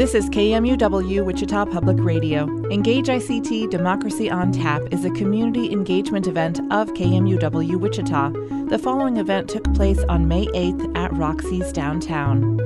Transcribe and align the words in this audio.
This 0.00 0.14
is 0.14 0.30
KMUW 0.30 1.26
Wichita 1.26 1.66
Public 1.66 1.98
Radio. 2.00 2.46
Engage 2.70 3.08
ICT 3.08 3.68
Democracy 3.68 4.30
on 4.30 4.50
Tap 4.50 4.80
is 4.92 5.04
a 5.04 5.10
community 5.10 5.70
engagement 5.70 6.26
event 6.26 6.58
of 6.72 6.88
KMUW 6.94 7.76
Wichita. 7.78 8.30
The 8.70 8.78
following 8.78 9.18
event 9.18 9.50
took 9.50 9.62
place 9.74 10.02
on 10.04 10.26
May 10.26 10.46
8th 10.46 10.96
at 10.96 11.12
Roxy's 11.12 11.70
downtown. 11.70 12.58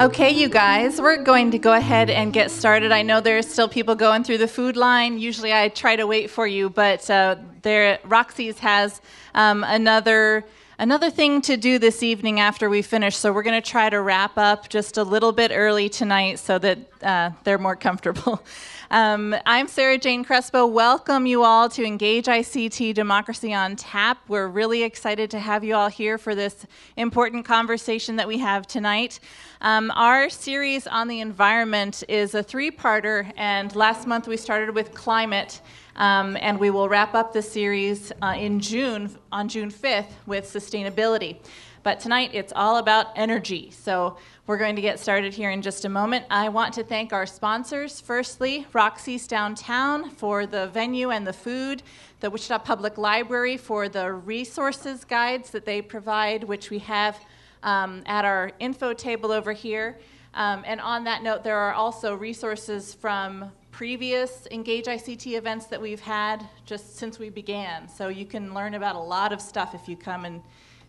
Okay, 0.00 0.30
you 0.32 0.48
guys, 0.48 1.00
we're 1.00 1.22
going 1.22 1.52
to 1.52 1.58
go 1.60 1.72
ahead 1.72 2.10
and 2.10 2.32
get 2.32 2.50
started. 2.50 2.90
I 2.90 3.02
know 3.02 3.20
there's 3.20 3.46
still 3.46 3.68
people 3.68 3.94
going 3.94 4.24
through 4.24 4.38
the 4.38 4.48
food 4.48 4.76
line. 4.76 5.16
Usually 5.16 5.52
I 5.52 5.68
try 5.68 5.94
to 5.94 6.08
wait 6.08 6.28
for 6.28 6.44
you, 6.44 6.70
but 6.70 7.08
uh, 7.08 7.36
there, 7.62 8.00
Roxy's 8.04 8.58
has 8.58 9.00
um, 9.36 9.62
another 9.62 10.44
another 10.78 11.10
thing 11.10 11.40
to 11.42 11.56
do 11.56 11.78
this 11.78 12.02
evening 12.02 12.40
after 12.40 12.68
we 12.68 12.82
finish. 12.82 13.16
So 13.16 13.32
we're 13.32 13.42
going 13.42 13.60
to 13.60 13.68
try 13.70 13.90
to 13.90 14.00
wrap 14.00 14.36
up 14.36 14.68
just 14.68 14.96
a 14.96 15.04
little 15.04 15.32
bit 15.32 15.50
early 15.54 15.88
tonight 15.88 16.38
so 16.38 16.58
that 16.58 16.78
uh, 17.02 17.30
they're 17.44 17.58
more 17.58 17.76
comfortable. 17.76 18.42
Um, 18.90 19.34
I'm 19.44 19.66
Sarah 19.66 19.98
Jane 19.98 20.22
Crespo. 20.22 20.66
Welcome 20.66 21.26
you 21.26 21.42
all 21.42 21.68
to 21.70 21.84
Engage 21.84 22.26
ICT 22.26 22.94
Democracy 22.94 23.52
on 23.52 23.74
Tap. 23.74 24.18
We're 24.28 24.46
really 24.46 24.84
excited 24.84 25.32
to 25.32 25.40
have 25.40 25.64
you 25.64 25.74
all 25.74 25.88
here 25.88 26.16
for 26.16 26.36
this 26.36 26.64
important 26.96 27.44
conversation 27.44 28.14
that 28.16 28.28
we 28.28 28.38
have 28.38 28.68
tonight. 28.68 29.18
Um, 29.62 29.90
our 29.96 30.28
series 30.28 30.86
on 30.86 31.08
the 31.08 31.20
environment 31.20 32.04
is 32.08 32.34
a 32.34 32.42
three 32.42 32.70
parter, 32.70 33.32
and 33.36 33.74
last 33.74 34.06
month 34.06 34.28
we 34.28 34.36
started 34.36 34.72
with 34.72 34.94
climate. 34.94 35.60
Um, 35.96 36.36
and 36.40 36.58
we 36.58 36.70
will 36.70 36.88
wrap 36.88 37.14
up 37.14 37.32
the 37.32 37.42
series 37.42 38.12
uh, 38.20 38.34
in 38.36 38.60
June, 38.60 39.16
on 39.30 39.48
June 39.48 39.70
5th, 39.70 40.10
with 40.26 40.44
sustainability. 40.44 41.38
But 41.84 42.00
tonight 42.00 42.30
it's 42.32 42.52
all 42.56 42.78
about 42.78 43.08
energy. 43.14 43.70
So 43.70 44.16
we're 44.46 44.56
going 44.56 44.74
to 44.76 44.82
get 44.82 44.98
started 44.98 45.34
here 45.34 45.50
in 45.50 45.60
just 45.62 45.84
a 45.84 45.88
moment. 45.88 46.24
I 46.30 46.48
want 46.48 46.74
to 46.74 46.82
thank 46.82 47.12
our 47.12 47.26
sponsors. 47.26 48.00
Firstly, 48.00 48.66
Roxy's 48.72 49.26
Downtown 49.26 50.10
for 50.10 50.46
the 50.46 50.68
venue 50.68 51.10
and 51.10 51.26
the 51.26 51.32
food, 51.32 51.82
the 52.20 52.30
Wichita 52.30 52.60
Public 52.60 52.96
Library 52.96 53.56
for 53.56 53.88
the 53.88 54.12
resources 54.12 55.04
guides 55.04 55.50
that 55.50 55.66
they 55.66 55.82
provide, 55.82 56.42
which 56.44 56.70
we 56.70 56.78
have 56.78 57.20
um, 57.62 58.02
at 58.06 58.24
our 58.24 58.50
info 58.58 58.94
table 58.94 59.30
over 59.30 59.52
here. 59.52 59.98
Um, 60.32 60.64
and 60.66 60.80
on 60.80 61.04
that 61.04 61.22
note, 61.22 61.44
there 61.44 61.58
are 61.58 61.74
also 61.74 62.14
resources 62.14 62.94
from 62.94 63.52
previous 63.74 64.46
Engage 64.52 64.84
ICT 64.84 65.36
events 65.36 65.66
that 65.66 65.82
we've 65.82 66.00
had 66.00 66.46
just 66.64 66.96
since 66.96 67.18
we 67.18 67.28
began. 67.28 67.88
So 67.88 68.06
you 68.06 68.24
can 68.24 68.54
learn 68.54 68.74
about 68.74 68.94
a 68.94 69.00
lot 69.00 69.32
of 69.32 69.40
stuff 69.40 69.74
if 69.74 69.88
you 69.88 69.96
come 69.96 70.24
and 70.24 70.40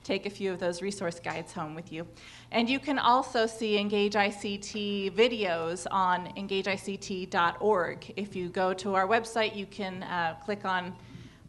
take 0.03 0.27
a 0.27 0.29
few 0.29 0.51
of 0.51 0.59
those 0.59 0.83
resource 0.83 1.19
guides 1.19 1.51
home 1.51 1.73
with 1.73 1.91
you. 1.91 2.05
And 2.51 2.69
you 2.69 2.77
can 2.77 2.99
also 2.99 3.47
see 3.47 3.79
Engage 3.79 4.13
ICT 4.13 5.13
videos 5.15 5.87
on 5.89 6.27
engageict.org. 6.37 8.13
If 8.15 8.35
you 8.35 8.49
go 8.49 8.71
to 8.75 8.93
our 8.93 9.07
website, 9.07 9.55
you 9.55 9.65
can 9.65 10.03
uh, 10.03 10.35
click 10.45 10.63
on 10.63 10.93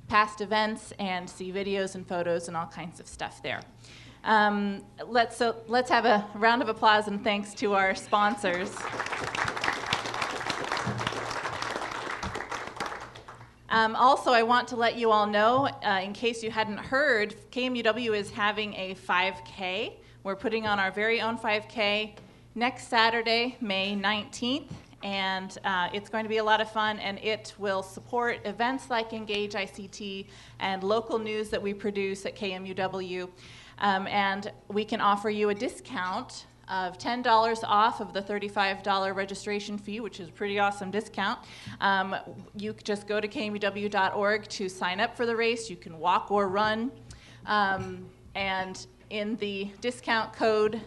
past 0.09 0.41
events 0.41 0.95
and 0.99 1.29
see 1.29 1.53
videos 1.53 1.97
and 1.97 2.09
photos 2.09 2.49
and 2.49 2.57
all 2.57 2.65
kinds 2.65 2.99
of 2.99 3.07
stuff 3.07 3.43
there. 3.43 3.61
Um, 4.25 4.83
let's, 5.07 5.37
so 5.37 5.57
let's 5.69 5.91
have 5.91 6.07
a 6.07 6.27
round 6.35 6.63
of 6.63 6.71
applause 6.71 7.09
and 7.09 7.23
thanks 7.23 7.53
to 7.57 7.75
our 7.75 7.95
sponsors. 7.95 8.75
Um, 13.69 13.97
also, 13.97 14.31
I 14.31 14.45
want 14.45 14.69
to 14.69 14.77
let 14.77 14.97
you 14.97 15.11
all 15.11 15.27
know, 15.27 15.67
uh, 15.85 16.01
in 16.03 16.13
case 16.13 16.43
you 16.43 16.53
hadn't 16.53 16.79
heard, 16.79 17.35
KMUW 17.51 18.17
is 18.17 18.31
having 18.31 18.73
a 18.75 18.95
5K. 18.95 19.95
We're 20.23 20.37
putting 20.37 20.67
on 20.69 20.79
our 20.79 20.93
very 20.93 21.21
own 21.21 21.37
5K 21.37 22.13
next 22.55 22.89
Saturday, 22.89 23.57
May 23.61 23.97
19th, 23.97 24.71
and 25.03 25.59
uh, 25.65 25.89
it's 25.93 26.09
going 26.09 26.25
to 26.25 26.29
be 26.29 26.37
a 26.37 26.45
lot 26.45 26.61
of 26.61 26.71
fun, 26.71 27.01
and 27.01 27.19
it 27.19 27.55
will 27.59 27.83
support 27.83 28.39
events 28.45 28.89
like 28.89 29.13
Engage 29.13 29.55
ICT 29.55 30.29
and 30.61 30.85
local 30.85 31.19
news 31.19 31.49
that 31.49 31.61
we 31.61 31.75
produce 31.75 32.25
at 32.25 32.37
KMUW. 32.37 33.29
Um, 33.79 34.07
and 34.07 34.53
we 34.69 34.85
can 34.85 35.01
offer 35.01 35.29
you 35.29 35.51
a 35.51 35.55
discount 35.55 36.47
of 36.69 36.99
$10 36.99 37.61
off 37.65 38.01
of 38.01 38.13
the 38.13 38.21
$35 38.21 39.15
registration 39.15 39.79
fee, 39.79 40.01
which 40.01 40.19
is 40.19 40.29
a 40.29 40.33
pretty 40.33 40.59
awesome 40.59 40.91
discount. 40.91 41.39
Um, 41.81 42.17
you 42.57 42.75
just 42.83 43.07
go 43.07 43.21
to 43.21 43.29
kmuw.org 43.29 44.49
to 44.49 44.69
sign 44.69 45.01
up 45.01 45.17
for 45.17 45.27
the 45.27 45.37
race. 45.37 45.71
You 45.71 45.77
can 45.77 45.99
walk 45.99 46.31
or 46.31 46.49
run. 46.49 46.91
Um, 47.47 48.09
and 48.35 48.87
in 49.11 49.37
the 49.37 49.71
discount 49.81 50.33
code, 50.33 50.81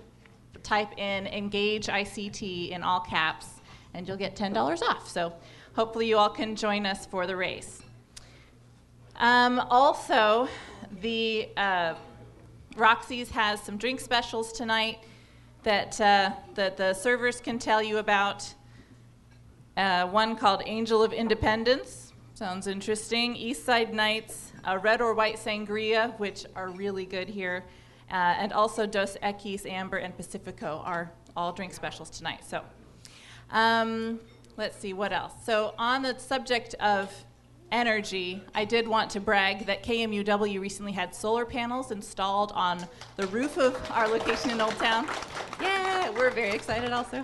type 0.63 0.97
in 0.97 1.27
Engage 1.27 1.87
ICT 1.87 2.71
in 2.71 2.83
all 2.83 2.99
caps, 2.99 3.47
and 3.93 4.07
you'll 4.07 4.17
get 4.17 4.35
$10 4.35 4.81
off. 4.81 5.09
So 5.09 5.33
hopefully, 5.73 6.07
you 6.07 6.17
all 6.17 6.29
can 6.29 6.55
join 6.55 6.85
us 6.85 7.05
for 7.05 7.25
the 7.25 7.35
race. 7.35 7.81
Um, 9.15 9.59
also, 9.69 10.49
the 11.01 11.49
uh, 11.55 11.95
Roxy's 12.75 13.29
has 13.31 13.61
some 13.61 13.77
drink 13.77 13.99
specials 13.99 14.51
tonight 14.51 14.99
that, 15.63 15.99
uh, 15.99 16.31
that 16.55 16.77
the 16.77 16.93
servers 16.93 17.39
can 17.39 17.59
tell 17.59 17.81
you 17.81 17.97
about. 17.97 18.53
Uh, 19.77 20.07
one 20.07 20.35
called 20.35 20.61
Angel 20.65 21.01
of 21.03 21.13
Independence, 21.13 22.13
sounds 22.33 22.67
interesting. 22.67 23.35
East 23.35 23.65
Side 23.65 23.93
Nights, 23.93 24.51
a 24.65 24.77
red 24.77 25.01
or 25.01 25.13
white 25.13 25.35
sangria, 25.35 26.17
which 26.19 26.45
are 26.55 26.69
really 26.69 27.05
good 27.05 27.29
here. 27.29 27.65
Uh, 28.11 28.15
and 28.15 28.51
also 28.53 28.85
Dos 28.85 29.17
Equis, 29.21 29.65
Amber, 29.65 29.97
and 29.97 30.15
Pacifico 30.15 30.81
are 30.85 31.11
all 31.35 31.53
drink 31.53 31.73
specials 31.73 32.09
tonight. 32.09 32.39
So 32.45 32.61
um, 33.51 34.19
let's 34.57 34.77
see, 34.77 34.93
what 34.93 35.11
else? 35.11 35.33
So, 35.43 35.73
on 35.77 36.01
the 36.01 36.17
subject 36.17 36.75
of 36.75 37.13
energy, 37.71 38.43
I 38.55 38.65
did 38.65 38.87
want 38.87 39.09
to 39.11 39.19
brag 39.19 39.65
that 39.65 39.83
KMUW 39.83 40.59
recently 40.59 40.91
had 40.91 41.13
solar 41.13 41.45
panels 41.45 41.91
installed 41.91 42.51
on 42.53 42.85
the 43.15 43.27
roof 43.27 43.57
of 43.57 43.79
our 43.91 44.07
location 44.07 44.51
in 44.51 44.61
Old 44.61 44.75
Town. 44.77 45.07
Yeah, 45.61 46.09
we're 46.09 46.29
very 46.29 46.51
excited 46.51 46.91
also. 46.91 47.23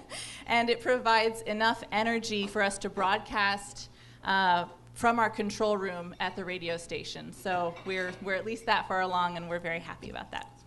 and 0.46 0.70
it 0.70 0.80
provides 0.80 1.42
enough 1.42 1.82
energy 1.92 2.46
for 2.46 2.62
us 2.62 2.78
to 2.78 2.90
broadcast 2.90 3.90
uh, 4.24 4.66
from 4.94 5.18
our 5.18 5.30
control 5.30 5.76
room 5.76 6.14
at 6.20 6.36
the 6.36 6.44
radio 6.44 6.76
station. 6.76 7.32
So 7.32 7.74
we're, 7.86 8.12
we're 8.22 8.34
at 8.34 8.44
least 8.44 8.66
that 8.66 8.86
far 8.86 9.00
along, 9.00 9.36
and 9.36 9.48
we're 9.48 9.60
very 9.60 9.80
happy 9.80 10.10
about 10.10 10.30
that. 10.32 10.59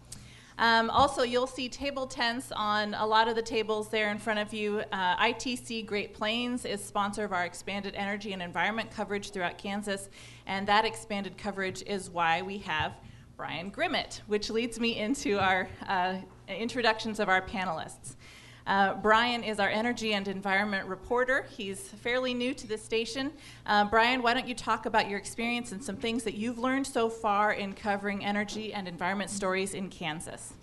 Um, 0.58 0.90
also, 0.90 1.24
you'll 1.24 1.48
see 1.48 1.68
table 1.68 2.06
tents 2.06 2.52
on 2.56 2.94
a 2.94 3.06
lot 3.06 3.28
of 3.28 3.36
the 3.36 3.42
tables 3.42 3.90
there 3.90 4.12
in 4.12 4.18
front 4.20 4.40
of 4.40 4.54
you. 4.54 4.84
Uh, 4.92 5.18
ITC 5.18 5.86
Great 5.86 6.14
Plains 6.14 6.66
is 6.66 6.84
sponsor 6.84 7.24
of 7.24 7.34
our 7.34 7.46
expanded 7.46 7.96
energy 7.96 8.34
and 8.34 8.42
environment 8.42 8.92
coverage 8.92 9.32
throughout 9.32 9.58
Kansas, 9.58 10.10
and 10.46 10.68
that 10.68 10.86
expanded 10.86 11.38
coverage 11.38 11.84
is 11.84 12.10
why 12.10 12.42
we 12.42 12.60
have 12.60 12.94
Brian 13.36 13.72
Grimmett, 13.72 14.22
which 14.28 14.50
leads 14.50 14.80
me 14.80 14.98
into 14.98 15.40
our 15.40 15.68
uh, 15.88 16.18
introductions 16.48 17.20
of 17.20 17.30
our 17.30 17.42
panelists. 17.42 18.16
Uh, 18.66 18.94
Brian 18.96 19.44
is 19.44 19.60
our 19.60 19.68
energy 19.68 20.14
and 20.14 20.28
environment 20.28 20.88
reporter. 20.88 21.46
He's 21.56 21.80
fairly 21.80 22.34
new 22.34 22.54
to 22.54 22.68
this 22.68 22.82
station. 22.82 23.32
Uh, 23.66 23.86
Brian, 23.86 24.22
why 24.22 24.34
don't 24.34 24.48
you 24.48 24.56
talk 24.56 24.86
about 24.86 25.10
your 25.10 25.20
experience 25.20 25.74
and 25.74 25.84
some 25.84 25.98
things 25.98 26.24
that 26.24 26.36
you've 26.36 26.58
learned 26.58 26.88
so 26.88 27.10
far 27.10 27.54
in 27.54 27.74
covering 27.74 28.24
energy 28.24 28.74
and 28.74 28.88
environment 28.88 29.30
stories 29.30 29.74
in 29.74 29.90
Kansas? 29.90 30.54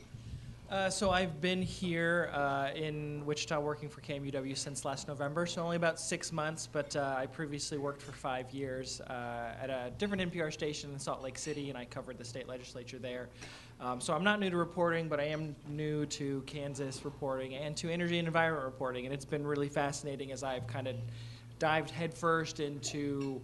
Uh, 0.71 0.89
so 0.89 1.11
I've 1.11 1.41
been 1.41 1.61
here 1.61 2.31
uh, 2.33 2.71
in 2.77 3.27
Wichita 3.27 3.59
working 3.59 3.89
for 3.89 4.01
KMUW 4.03 4.57
since 4.57 4.85
last 4.85 5.09
November, 5.09 5.45
so 5.45 5.63
only 5.63 5.75
about 5.75 5.99
six 5.99 6.31
months, 6.31 6.69
but 6.71 6.95
uh, 6.95 7.17
I 7.19 7.27
previously 7.27 7.77
worked 7.77 8.01
for 8.01 8.13
five 8.13 8.49
years 8.53 9.01
uh, 9.01 9.57
at 9.61 9.69
a 9.69 9.91
different 9.99 10.33
NPR 10.33 10.53
station 10.53 10.93
in 10.93 10.99
Salt 11.01 11.23
Lake 11.23 11.39
City, 11.39 11.71
and 11.71 11.77
I 11.77 11.87
covered 11.87 12.19
the 12.19 12.25
state 12.25 12.47
legislature 12.47 13.01
there. 13.01 13.29
Um, 13.81 13.99
so 13.99 14.13
I'm 14.13 14.23
not 14.23 14.41
new 14.41 14.51
to 14.51 14.57
reporting, 14.59 15.09
but 15.09 15.21
I 15.21 15.25
am 15.25 15.57
new 15.67 16.05
to 16.07 16.43
Kansas 16.43 17.03
reporting 17.03 17.55
and 17.55 17.75
to 17.79 17.91
energy 17.91 18.19
and 18.19 18.29
environment 18.29 18.65
reporting, 18.65 19.07
and 19.07 19.15
it's 19.15 19.25
been 19.25 19.47
really 19.47 19.71
fascinating 19.71 20.33
as 20.33 20.43
I've 20.43 20.67
kind 20.67 20.87
of 20.87 20.97
dived 21.59 21.89
headfirst 21.89 22.61
into 22.61 23.41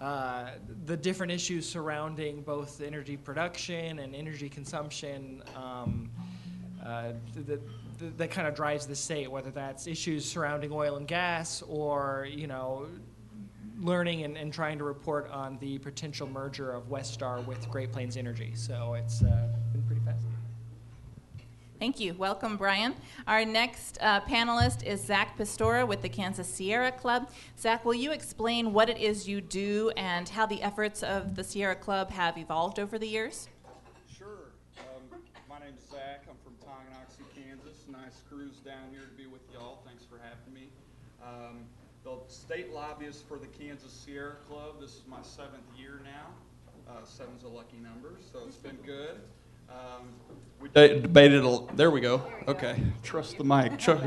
uh, 0.00 0.50
the 0.86 0.96
different 0.96 1.30
issues 1.30 1.68
surrounding 1.68 2.42
both 2.42 2.80
energy 2.80 3.16
production 3.16 4.00
and 4.00 4.12
energy 4.12 4.48
consumption. 4.48 5.42
Um, 5.54 6.10
uh, 6.84 7.12
that, 7.36 7.60
that 8.16 8.30
kind 8.30 8.48
of 8.48 8.54
drives 8.54 8.86
the 8.86 8.96
state, 8.96 9.30
whether 9.30 9.50
that's 9.50 9.86
issues 9.86 10.24
surrounding 10.24 10.72
oil 10.72 10.96
and 10.96 11.06
gas 11.06 11.62
or, 11.68 12.26
you 12.28 12.46
know, 12.46 12.86
learning 13.80 14.24
and, 14.24 14.36
and 14.36 14.52
trying 14.52 14.78
to 14.78 14.84
report 14.84 15.30
on 15.30 15.58
the 15.60 15.78
potential 15.78 16.28
merger 16.28 16.70
of 16.72 16.88
Westar 16.88 17.44
with 17.46 17.68
Great 17.70 17.92
Plains 17.92 18.16
Energy. 18.16 18.52
So 18.54 18.94
it's 18.94 19.22
uh, 19.22 19.48
been 19.72 19.82
pretty 19.82 20.02
fascinating. 20.02 20.36
Thank 21.78 21.98
you. 21.98 22.12
Welcome, 22.12 22.58
Brian. 22.58 22.94
Our 23.26 23.46
next 23.46 23.96
uh, 24.02 24.20
panelist 24.20 24.82
is 24.82 25.02
Zack 25.02 25.38
Pistora 25.38 25.88
with 25.88 26.02
the 26.02 26.10
Kansas 26.10 26.46
Sierra 26.46 26.92
Club. 26.92 27.30
Zack, 27.58 27.86
will 27.86 27.94
you 27.94 28.12
explain 28.12 28.74
what 28.74 28.90
it 28.90 28.98
is 28.98 29.26
you 29.26 29.40
do 29.40 29.90
and 29.96 30.28
how 30.28 30.44
the 30.44 30.60
efforts 30.60 31.02
of 31.02 31.36
the 31.36 31.42
Sierra 31.42 31.74
Club 31.74 32.10
have 32.10 32.36
evolved 32.36 32.78
over 32.78 32.98
the 32.98 33.06
years? 33.06 33.48
Sure. 34.14 34.52
Um, 34.80 35.20
my 35.48 35.58
name 35.58 35.72
is 35.78 35.88
Zack. 35.90 36.26
I'm 36.28 36.36
from 36.44 36.52
Tonganoxie, 36.60 37.24
Kansas. 37.34 37.86
Nice 37.88 38.20
cruise 38.28 38.58
down 38.58 38.90
here 38.90 39.00
to 39.00 39.16
be 39.16 39.26
with 39.26 39.40
y'all. 39.50 39.80
Thanks 39.86 40.04
for 40.04 40.18
having 40.18 40.52
me. 40.52 40.68
Um, 41.24 41.60
the 41.62 41.69
state 42.30 42.72
lobbyist 42.72 43.26
for 43.26 43.38
the 43.38 43.46
Kansas 43.46 43.92
Sierra 43.92 44.36
Club. 44.48 44.80
This 44.80 44.90
is 44.90 45.02
my 45.08 45.20
seventh 45.22 45.64
year 45.76 46.00
now. 46.04 46.28
Uh, 46.88 47.04
seven's 47.04 47.42
a 47.42 47.48
lucky 47.48 47.78
number, 47.82 48.14
so 48.32 48.40
it's 48.46 48.56
been 48.56 48.78
good. 48.86 49.16
Um, 49.68 50.08
we 50.60 50.68
de- 50.68 51.00
debated. 51.00 51.44
A, 51.44 51.58
there 51.74 51.90
we 51.90 52.00
go. 52.00 52.22
Okay, 52.46 52.80
trust 53.02 53.36
the 53.36 53.44
mic. 53.44 53.78
Chuck. 53.78 54.00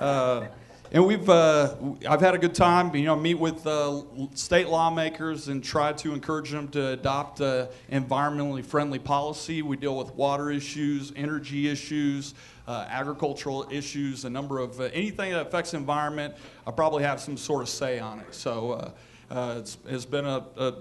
Uh, 0.00 0.46
and 0.90 1.06
we've 1.06 1.28
uh, 1.28 1.76
I've 2.08 2.20
had 2.20 2.34
a 2.34 2.38
good 2.38 2.54
time. 2.54 2.94
You 2.94 3.04
know, 3.04 3.16
meet 3.16 3.34
with 3.34 3.64
uh, 3.66 4.02
state 4.34 4.68
lawmakers 4.68 5.48
and 5.48 5.62
try 5.62 5.92
to 5.94 6.12
encourage 6.12 6.50
them 6.50 6.68
to 6.68 6.88
adopt 6.88 7.40
uh, 7.40 7.66
environmentally 7.90 8.64
friendly 8.64 8.98
policy. 8.98 9.62
We 9.62 9.76
deal 9.76 9.96
with 9.96 10.14
water 10.14 10.50
issues, 10.50 11.12
energy 11.14 11.68
issues, 11.68 12.34
uh, 12.66 12.86
agricultural 12.88 13.66
issues, 13.70 14.24
a 14.24 14.30
number 14.30 14.58
of 14.58 14.80
uh, 14.80 14.84
anything 14.92 15.32
that 15.32 15.46
affects 15.46 15.72
the 15.72 15.76
environment. 15.76 16.34
I 16.66 16.70
probably 16.70 17.02
have 17.04 17.20
some 17.20 17.36
sort 17.36 17.62
of 17.62 17.68
say 17.68 17.98
on 17.98 18.20
it. 18.20 18.34
So 18.34 18.94
uh, 19.30 19.56
it's, 19.58 19.78
it's 19.86 20.04
been 20.04 20.24
a, 20.24 20.44
a, 20.56 20.74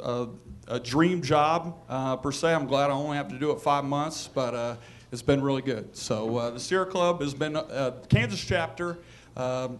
a, 0.00 0.28
a 0.68 0.80
dream 0.80 1.22
job 1.22 1.76
per 2.22 2.32
se. 2.32 2.54
I'm 2.54 2.66
glad 2.66 2.90
I 2.90 2.94
only 2.94 3.16
have 3.16 3.28
to 3.28 3.38
do 3.38 3.50
it 3.50 3.60
five 3.60 3.84
months, 3.84 4.28
but 4.28 4.78
it's 5.10 5.22
been 5.22 5.42
really 5.42 5.62
good. 5.62 5.96
So 5.96 6.50
the 6.52 6.60
Sierra 6.60 6.86
Club 6.86 7.20
has 7.20 7.34
been 7.34 7.58
Kansas 8.08 8.42
chapter 8.42 8.98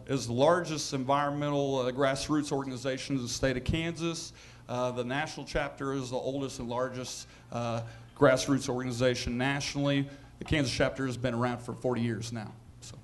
is 0.07 0.27
the 0.27 0.33
largest 0.33 0.95
environmental 0.95 1.81
uh, 1.81 1.93
grassroots 1.93 2.53
organization 2.53 3.17
in 3.17 3.23
the 3.23 3.29
state 3.29 3.57
of 3.57 3.65
Kansas. 3.65 4.33
Uh, 4.69 4.91
the 4.91 5.05
national 5.05 5.45
chapter 5.45 5.93
is 5.93 6.11
the 6.11 6.17
oldest 6.17 6.59
and 6.59 6.69
largest 6.69 7.27
uh, 7.51 7.83
grassroots 8.17 8.69
organization 8.69 9.37
nationally. 9.37 10.09
The 10.43 10.49
Kansas 10.49 10.75
chapter 10.75 11.07
has 11.07 11.17
been 11.17 11.35
around 11.35 11.59
for 11.59 11.73
40 11.73 12.01
years 12.01 12.33
now. 12.33 12.51
So. 12.81 12.97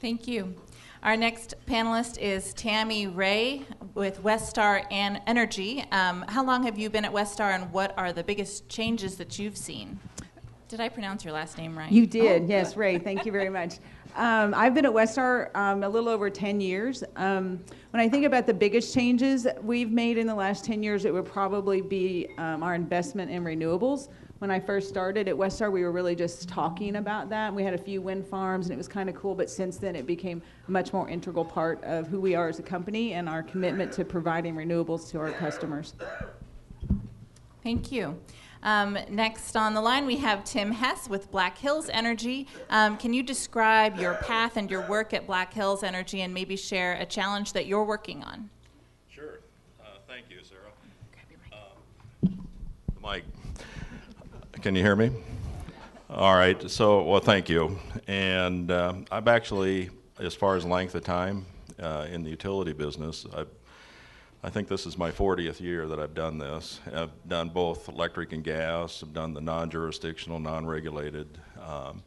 Thank 0.00 0.26
you. 0.26 0.54
Our 1.02 1.14
next 1.14 1.54
panelist 1.66 2.16
is 2.16 2.54
Tammie 2.54 3.08
Rhea 3.08 3.64
with 3.92 4.22
Westar 4.22 4.86
and 4.90 5.20
Energy. 5.26 5.84
Um, 5.92 6.24
how 6.28 6.42
long 6.42 6.62
have 6.62 6.78
you 6.78 6.88
been 6.88 7.04
at 7.04 7.12
Westar, 7.12 7.54
and 7.54 7.70
what 7.74 7.92
are 7.98 8.10
the 8.10 8.24
biggest 8.24 8.70
changes 8.70 9.18
that 9.18 9.38
you've 9.38 9.58
seen? 9.58 10.00
Did 10.68 10.80
I 10.80 10.88
pronounce 10.88 11.26
your 11.26 11.34
last 11.34 11.58
name 11.58 11.76
right? 11.76 11.92
You 11.92 12.06
did, 12.06 12.44
oh. 12.44 12.46
yes, 12.48 12.74
Rhea. 12.74 13.00
Thank 13.00 13.26
you 13.26 13.32
very 13.32 13.50
much. 13.50 13.74
Um, 14.16 14.54
I've 14.54 14.72
been 14.72 14.86
at 14.86 14.92
Westar 14.92 15.54
um, 15.54 15.82
a 15.82 15.88
little 15.90 16.08
over 16.08 16.30
10 16.30 16.58
years. 16.62 17.04
Um, 17.16 17.62
when 17.90 18.00
I 18.00 18.08
think 18.08 18.24
about 18.24 18.46
the 18.46 18.54
biggest 18.54 18.94
changes 18.94 19.46
we've 19.60 19.90
made 19.90 20.16
in 20.16 20.26
the 20.26 20.34
last 20.34 20.64
10 20.64 20.82
years, 20.82 21.04
it 21.04 21.12
would 21.12 21.26
probably 21.26 21.82
be 21.82 22.28
um, 22.38 22.62
our 22.62 22.74
investment 22.74 23.30
in 23.30 23.44
renewables. 23.44 24.08
When 24.38 24.50
I 24.50 24.60
first 24.60 24.90
started 24.90 25.28
at 25.28 25.34
Westar, 25.34 25.72
we 25.72 25.82
were 25.82 25.92
really 25.92 26.14
just 26.14 26.46
talking 26.46 26.96
about 26.96 27.30
that. 27.30 27.54
We 27.54 27.62
had 27.62 27.72
a 27.72 27.78
few 27.78 28.02
wind 28.02 28.26
farms, 28.26 28.66
and 28.66 28.74
it 28.74 28.76
was 28.76 28.86
kind 28.86 29.08
of 29.08 29.14
cool, 29.14 29.34
but 29.34 29.48
since 29.48 29.78
then 29.78 29.96
it 29.96 30.06
became 30.06 30.42
a 30.68 30.70
much 30.70 30.92
more 30.92 31.08
integral 31.08 31.44
part 31.44 31.82
of 31.84 32.06
who 32.06 32.20
we 32.20 32.34
are 32.34 32.48
as 32.48 32.58
a 32.58 32.62
company 32.62 33.14
and 33.14 33.30
our 33.30 33.42
commitment 33.42 33.92
to 33.92 34.04
providing 34.04 34.54
renewables 34.54 35.10
to 35.12 35.18
our 35.20 35.32
customers. 35.32 35.94
Thank 37.62 37.90
you. 37.90 38.18
Um, 38.62 38.98
next 39.08 39.56
on 39.56 39.72
the 39.72 39.80
line, 39.80 40.04
we 40.04 40.16
have 40.16 40.44
Tim 40.44 40.70
Hess 40.70 41.08
with 41.08 41.30
Black 41.30 41.56
Hills 41.56 41.88
Energy. 41.88 42.46
Um, 42.68 42.98
can 42.98 43.14
you 43.14 43.22
describe 43.22 43.98
your 43.98 44.14
path 44.14 44.58
and 44.58 44.70
your 44.70 44.86
work 44.86 45.14
at 45.14 45.26
Black 45.26 45.54
Hills 45.54 45.82
Energy 45.82 46.20
and 46.20 46.34
maybe 46.34 46.56
share 46.56 46.94
a 46.94 47.06
challenge 47.06 47.54
that 47.54 47.66
you're 47.66 47.84
working 47.84 48.22
on? 48.22 48.50
Sure. 49.08 49.40
Uh, 49.80 49.98
thank 50.06 50.26
you, 50.28 50.38
Sarah. 50.42 50.60
Grab 51.12 51.26
your 51.30 52.38
mic. 53.00 53.24
mic. 53.24 53.35
Can 54.62 54.74
you 54.74 54.82
hear 54.82 54.96
me? 54.96 55.10
All 56.08 56.34
right. 56.34 56.70
So, 56.70 57.02
well, 57.02 57.20
thank 57.20 57.48
you. 57.48 57.78
And 58.06 58.70
um, 58.70 59.04
I've 59.10 59.28
actually, 59.28 59.90
as 60.18 60.34
far 60.34 60.56
as 60.56 60.64
length 60.64 60.94
of 60.94 61.04
time 61.04 61.46
uh, 61.78 62.06
in 62.10 62.22
the 62.22 62.30
utility 62.30 62.72
business, 62.72 63.26
I've 63.34 63.48
I 64.42 64.50
think 64.50 64.68
this 64.68 64.86
is 64.86 64.96
my 64.96 65.10
40th 65.10 65.60
year 65.60 65.88
that 65.88 65.98
I've 65.98 66.14
done 66.14 66.38
this. 66.38 66.78
I've 66.94 67.10
done 67.26 67.48
both 67.48 67.88
electric 67.88 68.32
and 68.32 68.44
gas. 68.44 69.02
I've 69.02 69.12
done 69.12 69.34
the 69.34 69.40
non-jurisdictional, 69.40 70.38
non-regulated. 70.38 71.26
Um, 71.60 72.04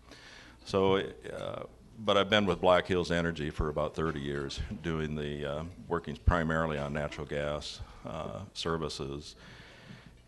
so, 0.63 0.97
uh, 0.97 1.63
but 1.97 2.15
I've 2.15 2.29
been 2.29 2.45
with 2.45 2.61
Black 2.61 2.87
Hills 2.87 3.11
Energy 3.11 3.49
for 3.49 3.67
about 3.67 3.93
30 3.93 4.21
years, 4.21 4.61
doing 4.83 5.15
the 5.15 5.45
uh, 5.45 5.63
working 5.89 6.17
primarily 6.25 6.77
on 6.77 6.93
natural 6.93 7.27
gas 7.27 7.81
uh, 8.05 8.39
services. 8.53 9.35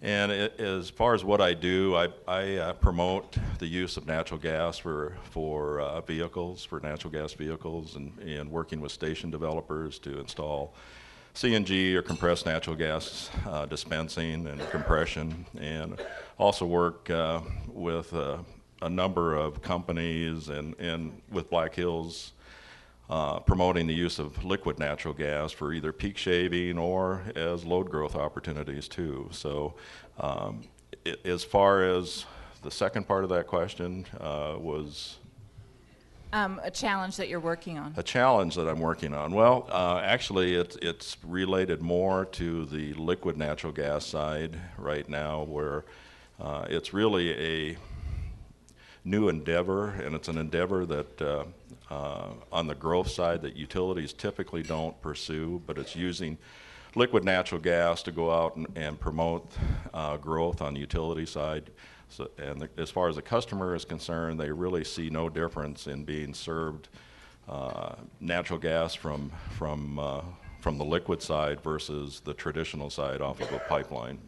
And 0.03 0.31
it, 0.31 0.59
as 0.59 0.89
far 0.89 1.13
as 1.13 1.23
what 1.23 1.41
I 1.41 1.53
do, 1.53 1.95
I, 1.95 2.07
I 2.27 2.55
uh, 2.55 2.73
promote 2.73 3.37
the 3.59 3.67
use 3.67 3.97
of 3.97 4.07
natural 4.07 4.39
gas 4.39 4.79
for 4.79 5.15
for 5.25 5.79
uh, 5.79 6.01
vehicles, 6.01 6.65
for 6.65 6.79
natural 6.79 7.13
gas 7.13 7.33
vehicles, 7.33 7.95
and, 7.95 8.17
and 8.19 8.49
working 8.49 8.81
with 8.81 8.91
station 8.91 9.29
developers 9.29 9.99
to 9.99 10.19
install 10.19 10.73
CNG 11.35 11.93
or 11.93 12.01
compressed 12.01 12.47
natural 12.47 12.75
gas 12.75 13.29
uh, 13.47 13.67
dispensing 13.67 14.47
and 14.47 14.59
compression, 14.71 15.45
and 15.59 16.01
also 16.39 16.65
work 16.65 17.09
uh, 17.11 17.39
with 17.67 18.11
uh, 18.13 18.37
a 18.81 18.89
number 18.89 19.35
of 19.35 19.61
companies 19.61 20.49
and, 20.49 20.75
and 20.79 21.21
with 21.31 21.49
Black 21.49 21.75
Hills 21.75 22.33
uh, 23.11 23.41
promoting 23.41 23.87
the 23.87 23.93
use 23.93 24.19
of 24.19 24.41
liquid 24.45 24.79
natural 24.79 25.13
gas 25.13 25.51
for 25.51 25.73
either 25.73 25.91
peak 25.91 26.17
shaving 26.17 26.77
or 26.77 27.21
as 27.35 27.65
load 27.65 27.89
growth 27.89 28.15
opportunities 28.15 28.87
too. 28.87 29.27
So, 29.31 29.75
um, 30.17 30.61
it, 31.03 31.19
as 31.25 31.43
far 31.43 31.83
as 31.83 32.25
the 32.61 32.71
second 32.71 33.09
part 33.09 33.25
of 33.25 33.29
that 33.31 33.47
question 33.47 34.05
uh, 34.21 34.55
was 34.57 35.17
um, 36.31 36.61
a 36.63 36.71
challenge 36.71 37.17
that 37.17 37.27
you're 37.27 37.41
working 37.41 37.77
on? 37.77 37.93
A 37.97 38.03
challenge 38.03 38.55
that 38.55 38.65
I'm 38.69 38.79
working 38.79 39.13
on. 39.13 39.33
Well, 39.33 39.67
uh, 39.69 39.99
actually, 40.01 40.55
it's 40.55 40.77
it's 40.77 41.17
related 41.25 41.81
more 41.81 42.23
to 42.25 42.63
the 42.65 42.93
liquid 42.93 43.35
natural 43.35 43.73
gas 43.73 44.05
side 44.05 44.57
right 44.77 45.07
now, 45.09 45.43
where 45.43 45.83
uh, 46.39 46.65
it's 46.69 46.93
really 46.93 47.33
a 47.33 47.77
new 49.03 49.27
endeavor, 49.27 49.89
and 49.89 50.15
it's 50.15 50.29
an 50.29 50.37
endeavor 50.37 50.85
that 50.85 51.21
uh, 51.91 52.29
on 52.51 52.67
the 52.67 52.75
growth 52.75 53.09
side 53.09 53.41
that 53.41 53.57
utilities 53.57 54.13
typically 54.13 54.63
don't 54.63 54.99
pursue, 55.01 55.61
but 55.67 55.77
it's 55.77 55.95
using 55.95 56.37
liquid 56.95 57.25
natural 57.25 57.59
gas 57.59 58.01
to 58.03 58.11
go 58.11 58.31
out 58.31 58.55
and, 58.55 58.67
and 58.75 58.99
promote 58.99 59.51
uh, 59.93 60.15
growth 60.17 60.61
on 60.61 60.73
the 60.73 60.79
utility 60.79 61.25
side. 61.25 61.69
So, 62.07 62.29
and 62.37 62.61
the, 62.61 62.69
as 62.77 62.89
far 62.89 63.09
as 63.09 63.17
the 63.17 63.21
customer 63.21 63.75
is 63.75 63.83
concerned, 63.83 64.39
they 64.39 64.51
really 64.51 64.85
see 64.85 65.09
no 65.09 65.29
difference 65.29 65.87
in 65.87 66.05
being 66.05 66.33
served 66.33 66.87
uh, 67.49 67.95
natural 68.19 68.59
gas 68.59 68.93
from 68.93 69.31
from 69.57 69.99
uh, 69.99 70.21
from 70.59 70.77
the 70.77 70.85
liquid 70.85 71.21
side 71.21 71.61
versus 71.61 72.21
the 72.23 72.33
traditional 72.33 72.89
side 72.89 73.19
off 73.21 73.41
of 73.41 73.51
a 73.51 73.59
pipeline. 73.59 74.19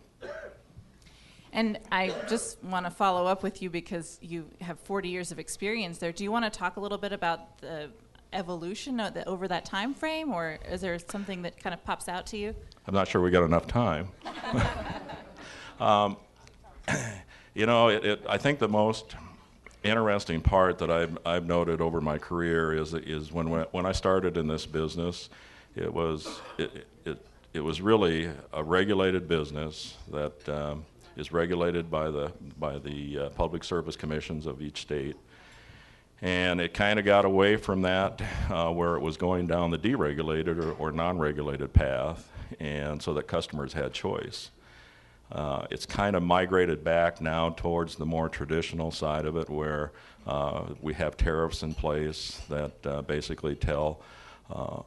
And 1.53 1.77
I 1.91 2.13
just 2.27 2.62
want 2.63 2.88
to 2.88 2.91
follow 2.91 3.27
up 3.27 3.43
with 3.43 3.62
you 3.62 3.69
because 3.69 4.17
you 4.22 4.50
have 4.60 4.79
40 4.79 5.07
years 5.07 5.31
of 5.31 5.38
experience 5.38 6.00
there. 6.00 6.12
Do 6.12 6.24
you 6.24 6.31
want 6.31 6.45
to 6.45 6.50
talk 6.50 6.77
a 6.77 6.79
little 6.79 6.98
bit 6.98 7.13
about 7.13 7.60
the 7.60 7.91
evolution 8.33 8.98
the, 8.98 9.24
over 9.27 9.48
that 9.48 9.63
time 9.63 9.93
frame, 9.93 10.33
or 10.33 10.57
is 10.67 10.81
there 10.81 10.98
something 10.98 11.43
that 11.43 11.60
kind 11.60 11.74
of 11.75 11.83
pops 11.86 12.10
out 12.10 12.25
to 12.27 12.38
you? 12.38 12.55
I'm 12.88 12.95
not 12.95 13.07
sure 13.07 13.22
we 13.22 13.29
got 13.29 13.43
enough 13.43 13.67
time. 13.67 14.10
um, 15.79 16.17
you 17.53 17.67
know, 17.67 17.89
it, 17.89 18.03
it, 18.03 18.25
I 18.27 18.39
think 18.39 18.57
the 18.57 18.67
most 18.67 19.15
interesting 19.83 20.41
part 20.41 20.79
that 20.79 20.89
I've, 20.89 21.19
I've 21.24 21.45
noted 21.45 21.81
over 21.81 22.01
my 22.01 22.17
career 22.17 22.74
is 22.74 22.93
is 22.95 23.31
when 23.31 23.48
when 23.48 23.86
I 23.86 23.91
started 23.91 24.38
in 24.38 24.48
this 24.48 24.65
business, 24.65 25.29
it 25.75 25.93
was 25.93 26.39
it, 26.57 26.88
it, 27.05 27.25
it 27.53 27.60
was 27.60 27.79
really 27.79 28.31
a 28.51 28.63
regulated 28.63 29.27
business 29.27 29.95
that 30.12 30.50
um, 30.50 30.86
is 31.15 31.32
regulated 31.32 31.89
by 31.89 32.10
the 32.10 32.32
by 32.60 32.79
the 32.79 33.20
uh, 33.20 33.29
public 33.29 33.63
service 33.63 33.96
commissions 33.96 34.46
of 34.46 34.62
each 34.62 34.82
state, 34.82 35.15
and 36.22 36.60
it 36.62 36.74
kind 36.74 37.00
of 37.00 37.05
got 37.05 37.25
away 37.25 37.58
from 37.58 37.82
that 37.82 38.22
uh, 38.50 38.72
where 38.72 38.96
it 38.96 39.01
was 39.01 39.17
going 39.17 39.48
down 39.48 39.72
the 39.72 39.77
deregulated 39.77 40.58
or, 40.58 40.72
or 40.74 40.91
non-regulated 40.91 41.72
path, 41.74 42.29
and 42.60 43.01
so 43.01 43.13
that 43.13 43.27
customers 43.27 43.74
had 43.74 43.93
choice. 43.93 44.50
Uh, 45.32 45.65
it's 45.72 45.86
kind 45.86 46.15
of 46.15 46.22
migrated 46.22 46.84
back 46.84 47.20
now 47.20 47.50
towards 47.50 47.96
the 47.96 48.05
more 48.05 48.29
traditional 48.29 48.91
side 48.91 49.25
of 49.25 49.36
it, 49.36 49.50
where 49.50 49.91
uh, 50.27 50.63
we 50.82 50.93
have 50.93 51.17
tariffs 51.17 51.63
in 51.63 51.74
place 51.74 52.41
that 52.50 52.74
uh, 52.86 53.01
basically 53.01 53.55
tell 53.55 54.00
uh, 54.53 54.82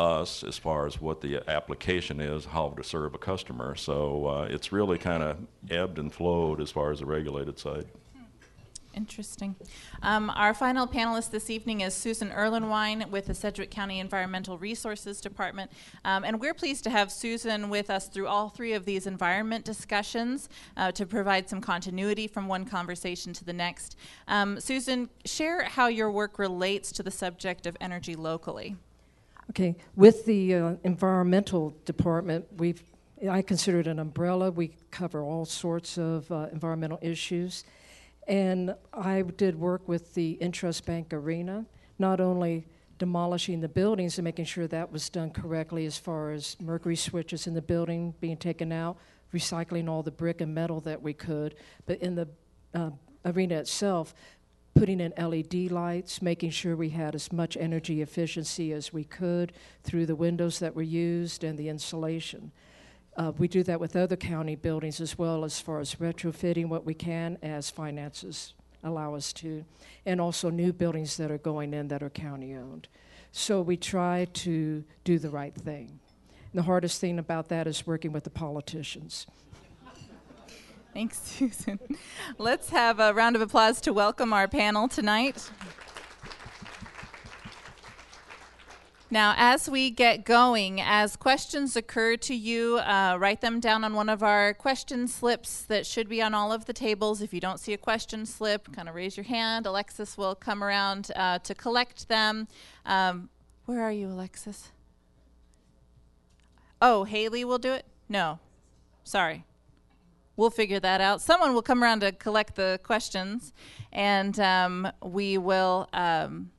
us 0.00 0.42
as 0.42 0.56
far 0.56 0.86
as 0.86 1.00
what 1.00 1.20
the 1.20 1.42
application 1.48 2.20
is, 2.20 2.46
how 2.46 2.70
to 2.70 2.82
serve 2.82 3.14
a 3.14 3.18
customer. 3.18 3.74
So 3.74 4.26
uh, 4.26 4.48
it's 4.50 4.72
really 4.72 4.98
kind 4.98 5.22
of 5.22 5.36
ebbed 5.70 5.98
and 5.98 6.12
flowed 6.12 6.60
as 6.60 6.70
far 6.70 6.90
as 6.90 7.00
the 7.00 7.06
regulated 7.06 7.58
side. 7.58 7.86
Interesting. 8.92 9.54
Um, 10.02 10.30
our 10.34 10.52
final 10.52 10.84
panelist 10.86 11.30
this 11.30 11.48
evening 11.48 11.82
is 11.82 11.94
Susan 11.94 12.30
Erlenwein 12.30 13.08
with 13.10 13.26
the 13.26 13.34
Sedgwick 13.34 13.70
County 13.70 14.00
Environmental 14.00 14.58
Resources 14.58 15.20
Department. 15.20 15.70
Um, 16.04 16.24
and 16.24 16.40
we're 16.40 16.54
pleased 16.54 16.82
to 16.84 16.90
have 16.90 17.12
Susan 17.12 17.70
with 17.70 17.88
us 17.88 18.08
through 18.08 18.26
all 18.26 18.48
three 18.48 18.72
of 18.72 18.84
these 18.84 19.06
environment 19.06 19.64
discussions 19.64 20.48
uh, 20.76 20.90
to 20.92 21.06
provide 21.06 21.48
some 21.48 21.60
continuity 21.60 22.26
from 22.26 22.48
one 22.48 22.64
conversation 22.64 23.32
to 23.34 23.44
the 23.44 23.52
next. 23.52 23.96
Um, 24.26 24.58
Susan, 24.58 25.08
share 25.24 25.62
how 25.62 25.86
your 25.86 26.10
work 26.10 26.40
relates 26.40 26.90
to 26.92 27.04
the 27.04 27.12
subject 27.12 27.66
of 27.66 27.76
energy 27.80 28.16
locally. 28.16 28.76
Okay, 29.50 29.74
with 29.96 30.26
the 30.26 30.54
uh, 30.54 30.74
environmental 30.84 31.74
department, 31.84 32.46
we've 32.56 32.84
I 33.28 33.42
consider 33.42 33.80
it 33.80 33.86
an 33.86 33.98
umbrella. 33.98 34.50
We 34.50 34.76
cover 34.90 35.22
all 35.22 35.44
sorts 35.44 35.98
of 35.98 36.30
uh, 36.32 36.46
environmental 36.52 36.98
issues. 37.02 37.64
And 38.28 38.74
I 38.94 39.22
did 39.22 39.58
work 39.58 39.86
with 39.88 40.14
the 40.14 40.38
Intrust 40.40 40.86
Bank 40.86 41.12
Arena, 41.12 41.66
not 41.98 42.20
only 42.20 42.64
demolishing 42.98 43.60
the 43.60 43.68
buildings 43.68 44.18
and 44.18 44.24
making 44.24 44.44
sure 44.44 44.66
that 44.68 44.90
was 44.92 45.10
done 45.10 45.30
correctly 45.30 45.84
as 45.84 45.98
far 45.98 46.30
as 46.30 46.56
mercury 46.60 46.96
switches 46.96 47.46
in 47.46 47.52
the 47.52 47.60
building 47.60 48.14
being 48.20 48.36
taken 48.36 48.72
out, 48.72 48.96
recycling 49.34 49.88
all 49.88 50.02
the 50.02 50.10
brick 50.10 50.40
and 50.40 50.54
metal 50.54 50.80
that 50.80 51.02
we 51.02 51.12
could, 51.12 51.56
but 51.86 51.98
in 52.00 52.14
the 52.14 52.28
uh, 52.72 52.90
arena 53.24 53.56
itself, 53.56 54.14
putting 54.74 55.00
in 55.00 55.12
LED 55.18 55.70
lights, 55.70 56.22
making 56.22 56.50
sure 56.50 56.76
we 56.76 56.90
had 56.90 57.14
as 57.14 57.32
much 57.32 57.56
energy 57.56 58.02
efficiency 58.02 58.72
as 58.72 58.92
we 58.92 59.04
could 59.04 59.52
through 59.82 60.06
the 60.06 60.16
windows 60.16 60.58
that 60.58 60.74
were 60.74 60.82
used 60.82 61.44
and 61.44 61.58
the 61.58 61.68
insulation. 61.68 62.52
Uh, 63.16 63.32
we 63.36 63.48
do 63.48 63.62
that 63.62 63.80
with 63.80 63.96
other 63.96 64.16
county 64.16 64.54
buildings 64.54 65.00
as 65.00 65.18
well, 65.18 65.44
as 65.44 65.60
far 65.60 65.80
as 65.80 65.96
retrofitting 65.96 66.68
what 66.68 66.86
we 66.86 66.94
can 66.94 67.36
as 67.42 67.70
finances 67.70 68.54
allow 68.82 69.14
us 69.14 69.32
to, 69.32 69.64
and 70.06 70.20
also 70.20 70.48
new 70.48 70.72
buildings 70.72 71.16
that 71.16 71.30
are 71.30 71.38
going 71.38 71.74
in 71.74 71.88
that 71.88 72.02
are 72.02 72.10
county 72.10 72.54
owned. 72.54 72.88
So 73.32 73.60
we 73.60 73.76
try 73.76 74.26
to 74.32 74.84
do 75.04 75.18
the 75.18 75.30
right 75.30 75.54
thing. 75.54 76.00
And 76.52 76.58
the 76.58 76.62
hardest 76.62 77.00
thing 77.00 77.18
about 77.18 77.48
that 77.48 77.66
is 77.66 77.86
working 77.86 78.12
with 78.12 78.24
the 78.24 78.30
politicians. 78.30 79.26
Thanks, 80.92 81.18
Susan. 81.22 81.78
Let's 82.38 82.70
have 82.70 82.98
a 82.98 83.14
round 83.14 83.36
of 83.36 83.42
applause 83.42 83.80
to 83.82 83.92
welcome 83.92 84.32
our 84.32 84.48
panel 84.48 84.88
tonight. 84.88 85.50
Now, 89.12 89.34
as 89.36 89.68
we 89.68 89.90
get 89.90 90.24
going, 90.24 90.80
as 90.80 91.16
questions 91.16 91.74
occur 91.74 92.16
to 92.18 92.34
you, 92.34 92.78
uh, 92.78 93.16
write 93.18 93.40
them 93.40 93.58
down 93.58 93.82
on 93.82 93.94
one 93.94 94.08
of 94.08 94.22
our 94.22 94.54
question 94.54 95.08
slips 95.08 95.62
that 95.62 95.84
should 95.84 96.08
be 96.08 96.22
on 96.22 96.32
all 96.32 96.52
of 96.52 96.66
the 96.66 96.72
tables. 96.72 97.20
If 97.20 97.34
you 97.34 97.40
don't 97.40 97.58
see 97.58 97.72
a 97.72 97.78
question 97.78 98.24
slip, 98.24 98.72
kind 98.72 98.88
of 98.88 98.94
raise 98.94 99.16
your 99.16 99.24
hand. 99.24 99.66
Alexis 99.66 100.16
will 100.16 100.36
come 100.36 100.62
around 100.62 101.10
uh, 101.16 101.40
to 101.40 101.56
collect 101.56 102.08
them. 102.08 102.46
Um, 102.86 103.30
where 103.66 103.82
are 103.82 103.90
you, 103.90 104.06
Alexis? 104.08 104.70
Oh, 106.80 107.02
Haley 107.02 107.44
will 107.44 107.58
do 107.58 107.72
it? 107.72 107.86
No. 108.08 108.38
Sorry. 109.02 109.44
We'll 110.40 110.48
figure 110.48 110.80
that 110.80 111.02
out. 111.02 111.20
Someone 111.20 111.52
will 111.52 111.60
come 111.60 111.84
around 111.84 112.00
to 112.00 112.12
collect 112.12 112.56
the 112.56 112.80
questions, 112.82 113.52
and 113.92 114.40
um, 114.40 114.90
we 115.04 115.36
will. 115.36 115.86
Um, 115.92 116.50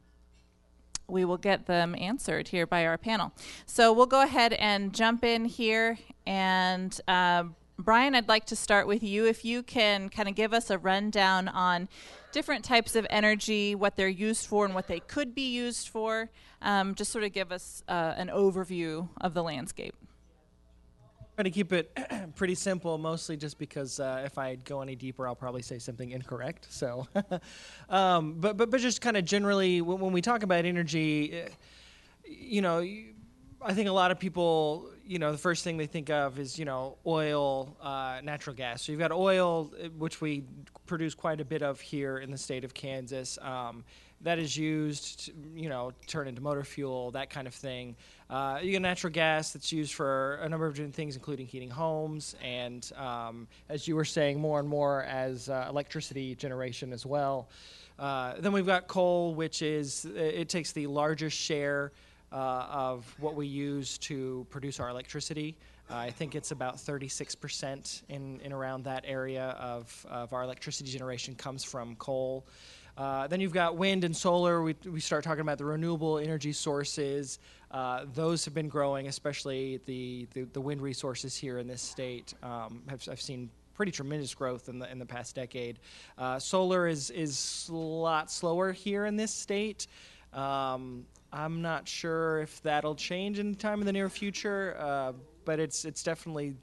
we 1.08 1.26
will 1.26 1.40
get 1.40 1.66
them 1.66 1.96
answered 1.98 2.50
here 2.50 2.68
by 2.68 2.86
our 2.86 3.00
panel. 3.00 3.34
So 3.66 3.92
we'll 3.92 4.06
go 4.06 4.22
ahead 4.22 4.54
and 4.54 4.94
jump 4.94 5.24
in 5.24 5.46
here. 5.46 5.98
And 6.28 6.98
uh, 7.08 7.46
Brian, 7.80 8.14
I'd 8.14 8.28
like 8.30 8.46
to 8.46 8.56
start 8.56 8.86
with 8.86 9.02
you. 9.02 9.26
If 9.26 9.44
you 9.44 9.64
can 9.64 10.10
kind 10.10 10.30
of 10.30 10.36
give 10.36 10.54
us 10.54 10.70
a 10.70 10.78
rundown 10.78 11.48
on 11.48 11.90
different 12.32 12.64
types 12.64 12.96
of 12.96 13.08
energy, 13.10 13.74
what 13.74 13.96
they're 13.96 14.08
used 14.08 14.46
for, 14.46 14.64
and 14.64 14.76
what 14.76 14.88
they 14.88 15.00
could 15.00 15.34
be 15.34 15.52
used 15.52 15.90
for, 15.90 16.30
um, 16.62 16.94
just 16.94 17.12
sort 17.12 17.24
of 17.24 17.34
give 17.34 17.52
us 17.52 17.84
uh, 17.90 18.14
an 18.16 18.28
overview 18.28 19.10
of 19.20 19.34
the 19.34 19.42
landscape. 19.42 19.96
Try 21.36 21.44
to 21.44 21.50
keep 21.50 21.72
it 21.72 21.98
pretty 22.36 22.56
simple, 22.56 22.98
mostly 22.98 23.38
just 23.38 23.58
because 23.58 24.00
uh, 24.00 24.24
if 24.26 24.38
I 24.38 24.56
go 24.56 24.82
any 24.82 24.96
deeper, 24.96 25.28
I'll 25.28 25.36
probably 25.36 25.62
say 25.62 25.80
something 25.80 26.12
incorrect. 26.12 26.68
So, 26.70 27.08
um, 27.90 28.36
but 28.38 28.58
but 28.58 28.70
but 28.70 28.82
just 28.82 29.02
kind 29.02 29.16
of 29.16 29.24
generally, 29.24 29.82
when, 29.82 30.00
when, 30.00 30.12
we 30.12 30.22
talk 30.22 30.44
about 30.44 30.66
energy, 30.66 31.34
eh, 31.34 31.48
you 32.26 32.62
know, 32.62 32.80
I 33.62 33.74
think 33.74 33.88
a 33.88 33.94
lot 33.94 34.12
of 34.12 34.20
people, 34.20 34.90
you 35.06 35.20
know, 35.20 35.32
the 35.32 35.38
first 35.38 35.64
thing 35.64 35.78
they 35.78 35.86
think 35.86 36.10
of 36.10 36.38
is 36.38 36.60
you 36.60 36.66
know 36.66 36.98
oil, 37.06 37.78
uh, 37.82 38.20
natural 38.22 38.56
gas. 38.56 38.82
So 38.82 38.92
you've 38.92 39.00
got 39.00 39.14
oil, 39.14 39.72
eh, 39.80 39.88
which 39.98 40.20
we 40.20 40.44
produce 40.86 41.16
quite 41.16 41.40
a 41.40 41.46
bit 41.46 41.62
of 41.62 41.80
here 41.80 42.18
in 42.18 42.30
the 42.30 42.38
state 42.38 42.66
of 42.66 42.74
Kansas. 42.74 43.38
Um, 43.42 43.86
that 44.24 44.40
is 44.40 44.56
used, 44.56 45.26
to, 45.26 45.34
you 45.56 45.70
know, 45.70 45.92
turn 46.08 46.28
into 46.28 46.42
motor 46.42 46.64
fuel, 46.64 47.12
that 47.12 47.30
kind 47.30 47.48
of 47.48 47.54
thing. 47.54 47.96
Uh, 48.30 48.60
you 48.62 48.72
get 48.72 48.82
natural 48.82 49.12
gas 49.12 49.52
that's 49.52 49.72
used 49.72 49.94
for 49.94 50.36
a 50.42 50.50
number 50.50 50.66
of 50.66 50.76
different 50.76 50.96
things, 50.96 51.16
including 51.16 51.48
heating 51.48 51.70
homes, 51.70 52.36
and 52.44 52.92
um, 52.98 53.48
as 53.70 53.88
you 53.88 53.96
were 53.96 54.06
saying, 54.06 54.40
more 54.40 54.60
and 54.60 54.70
more 54.70 55.04
as 55.04 55.50
uh, 55.50 55.66
electricity 55.70 56.36
generation 56.36 56.94
as 56.94 57.06
well. 57.06 57.50
Uh, 58.00 58.34
then 58.40 58.52
we've 58.52 58.66
got 58.66 58.88
coal, 58.88 59.36
which 59.36 59.62
is 59.62 60.06
it 60.16 60.50
takes 60.50 60.72
the 60.72 60.88
largest 60.88 61.38
share 61.38 61.92
uh, 62.32 62.66
of 62.70 63.14
what 63.20 63.36
we 63.36 63.46
use 63.46 63.98
to 63.98 64.46
produce 64.50 64.80
our 64.80 64.90
electricity. 64.90 65.56
Uh, 65.90 65.98
I 65.98 66.10
think 66.10 66.36
it's 66.36 66.52
about 66.52 66.78
36% 66.78 68.04
in, 68.08 68.40
in 68.40 68.54
around 68.54 68.86
that 68.86 69.04
area 69.06 69.58
of, 69.60 70.06
of 70.10 70.32
our 70.32 70.44
electricity 70.44 70.90
generation 70.90 71.36
comes 71.36 71.64
from 71.66 71.96
coal. 71.98 72.46
Uh, 72.98 73.28
then 73.28 73.40
you've 73.40 73.54
got 73.54 73.78
wind 73.78 74.04
and 74.04 74.16
solar. 74.16 74.62
We, 74.62 74.76
we 74.86 75.00
start 75.00 75.24
talking 75.24 75.42
about 75.42 75.58
the 75.58 75.66
renewable 75.66 76.18
energy 76.18 76.54
sources. 76.54 77.40
Uh, 77.72 78.06
those 78.14 78.44
have 78.46 78.54
been 78.54 78.68
growing, 78.68 79.08
especially 79.08 79.80
the, 79.86 80.28
the, 80.34 80.44
the, 80.44 80.62
wind 80.62 80.82
resources 80.82 81.36
here 81.36 81.58
in 81.60 81.68
this 81.68 81.82
state. 81.82 82.34
Um, 82.44 82.84
have, 82.90 83.08
I've 83.10 83.22
seen 83.22 83.50
pretty 83.74 83.92
tremendous 83.92 84.36
growth 84.36 84.70
in 84.70 84.78
the 84.78 84.92
in 84.92 85.00
the 85.00 85.06
past 85.06 85.36
decade. 85.36 85.80
Uh, 86.18 86.38
solar 86.38 86.88
is 86.88 87.10
is 87.12 87.68
a 87.72 87.76
lot 87.76 88.30
slower 88.30 88.72
here 88.72 89.06
in 89.06 89.16
this 89.16 89.34
state. 89.34 89.88
Um, 90.34 91.06
I'm 91.34 91.62
not 91.62 91.88
sure 91.88 92.42
if 92.42 92.62
that'll 92.62 92.96
change 92.96 93.40
in 93.40 93.56
time 93.56 93.80
in 93.80 93.86
the 93.86 93.94
near 93.94 94.10
future, 94.10 94.76
uh, 94.78 95.14
but 95.46 95.60
it's 95.60 95.86
it's 95.86 96.04
definitely 96.04 96.56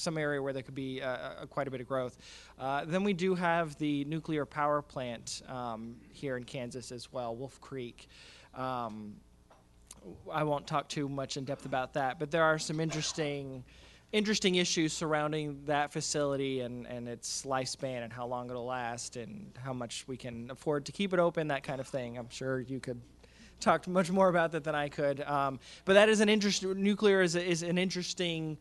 some 0.00 0.18
area 0.18 0.42
where 0.42 0.52
there 0.52 0.62
could 0.62 0.74
be 0.74 1.02
uh, 1.02 1.46
quite 1.46 1.68
a 1.68 1.70
bit 1.70 1.80
of 1.80 1.86
growth. 1.86 2.18
Uh, 2.58 2.84
then 2.84 3.04
we 3.04 3.12
do 3.12 3.34
have 3.34 3.76
the 3.78 4.04
nuclear 4.06 4.44
power 4.44 4.82
plant 4.82 5.42
um, 5.48 5.96
here 6.12 6.36
in 6.36 6.44
Kansas 6.44 6.90
as 6.92 7.12
well, 7.12 7.36
Wolf 7.36 7.60
Creek. 7.60 8.08
Um, 8.54 9.16
I 10.32 10.44
won't 10.44 10.66
talk 10.66 10.88
too 10.88 11.08
much 11.08 11.36
in 11.36 11.44
depth 11.44 11.66
about 11.66 11.92
that, 11.94 12.18
but 12.18 12.30
there 12.30 12.44
are 12.44 12.58
some 12.58 12.80
interesting 12.80 13.64
interesting 14.12 14.56
issues 14.56 14.92
surrounding 14.92 15.62
that 15.66 15.92
facility 15.92 16.62
and, 16.62 16.84
and 16.86 17.08
its 17.08 17.44
lifespan 17.44 18.02
and 18.02 18.12
how 18.12 18.26
long 18.26 18.50
it'll 18.50 18.64
last 18.64 19.16
and 19.16 19.52
how 19.62 19.72
much 19.72 20.04
we 20.08 20.16
can 20.16 20.50
afford 20.50 20.84
to 20.84 20.90
keep 20.90 21.12
it 21.12 21.20
open, 21.20 21.46
that 21.46 21.62
kind 21.62 21.80
of 21.80 21.86
thing. 21.86 22.18
I'm 22.18 22.28
sure 22.28 22.58
you 22.58 22.80
could 22.80 23.00
talk 23.60 23.86
much 23.86 24.10
more 24.10 24.28
about 24.28 24.50
that 24.52 24.64
than 24.64 24.74
I 24.74 24.88
could. 24.88 25.20
Um, 25.20 25.60
but 25.84 25.92
that 25.92 26.08
is 26.08 26.20
an 26.20 26.28
interesting, 26.28 26.82
nuclear 26.82 27.22
is, 27.22 27.36
is 27.36 27.62
an 27.62 27.78
interesting 27.78 28.58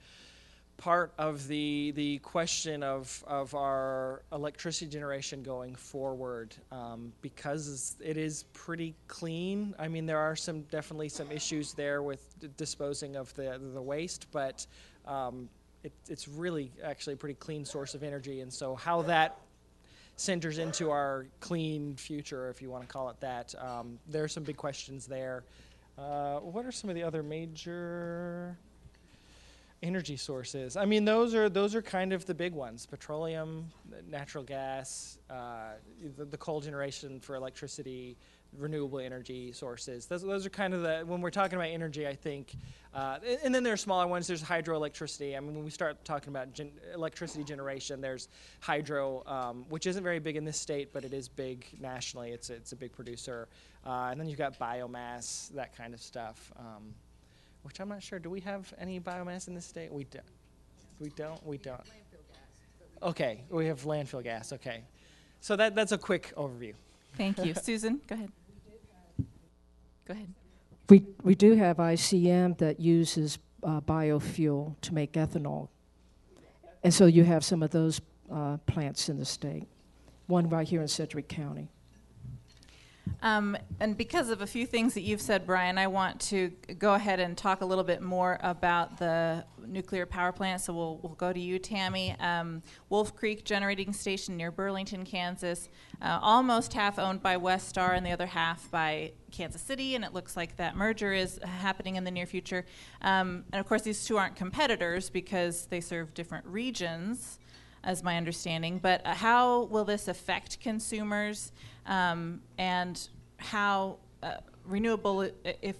part 0.79 1.11
of 1.17 1.47
the 1.47 1.91
the 1.91 2.17
question 2.19 2.81
of 2.81 3.23
of 3.27 3.53
our 3.53 4.23
electricity 4.31 4.89
generation 4.89 5.43
going 5.43 5.75
forward 5.75 6.55
um, 6.71 7.11
because 7.21 7.97
it 8.03 8.17
is 8.17 8.43
pretty 8.53 8.95
clean. 9.07 9.75
I 9.77 9.89
mean, 9.89 10.05
there 10.05 10.17
are 10.17 10.35
some 10.35 10.61
definitely 10.63 11.09
some 11.09 11.31
issues 11.31 11.73
there 11.73 12.01
with 12.01 12.23
disposing 12.57 13.17
of 13.17 13.33
the 13.35 13.59
the 13.73 13.81
waste, 13.81 14.27
but 14.31 14.65
um, 15.05 15.49
it, 15.83 15.91
it's 16.07 16.27
really 16.27 16.71
actually 16.83 17.13
a 17.13 17.17
pretty 17.17 17.35
clean 17.35 17.65
source 17.65 17.93
of 17.93 18.01
energy. 18.01 18.39
And 18.39 18.51
so, 18.51 18.75
how 18.75 19.01
that 19.03 19.37
centers 20.15 20.59
into 20.59 20.91
our 20.91 21.27
clean 21.41 21.95
future, 21.95 22.49
if 22.49 22.61
you 22.61 22.69
want 22.69 22.83
to 22.83 22.91
call 22.91 23.09
it 23.09 23.19
that, 23.19 23.53
um, 23.59 23.99
there 24.07 24.23
are 24.23 24.29
some 24.29 24.43
big 24.43 24.57
questions 24.57 25.07
there. 25.07 25.43
Uh, 25.97 26.39
what 26.39 26.65
are 26.65 26.71
some 26.71 26.89
of 26.89 26.95
the 26.95 27.03
other 27.03 27.21
major 27.21 28.57
energy 29.81 30.17
sources. 30.17 30.75
I 30.75 30.85
mean, 30.85 31.05
those 31.05 31.33
are 31.33 31.49
those 31.49 31.75
are 31.75 31.81
kind 31.81 32.13
of 32.13 32.25
the 32.25 32.33
big 32.33 32.53
ones: 32.53 32.85
petroleum, 32.85 33.71
natural 34.07 34.43
gas, 34.43 35.17
uh, 35.29 35.73
the, 36.17 36.25
the, 36.25 36.37
coal 36.37 36.59
generation 36.59 37.19
for 37.19 37.35
electricity, 37.35 38.17
renewable 38.57 38.99
energy 38.99 39.51
sources. 39.51 40.05
Those, 40.05 40.23
those 40.23 40.45
are 40.45 40.49
kind 40.49 40.73
of 40.73 40.81
the 40.81 41.03
when 41.05 41.21
we're 41.21 41.29
talking 41.29 41.57
about 41.57 41.69
energy. 41.69 42.07
I 42.07 42.15
think, 42.15 42.55
uh, 42.93 43.19
and 43.43 43.55
then 43.55 43.63
there 43.63 43.73
are 43.73 43.77
smaller 43.77 44.07
ones. 44.07 44.27
There's 44.27 44.43
hydroelectricity. 44.43 45.37
I 45.37 45.39
mean, 45.39 45.55
when 45.55 45.63
we 45.63 45.71
start 45.71 46.03
talking 46.03 46.29
about 46.29 46.53
gen- 46.53 46.73
electricity 46.93 47.43
generation, 47.43 48.01
there's 48.01 48.27
hydro, 48.59 49.23
um, 49.25 49.65
which 49.69 49.87
isn't 49.87 50.03
very 50.03 50.19
big 50.19 50.35
in 50.35 50.43
this 50.43 50.59
state, 50.59 50.91
but 50.91 51.05
it 51.05 51.13
is 51.13 51.29
big 51.29 51.65
nationally. 51.79 52.31
It's 52.31 52.49
it's 52.49 52.73
a 52.73 52.75
big 52.75 52.91
producer. 52.91 53.47
Uh, 53.85 54.09
and 54.11 54.19
then 54.19 54.27
you've 54.27 54.37
got 54.37 54.59
biomass, 54.59 55.53
that 55.53 55.75
kind 55.75 55.93
of 55.93 56.01
stuff. 56.01 56.51
Um, 56.57 56.93
which 57.63 57.79
I'm 57.79 57.89
not 57.89 58.01
sure. 58.01 58.19
Do 58.19 58.29
we 58.29 58.39
have 58.41 58.73
any 58.79 58.99
biomass 58.99 59.47
in 59.47 59.55
this 59.55 59.65
state? 59.65 59.91
We 59.91 60.05
don't. 60.05 60.23
We 60.99 61.09
don't. 61.09 61.45
We 61.45 61.57
don't. 61.57 61.81
Okay, 63.01 63.43
we 63.49 63.67
have 63.67 63.83
landfill 63.83 64.23
gas. 64.23 64.51
Okay. 64.53 64.83
So 65.39 65.55
that, 65.55 65.75
that's 65.75 65.91
a 65.91 65.97
quick 65.97 66.33
overview. 66.35 66.73
Thank 67.15 67.43
you. 67.43 67.53
Susan, 67.61 68.01
go 68.07 68.15
ahead. 68.15 68.31
Go 70.05 70.13
ahead. 70.13 70.33
We, 70.89 71.05
we 71.23 71.35
do 71.35 71.53
have 71.55 71.77
ICM 71.77 72.57
that 72.57 72.79
uses 72.79 73.37
uh, 73.63 73.79
biofuel 73.81 74.75
to 74.81 74.93
make 74.93 75.13
ethanol. 75.13 75.69
And 76.83 76.93
so 76.93 77.05
you 77.05 77.23
have 77.23 77.45
some 77.45 77.61
of 77.61 77.71
those 77.71 78.01
uh, 78.31 78.57
plants 78.65 79.09
in 79.09 79.17
the 79.17 79.25
state, 79.25 79.67
one 80.27 80.49
right 80.49 80.67
here 80.67 80.81
in 80.81 80.87
Sedgwick 80.87 81.27
County. 81.27 81.69
Um, 83.21 83.57
and 83.79 83.97
because 83.97 84.29
of 84.29 84.41
a 84.41 84.47
few 84.47 84.65
things 84.65 84.93
that 84.93 85.01
you've 85.01 85.21
said, 85.21 85.45
Brian, 85.45 85.77
I 85.77 85.87
want 85.87 86.19
to 86.21 86.49
go 86.77 86.93
ahead 86.93 87.19
and 87.19 87.37
talk 87.37 87.61
a 87.61 87.65
little 87.65 87.83
bit 87.83 88.01
more 88.01 88.39
about 88.41 88.97
the 88.97 89.45
nuclear 89.67 90.05
power 90.05 90.31
plant. 90.31 90.61
So 90.61 90.73
we'll, 90.73 90.99
we'll 91.01 91.15
go 91.15 91.31
to 91.33 91.39
you, 91.39 91.59
Tammie. 91.59 92.15
Um, 92.19 92.63
Wolf 92.89 93.15
Creek 93.15 93.45
Generating 93.45 93.93
Station 93.93 94.37
near 94.37 94.51
Burlington, 94.51 95.05
Kansas, 95.05 95.69
uh, 96.01 96.19
almost 96.21 96.73
half 96.73 96.97
owned 96.97 97.21
by 97.21 97.37
Westar 97.37 97.95
and 97.95 98.05
the 98.05 98.11
other 98.11 98.27
half 98.27 98.69
by 98.71 99.11
Kansas 99.31 99.61
City. 99.61 99.95
And 99.95 100.03
it 100.03 100.13
looks 100.13 100.35
like 100.35 100.55
that 100.57 100.75
merger 100.75 101.13
is 101.13 101.39
happening 101.43 101.95
in 101.95 102.03
the 102.03 102.11
near 102.11 102.25
future. 102.25 102.65
Um, 103.01 103.43
and 103.51 103.59
of 103.59 103.67
course, 103.67 103.83
these 103.83 104.03
two 104.05 104.17
aren't 104.17 104.35
competitors 104.35 105.09
because 105.09 105.65
they 105.67 105.81
serve 105.81 106.13
different 106.13 106.45
regions 106.45 107.39
as 107.83 108.03
my 108.03 108.17
understanding. 108.17 108.79
But 108.79 109.05
uh, 109.05 109.13
how 109.13 109.63
will 109.63 109.85
this 109.85 110.07
affect 110.07 110.59
consumers, 110.59 111.51
um, 111.89 112.41
and 112.57 113.09
how 113.37 113.97
uh, 114.23 114.35
renewable 114.63 115.29
if 115.43 115.75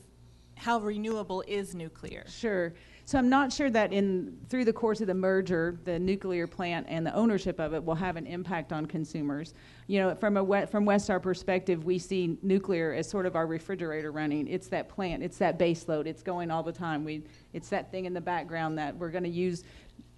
how 0.55 0.79
renewable 0.79 1.41
is 1.47 1.73
nuclear? 1.73 2.25
Sure. 2.27 2.73
So 3.05 3.17
I'm 3.17 3.29
not 3.29 3.51
sure 3.51 3.71
that 3.71 3.93
in 3.93 4.37
through 4.49 4.65
the 4.65 4.73
course 4.73 5.01
of 5.01 5.07
the 5.07 5.13
merger, 5.13 5.79
the 5.85 5.97
nuclear 5.97 6.45
plant 6.45 6.85
and 6.89 7.05
the 7.05 7.13
ownership 7.15 7.59
of 7.59 7.73
it 7.73 7.83
will 7.83 7.95
have 7.95 8.17
an 8.17 8.27
impact 8.27 8.73
on 8.73 8.85
consumers. 8.85 9.53
You 9.87 9.99
know, 10.01 10.15
from 10.15 10.37
a 10.37 10.67
from 10.67 10.85
Westar 10.85 11.21
perspective, 11.21 11.85
we 11.85 11.97
see 11.97 12.37
nuclear 12.41 12.93
as 12.93 13.09
sort 13.09 13.25
of 13.25 13.35
our 13.35 13.47
refrigerator 13.47 14.11
running. 14.11 14.47
It's 14.47 14.67
that 14.67 14.89
plant. 14.89 15.23
It's 15.23 15.37
that 15.37 15.57
base 15.57 15.87
load. 15.87 16.07
It's 16.07 16.21
going 16.21 16.51
all 16.51 16.61
the 16.61 16.73
time. 16.73 17.03
We 17.03 17.23
it's 17.53 17.69
that 17.69 17.89
thing 17.89 18.05
in 18.05 18.13
the 18.13 18.21
background 18.21 18.77
that 18.77 18.95
we're 18.95 19.11
going 19.11 19.23
to 19.23 19.29
use 19.29 19.63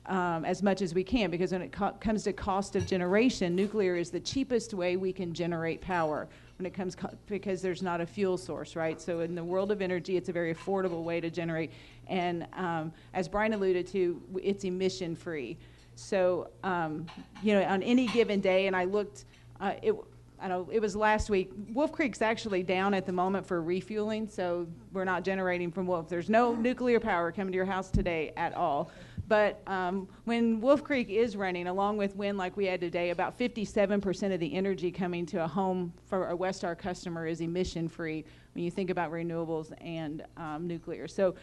um, 0.08 0.46
as 0.46 0.64
much 0.64 0.82
as 0.82 0.94
we 0.94 1.04
can 1.04 1.30
because 1.30 1.52
when 1.52 1.62
it 1.62 1.72
co- 1.72 1.96
comes 2.00 2.24
to 2.24 2.34
cost 2.34 2.76
of 2.76 2.88
generation, 2.88 3.56
nuclear 3.56 3.96
is 3.96 4.10
the 4.10 4.20
cheapest 4.20 4.74
way 4.74 4.98
we 4.98 5.14
can 5.14 5.34
generate 5.34 5.80
power 5.82 6.28
when 6.58 6.66
it 6.66 6.74
comes 6.74 6.96
co- 6.96 7.16
because 7.28 7.62
there's 7.62 7.82
not 7.82 8.02
a 8.02 8.06
fuel 8.06 8.38
source, 8.38 8.76
right? 8.76 9.00
So 9.00 9.20
in 9.20 9.36
the 9.36 9.44
world 9.44 9.72
of 9.72 9.82
energy, 9.82 10.18
it's 10.18 10.30
a 10.30 10.34
very 10.34 10.54
affordable 10.54 11.04
way 11.04 11.22
to 11.22 11.30
generate, 11.30 11.72
and 12.08 12.48
um, 12.54 12.92
as 13.14 13.28
Brian 13.28 13.54
alluded 13.54 13.88
to, 13.88 14.22
it's 14.42 14.64
emission 14.64 15.16
free. 15.16 15.58
So 15.96 16.50
um, 16.64 17.06
you 17.44 17.54
know, 17.54 17.64
on 17.64 17.84
any 17.84 18.08
given 18.08 18.40
day, 18.42 18.68
and 18.68 18.76
I 18.76 18.86
looked, 18.86 19.26
uh, 19.60 19.74
it. 19.82 19.96
I 20.44 20.48
know 20.48 20.68
it 20.72 20.80
was 20.80 20.96
last 20.96 21.30
week. 21.30 21.52
Wolf 21.72 21.92
Creek's 21.92 22.20
actually 22.20 22.64
down 22.64 22.96
at 22.96 23.06
the 23.06 23.12
moment 23.12 23.46
for 23.46 23.62
refueling, 23.62 24.28
so 24.28 24.66
we're 24.92 25.06
not 25.06 25.24
generating 25.24 25.72
from 25.72 25.86
Wolf. 25.86 26.10
There's 26.10 26.32
no 26.32 26.56
nuclear 26.56 27.00
power 27.00 27.32
coming 27.32 27.52
to 27.52 27.56
your 27.56 27.66
house 27.66 27.92
today 27.92 28.34
at 28.36 28.56
all. 28.56 28.90
But 29.32 29.62
um, 29.66 30.10
when 30.26 30.60
Wolf 30.60 30.84
Creek 30.84 31.10
is 31.10 31.38
running, 31.38 31.68
along 31.68 31.96
with 31.96 32.18
wind 32.18 32.38
like 32.38 32.58
we 32.58 32.66
had 32.66 32.82
today, 32.82 33.12
about 33.12 33.40
57% 33.40 34.34
of 34.34 34.42
the 34.42 34.54
energy 34.54 34.92
coming 34.92 35.26
to 35.28 35.46
a 35.46 35.48
home 35.48 35.94
for 36.10 36.32
a 36.32 36.36
Westar 36.36 36.78
customer 36.78 37.26
is 37.26 37.40
emission 37.40 37.88
free 37.88 38.26
when 38.54 38.66
you 38.66 38.70
think 38.70 38.90
about 38.90 39.10
renewables 39.10 39.72
and 39.80 40.26
um, 40.36 40.68
nuclear. 40.68 41.08
So, 41.08 41.34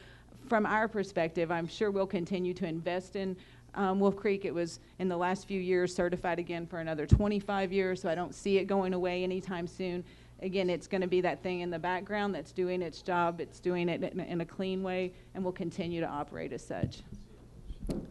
from 0.50 0.66
our 0.66 0.87
perspective, 0.87 1.50
I'm 1.50 1.66
sure 1.66 1.90
we'll 1.90 2.07
continue 2.07 2.52
to 2.52 2.66
invest 2.66 3.16
in 3.16 3.35
um, 3.75 3.99
Wolf 4.00 4.16
Creek. 4.16 4.45
It 4.45 4.52
was 4.52 4.80
in 4.99 5.09
the 5.09 5.16
last 5.16 5.49
few 5.49 5.59
years 5.59 5.95
certified 5.95 6.38
again 6.38 6.66
for 6.66 6.80
another 6.80 7.07
25 7.07 7.73
years, 7.73 8.02
so 8.02 8.11
I 8.11 8.14
don't 8.14 8.35
see 8.35 8.59
it 8.59 8.66
going 8.66 8.92
away 8.92 9.25
anytime 9.25 9.66
soon. 9.66 10.04
Again, 10.42 10.68
it's 10.68 10.88
going 10.88 11.00
to 11.00 11.09
be 11.09 11.23
that 11.23 11.42
thing 11.42 11.61
in 11.61 11.71
the 11.71 11.78
background 11.78 12.35
that's 12.35 12.52
doing 12.52 12.83
its 12.83 13.00
job, 13.00 13.40
it's 13.40 13.61
doing 13.61 13.88
it 13.88 14.04
in, 14.04 14.21
in 14.21 14.42
a 14.42 14.47
clean 14.47 14.83
way, 14.83 15.14
and 15.35 15.42
will 15.42 15.52
continue 15.52 16.02
to 16.02 16.07
operate 16.07 16.52
as 16.52 16.62
such. 16.62 17.00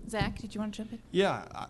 Zack, 0.09 0.39
did 0.39 0.55
you 0.55 0.61
want 0.61 0.73
to 0.73 0.77
jump 0.83 0.93
in? 0.93 0.99
Yeah, 1.11 1.45
I- 1.53 1.67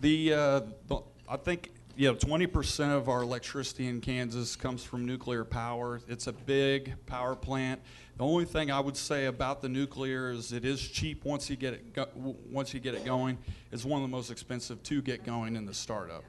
the, 0.00 0.32
uh, 0.32 0.60
the- 0.88 1.02
I 1.28 1.36
think, 1.36 1.72
you 1.96 2.08
know, 2.08 2.14
twenty 2.14 2.46
percent 2.46 2.92
of 2.92 3.08
our 3.08 3.22
electricity 3.22 3.86
in 3.86 4.00
Kansas 4.00 4.56
comes 4.56 4.82
from 4.82 5.04
nuclear 5.04 5.44
power. 5.44 6.00
It's 6.08 6.26
a 6.26 6.32
big 6.32 6.94
power 7.06 7.34
plant. 7.36 7.80
The 8.16 8.24
only 8.24 8.44
thing 8.44 8.70
I 8.70 8.80
would 8.80 8.96
say 8.96 9.26
about 9.26 9.60
the 9.62 9.68
nuclear 9.68 10.30
is 10.30 10.52
it 10.52 10.64
is 10.64 10.80
cheap 10.80 11.24
once 11.24 11.48
you 11.50 11.56
get 11.56 11.74
it, 11.74 11.92
go- 11.92 12.08
once 12.50 12.72
you 12.74 12.80
get 12.80 12.94
it 12.94 13.04
going. 13.04 13.38
It's 13.72 13.84
one 13.84 14.02
of 14.02 14.08
the 14.08 14.14
most 14.14 14.30
expensive 14.30 14.82
to 14.84 15.02
get 15.02 15.24
going 15.24 15.56
in 15.56 15.64
the 15.66 15.74
startup. 15.74 16.24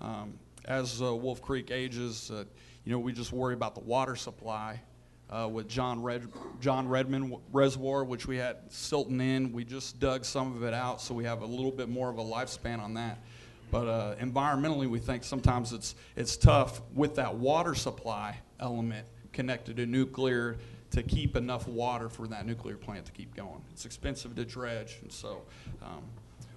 Um, 0.00 0.34
As 0.66 1.00
uh, 1.02 1.14
Wolf 1.16 1.40
Creek 1.40 1.70
ages, 1.70 2.30
uh, 2.30 2.44
you 2.84 2.92
know, 2.92 2.98
we 2.98 3.12
just 3.12 3.32
worry 3.32 3.54
about 3.54 3.74
the 3.74 3.80
water 3.80 4.14
supply 4.16 4.80
uh, 5.30 5.48
with 5.50 5.68
John 5.68 6.02
Red, 6.02 6.28
John 6.60 6.88
Redmond 6.88 7.36
Reservoir, 7.52 8.04
which 8.04 8.26
we 8.26 8.36
had 8.36 8.56
silting 8.68 9.20
in. 9.20 9.52
We 9.52 9.64
just 9.64 10.00
dug 10.00 10.24
some 10.24 10.54
of 10.54 10.64
it 10.64 10.74
out, 10.74 11.00
so 11.00 11.14
we 11.14 11.24
have 11.24 11.42
a 11.42 11.46
little 11.46 11.70
bit 11.70 11.88
more 11.88 12.10
of 12.10 12.18
a 12.18 12.24
lifespan 12.24 12.80
on 12.80 12.94
that. 12.94 13.18
But 13.70 13.86
uh, 13.86 14.14
environmentally, 14.16 14.88
we 14.88 14.98
think 14.98 15.22
sometimes 15.22 15.72
it's 15.72 15.94
it's 16.16 16.36
tough 16.36 16.82
with 16.94 17.14
that 17.14 17.34
water 17.34 17.74
supply 17.74 18.36
element 18.58 19.06
connected 19.32 19.76
to 19.76 19.86
nuclear 19.86 20.58
to 20.90 21.04
keep 21.04 21.36
enough 21.36 21.68
water 21.68 22.08
for 22.08 22.26
that 22.26 22.46
nuclear 22.46 22.76
plant 22.76 23.06
to 23.06 23.12
keep 23.12 23.32
going. 23.36 23.62
It's 23.72 23.84
expensive 23.84 24.34
to 24.34 24.44
dredge, 24.44 24.98
and 25.02 25.12
so. 25.12 25.42
Um, 25.82 26.02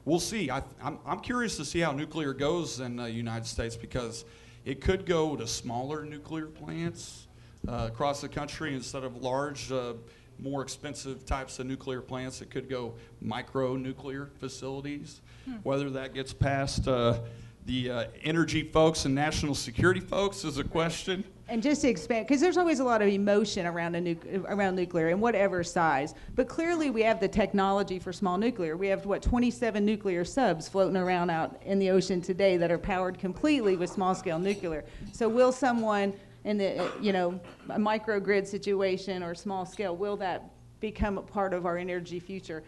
We'll 0.06 0.20
see. 0.20 0.52
I, 0.52 0.62
I'm 0.82 1.22
curious 1.22 1.56
to 1.56 1.64
see 1.64 1.80
how 1.80 1.94
nuclear 1.94 2.34
goes 2.34 2.82
in 2.82 2.98
the 2.98 3.10
United 3.10 3.46
States 3.46 3.78
because 3.78 4.26
it 4.66 4.82
could 4.82 5.06
go 5.06 5.38
to 5.38 5.48
smaller 5.48 6.04
nuclear 6.04 6.48
plants 6.48 7.28
uh, 7.68 7.88
across 7.92 8.22
the 8.22 8.30
country 8.30 8.74
instead 8.74 9.04
of 9.04 9.22
large, 9.22 9.72
uh, 9.72 9.94
more 10.40 10.62
expensive 10.62 11.26
types 11.26 11.60
of 11.60 11.66
nuclear 11.66 12.02
plants. 12.02 12.42
It 12.42 12.50
could 12.50 12.70
go 12.70 12.96
micro 13.22 13.76
nuclear 13.76 14.30
facilities. 14.40 15.22
Whether 15.64 15.90
that 15.92 16.14
gets 16.14 16.34
past 16.34 16.88
uh, 16.88 17.20
the 17.66 17.90
uh, 17.90 18.06
energy 18.24 18.64
folks 18.64 19.06
and 19.06 19.16
national 19.16 19.56
security 19.56 20.00
folks 20.00 20.44
is 20.44 20.58
a 20.58 20.64
question. 20.64 21.24
And 21.50 21.62
just 21.62 21.82
to 21.82 21.90
expand, 21.90 22.26
because 22.26 22.42
there's 22.42 22.58
always 22.58 22.80
a 22.80 22.84
lot 22.84 23.02
of 23.02 23.10
emotion 23.10 23.66
around 23.66 23.96
a 23.96 24.02
nuc- 24.02 24.46
around 24.50 24.76
nuclear 24.76 25.10
in 25.10 25.20
whatever 25.20 25.64
size. 25.64 26.16
But 26.36 26.48
clearly, 26.48 26.90
we 26.90 27.04
have 27.04 27.20
the 27.20 27.28
technology 27.28 28.00
for 28.00 28.14
small 28.14 28.38
nuclear. 28.38 28.78
We 28.78 28.88
have 28.88 29.06
what 29.06 29.22
27 29.22 29.86
nuclear 29.86 30.24
subs 30.24 30.70
floating 30.70 30.98
around 30.98 31.30
out 31.30 31.62
in 31.64 31.80
the 31.80 31.90
ocean 31.90 32.22
today 32.22 32.58
that 32.58 32.72
are 32.72 32.78
powered 32.78 33.20
completely 33.20 33.76
with 33.76 33.90
small 33.90 34.16
scale 34.16 34.40
nuclear. 34.40 34.86
So 35.12 35.28
will 35.28 35.52
someone 35.52 36.14
in 36.46 36.58
the 36.58 36.92
you 37.02 37.14
know 37.14 37.40
a 37.70 37.78
microgrid 37.80 38.46
situation 38.48 39.24
or 39.24 39.34
small 39.34 39.66
scale 39.66 39.96
will 39.96 40.18
that 40.18 40.52
become 40.80 41.18
a 41.18 41.22
part 41.22 41.54
of 41.54 41.66
our 41.66 41.78
energy 41.78 42.20
future? 42.20 42.64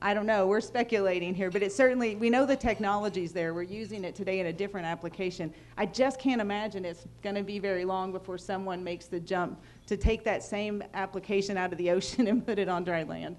I 0.00 0.14
don't 0.14 0.26
know. 0.26 0.46
We're 0.46 0.60
speculating 0.60 1.34
here, 1.34 1.50
but 1.50 1.60
it 1.60 1.72
certainly, 1.72 2.14
we 2.14 2.30
know 2.30 2.46
the 2.46 2.54
technology's 2.54 3.32
there. 3.32 3.52
We're 3.52 3.62
using 3.62 4.04
it 4.04 4.14
today 4.14 4.38
in 4.38 4.46
a 4.46 4.52
different 4.52 4.86
application. 4.86 5.52
I 5.76 5.86
just 5.86 6.20
can't 6.20 6.40
imagine 6.40 6.84
it's 6.84 7.04
going 7.20 7.34
to 7.34 7.42
be 7.42 7.58
very 7.58 7.84
long 7.84 8.12
before 8.12 8.38
someone 8.38 8.84
makes 8.84 9.06
the 9.06 9.18
jump 9.18 9.60
to 9.88 9.96
take 9.96 10.22
that 10.22 10.44
same 10.44 10.84
application 10.94 11.56
out 11.56 11.72
of 11.72 11.78
the 11.78 11.90
ocean 11.90 12.26
and 12.28 12.46
put 12.46 12.60
it 12.60 12.68
on 12.68 12.84
dry 12.84 13.02
land. 13.02 13.34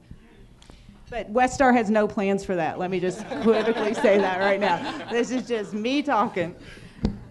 But 1.10 1.32
Westar 1.34 1.73
has 1.73 1.89
no 1.89 2.08
plans 2.08 2.43
for 2.43 2.56
that. 2.56 2.78
Let 2.78 2.91
me 2.91 2.99
just 2.99 3.25
politically 3.41 3.93
say 3.93 4.17
that 4.17 4.39
right 4.39 4.60
now. 4.60 5.08
This 5.10 5.32
is 5.32 5.47
just 5.47 5.73
me 5.73 6.04
talking. 6.04 6.54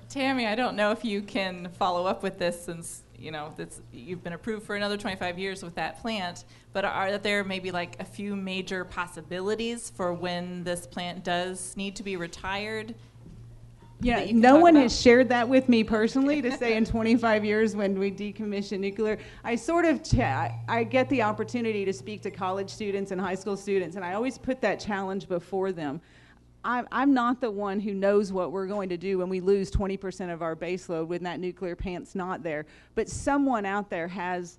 Tammie, 0.08 0.46
I 0.46 0.54
don't 0.54 0.74
know 0.74 0.90
if 0.90 1.04
you 1.04 1.20
can 1.20 1.68
follow 1.78 2.06
up 2.06 2.22
with 2.22 2.38
this 2.38 2.64
since 2.64 3.02
you 3.18 3.30
know 3.30 3.52
you've 3.92 4.22
been 4.22 4.32
approved 4.32 4.64
for 4.64 4.74
another 4.74 4.96
25 4.96 5.38
years 5.38 5.62
with 5.62 5.74
that 5.74 6.00
plant. 6.00 6.44
But 6.72 6.84
are 6.84 7.18
there 7.18 7.44
maybe 7.44 7.70
like 7.70 8.00
a 8.00 8.04
few 8.04 8.34
major 8.34 8.84
possibilities 8.84 9.90
for 9.90 10.14
when 10.14 10.64
this 10.64 10.86
plant 10.86 11.24
does 11.24 11.76
need 11.76 11.94
to 11.96 12.02
be 12.02 12.16
retired? 12.16 12.94
Yeah, 14.00 14.20
that 14.20 14.28
you 14.28 14.34
can 14.34 14.40
no 14.40 14.56
one 14.56 14.76
about? 14.76 14.84
has 14.84 14.98
shared 14.98 15.28
that 15.30 15.48
with 15.48 15.68
me 15.68 15.82
personally 15.82 16.40
to 16.40 16.56
say 16.56 16.76
in 16.76 16.84
25 16.86 17.44
years 17.44 17.74
when 17.76 17.98
we 17.98 18.10
decommission 18.10 18.78
nuclear. 18.78 19.18
I 19.42 19.56
sort 19.56 19.84
of, 19.84 20.04
ch- 20.04 20.20
I 20.20 20.86
get 20.88 21.08
the 21.10 21.22
opportunity 21.22 21.84
to 21.84 21.92
speak 21.92 22.22
to 22.22 22.30
college 22.30 22.70
students 22.70 23.10
and 23.10 23.20
high 23.20 23.34
school 23.34 23.56
students, 23.56 23.96
and 23.96 24.04
I 24.04 24.14
always 24.14 24.38
put 24.38 24.60
that 24.60 24.78
challenge 24.78 25.28
before 25.28 25.72
them. 25.72 26.00
I'm, 26.64 26.88
I'm 26.90 27.14
not 27.14 27.40
the 27.40 27.50
one 27.50 27.80
who 27.80 27.94
knows 27.94 28.32
what 28.32 28.52
we're 28.52 28.66
going 28.66 28.88
to 28.88 28.96
do 28.96 29.18
when 29.18 29.28
we 29.28 29.40
lose 29.40 29.70
20% 29.70 30.32
of 30.32 30.42
our 30.42 30.56
baseload 30.56 31.06
when 31.06 31.22
that 31.22 31.40
nuclear 31.40 31.76
plant's 31.76 32.14
not 32.14 32.42
there. 32.42 32.66
But 32.94 33.08
someone 33.08 33.64
out 33.64 33.90
there 33.90 34.08
has 34.08 34.58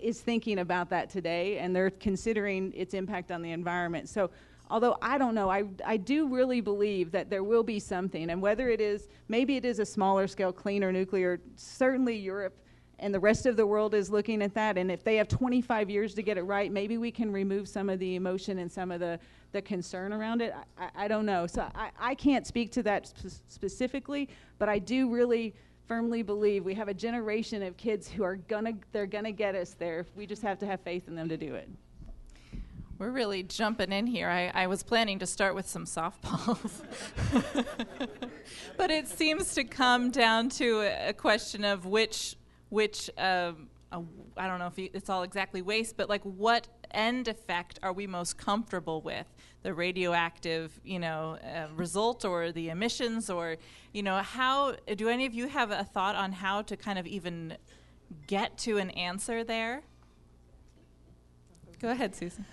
is 0.00 0.20
thinking 0.20 0.60
about 0.60 0.90
that 0.90 1.10
today 1.10 1.58
and 1.58 1.74
they're 1.74 1.90
considering 1.90 2.72
its 2.74 2.94
impact 2.94 3.30
on 3.30 3.42
the 3.42 3.50
environment. 3.50 4.08
So, 4.08 4.30
although 4.70 4.96
I 5.02 5.18
don't 5.18 5.34
know, 5.34 5.50
I, 5.50 5.64
I 5.84 5.96
do 5.96 6.28
really 6.28 6.60
believe 6.60 7.10
that 7.12 7.28
there 7.28 7.42
will 7.42 7.64
be 7.64 7.78
something, 7.78 8.30
and 8.30 8.40
whether 8.40 8.68
it 8.68 8.80
is 8.80 9.08
maybe 9.28 9.56
it 9.56 9.64
is 9.64 9.80
a 9.80 9.86
smaller 9.86 10.26
scale, 10.26 10.52
cleaner 10.52 10.92
nuclear, 10.92 11.40
certainly 11.56 12.16
Europe 12.16 12.56
and 13.02 13.12
the 13.12 13.20
rest 13.20 13.46
of 13.46 13.56
the 13.56 13.66
world 13.66 13.94
is 13.94 14.10
looking 14.10 14.40
at 14.42 14.54
that. 14.54 14.78
And 14.78 14.90
if 14.90 15.02
they 15.02 15.16
have 15.16 15.26
25 15.26 15.90
years 15.90 16.14
to 16.14 16.22
get 16.22 16.38
it 16.38 16.42
right, 16.42 16.70
maybe 16.70 16.98
we 16.98 17.10
can 17.10 17.32
remove 17.32 17.68
some 17.68 17.90
of 17.90 17.98
the 17.98 18.14
emotion 18.14 18.58
and 18.58 18.70
some 18.70 18.92
of 18.92 19.00
the, 19.00 19.18
the 19.52 19.62
concern 19.62 20.12
around 20.12 20.42
it. 20.42 20.54
I, 20.78 20.84
I, 20.84 21.04
I 21.04 21.08
don't 21.08 21.26
know. 21.26 21.46
So 21.46 21.68
I, 21.74 21.90
I 21.98 22.14
can't 22.14 22.46
speak 22.46 22.72
to 22.72 22.82
that 22.84 23.06
sp- 23.08 23.40
specifically, 23.48 24.28
but 24.58 24.68
I 24.68 24.78
do 24.78 25.10
really 25.10 25.54
firmly 25.86 26.22
believe 26.22 26.64
we 26.64 26.74
have 26.74 26.88
a 26.88 26.94
generation 26.94 27.62
of 27.62 27.76
kids 27.76 28.08
who 28.08 28.22
are 28.22 28.36
gonna 28.36 28.72
they're 28.92 29.06
gonna 29.06 29.32
get 29.32 29.54
us 29.54 29.74
there. 29.78 30.06
We 30.16 30.26
just 30.26 30.42
have 30.42 30.58
to 30.60 30.66
have 30.66 30.80
faith 30.80 31.08
in 31.08 31.14
them 31.14 31.28
to 31.28 31.36
do 31.36 31.54
it. 31.54 31.68
We're 32.98 33.10
really 33.10 33.42
jumping 33.42 33.90
in 33.90 34.06
here. 34.06 34.28
I, 34.28 34.52
I 34.54 34.66
was 34.68 34.84
planning 34.84 35.18
to 35.18 35.26
start 35.26 35.56
with 35.56 35.68
some 35.68 35.86
softballs. 35.86 36.82
but 38.76 38.92
it 38.92 39.08
seems 39.08 39.54
to 39.54 39.64
come 39.64 40.12
down 40.12 40.50
to 40.50 40.82
a, 40.82 41.08
a 41.08 41.12
question 41.12 41.64
of 41.64 41.84
which, 41.84 42.36
which 42.68 43.10
um, 43.18 43.68
I 44.36 44.46
don't 44.46 44.58
know 44.58 44.72
if 44.74 44.78
it's 44.78 45.10
all 45.10 45.22
exactly 45.22 45.60
waste, 45.60 45.96
but 45.96 46.08
like 46.08 46.22
what 46.22 46.68
end 46.90 47.28
effect 47.28 47.78
are 47.82 47.92
we 47.92 48.06
most 48.06 48.38
comfortable 48.38 49.02
with? 49.02 49.26
The 49.62 49.74
radioactive, 49.74 50.80
you 50.84 50.98
know, 50.98 51.38
uh, 51.42 51.66
result 51.74 52.24
or 52.24 52.52
the 52.52 52.70
emissions 52.70 53.28
or, 53.28 53.56
you 53.92 54.02
know, 54.02 54.16
how, 54.16 54.76
do 54.96 55.08
any 55.08 55.26
of 55.26 55.34
you 55.34 55.48
have 55.48 55.70
a 55.70 55.84
thought 55.84 56.16
on 56.16 56.32
how 56.32 56.62
to 56.62 56.76
kind 56.76 56.98
of 56.98 57.06
even 57.06 57.56
get 58.26 58.56
to 58.58 58.78
an 58.78 58.90
answer 58.90 59.44
there? 59.44 59.82
Go 61.80 61.90
ahead, 61.90 62.14
Susan. 62.14 62.46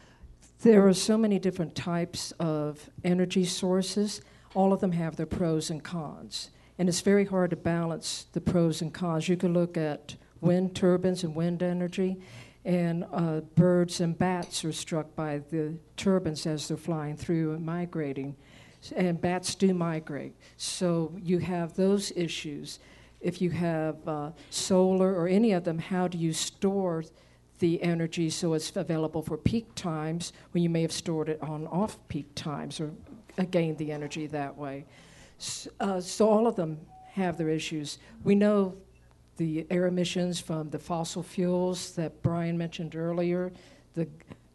There 0.61 0.85
are 0.87 0.93
so 0.93 1.17
many 1.17 1.39
different 1.39 1.75
types 1.75 2.31
of 2.39 2.89
energy 3.03 3.45
sources. 3.45 4.21
All 4.55 4.73
of 4.73 4.81
them 4.81 4.91
have 4.91 5.15
their 5.15 5.25
pros 5.25 5.69
and 5.69 5.83
cons. 5.83 6.51
And 6.77 6.89
it's 6.89 7.01
very 7.01 7.25
hard 7.25 7.51
to 7.51 7.55
balance 7.55 8.25
the 8.33 8.41
pros 8.41 8.81
and 8.81 8.93
cons. 8.93 9.29
You 9.29 9.37
can 9.37 9.53
look 9.53 9.77
at 9.77 10.15
wind 10.41 10.75
turbines 10.75 11.23
and 11.23 11.35
wind 11.35 11.63
energy, 11.63 12.17
and 12.65 13.05
uh, 13.13 13.41
birds 13.55 14.01
and 14.01 14.17
bats 14.17 14.63
are 14.65 14.71
struck 14.71 15.15
by 15.15 15.39
the 15.49 15.77
turbines 15.97 16.45
as 16.45 16.67
they're 16.67 16.77
flying 16.77 17.15
through 17.15 17.53
and 17.53 17.65
migrating. 17.65 18.35
And 18.95 19.19
bats 19.19 19.55
do 19.55 19.73
migrate. 19.73 20.35
So 20.57 21.17
you 21.21 21.39
have 21.39 21.75
those 21.75 22.11
issues. 22.15 22.79
If 23.19 23.41
you 23.41 23.49
have 23.49 24.07
uh, 24.07 24.31
solar 24.49 25.13
or 25.13 25.27
any 25.27 25.51
of 25.51 25.63
them, 25.63 25.79
how 25.79 26.07
do 26.07 26.17
you 26.17 26.33
store? 26.33 27.03
the 27.59 27.81
energy 27.83 28.29
so 28.29 28.53
it's 28.53 28.73
available 28.75 29.21
for 29.21 29.37
peak 29.37 29.75
times 29.75 30.31
when 30.51 30.63
you 30.63 30.69
may 30.69 30.81
have 30.81 30.93
stored 30.93 31.27
it 31.27 31.37
on 31.41 31.67
off 31.67 31.99
peak 32.07 32.33
times 32.33 32.79
or 32.79 32.91
uh, 33.37 33.43
gained 33.43 33.77
the 33.77 33.91
energy 33.91 34.27
that 34.27 34.57
way. 34.57 34.85
So, 35.37 35.69
uh, 35.79 36.01
so 36.01 36.29
all 36.29 36.47
of 36.47 36.55
them 36.55 36.79
have 37.13 37.37
their 37.37 37.49
issues. 37.49 37.97
We 38.23 38.35
know 38.35 38.77
the 39.39 39.65
air 39.69 39.87
emissions 39.87 40.37
from 40.37 40.69
the 40.69 40.77
fossil 40.77 41.23
fuels 41.23 41.93
that 41.93 42.21
Brian 42.21 42.57
mentioned 42.57 42.93
earlier, 42.93 43.53
the 43.95 44.05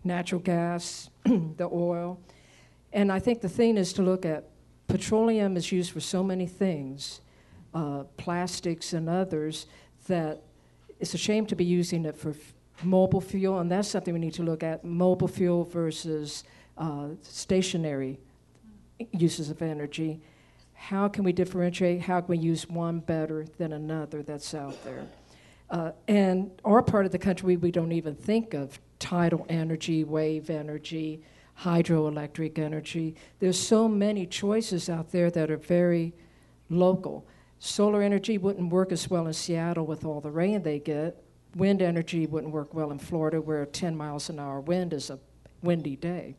natural 0.05 0.43
gas, 0.43 1.09
the 1.25 1.69
oil. 1.73 2.21
And 2.93 3.11
I 3.11 3.19
think 3.19 3.41
the 3.41 3.49
thing 3.49 3.79
is 3.79 3.95
to 3.95 4.03
look 4.03 4.27
at 4.27 4.45
petroleum 4.87 5.57
is 5.57 5.73
used 5.73 5.91
for 5.91 6.01
so 6.01 6.23
many 6.23 6.47
things, 6.47 7.23
uh, 7.73 8.05
plastics 8.19 8.93
and 8.93 9.09
others, 9.09 9.67
that 10.07 10.43
it's 11.01 11.15
a 11.15 11.19
shame 11.19 11.47
to 11.47 11.57
be 11.57 11.65
using 11.65 12.05
it 12.05 12.15
for 12.15 12.35
mobile 12.83 13.23
fuel, 13.23 13.61
and 13.61 13.71
that's 13.71 13.89
something 13.89 14.13
we 14.13 14.21
need 14.21 14.35
to 14.35 14.43
look 14.43 14.63
at 14.63 14.85
mobile 14.85 15.29
fuel 15.29 15.65
versus 15.65 16.45
uh, 16.77 17.09
stationary 17.23 18.19
uses 19.13 19.49
of 19.49 19.63
energy. 19.63 20.21
How 20.75 21.09
can 21.09 21.25
we 21.25 21.33
differentiate? 21.33 22.03
How 22.03 22.21
can 22.21 22.29
we 22.29 22.39
use 22.39 22.69
one 22.69 23.01
better 23.01 23.47
than 23.59 23.73
another 23.73 24.23
that's 24.23 24.55
out 24.55 24.83
there? 24.85 25.07
Uh, 25.71 25.93
and 26.09 26.51
our 26.65 26.83
part 26.83 27.07
of 27.07 27.13
the 27.13 27.19
country, 27.19 27.57
we, 27.57 27.71
don't 27.71 27.93
even 27.93 28.15
think 28.15 28.55
of 28.55 28.79
tidal 28.99 29.47
energy, 29.49 30.05
wave 30.05 30.51
energy, 30.51 31.23
hydroelectric 31.61 32.59
energy. 32.59 33.15
There's 33.39 33.59
so 33.59 33.89
many 33.89 34.27
choices 34.27 34.89
out 34.89 35.11
there 35.11 35.31
that 35.31 35.51
are 35.51 35.57
very 35.57 36.13
local. 36.69 37.27
Solar 37.59 38.03
energy 38.03 38.37
wouldn't 38.37 38.71
work 38.71 38.93
as 38.93 39.09
well 39.09 39.27
in 39.27 39.33
Seattle 39.33 39.87
with 39.87 40.05
all 40.05 40.21
the 40.21 40.31
rain 40.31 40.63
they 40.63 40.79
get, 40.79 41.25
wind 41.57 41.83
energy 41.83 42.27
wouldn't 42.27 42.53
work 42.53 42.75
well 42.75 42.91
in 42.91 42.99
Florida, 42.99 43.41
where 43.41 43.65
10 43.65 43.97
miles 43.97 44.29
an 44.29 44.39
hour 44.39 44.61
wind 44.61 44.93
is 44.93 45.11
a 45.11 45.19
windy 45.63 45.97
day, 45.97 46.35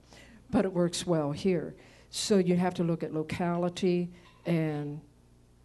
but 0.51 0.65
it 0.65 0.73
works 0.73 1.05
well 1.05 1.31
here. 1.31 1.73
So 2.09 2.37
you 2.37 2.55
have 2.55 2.73
to 2.75 2.83
look 2.83 3.03
at 3.03 3.13
locality 3.13 4.09
and 4.45 5.01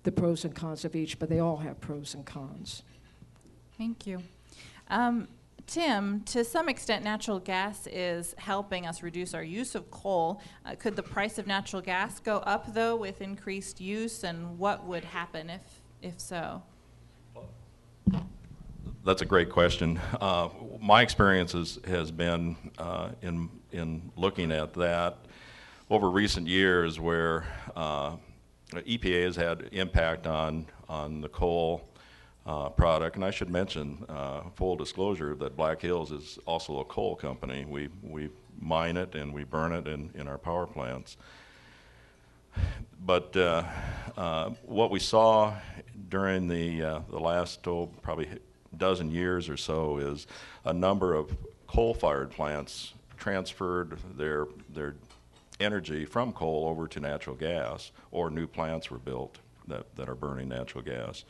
the 0.03 0.13
pros 0.13 0.45
and 0.45 0.55
cons 0.55 0.85
of 0.85 0.97
each, 0.97 1.19
but 1.19 1.29
they 1.29 1.39
all 1.39 1.59
have 1.59 1.81
pros 1.81 2.15
and 2.15 2.25
cons. 2.25 2.83
Thank 3.77 4.07
you. 4.07 4.23
Um, 4.89 5.29
Tim, 5.67 6.23
to 6.25 6.43
some 6.43 6.69
extent, 6.69 7.05
natural 7.05 7.39
gas 7.39 7.87
is 7.87 8.35
helping 8.39 8.87
us 8.87 9.03
reduce 9.03 9.35
our 9.35 9.43
use 9.43 9.75
of 9.75 9.91
coal. 9.91 10.41
Uh, 10.67 10.75
could 10.75 10.97
the 10.97 11.03
price 11.03 11.39
of 11.39 11.47
natural 11.47 11.81
gas 11.81 12.19
go 12.19 12.39
up, 12.39 12.75
though, 12.75 12.97
with 12.97 13.21
increased 13.21 13.81
use, 13.81 14.25
and 14.25 14.59
what 14.59 14.85
would 14.85 15.05
happen 15.05 15.49
if, 15.49 15.63
if 16.03 16.19
so? 16.19 16.63
That's 19.05 19.23
a 19.23 19.27
great 19.27 19.49
question. 19.49 20.01
Uh, 20.21 20.49
my 20.81 21.03
experience 21.03 21.55
is, 21.55 21.79
has 21.87 22.11
been 22.11 22.57
uh, 22.77 23.11
in, 23.23 23.49
in 23.71 24.11
looking 24.17 24.51
at 24.51 24.75
that 24.75 25.19
over 25.89 26.11
recent 26.11 26.49
years 26.49 26.99
where 26.99 27.47
uh, 27.77 28.17
EPA 28.73 29.25
has 29.25 29.37
had 29.37 29.69
impact 29.73 30.27
on, 30.27 30.67
on 30.89 31.21
the 31.21 31.29
coal 31.29 31.89
uh, 32.47 32.69
product. 32.69 33.17
And 33.17 33.25
I 33.25 33.31
should 33.31 33.51
mention, 33.51 34.05
uh, 34.09 34.43
full 34.55 34.77
disclosure, 34.77 35.35
that 35.37 35.57
Black 35.57 35.81
Hills 35.81 36.13
is 36.13 36.39
also 36.47 36.81
a 36.81 36.85
coal 36.85 37.17
company. 37.17 37.65
We, 37.69 37.89
we 38.03 38.31
mine 38.61 38.97
it 38.97 39.15
and 39.15 39.33
we 39.33 39.45
burn 39.45 39.73
it 39.73 39.87
in, 39.87 40.11
in 40.15 40.27
our 40.29 40.39
power 40.39 40.67
plants. 40.67 41.17
But 43.05 43.37
uh, 43.37 44.51
what 44.65 44.91
we 44.91 44.99
saw 44.99 45.55
during 46.09 46.49
the, 46.49 46.81
the 47.11 47.21
last, 47.21 47.67
oh, 47.69 47.91
probably 48.03 48.29
dozen 48.77 49.11
years 49.11 49.49
or 49.49 49.57
so 49.57 49.99
is 49.99 50.27
a 50.65 50.73
number 50.73 51.15
of 51.15 51.37
coal-fired 51.67 52.31
plants 52.31 52.95
transferred 53.17 53.99
their 54.17 54.47
their 54.73 54.97
energy 55.61 56.05
from 56.05 56.33
coal 56.33 56.67
over 56.69 56.89
to 56.89 57.01
natural 57.01 57.37
gas, 57.37 57.93
or 58.11 58.31
new 58.31 58.47
plants 58.47 58.91
were 58.91 58.99
built 58.99 59.39
that, 59.69 59.95
that 59.97 60.09
are 60.09 60.15
burning 60.15 60.49
natural 60.49 60.83
gas. 60.83 61.25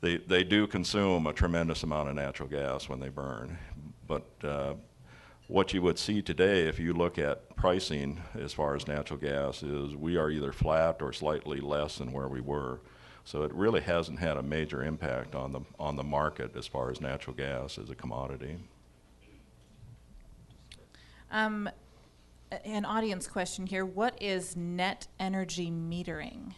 They, 0.00 0.18
they 0.18 0.44
do 0.44 0.66
consume 0.66 1.26
a 1.26 1.32
tremendous 1.32 1.82
amount 1.82 2.08
of 2.08 2.14
natural 2.14 2.48
gas 2.48 2.88
when 2.88 3.00
they 3.00 3.08
burn, 3.08 3.58
but 4.06 4.26
uh, 4.44 4.74
what 5.48 5.72
you 5.72 5.80
would 5.82 5.98
see 5.98 6.22
today 6.22 6.66
if 6.66 6.78
you 6.78 6.92
look 6.92 7.18
at 7.18 7.54
pricing 7.56 8.20
as 8.34 8.52
far 8.52 8.74
as 8.74 8.88
natural 8.88 9.18
gas 9.18 9.62
is 9.62 9.94
we 9.94 10.16
are 10.16 10.30
either 10.30 10.52
flat 10.52 11.00
or 11.00 11.12
slightly 11.12 11.60
less 11.60 11.98
than 11.98 12.12
where 12.12 12.28
we 12.28 12.40
were. 12.40 12.80
So 13.24 13.42
it 13.42 13.52
really 13.54 13.80
hasn't 13.80 14.18
had 14.18 14.36
a 14.36 14.42
major 14.42 14.84
impact 14.84 15.34
on 15.34 15.52
the, 15.52 15.60
on 15.78 15.96
the 15.96 16.04
market 16.04 16.56
as 16.56 16.66
far 16.66 16.90
as 16.90 17.00
natural 17.00 17.34
gas 17.34 17.78
as 17.78 17.90
a 17.90 17.94
commodity. 17.94 18.58
Um, 21.30 21.68
an 22.64 22.84
audience 22.84 23.26
question 23.26 23.66
here. 23.66 23.84
What 23.84 24.20
is 24.22 24.56
net 24.56 25.06
energy 25.18 25.70
metering? 25.70 26.52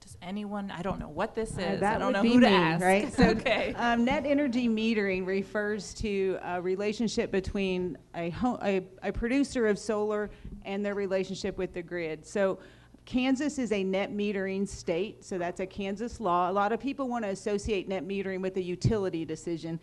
Does 0.00 0.16
anyone, 0.22 0.70
I 0.70 0.82
don't 0.82 0.98
know 0.98 1.08
what 1.08 1.34
this 1.34 1.56
Uh, 1.58 1.62
is. 1.62 1.80
that 1.80 1.96
I 1.96 1.98
don't 1.98 2.06
would 2.08 2.12
know 2.14 2.22
be 2.22 2.32
who 2.34 2.40
to 2.40 2.48
me, 2.48 2.54
ask. 2.54 2.84
right? 2.84 3.12
So, 3.12 3.24
okay. 3.28 3.74
Um, 3.78 4.04
net 4.04 4.24
energy 4.26 4.68
metering 4.68 5.26
refers 5.26 5.94
to 5.94 6.38
a 6.42 6.60
relationship 6.60 7.30
between 7.30 7.96
a, 8.16 8.32
a, 8.62 8.82
a 9.02 9.12
producer 9.12 9.66
of 9.66 9.78
solar 9.78 10.30
and 10.64 10.84
their 10.84 10.94
relationship 10.94 11.56
with 11.58 11.72
the 11.74 11.82
grid. 11.82 12.26
So 12.26 12.58
Kansas 13.04 13.58
is 13.58 13.72
a 13.72 13.82
net 13.84 14.12
metering 14.12 14.66
state, 14.68 15.24
so 15.24 15.38
that's 15.38 15.60
a 15.60 15.66
Kansas 15.66 16.20
law. 16.20 16.50
A 16.50 16.52
lot 16.52 16.72
of 16.72 16.80
people 16.80 17.08
want 17.08 17.24
to 17.24 17.30
associate 17.30 17.88
net 17.88 18.06
metering 18.06 18.40
with 18.40 18.56
a 18.56 18.62
utility 18.62 19.24
decision. 19.24 19.78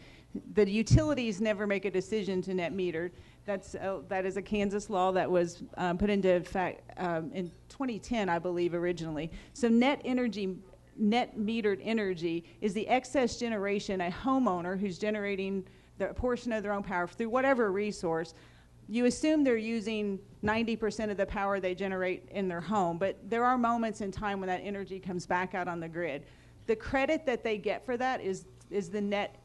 The 0.53 0.69
utilities 0.69 1.39
never 1.41 1.65
make 1.65 1.85
a 1.85 1.91
decision 1.91 2.41
to 2.43 2.53
net 2.53 2.73
meter. 2.73 3.11
That's 3.45 3.75
uh, 3.75 3.99
that 4.07 4.25
is 4.25 4.37
a 4.37 4.41
Kansas 4.41 4.89
law 4.89 5.11
that 5.11 5.29
was 5.29 5.63
um, 5.77 5.97
put 5.97 6.09
into 6.09 6.33
effect 6.33 6.91
um, 6.97 7.31
in 7.33 7.51
2010, 7.69 8.27
I 8.27 8.39
believe, 8.39 8.73
originally. 8.73 9.31
So 9.53 9.67
net 9.67 10.01
energy, 10.03 10.57
net 10.97 11.37
metered 11.37 11.79
energy 11.83 12.43
is 12.61 12.73
the 12.73 12.87
excess 12.87 13.37
generation 13.37 14.01
a 14.01 14.09
homeowner 14.09 14.79
who's 14.79 14.97
generating 14.97 15.63
the 15.97 16.07
portion 16.07 16.51
of 16.51 16.63
their 16.63 16.73
own 16.73 16.83
power 16.83 17.07
through 17.07 17.29
whatever 17.29 17.71
resource 17.71 18.33
you 18.87 19.05
assume 19.05 19.43
they're 19.43 19.57
using 19.57 20.19
90% 20.43 21.09
of 21.09 21.17
the 21.17 21.25
power 21.25 21.59
they 21.59 21.73
generate 21.73 22.27
in 22.31 22.47
their 22.47 22.61
home, 22.61 22.97
but 22.97 23.17
there 23.27 23.43
are 23.43 23.57
moments 23.57 24.01
in 24.01 24.11
time 24.11 24.39
when 24.39 24.47
that 24.47 24.61
energy 24.63 24.99
comes 24.99 25.25
back 25.25 25.55
out 25.55 25.67
on 25.67 25.79
the 25.79 25.87
grid. 25.87 26.23
The 26.67 26.75
credit 26.75 27.25
that 27.25 27.43
they 27.43 27.57
get 27.57 27.85
for 27.85 27.97
that 27.97 28.21
is, 28.21 28.45
is 28.69 28.89
the 28.89 29.01
net 29.01 29.37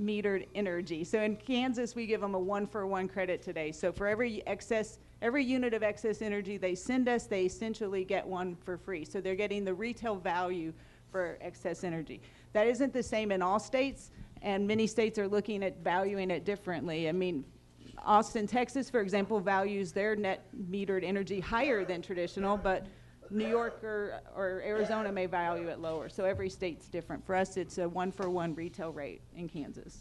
metered 0.00 0.46
energy. 0.54 1.04
So 1.04 1.20
in 1.20 1.36
Kansas, 1.36 1.94
we 1.94 2.06
give 2.06 2.20
them 2.20 2.34
a 2.34 2.38
one 2.38 2.66
for 2.66 2.86
one 2.86 3.08
credit 3.08 3.42
today. 3.42 3.72
So 3.72 3.92
for 3.92 4.08
every 4.08 4.46
excess, 4.46 4.98
every 5.20 5.44
unit 5.44 5.74
of 5.74 5.82
excess 5.82 6.22
energy 6.22 6.56
they 6.56 6.74
send 6.74 7.08
us, 7.08 7.26
they 7.26 7.44
essentially 7.44 8.04
get 8.04 8.26
one 8.26 8.56
for 8.64 8.76
free. 8.76 9.04
So 9.04 9.20
they're 9.20 9.34
getting 9.34 9.64
the 9.64 9.74
retail 9.74 10.16
value 10.16 10.72
for 11.10 11.38
excess 11.40 11.84
energy. 11.84 12.20
That 12.52 12.66
isn't 12.66 12.92
the 12.92 13.02
same 13.02 13.30
in 13.32 13.42
all 13.42 13.58
states, 13.58 14.10
and 14.40 14.66
many 14.66 14.86
states 14.86 15.18
are 15.18 15.28
looking 15.28 15.62
at 15.62 15.82
valuing 15.84 16.30
it 16.30 16.44
differently. 16.44 17.08
I 17.08 17.12
mean, 17.12 17.44
Austin, 18.04 18.46
Texas, 18.46 18.90
for 18.90 19.00
example, 19.00 19.38
values 19.38 19.92
their 19.92 20.16
net 20.16 20.46
metered 20.70 21.04
energy 21.04 21.38
higher 21.38 21.84
than 21.84 22.02
traditional, 22.02 22.56
but 22.56 22.86
New 23.32 23.48
York 23.48 23.82
or, 23.82 24.20
or 24.36 24.62
Arizona 24.64 25.10
may 25.10 25.26
value 25.26 25.68
it 25.68 25.80
lower. 25.80 26.08
So 26.08 26.24
every 26.24 26.50
state's 26.50 26.88
different. 26.88 27.24
For 27.26 27.34
us, 27.34 27.56
it's 27.56 27.78
a 27.78 27.88
one 27.88 28.12
for 28.12 28.28
one 28.28 28.54
retail 28.54 28.92
rate 28.92 29.22
in 29.36 29.48
Kansas. 29.48 29.98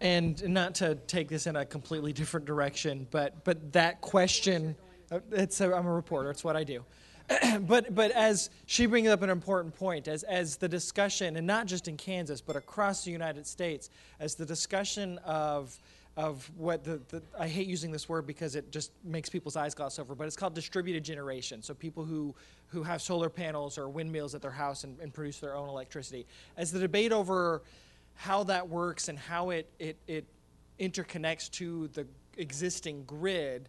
And 0.00 0.40
not 0.48 0.74
to 0.76 0.94
take 0.94 1.28
this 1.28 1.46
in 1.46 1.56
a 1.56 1.64
completely 1.64 2.12
different 2.12 2.46
direction, 2.46 3.06
but 3.10 3.44
but 3.44 3.72
that 3.72 4.00
question, 4.00 4.76
uh, 5.10 5.20
it's 5.32 5.60
a, 5.60 5.74
I'm 5.74 5.86
a 5.86 5.92
reporter. 5.92 6.30
It's 6.30 6.44
what 6.44 6.56
I 6.56 6.62
do. 6.62 6.84
but 7.60 7.94
but 7.94 8.12
as 8.12 8.50
she 8.66 8.86
brings 8.86 9.08
up 9.08 9.22
an 9.22 9.30
important 9.30 9.74
point, 9.74 10.06
as 10.06 10.22
as 10.22 10.56
the 10.56 10.68
discussion, 10.68 11.36
and 11.36 11.46
not 11.46 11.66
just 11.66 11.88
in 11.88 11.96
Kansas, 11.96 12.40
but 12.40 12.54
across 12.54 13.04
the 13.04 13.10
United 13.10 13.46
States, 13.46 13.90
as 14.20 14.36
the 14.36 14.46
discussion 14.46 15.18
of 15.18 15.76
of 16.18 16.50
what 16.56 16.82
the, 16.82 17.00
the 17.10 17.22
I 17.38 17.46
hate 17.46 17.68
using 17.68 17.92
this 17.92 18.08
word 18.08 18.26
because 18.26 18.56
it 18.56 18.72
just 18.72 18.90
makes 19.04 19.28
people's 19.28 19.54
eyes 19.54 19.72
gloss 19.72 20.00
over, 20.00 20.16
but 20.16 20.26
it's 20.26 20.34
called 20.34 20.52
distributed 20.52 21.04
generation. 21.04 21.62
So 21.62 21.74
people 21.74 22.04
who 22.04 22.34
who 22.66 22.82
have 22.82 23.00
solar 23.00 23.30
panels 23.30 23.78
or 23.78 23.88
windmills 23.88 24.34
at 24.34 24.42
their 24.42 24.50
house 24.50 24.82
and, 24.82 24.98
and 24.98 25.14
produce 25.14 25.38
their 25.38 25.54
own 25.54 25.68
electricity. 25.68 26.26
As 26.56 26.72
the 26.72 26.80
debate 26.80 27.12
over 27.12 27.62
how 28.14 28.42
that 28.44 28.68
works 28.68 29.08
and 29.08 29.16
how 29.16 29.50
it, 29.50 29.70
it, 29.78 29.96
it 30.08 30.26
interconnects 30.80 31.48
to 31.52 31.86
the 31.88 32.04
existing 32.36 33.04
grid, 33.04 33.68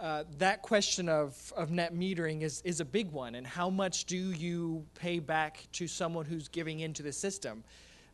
uh, 0.00 0.24
that 0.38 0.62
question 0.62 1.10
of, 1.10 1.52
of 1.56 1.70
net 1.70 1.94
metering 1.94 2.40
is, 2.40 2.62
is 2.64 2.80
a 2.80 2.84
big 2.86 3.12
one. 3.12 3.34
And 3.34 3.46
how 3.46 3.68
much 3.68 4.06
do 4.06 4.16
you 4.16 4.84
pay 4.94 5.18
back 5.18 5.68
to 5.72 5.86
someone 5.86 6.24
who's 6.24 6.48
giving 6.48 6.80
into 6.80 7.02
the 7.02 7.12
system? 7.12 7.62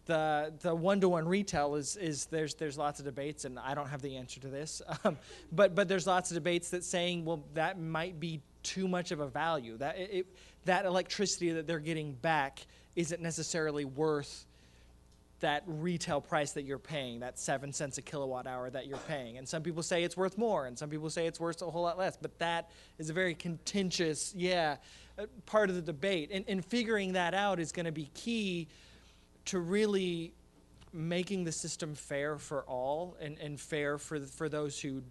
The, 0.09 0.55
the 0.61 0.75
one-to-one 0.75 1.29
retail 1.29 1.75
is, 1.75 1.95
is 1.97 2.25
there's, 2.27 2.55
there's 2.55 2.79
lots 2.79 2.99
of 2.99 3.05
debates, 3.05 3.45
and 3.45 3.59
I 3.59 3.75
don't 3.75 3.89
have 3.91 4.01
the 4.01 4.17
answer 4.17 4.41
to 4.41 4.49
this. 4.49 4.81
Um, 5.05 5.19
but, 5.53 5.75
but 5.75 5.87
there's 5.87 6.07
lots 6.07 6.31
of 6.31 6.35
debates 6.35 6.71
that 6.71 6.83
saying, 6.83 7.27
well, 7.27 7.45
that 7.55 7.79
might 7.79 8.19
be 8.19 8.41
too 8.63 8.89
much 8.89 9.13
of 9.13 9.21
a 9.21 9.29
value. 9.29 9.77
That, 9.77 9.99
it, 9.99 10.27
that 10.65 10.87
electricity 10.87 11.53
that 11.53 11.67
they're 11.67 11.79
getting 11.79 12.15
back 12.15 12.67
isn't 12.97 13.21
necessarily 13.21 13.85
worth 13.85 14.47
that 15.41 15.63
retail 15.67 16.23
price 16.23 16.53
that 16.53 16.63
you're 16.63 16.79
paying, 16.79 17.21
that 17.21 17.39
seven 17.39 17.71
cents 17.71 17.99
a 17.99 18.03
kilowatt 18.03 18.47
hour 18.47 18.71
that 18.71 18.87
you're 18.87 18.97
paying. 18.99 19.37
And 19.37 19.47
some 19.47 19.63
people 19.63 19.83
say 19.83 20.05
it's 20.05 20.17
worth 20.17 20.39
more, 20.39 20.67
and 20.67 20.77
some 20.77 20.89
people 20.89 21.11
say 21.11 21.27
it's 21.27 21.39
worth 21.39 21.61
a 21.61 21.71
whole 21.71 21.83
lot 21.83 21.99
less. 21.99 22.17
But 22.17 22.39
that 22.39 22.71
is 22.99 23.11
a 23.11 23.13
very 23.13 23.35
contentious, 23.35 24.35
yeah, 24.35 24.77
uh, 25.19 25.27
part 25.45 25.69
of 25.69 25.77
the 25.77 25.83
debate. 25.83 26.31
And, 26.33 26.47
and 26.49 26.65
figuring 26.65 27.13
that 27.13 27.35
out 27.35 27.61
is 27.61 27.73
going 27.73 27.87
to 27.87 27.93
be 27.93 28.11
key 28.15 28.69
to 29.49 29.61
really 29.61 30.33
making 30.93 31.45
the 31.45 31.53
system 31.53 31.95
fair 31.95 32.39
for 32.39 32.63
all 32.63 33.17
and, 33.21 33.39
and 33.39 33.61
fair 33.61 33.99
for, 33.99 34.21
for 34.21 34.49
those 34.49 34.81
who 34.81 35.03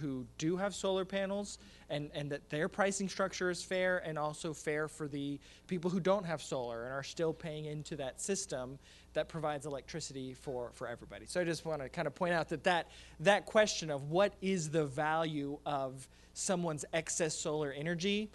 who 0.00 0.26
do 0.36 0.56
have 0.56 0.74
solar 0.74 1.06
panels 1.06 1.58
and, 1.88 2.10
and 2.14 2.30
that 2.30 2.50
their 2.50 2.68
pricing 2.68 3.08
structure 3.08 3.48
is 3.50 3.62
fair 3.62 3.98
and 4.04 4.18
also 4.18 4.52
fair 4.52 4.88
for 4.88 5.08
the 5.08 5.38
people 5.66 5.90
who 5.90 6.00
don't 6.00 6.24
have 6.24 6.42
solar 6.42 6.84
and 6.84 6.92
are 6.92 7.02
still 7.02 7.32
paying 7.32 7.64
into 7.64 7.96
that 7.96 8.20
system 8.20 8.78
that 9.14 9.26
provides 9.28 9.64
electricity 9.64 10.34
for, 10.34 10.70
for 10.74 10.86
everybody. 10.86 11.24
So 11.24 11.40
I 11.40 11.44
just 11.44 11.64
want 11.64 11.80
to 11.80 11.88
kind 11.88 12.06
of 12.06 12.14
point 12.14 12.34
out 12.34 12.50
that, 12.50 12.64
that 12.64 12.88
that 13.20 13.46
question 13.46 13.90
of 13.90 14.10
what 14.10 14.34
is 14.42 14.68
the 14.68 14.84
value 14.84 15.58
of 15.64 16.06
someone's 16.34 16.84
excess 16.92 17.34
solar 17.34 17.72
energy, 17.72 18.30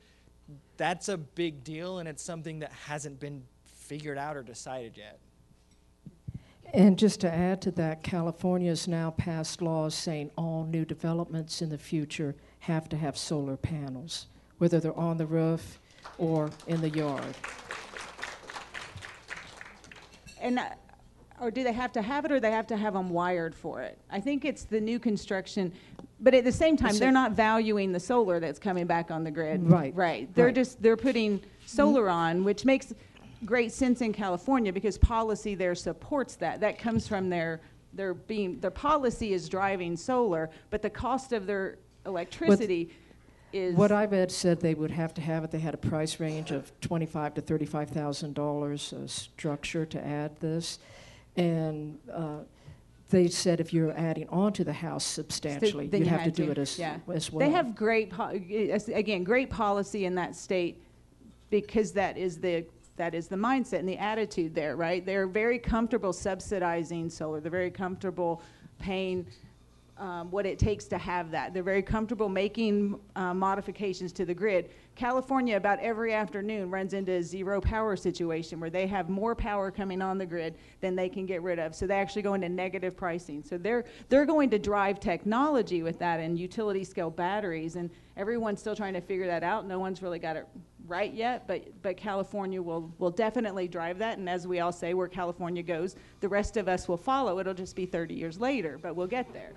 that's 0.78 1.10
a 1.10 1.17
big 1.17 1.63
deal 1.63 2.00
and 2.00 2.10
it's 2.10 2.24
something 2.24 2.60
that 2.60 2.71
hasn't 2.71 3.19
been 3.19 3.43
figured 3.65 4.17
out 4.17 4.36
or 4.36 4.41
decided 4.41 4.97
yet. 4.97 5.19
And 6.73 6.97
just 6.97 7.19
to 7.21 7.31
add 7.31 7.62
to 7.63 7.71
that, 7.71 8.01
California 8.01 8.69
has 8.69 8.88
now 8.88 9.12
passed 9.12 9.62
laws 9.62 9.93
saying 9.93 10.31
all 10.38 10.65
new 10.65 10.86
developments 10.86 11.62
in 11.62 11.69
the 11.69 11.77
future 11.77 12.34
have 12.60 12.88
to 12.89 12.97
have 12.97 13.17
solar 13.17 13.57
panels, 13.57 14.27
whether 14.57 14.79
they're 14.79 14.97
on 14.97 15.17
the 15.17 15.25
roof 15.25 15.79
or 16.17 16.49
in 16.67 16.79
the 16.79 16.89
yard. 16.89 17.36
And, 20.39 20.60
uh, 20.60 20.69
or 21.41 21.51
do 21.51 21.63
they 21.63 21.73
have 21.73 21.91
to 21.93 22.01
have 22.01 22.23
it, 22.23 22.31
or 22.31 22.39
they 22.39 22.51
have 22.51 22.67
to 22.67 22.77
have 22.77 22.93
them 22.93 23.10
wired 23.10 23.53
for 23.53 23.81
it? 23.81 23.97
I 24.10 24.19
think 24.19 24.45
it's 24.45 24.63
the 24.63 24.79
new 24.79 24.97
construction, 24.99 25.73
but 26.19 26.34
at 26.34 26.43
the 26.45 26.51
same 26.51 26.77
time, 26.77 26.97
they're 26.97 27.12
not 27.12 27.31
valuing 27.34 27.91
the 27.91 27.99
solar 27.99 28.39
that's 28.39 28.60
coming 28.60 28.86
back 28.86 29.12
on 29.12 29.23
the 29.23 29.31
grid. 29.31 29.69
Right, 29.69 29.93
Right. 29.95 30.34
They're 30.36 30.45
right. 30.45 30.55
just, 30.55 30.81
they're 30.81 30.97
putting 30.97 31.41
solar 31.65 32.10
on, 32.10 32.43
which 32.43 32.63
makes 32.63 32.93
great 33.45 33.71
sense 33.71 34.01
in 34.01 34.13
California 34.13 34.71
because 34.71 34.97
policy 34.97 35.56
there 35.56 35.75
supports 35.75 36.36
that. 36.36 36.60
That 36.60 36.77
comes 36.77 37.08
from 37.08 37.30
their, 37.30 37.62
their 37.93 38.13
being, 38.13 38.60
their 38.60 38.71
policy 38.71 39.34
is 39.34 39.49
driving 39.49 39.97
solar, 39.97 40.49
but 40.69 40.82
the 40.82 40.89
cost 40.89 41.34
of 41.34 41.45
their 41.45 41.77
electricity 42.06 42.91
is. 43.54 43.75
What 43.75 43.91
I 43.91 44.06
read 44.06 44.32
said 44.32 44.62
they 44.62 44.73
would 44.73 44.91
have 44.91 45.13
to 45.15 45.21
have 45.21 45.43
it, 45.43 45.51
they 45.51 45.60
had 45.60 45.73
a 45.73 45.77
price 45.77 46.19
range 46.19 46.51
of 46.51 46.71
twenty-five 46.82 47.34
to 47.36 47.41
thirty-five 47.41 47.89
thousand 47.89 48.34
dollars 48.34 48.93
structure 49.08 49.86
to 49.86 50.06
add 50.06 50.39
this. 50.39 50.80
And 51.36 51.97
uh, 52.12 52.39
they 53.10 53.27
said 53.27 53.60
if 53.60 53.73
you're 53.73 53.91
adding 53.97 54.27
on 54.30 54.54
to 54.54 54.63
the 54.63 54.73
house 54.73 55.04
substantially, 55.04 55.86
you'd 55.86 55.99
you 55.99 56.06
have 56.06 56.19
to 56.19 56.23
had 56.25 56.34
do 56.34 56.45
to, 56.45 56.51
it 56.51 56.58
as, 56.58 56.80
yeah. 56.80 56.97
as 57.13 57.32
well. 57.32 57.45
They 57.45 57.54
have 57.54 57.75
great, 57.75 58.12
again, 58.93 59.23
great 59.23 59.49
policy 59.49 60.06
in 60.06 60.15
that 60.15 60.36
state 60.36 60.82
because 61.49 61.91
that 61.91 62.17
is 62.17 62.38
the, 62.38 62.65
that 62.97 63.15
is 63.15 63.27
the 63.27 63.36
mindset 63.36 63.80
and 63.80 63.89
the 63.89 63.97
attitude 63.97 64.54
there, 64.54 64.75
right? 64.75 65.06
They're 65.06 65.27
very 65.27 65.58
comfortable 65.58 66.13
subsidizing 66.13 67.10
solar. 67.10 67.39
They're 67.39 67.51
very 67.51 67.71
comfortable 67.71 68.41
paying 68.80 69.25
um, 69.97 70.32
what 70.32 70.45
it 70.45 70.58
takes 70.58 70.86
to 70.86 70.97
have 70.97 71.32
that. 71.32 71.54
They're 71.54 71.63
very 71.63 71.84
comfortable 71.84 72.27
making 72.27 72.99
uh, 73.15 73.34
modifications 73.34 74.12
to 74.13 74.25
the 74.25 74.34
grid. 74.34 74.71
California, 74.95 75.56
about 75.56 75.80
every 75.80 76.13
afternoon, 76.13 76.69
runs 76.69 76.93
into 76.93 77.13
a 77.13 77.23
zero 77.23 77.62
power 77.62 77.95
situation 77.95 78.60
where 78.60 78.69
they 78.69 78.86
have 78.88 79.10
more 79.10 79.34
power 79.34 79.71
coming 79.71 80.01
on 80.01 80.17
the 80.17 80.25
grid 80.25 80.56
than 80.82 80.95
they 80.95 81.10
can 81.10 81.25
get 81.25 81.41
rid 81.41 81.60
of. 81.60 81.73
So 81.73 81.88
they 81.88 81.95
actually 81.95 82.21
go 82.21 82.34
into 82.34 82.49
negative 82.49 82.95
pricing. 82.95 83.43
So 83.43 83.58
they're 83.58 83.86
they're 84.10 84.25
going 84.25 84.49
to 84.51 84.60
drive 84.60 84.99
technology 84.99 85.82
with 85.82 85.97
that 85.99 86.19
and 86.19 86.38
utility 86.38 86.84
scale 86.84 87.10
batteries. 87.10 87.77
And 87.77 87.89
everyone's 88.17 88.60
still 88.60 88.75
trying 88.75 88.93
to 88.93 89.01
figure 89.01 89.27
that 89.27 89.43
out. 89.43 89.65
No 89.65 89.80
one's 89.80 90.01
really 90.01 90.19
got 90.19 90.36
it 90.36 90.45
right 90.88 91.13
yet, 91.13 91.47
but 91.47 91.63
but 91.82 91.95
California 91.95 92.62
will 92.62 92.93
will 92.99 93.12
definitely 93.12 93.67
drive 93.67 93.97
that. 93.99 94.17
And 94.17 94.30
as 94.30 94.45
we 94.45 94.60
all 94.60 94.73
say, 94.73 94.93
where 94.93 95.08
California 95.08 95.63
goes, 95.63 95.95
the 96.19 96.30
rest 96.30 96.58
of 96.58 96.67
us 96.67 96.88
will 96.88 96.97
follow. 96.97 97.39
It'll 97.39 97.54
just 97.54 97.75
be 97.75 97.86
30 97.86 98.13
years 98.13 98.39
later, 98.39 98.77
but 98.77 98.95
we'll 98.95 99.08
get 99.08 99.32
there. 99.34 99.54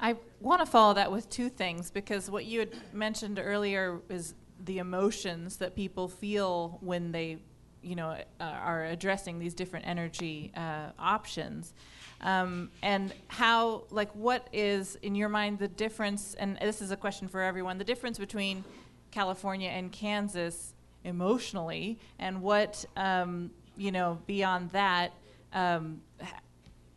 I 0.00 0.16
want 0.40 0.60
to 0.60 0.66
follow 0.66 0.94
that 0.94 1.12
with 1.12 1.28
two 1.28 1.50
things 1.50 1.90
because 1.90 2.30
what 2.30 2.46
you 2.46 2.60
had 2.60 2.94
mentioned 2.94 3.38
earlier 3.42 4.00
is 4.08 4.34
the 4.64 4.78
emotions 4.78 5.56
that 5.58 5.76
people 5.76 6.08
feel 6.08 6.78
when 6.80 7.12
they, 7.12 7.38
you 7.82 7.96
know, 7.96 8.16
uh, 8.40 8.44
are 8.44 8.84
addressing 8.86 9.38
these 9.38 9.52
different 9.52 9.86
energy 9.86 10.52
uh, 10.56 10.90
options, 10.98 11.74
um, 12.22 12.70
and 12.82 13.12
how, 13.28 13.84
like, 13.90 14.14
what 14.14 14.48
is 14.52 14.96
in 15.02 15.14
your 15.14 15.28
mind 15.28 15.58
the 15.58 15.68
difference? 15.68 16.34
And 16.34 16.58
this 16.60 16.82
is 16.82 16.90
a 16.90 16.96
question 16.96 17.28
for 17.28 17.42
everyone: 17.42 17.78
the 17.78 17.84
difference 17.84 18.18
between 18.18 18.64
California 19.10 19.68
and 19.70 19.92
Kansas 19.92 20.74
emotionally, 21.04 21.98
and 22.18 22.42
what, 22.42 22.84
um, 22.96 23.50
you 23.76 23.92
know, 23.92 24.18
beyond 24.26 24.70
that, 24.70 25.12
um, 25.54 26.00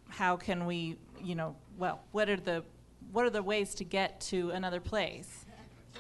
how 0.10 0.36
can 0.36 0.66
we, 0.66 0.98
you 1.22 1.36
know, 1.36 1.56
well, 1.78 2.02
what 2.12 2.30
are 2.30 2.36
the 2.38 2.64
what 3.14 3.26
are 3.26 3.30
the 3.30 3.44
ways 3.44 3.76
to 3.76 3.84
get 3.86 4.20
to 4.20 4.50
another 4.50 4.80
place 4.80 5.46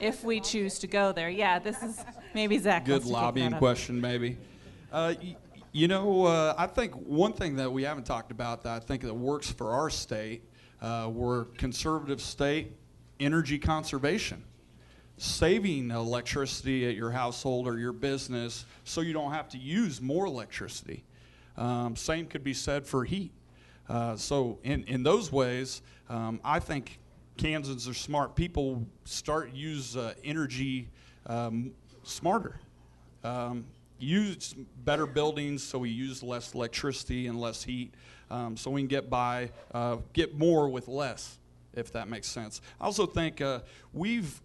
if 0.01 0.23
we 0.23 0.39
choose 0.39 0.79
to 0.79 0.87
go 0.87 1.11
there? 1.11 1.29
Yeah, 1.29 1.59
this 1.59 1.81
is 1.83 2.03
maybe 2.33 2.57
Zack. 2.57 2.85
good 2.85 2.93
wants 2.93 3.05
to 3.05 3.11
take 3.13 3.21
lobbying 3.21 3.53
question, 3.53 4.01
maybe. 4.01 4.37
Uh, 4.91 5.13
y- 5.21 5.37
you 5.71 5.87
know, 5.87 6.25
uh, 6.25 6.55
I 6.57 6.67
think 6.67 6.93
one 6.95 7.33
thing 7.33 7.55
that 7.57 7.71
we 7.71 7.83
haven't 7.83 8.05
talked 8.05 8.31
about 8.31 8.63
that 8.63 8.75
I 8.75 8.79
think 8.79 9.03
that 9.03 9.13
works 9.13 9.49
for 9.51 9.71
our 9.71 9.89
state, 9.89 10.43
uh, 10.81 11.09
we're 11.11 11.45
conservative 11.45 12.19
state, 12.19 12.73
energy 13.19 13.59
conservation. 13.59 14.43
Saving 15.17 15.91
electricity 15.91 16.87
at 16.87 16.95
your 16.95 17.11
household 17.11 17.67
or 17.67 17.77
your 17.77 17.93
business 17.93 18.65
so 18.83 19.01
you 19.01 19.13
don't 19.13 19.31
have 19.31 19.47
to 19.49 19.59
use 19.59 20.01
more 20.01 20.25
electricity. 20.25 21.03
Um, 21.55 21.95
same 21.95 22.25
could 22.25 22.43
be 22.43 22.55
said 22.55 22.87
for 22.87 23.03
heat. 23.05 23.31
Uh, 23.87 24.15
so 24.15 24.57
in, 24.63 24.83
in 24.85 25.03
those 25.03 25.31
ways, 25.31 25.83
um, 26.09 26.39
I 26.43 26.59
think 26.59 26.99
Kansans 27.37 27.87
are 27.87 27.93
smart 27.93 28.35
people. 28.35 28.85
Start 29.05 29.53
use 29.53 29.97
uh, 29.97 30.13
energy 30.23 30.89
um, 31.25 31.71
smarter. 32.03 32.59
Um, 33.23 33.65
use 33.99 34.53
better 34.83 35.05
buildings 35.05 35.63
so 35.63 35.79
we 35.79 35.89
use 35.89 36.21
less 36.21 36.53
electricity 36.53 37.27
and 37.27 37.39
less 37.39 37.63
heat, 37.63 37.93
um, 38.29 38.57
so 38.57 38.69
we 38.69 38.81
can 38.81 38.87
get 38.87 39.09
by, 39.09 39.49
uh, 39.73 39.97
get 40.11 40.37
more 40.37 40.69
with 40.69 40.87
less, 40.87 41.39
if 41.73 41.91
that 41.93 42.07
makes 42.07 42.27
sense. 42.27 42.61
I 42.79 42.85
also 42.85 43.05
think 43.05 43.41
uh, 43.41 43.59
we've, 43.93 44.41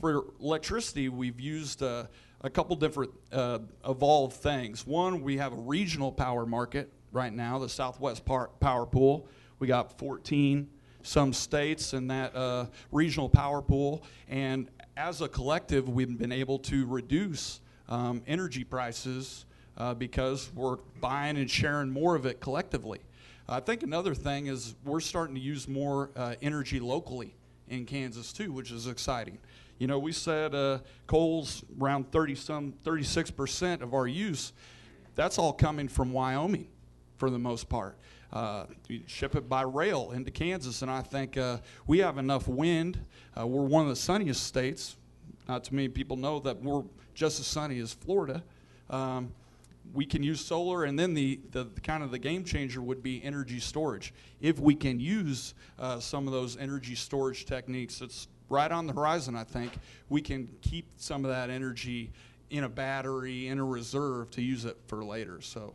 for 0.00 0.24
electricity, 0.40 1.08
we've 1.08 1.38
used 1.38 1.82
uh, 1.82 2.04
a 2.40 2.50
couple 2.50 2.76
different 2.76 3.12
uh, 3.32 3.58
evolved 3.86 4.36
things. 4.36 4.86
One, 4.86 5.22
we 5.22 5.36
have 5.36 5.52
a 5.52 5.60
regional 5.60 6.10
power 6.10 6.46
market 6.46 6.90
right 7.12 7.32
now, 7.32 7.58
the 7.58 7.68
Southwest 7.68 8.24
Power 8.24 8.86
Pool. 8.86 9.28
We 9.58 9.66
got 9.66 9.98
14 9.98 10.68
some 11.04 11.32
states 11.32 11.92
in 11.92 12.08
that 12.08 12.34
uh, 12.34 12.66
regional 12.90 13.28
power 13.28 13.62
pool, 13.62 14.02
and 14.28 14.68
as 14.96 15.20
a 15.20 15.28
collective, 15.28 15.88
we've 15.88 16.18
been 16.18 16.32
able 16.32 16.58
to 16.58 16.86
reduce 16.86 17.60
um, 17.88 18.22
energy 18.26 18.64
prices 18.64 19.44
uh, 19.76 19.94
because 19.94 20.50
we're 20.54 20.76
buying 21.00 21.36
and 21.36 21.50
sharing 21.50 21.90
more 21.90 22.14
of 22.14 22.26
it 22.26 22.40
collectively. 22.40 23.00
I 23.48 23.60
think 23.60 23.82
another 23.82 24.14
thing 24.14 24.46
is 24.46 24.74
we're 24.84 25.00
starting 25.00 25.34
to 25.34 25.40
use 25.40 25.68
more 25.68 26.10
uh, 26.16 26.34
energy 26.40 26.80
locally 26.80 27.34
in 27.68 27.84
Kansas 27.84 28.32
too, 28.32 28.52
which 28.52 28.70
is 28.70 28.86
exciting. 28.86 29.38
You 29.78 29.86
know, 29.86 29.98
we 29.98 30.12
said 30.12 30.54
uh, 30.54 30.78
coal's 31.06 31.64
around 31.80 32.10
30 32.10 32.34
some 32.36 32.72
36 32.84 33.30
percent 33.32 33.82
of 33.82 33.92
our 33.92 34.06
use. 34.06 34.52
That's 35.14 35.38
all 35.38 35.52
coming 35.52 35.88
from 35.88 36.12
Wyoming, 36.12 36.68
for 37.18 37.28
the 37.28 37.38
most 37.38 37.68
part. 37.68 37.98
Uh, 38.34 38.66
ship 39.06 39.36
it 39.36 39.48
by 39.48 39.62
rail 39.62 40.10
into 40.10 40.28
Kansas, 40.28 40.82
and 40.82 40.90
I 40.90 41.02
think 41.02 41.36
uh, 41.36 41.58
we 41.86 42.00
have 42.00 42.18
enough 42.18 42.48
wind. 42.48 42.98
Uh, 43.38 43.46
we're 43.46 43.62
one 43.62 43.84
of 43.84 43.88
the 43.88 43.96
sunniest 43.96 44.44
states. 44.44 44.96
Not 45.48 45.62
too 45.62 45.76
many 45.76 45.86
people 45.86 46.16
know 46.16 46.40
that 46.40 46.60
we're 46.60 46.82
just 47.14 47.38
as 47.38 47.46
sunny 47.46 47.78
as 47.78 47.92
Florida. 47.92 48.42
Um, 48.90 49.32
we 49.92 50.04
can 50.04 50.24
use 50.24 50.40
solar, 50.40 50.82
and 50.82 50.98
then 50.98 51.14
the, 51.14 51.38
the, 51.52 51.62
the 51.62 51.80
kind 51.80 52.02
of 52.02 52.10
the 52.10 52.18
game 52.18 52.42
changer 52.42 52.82
would 52.82 53.04
be 53.04 53.22
energy 53.22 53.60
storage. 53.60 54.12
If 54.40 54.58
we 54.58 54.74
can 54.74 54.98
use 54.98 55.54
uh, 55.78 56.00
some 56.00 56.26
of 56.26 56.32
those 56.32 56.56
energy 56.56 56.96
storage 56.96 57.44
techniques, 57.44 58.00
it's 58.00 58.26
right 58.48 58.72
on 58.72 58.88
the 58.88 58.94
horizon. 58.94 59.36
I 59.36 59.44
think 59.44 59.72
we 60.08 60.20
can 60.20 60.48
keep 60.60 60.86
some 60.96 61.24
of 61.24 61.30
that 61.30 61.50
energy 61.50 62.10
in 62.50 62.64
a 62.64 62.68
battery, 62.68 63.46
in 63.46 63.60
a 63.60 63.64
reserve 63.64 64.30
to 64.32 64.42
use 64.42 64.64
it 64.64 64.76
for 64.86 65.04
later. 65.04 65.40
So, 65.40 65.74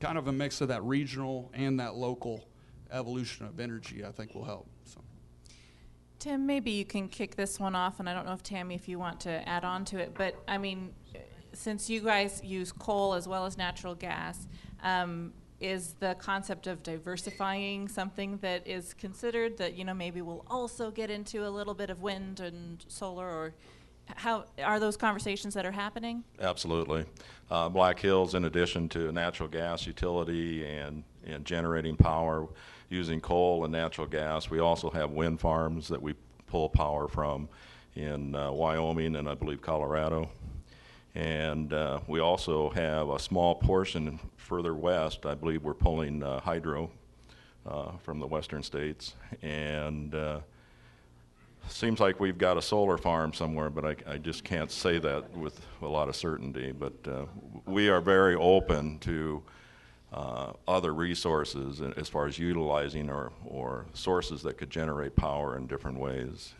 kind 0.00 0.18
of 0.18 0.28
a 0.28 0.32
mix 0.32 0.60
of 0.60 0.68
that 0.68 0.82
regional 0.84 1.50
and 1.54 1.80
that 1.80 1.94
local 1.94 2.48
evolution 2.90 3.46
of 3.46 3.60
energy, 3.60 4.04
I 4.04 4.12
think 4.12 4.34
will 4.34 4.44
help. 4.44 4.68
So. 4.84 5.00
Tim, 6.18 6.46
maybe 6.46 6.70
you 6.70 6.84
can 6.84 7.08
kick 7.08 7.36
this 7.36 7.60
one 7.60 7.74
off, 7.74 8.00
and 8.00 8.08
I 8.08 8.14
don't 8.14 8.26
know 8.26 8.32
if 8.32 8.42
Tammie, 8.42 8.74
if 8.74 8.88
you 8.88 8.98
want 8.98 9.20
to 9.20 9.48
add 9.48 9.64
on 9.64 9.84
to 9.86 9.98
it, 9.98 10.14
but 10.16 10.34
I 10.48 10.58
mean, 10.58 10.92
since 11.52 11.88
you 11.88 12.00
guys 12.00 12.40
use 12.44 12.72
coal 12.72 13.14
as 13.14 13.28
well 13.28 13.46
as 13.46 13.56
natural 13.56 13.94
gas, 13.94 14.48
um, 14.82 15.32
is 15.60 15.94
the 15.98 16.14
concept 16.20 16.68
of 16.68 16.82
diversifying 16.84 17.88
something 17.88 18.36
that 18.38 18.64
is 18.64 18.94
considered 18.94 19.58
that 19.58 19.74
you 19.74 19.84
know 19.84 19.94
maybe 19.94 20.22
we'll 20.22 20.44
also 20.48 20.88
get 20.88 21.10
into 21.10 21.44
a 21.44 21.50
little 21.50 21.74
bit 21.74 21.90
of 21.90 22.00
wind 22.00 22.40
and 22.40 22.84
solar, 22.88 23.26
or 23.26 23.54
how 24.16 24.44
are 24.62 24.80
those 24.80 24.96
conversations 24.96 25.54
that 25.54 25.66
are 25.66 25.72
happening? 25.72 26.24
Absolutely. 26.40 27.04
Uh, 27.50 27.68
Black 27.68 27.98
Hills, 27.98 28.34
in 28.34 28.44
addition 28.44 28.88
to 28.90 29.12
natural 29.12 29.48
gas 29.48 29.86
utility 29.86 30.66
and, 30.66 31.04
and 31.26 31.44
generating 31.44 31.96
power 31.96 32.46
using 32.90 33.20
coal 33.20 33.64
and 33.64 33.72
natural 33.72 34.06
gas, 34.06 34.50
we 34.50 34.58
also 34.60 34.90
have 34.90 35.10
wind 35.10 35.40
farms 35.40 35.88
that 35.88 36.00
we 36.00 36.14
pull 36.46 36.68
power 36.68 37.08
from 37.08 37.48
in 37.94 38.34
uh, 38.34 38.50
Wyoming 38.50 39.16
and 39.16 39.28
I 39.28 39.34
believe 39.34 39.60
Colorado. 39.60 40.30
And 41.14 41.72
uh, 41.72 42.00
we 42.06 42.20
also 42.20 42.70
have 42.70 43.08
a 43.08 43.18
small 43.18 43.54
portion 43.56 44.20
further 44.36 44.74
west. 44.74 45.26
I 45.26 45.34
believe 45.34 45.64
we're 45.64 45.74
pulling 45.74 46.22
uh, 46.22 46.40
hydro 46.40 46.90
uh, 47.66 47.92
from 48.02 48.20
the 48.20 48.26
western 48.26 48.62
states. 48.62 49.14
And 49.42 50.14
uh, 50.14 50.40
seems 51.70 52.00
like 52.00 52.20
we've 52.20 52.38
got 52.38 52.56
a 52.56 52.62
solar 52.62 52.98
farm 52.98 53.32
somewhere, 53.32 53.70
but 53.70 53.84
I, 53.84 54.14
I 54.14 54.18
just 54.18 54.44
can't 54.44 54.70
say 54.70 54.98
that 54.98 55.36
with 55.36 55.60
a 55.82 55.86
lot 55.86 56.08
of 56.08 56.16
certainty. 56.16 56.72
But 56.72 56.94
uh, 57.06 57.26
we 57.66 57.88
are 57.88 58.00
very 58.00 58.34
open 58.34 58.98
to 59.00 59.42
uh, 60.12 60.52
other 60.66 60.94
resources 60.94 61.80
as 61.96 62.08
far 62.08 62.26
as 62.26 62.38
utilizing 62.38 63.10
or, 63.10 63.32
or 63.46 63.86
sources 63.92 64.42
that 64.42 64.56
could 64.56 64.70
generate 64.70 65.14
power 65.16 65.56
in 65.56 65.66
different 65.66 65.98
ways. 65.98 66.54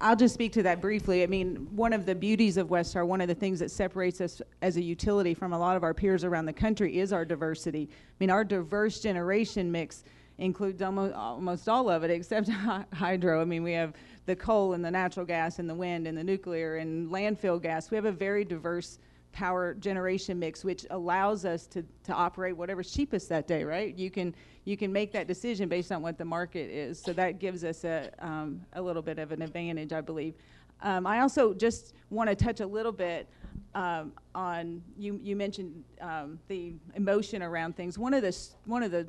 I'll 0.00 0.16
just 0.16 0.34
speak 0.34 0.52
to 0.52 0.62
that 0.64 0.80
briefly. 0.80 1.22
I 1.22 1.26
mean, 1.26 1.68
one 1.74 1.92
of 1.92 2.04
the 2.04 2.14
beauties 2.14 2.56
of 2.56 2.68
Westar, 2.68 3.06
one 3.06 3.20
of 3.20 3.28
the 3.28 3.34
things 3.34 3.58
that 3.60 3.70
separates 3.70 4.20
us 4.20 4.42
as 4.60 4.76
a 4.76 4.82
utility 4.82 5.32
from 5.32 5.52
a 5.52 5.58
lot 5.58 5.76
of 5.76 5.82
our 5.82 5.94
peers 5.94 6.22
around 6.22 6.46
the 6.46 6.52
country 6.52 6.98
is 6.98 7.12
our 7.12 7.24
diversity. 7.24 7.88
I 7.90 8.14
mean, 8.20 8.30
our 8.30 8.44
diverse 8.44 9.00
generation 9.00 9.72
mix 9.72 10.04
includes 10.38 10.82
almost, 10.82 11.14
almost 11.14 11.68
all 11.68 11.90
of 11.90 12.04
it 12.04 12.10
except 12.18 12.48
hydro. 12.48 13.40
I 13.40 13.44
mean, 13.44 13.62
we 13.62 13.72
have 13.72 13.94
the 14.26 14.36
coal 14.36 14.74
and 14.74 14.84
the 14.84 14.90
natural 14.90 15.26
gas 15.26 15.58
and 15.58 15.68
the 15.68 15.74
wind 15.74 16.06
and 16.06 16.16
the 16.16 16.24
nuclear 16.24 16.76
and 16.76 17.10
landfill 17.10 17.60
gas. 17.60 17.90
We 17.90 17.96
have 17.96 18.04
a 18.04 18.12
very 18.12 18.44
diverse 18.44 18.98
power 19.32 19.74
generation 19.74 20.38
mix, 20.38 20.64
which 20.64 20.86
allows 20.90 21.44
us 21.44 21.66
to, 21.66 21.84
to 22.04 22.12
operate 22.12 22.56
whatever's 22.56 22.90
cheapest 22.90 23.28
that 23.28 23.46
day, 23.46 23.62
right? 23.62 23.94
You 23.94 24.10
can, 24.10 24.34
you 24.64 24.76
can 24.76 24.92
make 24.92 25.12
that 25.12 25.26
decision 25.26 25.68
based 25.68 25.92
on 25.92 26.02
what 26.02 26.18
the 26.18 26.24
market 26.24 26.70
is. 26.70 27.00
So 27.00 27.12
that 27.12 27.38
gives 27.38 27.62
us 27.62 27.84
a, 27.84 28.10
um, 28.18 28.60
a 28.72 28.82
little 28.82 29.02
bit 29.02 29.18
of 29.18 29.32
an 29.32 29.42
advantage, 29.42 29.92
I 29.92 30.00
believe. 30.00 30.34
Um, 30.82 31.06
I 31.06 31.20
also 31.20 31.54
just 31.54 31.94
want 32.10 32.30
to 32.30 32.36
touch 32.36 32.60
a 32.60 32.66
little 32.66 32.92
bit 32.92 33.28
um, 33.74 34.12
on 34.34 34.82
you. 34.96 35.18
You 35.22 35.36
mentioned 35.36 35.84
um, 36.00 36.38
the 36.48 36.74
emotion 36.94 37.42
around 37.42 37.76
things. 37.76 37.98
One 37.98 38.14
of 38.14 38.22
the 38.22 38.36
one 38.64 38.82
of 38.82 38.90
the 38.90 39.06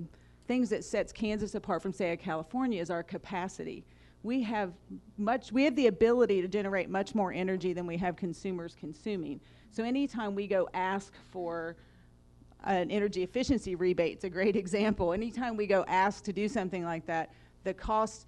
things 0.50 0.68
that 0.72 0.84
sets 0.84 1.14
Kansas 1.14 1.54
apart 1.54 1.80
from 1.80 1.94
say 1.94 2.18
California 2.18 2.82
is 2.82 2.90
our 2.90 3.04
capacity. 3.04 3.86
We 4.24 4.42
have 4.42 4.74
much. 5.16 5.52
We 5.52 5.64
have 5.64 5.76
the 5.76 5.86
ability 5.88 6.42
to 6.42 6.48
generate 6.48 6.90
much 6.90 7.14
more 7.14 7.32
energy 7.32 7.72
than 7.72 7.86
we 7.86 7.98
have 7.98 8.16
consumers 8.16 8.76
consuming. 8.78 9.40
So 9.70 9.84
anytime 9.84 10.34
we 10.34 10.48
go 10.48 10.68
ask 10.74 11.14
for 11.32 11.78
an 12.64 12.90
energy 12.90 13.22
efficiency 13.22 13.76
rebate, 13.76 14.14
it's 14.14 14.24
a 14.24 14.30
great 14.30 14.56
example. 14.64 15.14
Anytime 15.14 15.56
we 15.56 15.68
go 15.68 15.86
ask 15.88 16.24
to 16.24 16.34
do 16.34 16.48
something 16.50 16.84
like 16.84 17.06
that, 17.06 17.30
the 17.64 17.74
cost 17.76 18.26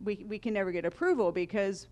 we, 0.00 0.24
we 0.28 0.38
can 0.38 0.54
never 0.54 0.70
get 0.70 0.84
approval 0.84 1.32
because 1.32 1.88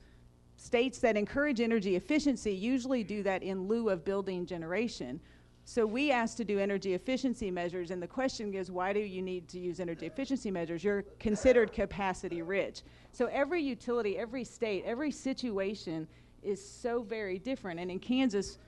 states 0.56 1.00
that 1.00 1.16
encourage 1.16 1.60
energy 1.60 1.96
efficiency 1.96 2.54
usually 2.54 3.02
do 3.02 3.24
that 3.24 3.42
in 3.42 3.66
lieu 3.66 3.90
of 3.90 4.04
building 4.04 4.46
generation. 4.46 5.18
So 5.64 5.86
we 5.86 6.10
asked 6.10 6.36
to 6.38 6.44
do 6.44 6.58
energy 6.58 6.94
efficiency 6.94 7.50
measures, 7.50 7.90
and 7.90 8.02
the 8.02 8.06
question 8.06 8.52
is, 8.52 8.70
why 8.70 8.92
do 8.92 9.00
you 9.00 9.22
need 9.22 9.48
to 9.48 9.60
use 9.60 9.78
energy 9.78 10.06
efficiency 10.06 10.50
measures? 10.50 10.82
You're 10.82 11.02
considered 11.20 11.72
capacity 11.72 12.42
rich. 12.42 12.82
So 13.12 13.26
every 13.26 13.62
utility, 13.62 14.18
every 14.18 14.44
state, 14.44 14.84
every 14.84 15.10
situation 15.10 16.08
is 16.42 16.66
so 16.66 17.02
very 17.02 17.38
different. 17.38 17.78
And 17.78 17.90
in 17.90 18.00
Kansas, 18.00 18.58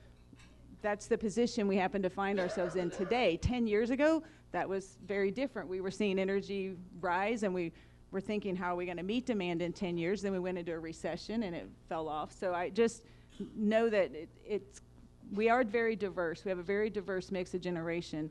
that's 0.81 1.07
the 1.07 1.17
position 1.17 1.67
we 1.67 1.75
happen 1.75 2.01
to 2.01 2.09
find 2.09 2.39
ourselves 2.39 2.75
in 2.75 2.89
today. 2.89 3.37
Ten 3.37 3.67
years 3.67 3.89
ago, 3.89 4.23
that 4.51 4.67
was 4.67 4.97
very 5.05 5.31
different. 5.31 5.67
We 5.67 5.81
were 5.81 5.91
seeing 5.91 6.17
energy 6.17 6.75
rise, 7.01 7.43
and 7.43 7.53
we 7.53 7.73
were 8.11 8.21
thinking, 8.21 8.55
how 8.55 8.73
are 8.73 8.75
we 8.77 8.85
going 8.85 8.97
to 8.97 9.03
meet 9.03 9.25
demand 9.25 9.61
in 9.61 9.73
10 9.73 9.97
years? 9.97 10.21
Then 10.21 10.31
we 10.31 10.39
went 10.39 10.57
into 10.57 10.71
a 10.71 10.79
recession, 10.79 11.43
and 11.43 11.53
it 11.53 11.67
fell 11.89 12.07
off. 12.07 12.31
So 12.31 12.53
I 12.53 12.69
just 12.69 13.03
know 13.55 13.89
that 13.89 14.15
it, 14.15 14.29
it's 14.45 14.79
we 15.33 15.49
are 15.49 15.63
very 15.63 15.95
diverse. 15.95 16.45
We 16.45 16.49
have 16.49 16.59
a 16.59 16.63
very 16.63 16.89
diverse 16.89 17.31
mix 17.31 17.53
of 17.53 17.61
generation, 17.61 18.29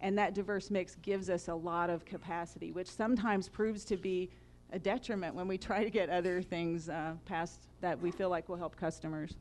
and 0.00 0.16
that 0.18 0.34
diverse 0.34 0.70
mix 0.70 0.96
gives 0.96 1.30
us 1.30 1.48
a 1.48 1.54
lot 1.54 1.90
of 1.90 2.04
capacity, 2.04 2.72
which 2.72 2.90
sometimes 2.90 3.48
proves 3.48 3.84
to 3.86 3.96
be 3.96 4.30
a 4.72 4.78
detriment 4.78 5.34
when 5.34 5.46
we 5.48 5.56
try 5.56 5.84
to 5.84 5.90
get 5.90 6.10
other 6.10 6.42
things 6.42 6.88
uh, 6.88 7.14
passed 7.24 7.60
that 7.80 8.00
we 8.00 8.10
feel 8.10 8.28
like 8.28 8.48
will 8.48 8.56
help 8.56 8.76
customers. 8.76 9.34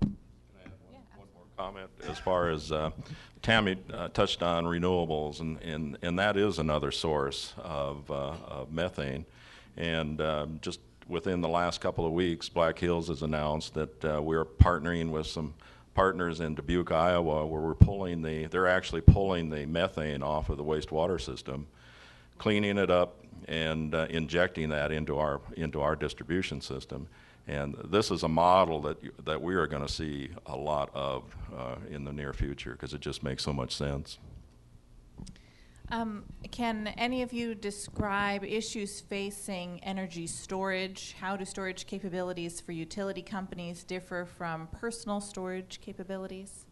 Can 0.00 0.16
I 0.62 0.66
add 0.66 0.72
one 1.16 1.28
more 1.34 1.44
comment 1.56 1.90
as 2.08 2.18
far 2.18 2.50
as 2.50 2.70
uh, 2.70 2.90
Tammie 3.42 3.78
uh, 3.92 4.08
touched 4.08 4.42
on 4.42 4.64
renewables, 4.64 5.40
and, 5.40 5.60
and, 5.62 5.98
and 6.02 6.18
that 6.18 6.36
is 6.36 6.58
another 6.58 6.90
source 6.90 7.54
of, 7.58 8.10
uh, 8.10 8.34
of 8.46 8.72
methane. 8.72 9.24
And 9.76 10.20
um, 10.20 10.58
just 10.62 10.80
within 11.08 11.40
the 11.40 11.48
last 11.48 11.80
couple 11.80 12.06
of 12.06 12.12
weeks, 12.12 12.48
Black 12.48 12.78
Hills 12.78 13.08
has 13.08 13.22
announced 13.22 13.74
that 13.74 14.04
uh, 14.04 14.20
we're 14.22 14.44
partnering 14.44 15.10
with 15.10 15.26
some 15.26 15.54
partners 15.96 16.40
in 16.40 16.54
Dubuque, 16.54 16.92
Iowa, 16.92 17.46
where 17.46 17.62
we're 17.62 17.74
pulling 17.74 18.20
the, 18.20 18.46
they're 18.48 18.68
actually 18.68 19.00
pulling 19.00 19.48
the 19.48 19.64
methane 19.64 20.22
off 20.22 20.50
of 20.50 20.58
the 20.58 20.62
wastewater 20.62 21.18
system, 21.18 21.66
cleaning 22.36 22.76
it 22.76 22.90
up, 22.90 23.24
and 23.48 23.94
uh, 23.94 24.06
injecting 24.10 24.68
that 24.68 24.92
into 24.92 25.18
our, 25.18 25.40
into 25.56 25.80
our 25.80 25.96
distribution 25.96 26.60
system. 26.60 27.08
And 27.48 27.76
this 27.82 28.10
is 28.10 28.24
a 28.24 28.28
model 28.28 28.82
that, 28.82 28.98
that 29.24 29.40
we 29.40 29.54
are 29.54 29.66
going 29.66 29.86
to 29.86 29.92
see 29.92 30.28
a 30.44 30.56
lot 30.56 30.90
of 30.92 31.24
uh, 31.56 31.76
in 31.90 32.04
the 32.04 32.12
near 32.12 32.34
future 32.34 32.72
because 32.72 32.92
it 32.92 33.00
just 33.00 33.22
makes 33.22 33.42
so 33.42 33.54
much 33.54 33.74
sense. 33.74 34.18
Um, 35.88 36.24
can 36.50 36.88
any 36.88 37.22
of 37.22 37.32
you 37.32 37.54
describe 37.54 38.42
issues 38.42 39.00
facing 39.00 39.78
energy 39.84 40.26
storage? 40.26 41.14
How 41.20 41.36
do 41.36 41.44
storage 41.44 41.86
capabilities 41.86 42.60
for 42.60 42.72
utility 42.72 43.22
companies 43.22 43.84
differ 43.84 44.24
from 44.24 44.66
personal 44.68 45.20
storage 45.20 45.80
capabilities? 45.80 46.66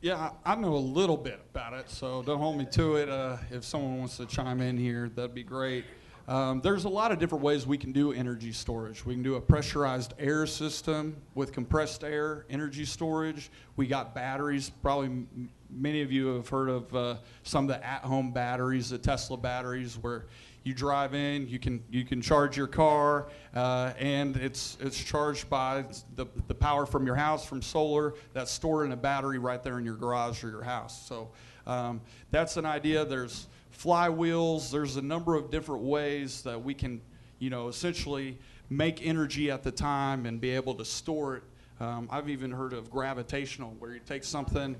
Yeah, 0.00 0.30
I 0.44 0.54
know 0.54 0.74
a 0.74 0.76
little 0.76 1.16
bit 1.16 1.40
about 1.50 1.74
it, 1.74 1.90
so 1.90 2.22
don't 2.22 2.38
hold 2.38 2.56
me 2.56 2.66
to 2.72 2.96
it. 2.96 3.08
Uh, 3.08 3.36
if 3.50 3.64
someone 3.64 3.98
wants 3.98 4.16
to 4.18 4.26
chime 4.26 4.60
in 4.62 4.78
here, 4.78 5.10
that'd 5.14 5.34
be 5.34 5.42
great. 5.42 5.84
Um, 6.28 6.60
there's 6.60 6.84
a 6.84 6.90
lot 6.90 7.10
of 7.10 7.18
different 7.18 7.42
ways 7.42 7.66
we 7.66 7.78
can 7.78 7.90
do 7.90 8.12
energy 8.12 8.52
storage. 8.52 9.06
We 9.06 9.14
can 9.14 9.22
do 9.22 9.36
a 9.36 9.40
pressurized 9.40 10.12
air 10.18 10.46
system 10.46 11.16
with 11.34 11.52
compressed 11.52 12.04
air 12.04 12.44
energy 12.50 12.84
storage. 12.84 13.50
We 13.76 13.86
got 13.86 14.14
batteries. 14.14 14.70
Probably 14.82 15.06
m- 15.06 15.48
many 15.70 16.02
of 16.02 16.12
you 16.12 16.26
have 16.34 16.46
heard 16.46 16.68
of 16.68 16.94
uh, 16.94 17.16
some 17.44 17.64
of 17.64 17.68
the 17.68 17.86
at-home 17.86 18.32
batteries, 18.32 18.90
the 18.90 18.98
Tesla 18.98 19.38
batteries, 19.38 19.96
where 20.02 20.26
you 20.64 20.74
drive 20.74 21.14
in, 21.14 21.48
you 21.48 21.58
can 21.58 21.82
you 21.90 22.04
can 22.04 22.20
charge 22.20 22.58
your 22.58 22.66
car, 22.66 23.28
uh, 23.54 23.94
and 23.98 24.36
it's 24.36 24.76
it's 24.80 25.02
charged 25.02 25.48
by 25.48 25.82
the 26.16 26.26
the 26.46 26.54
power 26.54 26.84
from 26.84 27.06
your 27.06 27.14
house 27.14 27.46
from 27.46 27.62
solar 27.62 28.12
that's 28.34 28.50
stored 28.50 28.84
in 28.84 28.92
a 28.92 28.96
battery 28.96 29.38
right 29.38 29.62
there 29.62 29.78
in 29.78 29.84
your 29.86 29.96
garage 29.96 30.44
or 30.44 30.50
your 30.50 30.62
house. 30.62 31.08
So 31.08 31.30
um, 31.66 32.02
that's 32.30 32.58
an 32.58 32.66
idea. 32.66 33.06
There's 33.06 33.46
flywheels. 33.78 34.70
There's 34.70 34.96
a 34.96 35.02
number 35.02 35.34
of 35.34 35.50
different 35.50 35.82
ways 35.82 36.42
that 36.42 36.62
we 36.62 36.74
can, 36.74 37.00
you 37.38 37.50
know, 37.50 37.68
essentially 37.68 38.38
make 38.70 39.06
energy 39.06 39.50
at 39.50 39.62
the 39.62 39.70
time 39.70 40.26
and 40.26 40.40
be 40.40 40.50
able 40.50 40.74
to 40.74 40.84
store 40.84 41.36
it. 41.36 41.42
Um, 41.80 42.08
I've 42.10 42.28
even 42.28 42.50
heard 42.50 42.72
of 42.72 42.90
gravitational, 42.90 43.74
where 43.78 43.92
you 43.92 44.00
take 44.04 44.24
something, 44.24 44.74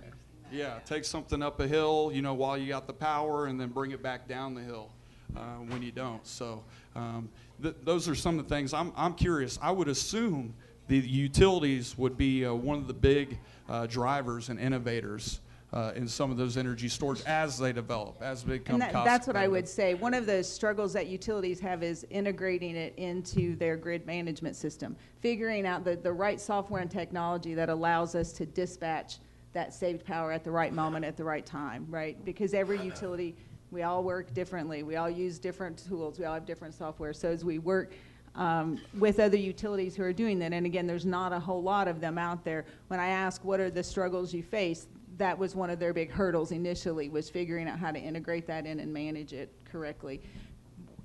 yeah, 0.50 0.80
take 0.84 1.04
something 1.04 1.42
up 1.42 1.60
a 1.60 1.68
hill, 1.68 2.10
you 2.12 2.22
know, 2.22 2.34
while 2.34 2.58
you 2.58 2.68
got 2.68 2.86
the 2.86 2.92
power, 2.92 3.46
and 3.46 3.60
then 3.60 3.68
bring 3.68 3.92
it 3.92 4.02
back 4.02 4.26
down 4.26 4.54
the 4.54 4.62
hill 4.62 4.90
uh, 5.36 5.40
when 5.68 5.80
you 5.80 5.92
don't. 5.92 6.26
So 6.26 6.64
um, 6.96 7.28
th- 7.62 7.76
those 7.84 8.08
are 8.08 8.16
some 8.16 8.38
of 8.38 8.48
the 8.48 8.54
things. 8.54 8.74
I'm, 8.74 8.92
I'm 8.96 9.14
curious. 9.14 9.60
I 9.62 9.70
would 9.70 9.88
assume 9.88 10.54
the 10.88 10.98
utilities 10.98 11.96
would 11.96 12.16
be 12.16 12.44
uh, 12.44 12.52
one 12.52 12.78
of 12.78 12.88
the 12.88 12.94
big 12.94 13.38
uh, 13.68 13.86
drivers 13.86 14.48
and 14.48 14.58
innovators 14.58 15.38
uh, 15.72 15.92
in 15.94 16.08
some 16.08 16.30
of 16.30 16.36
those 16.36 16.56
energy 16.56 16.88
storage 16.88 17.22
as 17.26 17.58
they 17.58 17.72
develop, 17.72 18.16
as 18.22 18.42
they 18.42 18.58
become 18.58 18.74
And 18.76 18.82
that, 18.82 18.92
cost 18.92 19.04
that's 19.04 19.26
what 19.26 19.36
I 19.36 19.48
would 19.48 19.68
say. 19.68 19.94
One 19.94 20.14
of 20.14 20.24
the 20.26 20.42
struggles 20.42 20.92
that 20.94 21.08
utilities 21.08 21.60
have 21.60 21.82
is 21.82 22.06
integrating 22.10 22.74
it 22.74 22.94
into 22.96 23.54
their 23.56 23.76
grid 23.76 24.06
management 24.06 24.56
system, 24.56 24.96
figuring 25.20 25.66
out 25.66 25.84
the, 25.84 25.96
the 25.96 26.12
right 26.12 26.40
software 26.40 26.80
and 26.80 26.90
technology 26.90 27.54
that 27.54 27.68
allows 27.68 28.14
us 28.14 28.32
to 28.32 28.46
dispatch 28.46 29.18
that 29.52 29.74
saved 29.74 30.04
power 30.04 30.32
at 30.32 30.44
the 30.44 30.50
right 30.50 30.72
moment, 30.72 31.04
at 31.04 31.16
the 31.16 31.24
right 31.24 31.44
time, 31.44 31.86
right? 31.90 32.22
Because 32.24 32.54
every 32.54 32.80
utility, 32.80 33.34
we 33.70 33.82
all 33.82 34.02
work 34.02 34.32
differently. 34.32 34.82
We 34.82 34.96
all 34.96 35.10
use 35.10 35.38
different 35.38 35.82
tools. 35.86 36.18
We 36.18 36.24
all 36.24 36.34
have 36.34 36.46
different 36.46 36.74
software. 36.74 37.12
So 37.12 37.28
as 37.30 37.44
we 37.44 37.58
work 37.58 37.92
um, 38.34 38.78
with 38.98 39.20
other 39.20 39.36
utilities 39.36 39.96
who 39.96 40.02
are 40.02 40.12
doing 40.12 40.38
that, 40.38 40.52
and 40.52 40.64
again, 40.64 40.86
there's 40.86 41.06
not 41.06 41.32
a 41.32 41.40
whole 41.40 41.62
lot 41.62 41.88
of 41.88 42.00
them 42.00 42.16
out 42.16 42.44
there. 42.44 42.64
When 42.88 43.00
I 43.00 43.08
ask 43.08 43.44
what 43.44 43.58
are 43.60 43.70
the 43.70 43.82
struggles 43.82 44.32
you 44.32 44.42
face, 44.42 44.86
that 45.18 45.38
was 45.38 45.54
one 45.54 45.70
of 45.70 45.78
their 45.78 45.92
big 45.92 46.10
hurdles 46.10 46.52
initially 46.52 47.08
was 47.08 47.28
figuring 47.28 47.68
out 47.68 47.78
how 47.78 47.90
to 47.90 47.98
integrate 47.98 48.46
that 48.46 48.66
in 48.66 48.80
and 48.80 48.92
manage 48.92 49.32
it 49.32 49.52
correctly. 49.64 50.22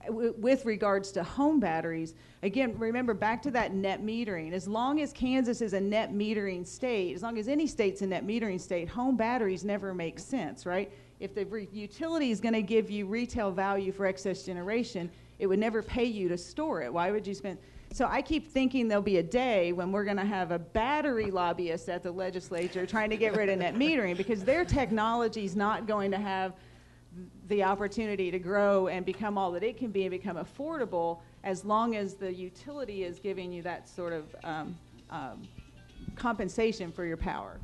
With 0.10 0.66
regards 0.66 1.12
to 1.14 1.24
home 1.24 1.60
batteries, 1.60 2.14
again, 2.42 2.78
remember 2.78 3.14
back 3.14 3.42
to 3.44 3.52
that 3.52 3.74
net 3.74 4.04
metering. 4.04 4.52
As 4.52 4.68
long 4.68 5.00
as 5.00 5.14
Kansas 5.14 5.62
is 5.62 5.74
a 5.74 5.80
net 5.80 6.12
metering 6.12 6.68
state, 6.68 7.16
as 7.16 7.24
long 7.24 7.38
as 7.38 7.48
any 7.48 7.68
state's 7.68 8.02
a 8.02 8.08
net 8.08 8.28
metering 8.28 8.60
state, 8.60 8.90
home 8.90 9.16
batteries 9.16 9.64
never 9.64 9.94
make 9.94 10.20
sense, 10.20 10.66
right? 10.66 10.92
If 11.20 11.34
the 11.34 11.68
utility 11.72 12.32
is 12.32 12.42
going 12.42 12.54
to 12.54 12.62
give 12.62 12.92
you 12.92 13.06
retail 13.06 13.50
value 13.50 13.94
for 13.94 14.06
excess 14.06 14.44
generation, 14.44 15.10
it 15.40 15.48
would 15.48 15.60
never 15.60 15.82
pay 15.82 16.06
you 16.06 16.28
to 16.28 16.38
store 16.38 16.82
it. 16.82 16.94
Why 16.94 17.12
would 17.12 17.26
you 17.26 17.34
spend? 17.34 17.58
So 17.94 18.08
I 18.10 18.24
keep 18.24 18.52
thinking 18.52 18.88
there'll 18.88 19.04
be 19.04 19.18
a 19.18 19.24
day 19.24 19.72
when 19.72 19.92
we're 19.92 20.04
going 20.04 20.18
to 20.18 20.26
have 20.26 20.50
a 20.50 20.58
battery 20.58 21.30
lobbyist 21.30 21.90
at 21.90 22.02
the 22.02 22.12
legislature 22.12 22.88
trying 22.88 23.12
to 23.12 23.18
get 23.18 23.38
rid 23.38 23.50
of 23.50 23.60
net 23.60 23.76
metering 23.76 24.18
because 24.18 24.44
their 24.44 24.66
technology 24.66 25.46
is 25.46 25.56
not 25.56 25.86
going 25.86 26.10
to 26.10 26.18
have 26.18 26.54
the 27.50 27.64
opportunity 27.64 28.32
to 28.32 28.40
grow 28.40 28.88
and 28.88 29.06
become 29.06 29.38
all 29.38 29.52
that 29.52 29.62
it 29.62 29.78
can 29.78 29.92
be 29.92 30.06
and 30.06 30.10
become 30.10 30.38
affordable 30.38 31.20
as 31.44 31.64
long 31.64 31.96
as 31.96 32.16
the 32.16 32.34
utility 32.34 33.04
is 33.04 33.20
giving 33.20 33.54
you 33.54 33.62
that 33.62 33.88
sort 33.88 34.12
of 34.12 34.36
um, 34.44 34.76
um, 35.12 35.48
compensation 36.16 36.92
for 36.92 37.06
your 37.06 37.18
power. 37.18 37.60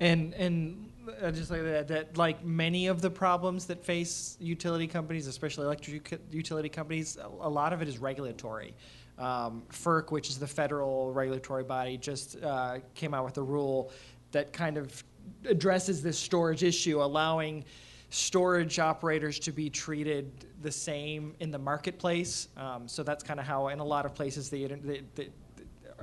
And 0.00 0.32
and 0.34 0.90
uh, 1.20 1.30
just 1.32 1.50
like 1.50 1.64
that, 1.64 1.88
that 1.88 2.16
like 2.16 2.42
many 2.46 2.86
of 2.86 3.02
the 3.02 3.10
problems 3.10 3.66
that 3.66 3.84
face 3.84 4.38
utility 4.40 4.86
companies, 4.86 5.26
especially 5.26 5.66
electric 5.66 6.18
utility 6.30 6.70
companies, 6.70 7.18
a 7.40 7.48
lot 7.48 7.74
of 7.74 7.82
it 7.82 7.88
is 7.88 7.98
regulatory. 7.98 8.74
Um, 9.18 9.64
FERC, 9.70 10.12
which 10.12 10.28
is 10.28 10.38
the 10.38 10.46
federal 10.46 11.12
regulatory 11.12 11.64
body, 11.64 11.96
just 11.96 12.40
uh, 12.42 12.78
came 12.94 13.14
out 13.14 13.24
with 13.24 13.36
a 13.38 13.42
rule 13.42 13.90
that 14.30 14.52
kind 14.52 14.76
of 14.76 15.02
addresses 15.44 16.02
this 16.02 16.18
storage 16.18 16.62
issue, 16.62 17.02
allowing 17.02 17.64
storage 18.10 18.78
operators 18.78 19.38
to 19.38 19.52
be 19.52 19.68
treated 19.68 20.30
the 20.62 20.70
same 20.70 21.34
in 21.40 21.50
the 21.50 21.58
marketplace. 21.58 22.48
Um, 22.56 22.88
so 22.88 23.02
that's 23.02 23.22
kind 23.22 23.38
of 23.40 23.46
how, 23.46 23.68
in 23.68 23.80
a 23.80 23.84
lot 23.84 24.06
of 24.06 24.14
places, 24.14 24.48
the, 24.48 24.66
the, 24.66 25.02
the 25.14 25.28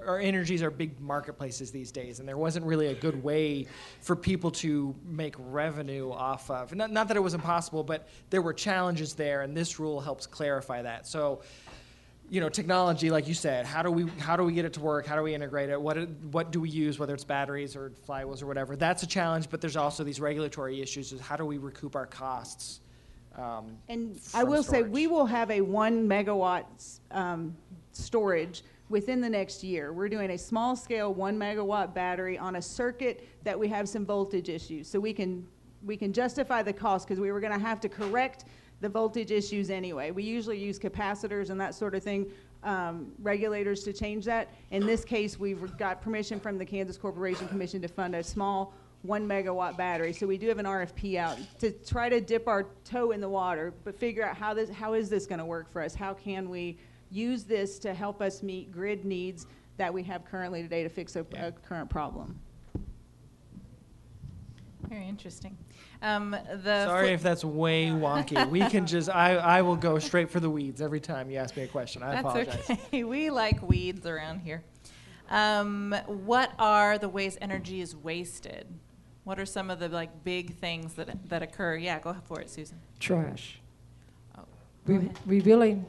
our 0.05 0.19
energies 0.19 0.61
are 0.61 0.69
big 0.69 0.99
marketplaces 0.99 1.71
these 1.71 1.91
days, 1.91 2.19
and 2.19 2.27
there 2.27 2.37
wasn't 2.37 2.65
really 2.65 2.87
a 2.87 2.93
good 2.93 3.21
way 3.23 3.65
for 4.01 4.15
people 4.15 4.51
to 4.51 4.93
make 5.05 5.35
revenue 5.39 6.11
off 6.11 6.49
of. 6.51 6.75
Not, 6.75 6.91
not 6.91 7.07
that 7.07 7.17
it 7.17 7.21
was 7.21 7.33
impossible, 7.33 7.83
but 7.83 8.07
there 8.29 8.41
were 8.41 8.53
challenges 8.53 9.13
there, 9.13 9.41
and 9.41 9.55
this 9.55 9.79
rule 9.79 9.99
helps 9.99 10.27
clarify 10.27 10.81
that. 10.81 11.07
So, 11.07 11.41
you 12.29 12.41
know, 12.41 12.49
technology, 12.49 13.11
like 13.11 13.27
you 13.27 13.33
said, 13.33 13.65
how 13.65 13.83
do 13.83 13.91
we 13.91 14.07
how 14.19 14.35
do 14.35 14.43
we 14.43 14.53
get 14.53 14.65
it 14.65 14.73
to 14.73 14.79
work? 14.79 15.05
How 15.05 15.15
do 15.15 15.21
we 15.21 15.33
integrate 15.33 15.69
it? 15.69 15.79
What 15.79 16.09
what 16.31 16.51
do 16.51 16.59
we 16.59 16.69
use, 16.69 16.97
whether 16.97 17.13
it's 17.13 17.23
batteries 17.23 17.75
or 17.75 17.91
flywheels 18.07 18.41
or 18.41 18.47
whatever? 18.47 18.75
That's 18.75 19.03
a 19.03 19.07
challenge, 19.07 19.49
but 19.49 19.61
there's 19.61 19.75
also 19.75 20.03
these 20.03 20.19
regulatory 20.19 20.81
issues: 20.81 21.11
is 21.11 21.21
how 21.21 21.35
do 21.35 21.45
we 21.45 21.57
recoup 21.57 21.95
our 21.95 22.07
costs? 22.07 22.81
Um, 23.37 23.77
And 23.89 24.19
I 24.33 24.43
will 24.43 24.63
say, 24.63 24.83
we 24.83 25.07
will 25.07 25.25
have 25.25 25.51
a 25.51 25.61
one 25.61 26.07
megawatt 26.07 26.99
um, 27.11 27.55
storage 27.91 28.63
within 28.89 29.19
the 29.19 29.29
next 29.29 29.63
year. 29.63 29.91
We're 29.93 30.09
doing 30.09 30.31
a 30.31 30.37
small 30.37 30.75
scale 30.75 31.13
one 31.13 31.37
megawatt 31.37 31.93
battery 31.93 32.37
on 32.37 32.55
a 32.55 32.61
circuit 32.61 33.27
that 33.43 33.59
we 33.59 33.67
have 33.67 33.89
some 33.89 34.05
voltage 34.05 34.47
issues. 34.47 34.87
So 34.87 34.99
we 34.99 35.11
can, 35.11 35.45
we 35.83 35.97
can 35.97 36.13
justify 36.13 36.63
the 36.63 36.71
cost 36.71 37.07
because 37.07 37.19
we 37.19 37.31
were 37.31 37.41
going 37.41 37.51
to 37.53 37.59
have 37.59 37.81
to 37.81 37.89
correct 37.89 38.45
the 38.81 38.89
voltage 38.89 39.31
issues 39.31 39.69
anyway. 39.69 40.11
We 40.11 40.23
usually 40.23 40.59
use 40.59 40.77
capacitors 40.77 41.49
and 41.49 41.59
that 41.59 41.75
sort 41.75 41.95
of 41.95 42.03
thing, 42.03 42.31
um, 42.63 43.11
regulators 43.21 43.83
to 43.83 43.93
change 43.93 44.25
that. 44.25 44.49
In 44.71 44.85
this 44.85 45.05
case, 45.05 45.39
we've 45.39 45.77
got 45.77 46.01
permission 46.01 46.39
from 46.39 46.57
the 46.57 46.65
Kansas 46.65 46.97
Corporation 46.97 47.47
Commission 47.47 47.81
to 47.81 47.87
fund 47.87 48.15
a 48.15 48.23
small 48.23 48.73
one 49.03 49.27
megawatt 49.27 49.77
battery. 49.77 50.11
So 50.13 50.25
we 50.25 50.37
do 50.37 50.47
have 50.47 50.57
an 50.57 50.65
RFP 50.65 51.17
out 51.17 51.37
to 51.59 51.71
try 51.71 52.09
to 52.09 52.19
dip 52.19 52.47
our 52.47 52.67
toe 52.83 53.11
in 53.11 53.21
the 53.21 53.29
water, 53.29 53.73
but 53.83 53.95
figure 53.95 54.25
out 54.25 54.35
how 54.35 54.53
this, 54.53 54.69
how 54.69 54.93
is 54.93 55.09
this 55.09 55.25
going 55.25 55.39
to 55.39 55.45
work 55.45 55.71
for 55.71 55.81
us? 55.81 55.93
How 55.93 56.13
can 56.13 56.49
we 56.49 56.77
use 57.11 57.43
this 57.43 57.77
to 57.79 57.93
help 57.93 58.21
us 58.21 58.41
meet 58.41 58.71
grid 58.71 59.05
needs 59.05 59.45
that 59.77 59.93
we 59.93 60.01
have 60.03 60.25
currently 60.25 60.63
today 60.63 60.83
to 60.83 60.89
fix 60.89 61.15
a, 61.15 61.25
a 61.37 61.51
current 61.51 61.89
problem? 61.89 62.39
Very 64.89 65.07
interesting. 65.07 65.57
Um, 66.01 66.31
the 66.31 66.85
Sorry 66.85 67.05
flip- 67.07 67.13
if 67.15 67.23
that's 67.23 67.43
way 67.45 67.87
wonky. 67.87 68.49
We 68.49 68.61
can 68.69 68.85
just, 68.95 69.09
I, 69.09 69.35
I 69.35 69.61
will 69.61 69.75
go 69.75 69.97
straight 69.99 70.29
for 70.29 70.39
the 70.39 70.49
weeds 70.49 70.81
every 70.81 70.99
time 70.99 71.29
you 71.31 71.37
ask 71.37 71.55
me 71.57 71.63
a 71.63 71.67
question. 71.67 72.03
I 72.03 72.11
That's 72.21 72.25
apologize. 72.25 72.69
okay. 72.69 73.03
We 73.03 73.29
like 73.29 73.61
weeds 73.67 74.05
around 74.05 74.39
here. 74.39 74.63
Um, 75.29 75.95
what 76.05 76.51
are 76.59 76.97
the 76.97 77.09
ways 77.09 77.37
energy 77.41 77.81
is 77.81 77.95
wasted? 77.95 78.67
What 79.23 79.39
are 79.39 79.45
some 79.45 79.71
of 79.71 79.79
the 79.79 79.89
like 79.89 80.23
big 80.23 80.55
things 80.57 80.93
that 80.93 81.09
that 81.29 81.41
occur? 81.41 81.77
Yeah, 81.77 81.97
go 81.99 82.15
for 82.25 82.39
it, 82.41 82.49
Susan. 82.49 82.77
Trash. 82.99 83.59
Oh, 84.37 84.43
We, 84.85 85.09
we 85.25 85.39
really 85.41 85.81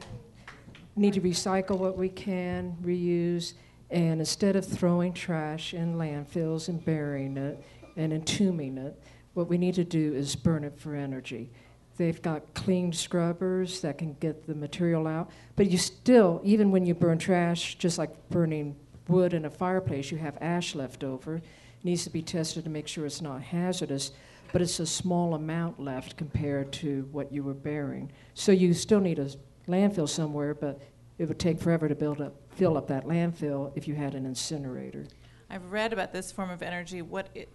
need 0.95 1.13
to 1.13 1.21
recycle 1.21 1.77
what 1.77 1.95
we 1.97 2.09
can, 2.09 2.75
reuse, 2.81 3.53
and 3.91 4.19
instead 4.19 4.55
of 4.55 4.65
throwing 4.65 5.13
trash 5.13 5.75
in 5.75 5.95
landfills 5.97 6.67
and 6.67 6.83
burying 6.83 7.37
it 7.37 7.63
and 7.95 8.11
entombing 8.11 8.79
it, 8.79 8.99
what 9.37 9.47
we 9.47 9.57
need 9.59 9.75
to 9.75 9.83
do 9.83 10.15
is 10.15 10.35
burn 10.35 10.63
it 10.63 10.79
for 10.79 10.95
energy. 10.95 11.51
They've 11.95 12.19
got 12.23 12.55
clean 12.55 12.91
scrubbers 12.91 13.81
that 13.81 13.99
can 13.99 14.15
get 14.15 14.47
the 14.47 14.55
material 14.55 15.05
out, 15.05 15.29
but 15.55 15.69
you 15.69 15.77
still, 15.77 16.41
even 16.43 16.71
when 16.71 16.87
you 16.87 16.95
burn 16.95 17.19
trash, 17.19 17.75
just 17.75 17.99
like 17.99 18.29
burning 18.29 18.75
wood 19.07 19.35
in 19.35 19.45
a 19.45 19.49
fireplace, 19.51 20.09
you 20.09 20.17
have 20.17 20.39
ash 20.41 20.73
left 20.73 21.03
over. 21.03 21.35
It 21.35 21.43
needs 21.83 22.03
to 22.05 22.09
be 22.09 22.23
tested 22.23 22.63
to 22.63 22.71
make 22.71 22.87
sure 22.87 23.05
it's 23.05 23.21
not 23.21 23.43
hazardous, 23.43 24.11
but 24.51 24.63
it's 24.63 24.79
a 24.79 24.87
small 24.87 25.35
amount 25.35 25.79
left 25.79 26.17
compared 26.17 26.73
to 26.73 27.07
what 27.11 27.31
you 27.31 27.43
were 27.43 27.53
burying. 27.53 28.11
So 28.33 28.51
you 28.51 28.73
still 28.73 29.01
need 29.01 29.19
a 29.19 29.29
landfill 29.67 30.09
somewhere, 30.09 30.55
but 30.55 30.81
it 31.19 31.27
would 31.27 31.37
take 31.37 31.59
forever 31.59 31.87
to 31.87 31.95
build 31.95 32.21
up, 32.21 32.33
fill 32.55 32.75
up 32.75 32.87
that 32.87 33.05
landfill 33.05 33.71
if 33.75 33.87
you 33.87 33.93
had 33.93 34.15
an 34.15 34.25
incinerator. 34.25 35.05
I've 35.47 35.71
read 35.71 35.93
about 35.93 36.11
this 36.11 36.31
form 36.31 36.49
of 36.49 36.63
energy. 36.63 37.03
What 37.03 37.29
it, 37.35 37.49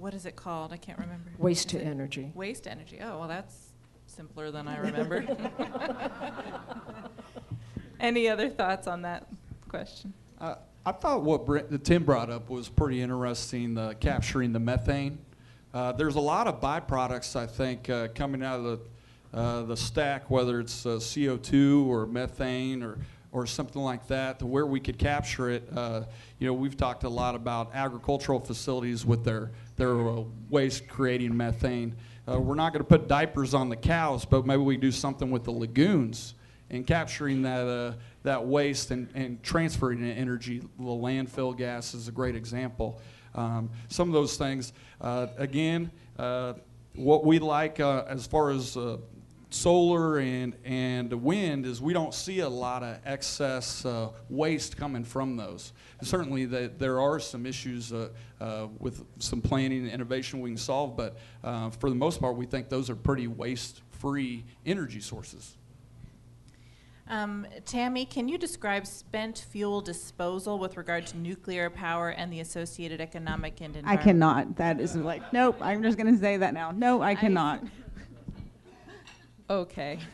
what 0.00 0.14
is 0.14 0.24
it 0.24 0.34
called? 0.34 0.72
I 0.72 0.78
can't 0.78 0.98
remember. 0.98 1.30
Waste 1.36 1.66
Is 1.66 1.72
to 1.72 1.78
it 1.80 1.86
energy. 1.86 2.32
Waste 2.34 2.66
energy. 2.66 2.98
Oh, 3.02 3.18
well, 3.18 3.28
that's 3.28 3.72
simpler 4.06 4.50
than 4.50 4.66
I 4.66 4.78
remembered. 4.78 5.28
Any 8.00 8.28
other 8.28 8.48
thoughts 8.48 8.86
on 8.86 9.02
that 9.02 9.26
question? 9.68 10.14
Uh, 10.40 10.54
I 10.86 10.92
thought 10.92 11.22
what 11.22 11.44
Brent, 11.44 11.84
Tim 11.84 12.04
brought 12.04 12.30
up 12.30 12.48
was 12.48 12.70
pretty 12.70 13.02
interesting, 13.02 13.74
the 13.74 13.94
capturing 14.00 14.54
the 14.54 14.58
methane. 14.58 15.18
Uh, 15.74 15.92
there's 15.92 16.16
a 16.16 16.20
lot 16.20 16.46
of 16.46 16.62
byproducts, 16.62 17.36
I 17.36 17.46
think, 17.46 17.90
uh, 17.90 18.08
coming 18.14 18.42
out 18.42 18.60
of 18.60 18.64
the, 18.64 19.38
uh, 19.38 19.62
the 19.64 19.76
stack, 19.76 20.30
whether 20.30 20.60
it's 20.60 20.86
uh, 20.86 20.90
CO2 20.90 21.86
or 21.86 22.06
methane 22.06 22.82
or 22.82 22.98
or 23.32 23.46
something 23.46 23.82
like 23.82 24.06
that, 24.08 24.38
to 24.40 24.46
where 24.46 24.66
we 24.66 24.80
could 24.80 24.98
capture 24.98 25.50
it. 25.50 25.68
Uh, 25.74 26.02
you 26.38 26.46
know, 26.46 26.52
we've 26.52 26.76
talked 26.76 27.04
a 27.04 27.08
lot 27.08 27.34
about 27.34 27.70
agricultural 27.74 28.40
facilities 28.40 29.06
with 29.06 29.24
their 29.24 29.50
their 29.80 29.96
waste 30.50 30.86
creating 30.88 31.34
methane. 31.34 31.96
Uh, 32.28 32.38
we're 32.38 32.54
not 32.54 32.70
going 32.74 32.84
to 32.84 32.88
put 32.88 33.08
diapers 33.08 33.54
on 33.54 33.70
the 33.70 33.76
cows, 33.76 34.26
but 34.26 34.44
maybe 34.44 34.60
we 34.60 34.76
do 34.76 34.92
something 34.92 35.30
with 35.30 35.42
the 35.44 35.50
lagoons 35.50 36.34
and 36.68 36.86
capturing 36.86 37.40
that 37.40 37.66
uh, 37.66 37.94
that 38.22 38.44
waste 38.44 38.90
and, 38.90 39.08
and 39.14 39.42
transferring 39.42 40.04
it 40.04 40.18
energy. 40.18 40.58
The 40.58 40.84
landfill 40.84 41.56
gas 41.56 41.94
is 41.94 42.08
a 42.08 42.12
great 42.12 42.36
example. 42.36 43.00
Um, 43.34 43.70
some 43.88 44.08
of 44.08 44.12
those 44.12 44.36
things, 44.36 44.74
uh, 45.00 45.28
again, 45.38 45.90
what 46.94 47.24
we 47.24 47.38
like 47.38 47.80
as 47.80 48.26
far 48.26 48.50
as 48.50 48.76
solar 49.50 50.18
and 50.18 50.56
and 50.64 51.12
wind 51.12 51.66
is 51.66 51.82
we 51.82 51.92
don't 51.92 52.14
see 52.14 52.40
a 52.40 52.48
lot 52.48 52.82
of 52.82 52.98
excess 53.04 53.84
uh, 53.84 54.08
waste 54.28 54.76
coming 54.76 55.04
from 55.04 55.36
those. 55.36 55.72
certainly, 56.02 56.46
that 56.46 56.78
there 56.78 57.00
are 57.00 57.18
some 57.18 57.44
issues 57.44 57.92
uh, 57.92 58.08
uh, 58.40 58.68
with 58.78 59.04
some 59.18 59.40
planning 59.40 59.82
and 59.82 59.90
innovation 59.90 60.40
we 60.40 60.50
can 60.50 60.56
solve, 60.56 60.96
but 60.96 61.18
uh, 61.44 61.70
for 61.70 61.90
the 61.90 61.96
most 61.96 62.20
part, 62.20 62.36
we 62.36 62.46
think 62.46 62.68
those 62.68 62.88
are 62.88 62.96
pretty 62.96 63.26
waste-free 63.26 64.44
energy 64.64 65.00
sources. 65.00 65.56
Um, 67.08 67.44
Tammie, 67.64 68.04
can 68.04 68.28
you 68.28 68.38
describe 68.38 68.86
spent 68.86 69.44
fuel 69.50 69.80
disposal 69.80 70.60
with 70.60 70.76
regard 70.76 71.08
to 71.08 71.18
nuclear 71.18 71.68
power 71.68 72.10
and 72.10 72.32
the 72.32 72.38
associated 72.38 73.00
economic 73.00 73.60
and 73.60 73.76
I 73.84 73.96
cannot. 73.96 74.56
That 74.56 74.80
is 74.80 74.94
like, 74.94 75.32
nope, 75.32 75.56
I'm 75.60 75.82
just 75.82 75.98
going 75.98 76.14
to 76.14 76.20
say 76.20 76.36
that 76.36 76.54
now. 76.54 76.70
No, 76.70 77.02
I 77.02 77.16
cannot. 77.16 77.64
Okay. 79.50 79.98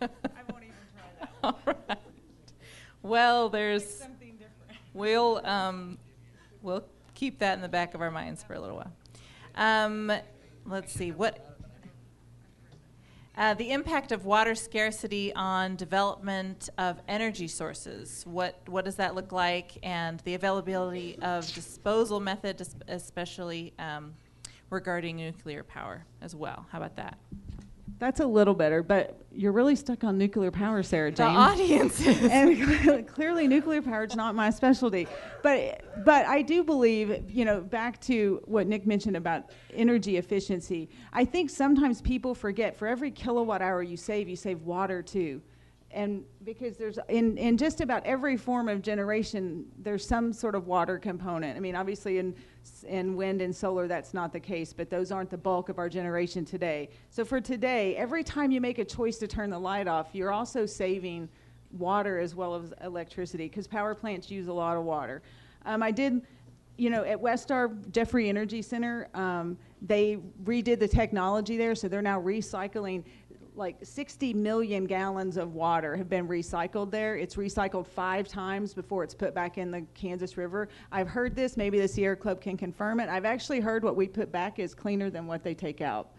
All 1.42 1.58
right. 1.64 1.98
Well, 3.02 3.48
there's. 3.48 4.02
We'll 4.92 5.40
um, 5.46 5.96
we'll 6.60 6.84
keep 7.14 7.38
that 7.38 7.54
in 7.54 7.62
the 7.62 7.68
back 7.70 7.94
of 7.94 8.02
our 8.02 8.10
minds 8.10 8.42
for 8.42 8.52
a 8.52 8.60
little 8.60 8.76
while. 8.76 8.92
Um, 9.56 10.12
let's 10.66 10.92
see 10.92 11.10
what. 11.12 11.46
Uh, 13.38 13.54
the 13.54 13.70
impact 13.70 14.12
of 14.12 14.26
water 14.26 14.54
scarcity 14.54 15.32
on 15.34 15.76
development 15.76 16.68
of 16.76 17.00
energy 17.08 17.48
sources. 17.48 18.24
What 18.26 18.60
what 18.66 18.84
does 18.84 18.96
that 18.96 19.14
look 19.14 19.32
like, 19.32 19.78
and 19.82 20.20
the 20.20 20.34
availability 20.34 21.18
of 21.22 21.50
disposal 21.54 22.20
method, 22.20 22.60
especially 22.88 23.72
um, 23.78 24.12
regarding 24.70 25.16
nuclear 25.16 25.62
power 25.62 26.04
as 26.22 26.34
well. 26.34 26.66
How 26.70 26.78
about 26.78 26.96
that? 26.96 27.18
That's 27.98 28.20
a 28.20 28.26
little 28.26 28.54
better, 28.54 28.82
but 28.82 29.20
you're 29.30 29.52
really 29.52 29.76
stuck 29.76 30.04
on 30.04 30.16
nuclear 30.16 30.50
power, 30.50 30.82
Sarah 30.82 31.10
Jane. 31.12 31.34
The 31.34 31.38
audience 31.38 32.06
and 32.06 33.06
clearly, 33.06 33.46
nuclear 33.46 33.82
power 33.82 34.04
is 34.04 34.16
not 34.16 34.34
my 34.34 34.48
specialty. 34.48 35.06
But 35.42 35.84
but 36.02 36.24
I 36.24 36.40
do 36.40 36.64
believe, 36.64 37.30
you 37.30 37.44
know, 37.44 37.60
back 37.60 38.00
to 38.02 38.40
what 38.46 38.66
Nick 38.66 38.86
mentioned 38.86 39.18
about 39.18 39.50
energy 39.74 40.16
efficiency. 40.16 40.88
I 41.12 41.26
think 41.26 41.50
sometimes 41.50 42.00
people 42.00 42.34
forget 42.34 42.74
for 42.74 42.88
every 42.88 43.10
kilowatt 43.10 43.60
hour 43.60 43.82
you 43.82 43.98
save, 43.98 44.30
you 44.30 44.36
save 44.36 44.62
water 44.62 45.02
too. 45.02 45.42
And 45.90 46.24
because 46.44 46.76
there's 46.76 46.98
in, 47.08 47.36
in 47.36 47.56
just 47.56 47.80
about 47.80 48.04
every 48.06 48.36
form 48.36 48.68
of 48.68 48.82
generation, 48.82 49.66
there's 49.78 50.06
some 50.06 50.32
sort 50.32 50.54
of 50.54 50.66
water 50.66 50.98
component. 50.98 51.56
I 51.56 51.60
mean, 51.60 51.76
obviously 51.76 52.18
in 52.18 52.34
in 52.86 53.16
wind 53.16 53.40
and 53.42 53.54
solar, 53.54 53.88
that's 53.88 54.14
not 54.14 54.32
the 54.32 54.40
case, 54.40 54.72
but 54.72 54.90
those 54.90 55.10
aren't 55.10 55.30
the 55.30 55.38
bulk 55.38 55.68
of 55.68 55.78
our 55.78 55.88
generation 55.88 56.44
today. 56.44 56.88
So 57.10 57.24
for 57.24 57.40
today, 57.40 57.96
every 57.96 58.22
time 58.22 58.50
you 58.50 58.60
make 58.60 58.78
a 58.78 58.84
choice 58.84 59.18
to 59.18 59.26
turn 59.26 59.50
the 59.50 59.58
light 59.58 59.88
off, 59.88 60.08
you're 60.12 60.32
also 60.32 60.66
saving 60.66 61.28
water 61.72 62.18
as 62.18 62.34
well 62.34 62.54
as 62.54 62.72
electricity 62.82 63.48
because 63.48 63.66
power 63.66 63.94
plants 63.94 64.30
use 64.30 64.48
a 64.48 64.52
lot 64.52 64.76
of 64.76 64.84
water. 64.84 65.22
Um, 65.64 65.82
I 65.82 65.90
did, 65.90 66.22
you 66.76 66.90
know, 66.90 67.04
at 67.04 67.20
Westar 67.20 67.90
Jeffrey 67.92 68.28
Energy 68.28 68.62
Center, 68.62 69.08
um, 69.14 69.56
they 69.82 70.18
redid 70.44 70.78
the 70.78 70.88
technology 70.88 71.56
there, 71.56 71.74
so 71.74 71.88
they're 71.88 72.02
now 72.02 72.20
recycling 72.20 73.04
like 73.54 73.76
60 73.82 74.34
million 74.34 74.84
gallons 74.84 75.36
of 75.36 75.54
water 75.54 75.96
have 75.96 76.08
been 76.08 76.26
recycled 76.28 76.90
there. 76.90 77.16
It's 77.16 77.36
recycled 77.36 77.86
five 77.86 78.26
times 78.28 78.74
before 78.74 79.04
it's 79.04 79.14
put 79.14 79.32
back 79.34 79.56
in 79.58 79.70
the 79.70 79.82
Kansas 79.94 80.36
River. 80.36 80.68
I've 80.92 81.08
heard 81.08 81.36
this, 81.36 81.56
maybe 81.56 81.80
the 81.80 81.88
Sierra 81.88 82.16
Club 82.16 82.40
can 82.40 82.56
confirm 82.56 83.00
it. 83.00 83.08
I've 83.08 83.24
actually 83.24 83.60
heard 83.60 83.84
what 83.84 83.96
we 83.96 84.08
put 84.08 84.32
back 84.32 84.58
is 84.58 84.74
cleaner 84.74 85.10
than 85.10 85.26
what 85.26 85.42
they 85.42 85.54
take 85.54 85.80
out. 85.80 86.10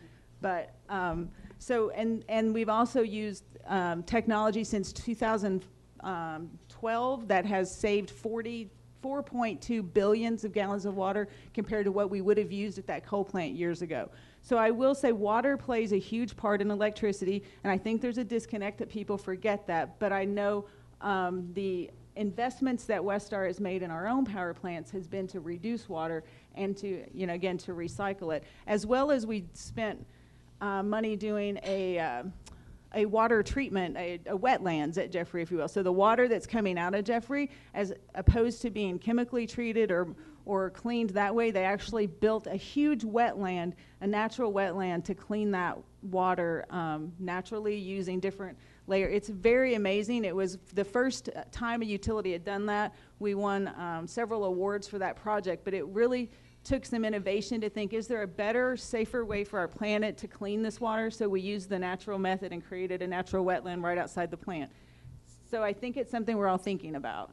But 0.42 0.74
um, 0.90 1.30
so, 1.60 1.92
and, 1.92 2.26
and 2.28 2.52
we've 2.54 2.70
also 2.70 3.02
used 3.02 3.44
um, 3.68 4.04
technology 4.04 4.64
since 4.64 4.92
2012 4.94 7.28
that 7.28 7.46
has 7.46 7.74
saved 7.74 8.10
40, 8.10 8.70
4.2 9.04 9.94
billions 9.94 10.44
of 10.44 10.54
gallons 10.54 10.86
of 10.86 10.96
water 10.96 11.28
compared 11.54 11.86
to 11.86 11.92
what 11.92 12.10
we 12.10 12.22
would 12.22 12.38
have 12.38 12.52
used 12.52 12.78
at 12.78 12.88
that 12.88 13.06
coal 13.06 13.24
plant 13.24 13.54
years 13.54 13.82
ago. 13.82 14.10
So 14.42 14.58
I 14.58 14.72
will 14.72 14.96
say 14.96 15.12
water 15.12 15.58
plays 15.58 15.94
a 15.94 16.00
huge 16.00 16.36
part 16.36 16.62
in 16.62 16.72
electricity, 16.72 17.44
and 17.64 17.72
I 17.72 17.78
think 17.78 18.02
there's 18.02 18.18
a 18.18 18.24
disconnect 18.24 18.80
that 18.80 18.90
people 18.90 19.18
forget 19.18 19.68
that. 19.68 20.00
But 20.00 20.12
I 20.12 20.26
know 20.26 20.66
um, 21.02 21.50
the 21.54 21.90
investments 22.16 22.86
that 22.86 23.02
Westar 23.02 23.48
has 23.48 23.60
made 23.60 23.84
in 23.84 23.92
our 23.92 24.08
own 24.08 24.26
power 24.26 24.54
plants 24.54 24.92
has 24.92 25.08
been 25.08 25.28
to 25.28 25.40
reduce 25.40 25.88
water 25.88 26.24
and 26.56 26.76
to, 26.78 27.06
you 27.14 27.28
know, 27.28 27.34
again, 27.34 27.58
to 27.60 27.72
recycle 27.72 28.36
it, 28.36 28.44
as 28.68 28.86
well 28.86 29.12
as 29.12 29.26
we 29.26 29.46
spent 29.54 30.06
uh, 30.60 30.84
money 30.84 31.16
doing 31.16 31.60
a 31.64 32.00
uh, 32.00 32.24
a 32.94 33.06
water 33.06 33.42
treatment, 33.42 33.98
a, 33.98 34.20
a, 34.26 34.38
wetlands 34.38 34.98
at 34.98 35.12
Jeffrey, 35.12 35.42
if 35.42 35.52
you 35.52 35.58
will. 35.58 35.68
So 35.68 35.82
the 35.82 35.92
water 35.92 36.28
that's 36.28 36.46
coming 36.46 36.78
out 36.78 36.94
of 36.94 37.06
Jeffrey, 37.06 37.50
as 37.74 37.94
opposed 38.16 38.62
to 38.64 38.70
being 38.70 39.00
chemically 39.00 39.48
treated 39.48 39.92
or 39.92 40.16
or 40.44 40.72
cleaned 40.72 41.12
that 41.12 41.34
way, 41.36 41.52
they 41.52 41.64
actually 41.64 42.08
built 42.08 42.48
a 42.48 42.56
huge 42.56 43.04
wetland, 43.04 43.74
a 44.02 44.08
natural 44.08 44.52
wetland, 44.52 45.04
to 45.04 45.14
clean 45.14 45.52
that 45.52 45.78
water 46.02 46.66
um, 46.72 47.14
naturally 47.20 47.76
using 47.76 48.20
different 48.20 48.58
layer. 48.88 49.08
It's 49.08 49.30
very 49.30 49.76
amazing. 49.76 50.26
It 50.26 50.36
was 50.36 50.58
the 50.74 50.84
first 50.84 51.30
time 51.52 51.84
a 51.84 51.86
utility 51.86 52.32
had 52.32 52.44
done 52.44 52.66
that. 52.66 52.96
We 53.20 53.36
won 53.36 53.68
um, 53.78 54.08
several 54.08 54.46
awards 54.46 54.88
for 54.88 54.98
that 54.98 55.16
project, 55.16 55.64
but 55.64 55.76
it 55.76 55.86
really 55.86 56.32
took 56.64 56.86
some 56.86 57.04
innovation 57.04 57.60
to 57.62 57.70
think 57.70 57.94
is 57.94 58.08
there 58.08 58.22
a 58.22 58.28
better, 58.28 58.78
safer 58.78 59.26
way 59.26 59.44
for 59.44 59.60
our 59.60 59.68
planet 59.68 60.18
to 60.18 60.28
clean 60.28 60.62
this 60.62 60.80
water? 60.80 61.10
So 61.10 61.28
we 61.28 61.42
used 61.42 61.70
the 61.70 61.80
natural 61.80 62.20
method 62.20 62.52
and 62.52 62.66
created 62.66 63.02
a 63.02 63.08
natural 63.08 63.46
wetland 63.46 63.84
right 63.84 63.98
outside 63.98 64.32
the 64.32 64.38
plant. 64.38 64.72
So 65.50 65.64
I 65.64 65.74
think 65.74 65.98
it's 65.98 66.12
something 66.12 66.38
we're 66.38 66.48
all 66.48 66.58
thinking 66.58 66.96
about. 66.96 67.32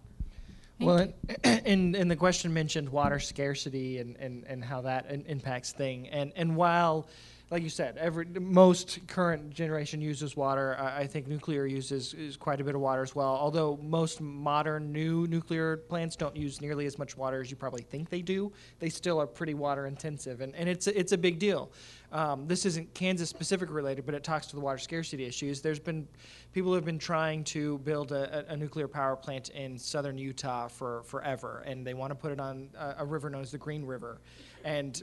Well, 0.81 1.13
and, 1.45 1.97
and 1.97 2.11
the 2.11 2.17
question 2.17 2.55
mentioned 2.55 2.89
water 2.89 3.19
scarcity 3.19 3.99
and, 3.99 4.17
and, 4.17 4.45
and 4.45 4.65
how 4.65 4.83
that 4.83 5.11
in, 5.11 5.25
impacts 5.27 5.73
thing. 5.73 6.09
And, 6.09 6.33
and 6.37 6.57
while, 6.57 7.09
like 7.51 7.63
you 7.63 7.71
said, 7.71 7.97
every 7.97 8.27
most 8.27 9.07
current 9.07 9.51
generation 9.51 10.03
uses 10.03 10.37
water, 10.37 10.77
I, 10.79 11.01
I 11.01 11.07
think 11.07 11.27
nuclear 11.27 11.65
uses 11.65 12.13
is 12.13 12.37
quite 12.37 12.61
a 12.61 12.65
bit 12.65 12.75
of 12.75 12.81
water 12.81 13.03
as 13.03 13.15
well. 13.15 13.29
Although 13.29 13.79
most 13.83 14.21
modern 14.21 14.93
new 14.93 15.27
nuclear 15.27 15.79
plants 15.79 16.15
don't 16.15 16.37
use 16.37 16.61
nearly 16.61 16.85
as 16.85 16.99
much 16.99 17.17
water 17.17 17.41
as 17.41 17.51
you 17.51 17.57
probably 17.57 17.83
think 17.83 18.11
they 18.11 18.21
do, 18.21 18.53
they 18.81 18.91
still 18.91 19.19
are 19.19 19.27
pretty 19.27 19.55
water 19.55 19.87
intensive, 19.87 20.41
and, 20.43 20.55
and 20.57 20.69
it's 20.69 20.87
it's 20.87 21.13
a 21.13 21.19
big 21.19 21.39
deal. 21.39 21.71
Um, 22.11 22.47
this 22.47 22.65
isn't 22.65 22.95
Kansas 22.95 23.29
specific 23.29 23.71
related, 23.71 24.07
but 24.07 24.15
it 24.15 24.25
talks 24.25 24.47
to 24.47 24.57
the 24.57 24.61
water 24.61 24.79
scarcity 24.79 25.25
issues. 25.25 25.61
There's 25.61 25.79
been 25.79 26.09
people 26.53 26.71
who 26.71 26.75
have 26.77 26.85
been 26.85 26.99
trying 26.99 27.45
to 27.45 27.79
build 27.79 28.13
a, 28.13 28.51
a, 28.51 28.57
nuclear 28.57 28.89
power 28.89 29.15
plant 29.15 29.51
in 29.51 29.79
southern 29.79 30.17
Utah 30.17 30.69
for 30.69 31.03
forever, 31.03 31.63
and 31.67 31.87
they 31.87 31.93
want 31.93 32.11
to 32.11 32.15
put 32.15 32.33
it 32.33 32.41
on 32.41 32.71
a, 32.79 32.97
a 32.99 33.05
river 33.05 33.29
known 33.29 33.43
as 33.43 33.51
the 33.51 33.59
Green 33.59 33.85
River. 33.85 34.21
And 34.65 35.03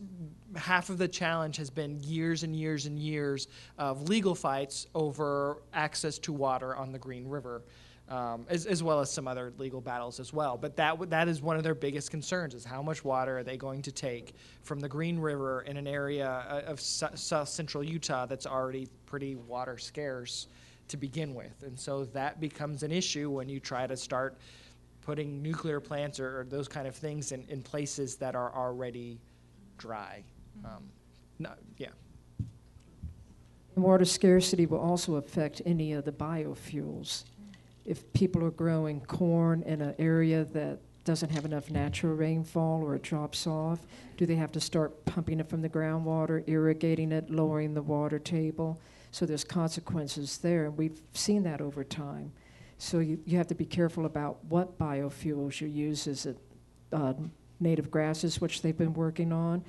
half 0.56 0.90
of 0.90 0.98
the 0.98 1.08
challenge 1.08 1.58
has 1.58 1.70
been 1.70 2.00
years 2.02 2.42
and 2.44 2.56
years 2.56 2.88
and 2.88 2.98
years 2.98 3.48
of 3.78 4.10
legal 4.10 4.34
fights 4.34 4.88
over 4.96 5.62
access 5.74 6.18
to 6.20 6.34
water 6.34 6.76
on 6.76 6.92
the 6.92 7.00
Green 7.00 7.28
River. 7.28 7.62
Um, 8.08 8.46
as, 8.50 8.68
as 8.68 8.84
well 8.84 9.00
as 9.00 9.12
some 9.12 9.28
other 9.28 9.52
legal 9.58 9.82
battles 9.82 10.20
as 10.20 10.32
well. 10.32 10.58
But 10.58 10.76
that 10.76 10.92
w- 10.92 11.10
that 11.10 11.28
is 11.28 11.42
one 11.42 11.58
of 11.58 11.64
their 11.64 11.74
biggest 11.74 12.12
concerns: 12.12 12.54
is 12.54 12.64
how 12.64 12.84
much 12.84 13.04
water 13.04 13.40
are 13.40 13.44
they 13.44 13.58
going 13.58 13.82
to 13.82 13.92
take 13.92 14.36
from 14.62 14.80
the 14.80 14.88
Green 14.88 15.18
River 15.18 15.64
in 15.64 15.76
an 15.76 15.88
area 15.88 16.46
uh, 16.48 16.72
of 16.72 16.80
su- 16.80 17.08
south 17.16 17.50
central 17.50 17.84
Utah 17.84 18.28
that's 18.28 18.46
already 18.46 18.88
pretty 19.08 19.34
water 19.34 19.80
scarce 19.80 20.46
to 20.90 20.98
begin 20.98 21.34
with, 21.34 21.64
and 21.64 21.80
so 21.80 22.06
that 22.06 22.40
becomes 22.40 22.84
an 22.84 22.92
issue 22.92 23.32
when 23.32 23.50
you 23.50 23.60
try 23.60 23.88
to 23.88 23.98
start 23.98 24.38
putting 25.02 25.42
nuclear 25.42 25.80
plants 25.80 26.20
or, 26.20 26.42
or 26.42 26.44
those 26.44 26.68
kind 26.68 26.88
of 26.88 26.96
things 26.96 27.32
in, 27.32 27.44
in 27.50 27.64
places 27.64 28.18
that 28.18 28.36
are 28.36 28.54
already 28.54 29.20
dry. 29.80 30.24
Um, 30.64 30.84
no, 31.40 31.52
yeah. 31.78 31.90
Water 33.76 34.06
scarcity 34.06 34.66
will 34.66 34.80
also 34.80 35.16
affect 35.16 35.62
any 35.66 35.94
of 35.94 36.06
the 36.06 36.12
biofuels. 36.12 37.24
If 37.86 38.12
people 38.14 38.44
are 38.44 38.52
growing 38.52 39.02
corn 39.02 39.62
in 39.64 39.82
an 39.82 39.96
area 40.00 40.44
that 40.46 40.80
doesn't 41.06 41.30
have 41.30 41.46
enough 41.46 41.70
natural 41.70 42.16
rainfall 42.16 42.84
or 42.84 42.96
it 42.96 43.04
drops 43.04 43.48
off? 43.48 43.80
Do 44.18 44.26
they 44.26 44.36
have 44.36 44.52
to 44.54 44.60
start 44.60 45.06
pumping 45.06 45.40
it 45.40 45.48
from 45.48 45.62
the 45.62 45.70
groundwater, 45.70 46.44
irrigating 46.48 47.12
it, 47.12 47.30
lowering 47.30 47.74
the 47.74 47.82
water 47.82 48.20
table? 48.20 48.82
So 49.12 49.26
there's 49.26 49.44
consequences 49.44 50.40
there, 50.40 50.66
and 50.66 50.78
we've 50.78 51.00
seen 51.14 51.44
that 51.44 51.62
over 51.62 51.84
time. 51.84 52.34
So 52.80 53.00
you, 53.00 53.20
you 53.26 53.38
have 53.38 53.48
to 53.48 53.56
be 53.56 53.66
careful 53.66 54.06
about 54.06 54.44
what 54.46 54.78
biofuels 54.78 55.62
you 55.62 55.68
use. 55.68 56.08
Is 56.08 56.26
it 56.26 56.38
uh, 56.92 57.14
native 57.60 57.90
grasses, 57.90 58.42
which 58.42 58.62
they've 58.62 58.78
been 58.78 58.94
working 58.94 59.32
on? 59.32 59.64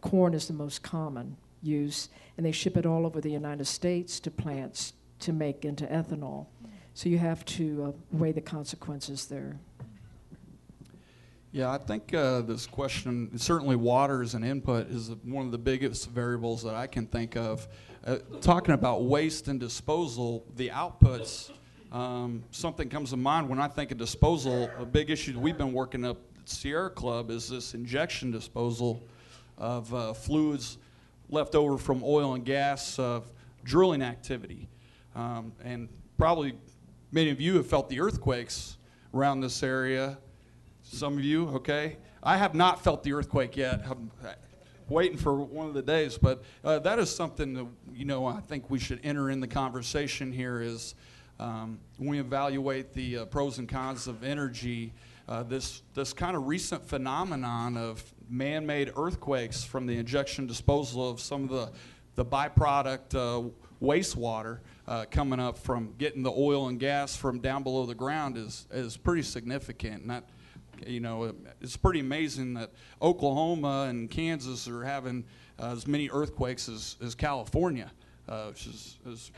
Corn 0.00 0.34
is 0.34 0.48
the 0.48 0.54
most 0.54 0.82
common 0.82 1.36
use, 1.62 2.08
and 2.36 2.46
they 2.46 2.52
ship 2.52 2.76
it 2.76 2.86
all 2.86 3.04
over 3.04 3.20
the 3.20 3.30
United 3.30 3.66
States 3.66 4.18
to 4.20 4.30
plants 4.30 4.94
to 5.20 5.32
make 5.32 5.64
into 5.64 5.84
ethanol. 5.86 6.46
So 6.98 7.08
you 7.08 7.18
have 7.18 7.44
to 7.44 7.84
uh, 7.84 7.92
weigh 8.10 8.32
the 8.32 8.40
consequences 8.40 9.26
there. 9.26 9.56
Yeah, 11.52 11.70
I 11.70 11.78
think 11.78 12.12
uh, 12.12 12.40
this 12.40 12.66
question, 12.66 13.38
certainly 13.38 13.76
water 13.76 14.20
as 14.20 14.34
an 14.34 14.42
input, 14.42 14.90
is 14.90 15.12
one 15.22 15.46
of 15.46 15.52
the 15.52 15.58
biggest 15.58 16.10
variables 16.10 16.64
that 16.64 16.74
I 16.74 16.88
can 16.88 17.06
think 17.06 17.36
of. 17.36 17.68
Uh, 18.04 18.16
talking 18.40 18.74
about 18.74 19.04
waste 19.04 19.46
and 19.46 19.60
disposal, 19.60 20.44
the 20.56 20.70
outputs, 20.70 21.52
um, 21.92 22.42
something 22.50 22.88
comes 22.88 23.10
to 23.10 23.16
mind 23.16 23.48
when 23.48 23.60
I 23.60 23.68
think 23.68 23.92
of 23.92 23.98
disposal. 23.98 24.68
A 24.76 24.84
big 24.84 25.08
issue 25.08 25.34
that 25.34 25.38
we've 25.38 25.56
been 25.56 25.72
working 25.72 26.04
up 26.04 26.16
at 26.36 26.48
Sierra 26.48 26.90
Club 26.90 27.30
is 27.30 27.48
this 27.48 27.74
injection 27.74 28.32
disposal 28.32 29.00
of 29.56 29.94
uh, 29.94 30.14
fluids 30.14 30.78
left 31.30 31.54
over 31.54 31.78
from 31.78 32.02
oil 32.02 32.34
and 32.34 32.44
gas 32.44 32.98
uh, 32.98 33.20
drilling 33.62 34.02
activity. 34.02 34.68
Um, 35.14 35.52
and 35.62 35.88
probably 36.18 36.54
many 37.10 37.30
of 37.30 37.40
you 37.40 37.56
have 37.56 37.66
felt 37.66 37.88
the 37.88 38.00
earthquakes 38.00 38.76
around 39.14 39.40
this 39.40 39.62
area 39.62 40.18
some 40.90 41.18
of 41.18 41.24
you, 41.24 41.48
okay? 41.48 41.98
I 42.22 42.36
have 42.36 42.54
not 42.54 42.82
felt 42.82 43.02
the 43.02 43.12
earthquake 43.12 43.56
yet. 43.56 43.82
I'm 43.88 44.10
waiting 44.88 45.18
for 45.18 45.34
one 45.34 45.66
of 45.66 45.74
the 45.74 45.82
days, 45.82 46.16
but 46.16 46.42
uh, 46.64 46.78
that 46.80 46.98
is 46.98 47.14
something 47.14 47.54
that 47.54 47.66
you 47.92 48.04
know 48.04 48.26
I 48.26 48.40
think 48.40 48.70
we 48.70 48.78
should 48.78 49.00
enter 49.04 49.30
in 49.30 49.40
the 49.40 49.46
conversation 49.46 50.32
here. 50.32 50.60
Is 50.60 50.94
um, 51.38 51.78
when 51.98 52.10
we 52.10 52.20
evaluate 52.20 52.92
the 52.92 53.18
uh, 53.18 53.24
pros 53.26 53.58
and 53.58 53.68
cons 53.68 54.06
of 54.06 54.24
energy, 54.24 54.94
uh, 55.28 55.42
this 55.42 55.82
this 55.94 56.12
kind 56.12 56.34
of 56.36 56.46
recent 56.46 56.86
phenomenon 56.86 57.76
of 57.76 58.02
man-made 58.30 58.92
earthquakes 58.96 59.62
from 59.62 59.86
the 59.86 59.96
injection 59.96 60.46
disposal 60.46 61.08
of 61.08 61.20
some 61.20 61.44
of 61.44 61.50
the 61.50 61.70
the 62.14 62.24
byproduct 62.24 63.52
wastewater 63.80 64.58
uh, 64.88 65.04
coming 65.10 65.38
up 65.38 65.58
from 65.58 65.94
getting 65.98 66.22
the 66.22 66.32
oil 66.32 66.68
and 66.68 66.80
gas 66.80 67.14
from 67.14 67.40
down 67.40 67.62
below 67.62 67.84
the 67.84 67.94
ground 67.94 68.36
is 68.36 68.66
is 68.72 68.96
pretty 68.96 69.22
significant. 69.22 70.02
And 70.02 70.10
that 70.10 70.24
you 70.86 71.00
know, 71.00 71.34
it's 71.60 71.76
pretty 71.76 72.00
amazing 72.00 72.54
that 72.54 72.70
Oklahoma 73.02 73.86
and 73.88 74.10
Kansas 74.10 74.68
are 74.68 74.84
having 74.84 75.24
uh, 75.58 75.72
as 75.72 75.86
many 75.86 76.08
earthquakes 76.08 76.68
as, 76.68 76.96
as 77.02 77.14
California, 77.14 77.90
uh, 78.28 78.46
which 78.46 78.66
is, 78.66 78.98
is 79.06 79.32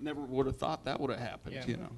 never 0.00 0.20
would 0.22 0.46
have 0.46 0.56
thought 0.56 0.84
that 0.84 0.98
would 1.00 1.10
have 1.10 1.20
happened. 1.20 1.54
Yeah. 1.54 1.66
You 1.66 1.76
know. 1.76 1.90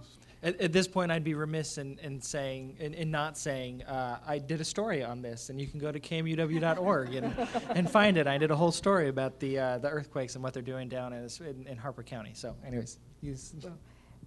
At, 0.42 0.60
at 0.60 0.72
this 0.72 0.86
point, 0.86 1.10
I'd 1.10 1.24
be 1.24 1.34
remiss 1.34 1.78
in, 1.78 1.98
in 2.00 2.20
saying, 2.20 2.76
in, 2.78 2.94
in 2.94 3.10
not 3.10 3.38
saying, 3.38 3.82
uh, 3.84 4.18
I 4.26 4.38
did 4.38 4.60
a 4.60 4.64
story 4.64 5.02
on 5.02 5.22
this, 5.22 5.48
and 5.48 5.60
you 5.60 5.66
can 5.66 5.80
go 5.80 5.90
to 5.90 5.98
kmuw.org 5.98 7.14
and, 7.14 7.48
and 7.70 7.90
find 7.90 8.16
it. 8.16 8.26
I 8.26 8.38
did 8.38 8.50
a 8.50 8.56
whole 8.56 8.72
story 8.72 9.08
about 9.08 9.40
the, 9.40 9.58
uh, 9.58 9.78
the 9.78 9.88
earthquakes 9.88 10.34
and 10.34 10.44
what 10.44 10.52
they're 10.52 10.62
doing 10.62 10.88
down 10.88 11.12
in, 11.12 11.28
in, 11.40 11.66
in 11.66 11.76
Harper 11.76 12.02
County. 12.02 12.32
So, 12.34 12.54
anyways, 12.66 12.98
use, 13.22 13.54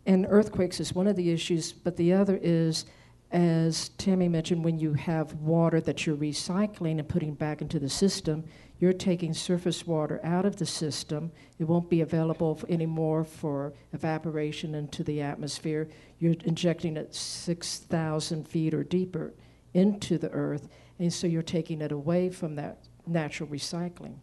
And 0.05 0.25
earthquakes 0.29 0.79
is 0.79 0.93
one 0.93 1.07
of 1.07 1.15
the 1.15 1.31
issues, 1.31 1.71
but 1.71 1.95
the 1.95 2.13
other 2.13 2.39
is, 2.41 2.85
as 3.31 3.89
Tammie 3.89 4.29
mentioned, 4.29 4.63
when 4.63 4.79
you 4.79 4.93
have 4.93 5.33
water 5.35 5.79
that 5.81 6.07
you're 6.07 6.17
recycling 6.17 6.97
and 6.97 7.07
putting 7.07 7.35
back 7.35 7.61
into 7.61 7.79
the 7.79 7.89
system, 7.89 8.43
you're 8.79 8.93
taking 8.93 9.33
surface 9.33 9.85
water 9.85 10.19
out 10.23 10.45
of 10.45 10.55
the 10.55 10.65
system. 10.65 11.31
It 11.57 11.65
won't 11.65 11.89
be 11.89 12.01
available 12.01 12.59
anymore 12.69 13.23
for 13.25 13.73
evaporation 13.93 14.73
into 14.73 15.03
the 15.03 15.21
atmosphere. 15.21 15.89
You're 16.19 16.35
injecting 16.45 16.95
it 16.95 17.13
6,000 17.13 18.47
feet 18.47 18.73
or 18.73 18.83
deeper 18.83 19.33
into 19.73 20.17
the 20.17 20.31
earth, 20.31 20.69
and 20.97 21.13
so 21.13 21.27
you're 21.27 21.43
taking 21.43 21.81
it 21.81 21.91
away 21.91 22.29
from 22.29 22.55
that 22.55 22.79
natural 23.05 23.49
recycling. 23.49 24.15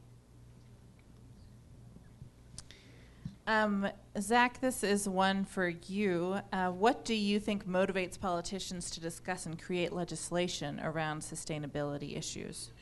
Um, 3.49 3.87
Zack, 4.19 4.61
this 4.61 4.83
is 4.83 5.09
one 5.09 5.45
for 5.45 5.69
you. 5.69 6.41
Uh, 6.53 6.71
what 6.71 7.05
do 7.05 7.15
you 7.15 7.39
think 7.39 7.65
motivates 7.65 8.19
politicians 8.19 8.91
to 8.91 9.01
discuss 9.01 9.47
and 9.47 9.61
create 9.61 9.93
legislation 9.93 10.81
around 10.83 11.21
sustainability 11.21 12.19
issues? 12.19 12.73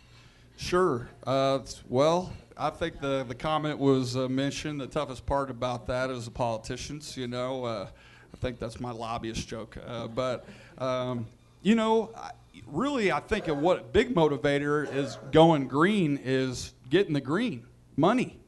Sure. 0.57 1.09
Uh, 1.26 1.59
well, 1.88 2.32
I 2.57 2.70
think 2.70 3.00
the, 3.00 3.24
the 3.26 3.34
comment 3.34 3.78
was 3.78 4.16
uh, 4.16 4.28
mentioned. 4.28 4.80
The 4.80 4.86
toughest 4.86 5.26
part 5.26 5.50
about 5.50 5.88
that 5.88 6.11
is 6.11 6.26
the 6.26 6.30
politicians. 6.30 7.16
You 7.16 7.26
know, 7.26 7.64
uh, 7.64 7.88
I 8.32 8.36
think 8.36 8.61
that's 8.61 8.78
my 8.78 8.92
lobbyist 8.92 9.48
joke. 9.48 9.76
Uh, 9.84 10.07
but, 10.07 10.46
um, 10.78 11.26
you 11.62 11.74
know, 11.74 12.12
I, 12.16 12.30
really, 12.66 13.11
I 13.11 13.18
think 13.18 13.48
of 13.48 13.59
what 13.59 13.92
big 13.92 14.14
motivator 14.14 14.92
is 14.94 15.18
going 15.32 15.66
green 15.66 16.20
is 16.22 16.72
getting 16.88 17.14
the 17.14 17.20
green 17.20 17.66
money. 17.96 18.38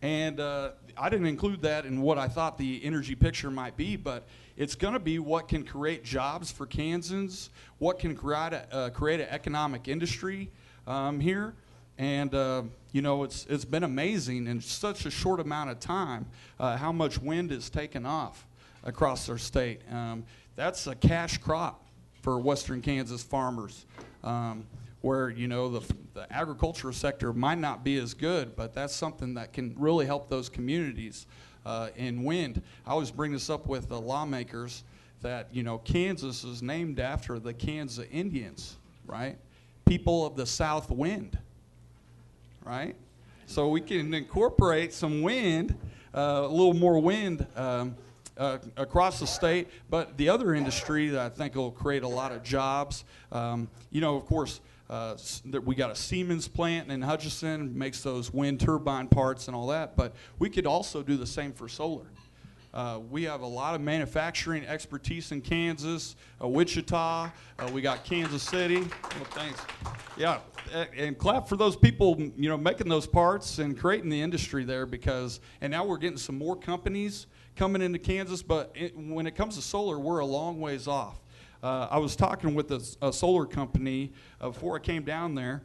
And 0.00 0.38
uh, 0.38 0.70
I 0.96 1.08
didn't 1.08 1.26
include 1.26 1.62
that 1.62 1.86
in 1.86 2.02
what 2.02 2.18
I 2.18 2.28
thought 2.28 2.56
the 2.56 2.80
energy 2.84 3.16
picture 3.16 3.50
might 3.50 3.76
be, 3.76 3.96
but 3.96 4.28
it's 4.56 4.76
going 4.76 4.94
to 4.94 5.00
be 5.00 5.18
what 5.18 5.48
can 5.48 5.64
create 5.64 6.04
jobs 6.04 6.52
for 6.52 6.66
Kansans, 6.66 7.50
what 7.78 7.98
can 7.98 8.14
create 8.14 8.52
a, 8.52 8.66
uh, 8.72 8.90
create 8.90 9.20
an 9.20 9.28
economic 9.30 9.88
industry 9.88 10.50
um, 10.86 11.20
here. 11.20 11.54
And 11.98 12.34
uh, 12.34 12.62
you 12.92 13.02
know, 13.02 13.24
it's 13.24 13.46
it's 13.48 13.64
been 13.64 13.84
amazing 13.84 14.46
in 14.46 14.60
such 14.60 15.06
a 15.06 15.10
short 15.10 15.40
amount 15.40 15.70
of 15.70 15.80
time 15.80 16.26
uh, 16.58 16.76
how 16.76 16.92
much 16.92 17.20
wind 17.20 17.52
is 17.52 17.70
taken 17.70 18.06
off 18.06 18.46
across 18.84 19.28
our 19.28 19.38
state. 19.38 19.80
Um, 19.90 20.24
that's 20.56 20.86
a 20.86 20.94
cash 20.94 21.38
crop 21.38 21.84
for 22.22 22.38
Western 22.38 22.82
Kansas 22.82 23.22
farmers. 23.22 23.86
Um, 24.24 24.66
where 25.02 25.30
you 25.30 25.48
know 25.48 25.68
the, 25.68 25.94
the 26.14 26.32
agricultural 26.32 26.94
sector 26.94 27.32
might 27.32 27.58
not 27.58 27.84
be 27.84 27.98
as 27.98 28.14
good, 28.14 28.56
but 28.56 28.72
that's 28.72 28.94
something 28.94 29.34
that 29.34 29.52
can 29.52 29.74
really 29.76 30.06
help 30.06 30.30
those 30.30 30.48
communities 30.48 31.26
uh, 31.66 31.88
in 31.96 32.24
wind. 32.24 32.62
I 32.86 32.92
always 32.92 33.10
bring 33.10 33.32
this 33.32 33.50
up 33.50 33.66
with 33.66 33.88
the 33.88 34.00
lawmakers 34.00 34.84
that 35.20 35.48
you 35.52 35.62
know 35.62 35.78
Kansas 35.78 36.44
is 36.44 36.62
named 36.62 37.00
after 37.00 37.38
the 37.38 37.52
Kansas 37.52 38.06
Indians, 38.10 38.76
right? 39.06 39.36
People 39.84 40.26
of 40.26 40.36
the 40.36 40.46
South 40.46 40.90
Wind, 40.90 41.38
right? 42.64 42.94
So 43.46 43.68
we 43.68 43.80
can 43.80 44.14
incorporate 44.14 44.92
some 44.92 45.22
wind, 45.22 45.76
uh, 46.14 46.42
a 46.44 46.48
little 46.48 46.74
more 46.74 46.98
wind. 46.98 47.46
Um, 47.56 47.96
uh, 48.38 48.58
across 48.78 49.20
the 49.20 49.26
state, 49.26 49.68
but 49.90 50.16
the 50.16 50.28
other 50.28 50.54
industry 50.54 51.08
that 51.08 51.20
I 51.20 51.28
think 51.28 51.54
will 51.54 51.70
create 51.70 52.02
a 52.02 52.08
lot 52.08 52.32
of 52.32 52.42
jobs, 52.42 53.04
um, 53.30 53.68
you 53.90 54.00
know, 54.00 54.16
of 54.16 54.24
course, 54.24 54.60
uh, 54.88 55.16
we 55.64 55.74
got 55.74 55.90
a 55.90 55.94
Siemens 55.94 56.48
plant 56.48 56.90
in 56.90 57.02
Hutchinson, 57.02 57.76
makes 57.76 58.02
those 58.02 58.32
wind 58.32 58.60
turbine 58.60 59.08
parts 59.08 59.48
and 59.48 59.56
all 59.56 59.66
that, 59.68 59.96
but 59.96 60.14
we 60.38 60.50
could 60.50 60.66
also 60.66 61.02
do 61.02 61.16
the 61.16 61.26
same 61.26 61.52
for 61.52 61.68
solar. 61.68 62.06
Uh, 62.74 63.00
we 63.10 63.24
have 63.24 63.42
a 63.42 63.46
lot 63.46 63.74
of 63.74 63.82
manufacturing 63.82 64.64
expertise 64.64 65.30
in 65.30 65.42
Kansas, 65.42 66.16
uh, 66.42 66.48
Wichita. 66.48 67.30
Uh, 67.58 67.70
we 67.70 67.82
got 67.82 68.02
Kansas 68.02 68.42
City. 68.42 68.80
Well, 68.80 69.24
thanks. 69.32 69.60
Yeah, 70.16 70.38
and 70.96 71.18
clap 71.18 71.48
for 71.48 71.56
those 71.56 71.76
people, 71.76 72.18
you 72.18 72.48
know, 72.48 72.56
making 72.56 72.88
those 72.88 73.06
parts 73.06 73.58
and 73.58 73.78
creating 73.78 74.08
the 74.08 74.20
industry 74.20 74.64
there 74.64 74.86
because. 74.86 75.40
And 75.60 75.70
now 75.70 75.84
we're 75.84 75.98
getting 75.98 76.16
some 76.16 76.38
more 76.38 76.56
companies 76.56 77.26
coming 77.56 77.82
into 77.82 77.98
Kansas, 77.98 78.42
but 78.42 78.72
it, 78.74 78.96
when 78.96 79.26
it 79.26 79.34
comes 79.34 79.56
to 79.56 79.62
solar, 79.62 79.98
we're 79.98 80.20
a 80.20 80.26
long 80.26 80.58
ways 80.58 80.88
off. 80.88 81.20
Uh, 81.62 81.88
I 81.90 81.98
was 81.98 82.16
talking 82.16 82.54
with 82.54 82.72
a 83.02 83.12
solar 83.12 83.44
company 83.44 84.12
uh, 84.40 84.48
before 84.48 84.76
I 84.76 84.78
came 84.78 85.04
down 85.04 85.34
there. 85.34 85.62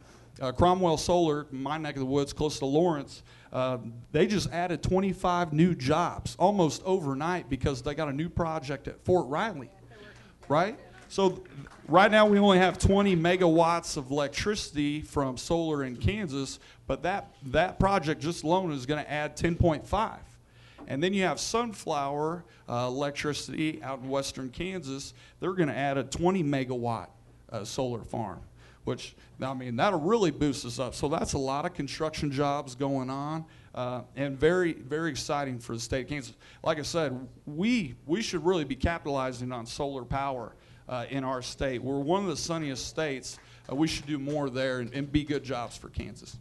Cromwell 0.56 0.98
Solar, 0.98 1.48
my 1.50 1.78
neck 1.78 1.96
of 1.96 2.00
the 2.00 2.06
woods, 2.06 2.32
close 2.32 2.60
to 2.60 2.66
Lawrence, 2.66 3.24
uh, 3.52 3.78
they 4.12 4.26
just 4.26 4.50
added 4.52 4.82
25 4.82 5.52
new 5.52 5.74
jobs 5.74 6.36
almost 6.38 6.82
overnight 6.84 7.48
because 7.48 7.82
they 7.82 7.94
got 7.94 8.08
a 8.08 8.12
new 8.12 8.28
project 8.28 8.88
at 8.88 9.02
Fort 9.04 9.26
Riley, 9.28 9.70
right? 10.48 10.78
So 11.08 11.42
right 11.88 12.10
now 12.10 12.26
we 12.26 12.38
only 12.38 12.58
have 12.58 12.78
20 12.78 13.16
megawatts 13.16 13.96
of 13.96 14.10
electricity 14.10 15.00
from 15.00 15.36
solar 15.36 15.84
in 15.84 15.96
Kansas, 15.96 16.58
but 16.86 17.02
that 17.02 17.32
that 17.46 17.78
project 17.78 18.20
just 18.20 18.44
alone 18.44 18.72
is 18.72 18.84
going 18.84 19.02
to 19.02 19.10
add 19.10 19.36
10.5. 19.36 20.18
And 20.86 21.02
then 21.02 21.12
you 21.12 21.24
have 21.24 21.38
Sunflower 21.38 22.44
uh, 22.68 22.72
Electricity 22.88 23.82
out 23.82 24.00
in 24.00 24.08
western 24.08 24.48
Kansas. 24.48 25.12
They're 25.38 25.52
going 25.52 25.68
to 25.68 25.76
add 25.76 25.98
a 25.98 26.04
20 26.04 26.42
megawatt 26.42 27.08
uh, 27.50 27.64
solar 27.64 28.02
farm, 28.04 28.40
which, 28.88 29.14
I 29.38 29.52
mean, 29.52 29.76
that'll 29.76 30.00
really 30.00 30.30
boost 30.30 30.64
us 30.64 30.78
up. 30.78 30.94
So 30.94 31.08
that's 31.08 31.34
a 31.34 31.38
lot 31.38 31.66
of 31.66 31.74
construction 31.74 32.32
jobs 32.32 32.74
going 32.74 33.10
on. 33.10 33.44
Uh, 33.74 34.00
and 34.16 34.40
very, 34.40 34.72
very 34.72 35.10
exciting 35.10 35.58
for 35.58 35.74
the 35.74 35.80
state 35.80 36.04
of 36.04 36.08
Kansas. 36.08 36.34
Like 36.64 36.78
I 36.78 36.82
said, 36.82 37.28
we 37.44 37.94
we 38.06 38.22
should 38.22 38.44
really 38.46 38.64
be 38.64 38.74
capitalizing 38.74 39.52
on 39.52 39.66
solar 39.66 40.06
power 40.06 40.56
uh, 40.88 41.04
in 41.10 41.22
our 41.22 41.42
state. 41.42 41.82
We're 41.82 42.00
one 42.00 42.22
of 42.22 42.28
the 42.28 42.36
sunniest 42.36 42.86
states. 42.86 43.38
Uh, 43.70 43.76
we 43.76 43.86
should 43.86 44.06
do 44.06 44.18
more 44.18 44.48
there 44.48 44.78
and, 44.78 44.92
and 44.94 45.12
be 45.12 45.22
good 45.22 45.44
jobs 45.44 45.76
for 45.76 45.90
Kansas. 45.90 46.38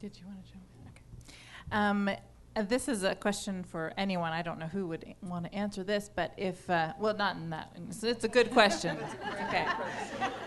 Did 0.00 0.18
you 0.18 0.26
want 0.26 0.44
to 0.44 0.52
jump 0.52 0.64
in? 0.74 0.88
Okay. 0.88 1.38
Um, 1.70 2.10
uh, 2.56 2.62
this 2.62 2.88
is 2.88 3.04
a 3.04 3.14
question 3.14 3.62
for 3.62 3.92
anyone. 3.96 4.32
I 4.32 4.42
don't 4.42 4.58
know 4.58 4.66
who 4.66 4.88
would 4.88 5.14
want 5.22 5.44
to 5.44 5.54
answer 5.54 5.84
this, 5.84 6.10
but 6.14 6.32
if, 6.36 6.68
uh, 6.68 6.92
well, 6.98 7.16
not 7.16 7.36
in 7.36 7.50
that, 7.50 7.70
it's, 7.88 8.02
it's 8.02 8.24
a 8.24 8.28
good 8.28 8.50
question. 8.50 8.96
okay. 9.46 9.66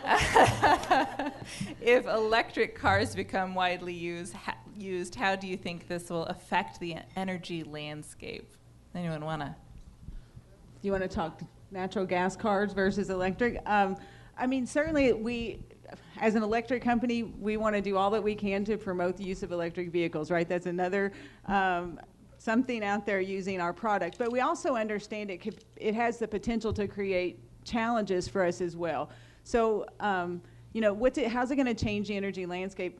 if 1.81 2.05
electric 2.05 2.75
cars 2.75 3.15
become 3.15 3.55
widely 3.55 3.93
used, 3.93 4.33
ha- 4.33 4.57
used, 4.77 5.15
how 5.15 5.35
do 5.35 5.47
you 5.47 5.55
think 5.55 5.87
this 5.87 6.09
will 6.09 6.25
affect 6.25 6.79
the 6.81 6.97
energy 7.15 7.63
landscape? 7.63 8.53
Anyone 8.93 9.23
want 9.23 9.41
to? 9.41 9.47
Do 9.47 10.87
you 10.87 10.91
want 10.91 11.03
to 11.03 11.09
talk 11.09 11.41
natural 11.71 12.05
gas 12.05 12.35
cars 12.35 12.73
versus 12.73 13.09
electric? 13.09 13.61
Um, 13.65 13.95
I 14.37 14.45
mean, 14.45 14.67
certainly 14.67 15.13
we, 15.13 15.63
as 16.19 16.35
an 16.35 16.43
electric 16.43 16.83
company, 16.83 17.23
we 17.23 17.57
want 17.57 17.75
to 17.75 17.81
do 17.81 17.97
all 17.97 18.11
that 18.11 18.23
we 18.23 18.35
can 18.35 18.63
to 18.65 18.77
promote 18.77 19.17
the 19.17 19.23
use 19.23 19.43
of 19.43 19.51
electric 19.51 19.91
vehicles, 19.91 20.29
right? 20.31 20.47
That's 20.47 20.67
another 20.67 21.11
um, 21.47 21.99
something 22.37 22.83
out 22.83 23.05
there 23.05 23.21
using 23.21 23.61
our 23.61 23.73
product. 23.73 24.17
But 24.17 24.31
we 24.31 24.41
also 24.41 24.75
understand 24.75 25.31
it 25.31 25.41
could, 25.41 25.63
it 25.77 25.95
has 25.95 26.17
the 26.17 26.27
potential 26.27 26.73
to 26.73 26.87
create 26.87 27.39
challenges 27.63 28.27
for 28.27 28.43
us 28.43 28.59
as 28.61 28.75
well. 28.75 29.09
So, 29.43 29.85
um, 29.99 30.41
you 30.73 30.81
know, 30.81 30.93
what's 30.93 31.17
it, 31.17 31.27
how's 31.29 31.51
it 31.51 31.55
going 31.55 31.73
to 31.73 31.85
change 31.85 32.09
the 32.09 32.17
energy 32.17 32.45
landscape? 32.45 32.99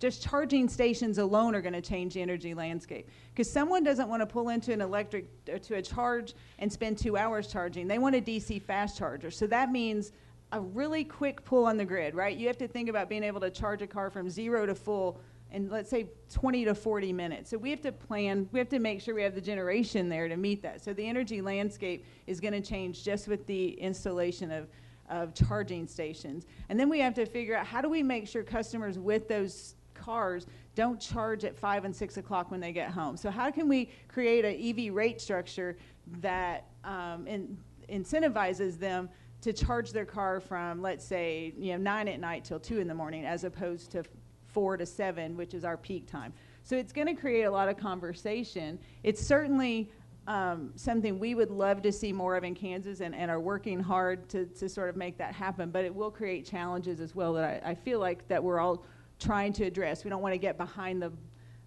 Just 0.00 0.22
charging 0.22 0.68
stations 0.68 1.18
alone 1.18 1.54
are 1.54 1.62
going 1.62 1.74
to 1.74 1.80
change 1.80 2.14
the 2.14 2.20
energy 2.20 2.52
landscape 2.52 3.08
because 3.32 3.50
someone 3.50 3.84
doesn't 3.84 4.08
want 4.08 4.20
to 4.20 4.26
pull 4.26 4.50
into 4.50 4.72
an 4.72 4.80
electric 4.80 5.44
to 5.62 5.74
a 5.76 5.82
charge 5.82 6.34
and 6.58 6.70
spend 6.70 6.98
two 6.98 7.16
hours 7.16 7.46
charging. 7.46 7.88
They 7.88 7.98
want 7.98 8.14
a 8.14 8.20
DC 8.20 8.60
fast 8.60 8.98
charger. 8.98 9.30
So 9.30 9.46
that 9.46 9.70
means 9.70 10.12
a 10.54 10.60
really 10.60 11.02
quick 11.02 11.44
pull 11.44 11.66
on 11.66 11.76
the 11.76 11.84
grid, 11.84 12.14
right? 12.14 12.36
You 12.36 12.46
have 12.46 12.56
to 12.58 12.68
think 12.68 12.88
about 12.88 13.08
being 13.08 13.24
able 13.24 13.40
to 13.40 13.50
charge 13.50 13.82
a 13.82 13.88
car 13.88 14.08
from 14.08 14.30
zero 14.30 14.64
to 14.64 14.74
full 14.74 15.20
in 15.50 15.68
let's 15.68 15.90
say 15.90 16.06
20 16.32 16.64
to 16.64 16.74
40 16.74 17.12
minutes. 17.12 17.50
So 17.50 17.58
we 17.58 17.70
have 17.70 17.82
to 17.82 17.92
plan, 17.92 18.48
we 18.52 18.60
have 18.60 18.68
to 18.70 18.78
make 18.78 19.00
sure 19.00 19.14
we 19.14 19.22
have 19.22 19.34
the 19.34 19.40
generation 19.40 20.08
there 20.08 20.28
to 20.28 20.36
meet 20.36 20.62
that. 20.62 20.82
So 20.82 20.92
the 20.92 21.06
energy 21.06 21.40
landscape 21.40 22.04
is 22.26 22.40
going 22.40 22.54
to 22.54 22.60
change 22.60 23.04
just 23.04 23.28
with 23.28 23.46
the 23.46 23.70
installation 23.80 24.50
of, 24.52 24.68
of 25.10 25.34
charging 25.34 25.86
stations. 25.86 26.46
And 26.68 26.78
then 26.78 26.88
we 26.88 27.00
have 27.00 27.14
to 27.14 27.26
figure 27.26 27.56
out 27.56 27.66
how 27.66 27.80
do 27.80 27.88
we 27.88 28.02
make 28.02 28.26
sure 28.26 28.42
customers 28.44 28.98
with 28.98 29.28
those 29.28 29.74
cars 29.94 30.46
don't 30.76 31.00
charge 31.00 31.44
at 31.44 31.56
5 31.56 31.84
and 31.84 31.94
6 31.94 32.16
o'clock 32.16 32.50
when 32.52 32.60
they 32.60 32.72
get 32.72 32.90
home. 32.90 33.16
So 33.16 33.30
how 33.30 33.50
can 33.50 33.68
we 33.68 33.90
create 34.08 34.44
an 34.44 34.56
EV 34.60 34.94
rate 34.94 35.20
structure 35.20 35.76
that 36.20 36.66
um, 36.84 37.26
in, 37.26 37.56
incentivizes 37.88 38.78
them 38.78 39.08
to 39.44 39.52
charge 39.52 39.92
their 39.92 40.06
car 40.06 40.40
from, 40.40 40.80
let's 40.80 41.04
say, 41.04 41.52
you 41.58 41.72
know, 41.72 41.76
9 41.76 42.08
at 42.08 42.18
night 42.18 42.46
till 42.46 42.58
2 42.58 42.78
in 42.78 42.88
the 42.88 42.94
morning 42.94 43.26
as 43.26 43.44
opposed 43.44 43.90
to 43.90 44.02
four 44.46 44.78
to 44.78 44.86
seven, 44.86 45.36
which 45.36 45.52
is 45.52 45.66
our 45.66 45.76
peak 45.76 46.10
time. 46.10 46.32
So 46.62 46.76
it's 46.78 46.94
going 46.94 47.08
to 47.08 47.14
create 47.14 47.42
a 47.42 47.50
lot 47.50 47.68
of 47.68 47.76
conversation. 47.76 48.78
It's 49.02 49.20
certainly 49.20 49.90
um, 50.26 50.72
something 50.76 51.18
we 51.18 51.34
would 51.34 51.50
love 51.50 51.82
to 51.82 51.92
see 51.92 52.10
more 52.10 52.36
of 52.36 52.44
in 52.44 52.54
Kansas 52.54 53.00
and, 53.00 53.14
and 53.14 53.30
are 53.30 53.38
working 53.38 53.78
hard 53.80 54.30
to, 54.30 54.46
to 54.46 54.66
sort 54.66 54.88
of 54.88 54.96
make 54.96 55.18
that 55.18 55.34
happen, 55.34 55.70
but 55.70 55.84
it 55.84 55.94
will 55.94 56.10
create 56.10 56.46
challenges 56.46 56.98
as 56.98 57.14
well 57.14 57.34
that 57.34 57.62
I, 57.62 57.72
I 57.72 57.74
feel 57.74 58.00
like 58.00 58.26
that 58.28 58.42
we're 58.42 58.60
all 58.60 58.86
trying 59.20 59.52
to 59.54 59.64
address. 59.64 60.04
We 60.04 60.10
don't 60.10 60.22
want 60.22 60.32
to 60.32 60.38
get 60.38 60.56
behind 60.56 61.02
the, 61.02 61.12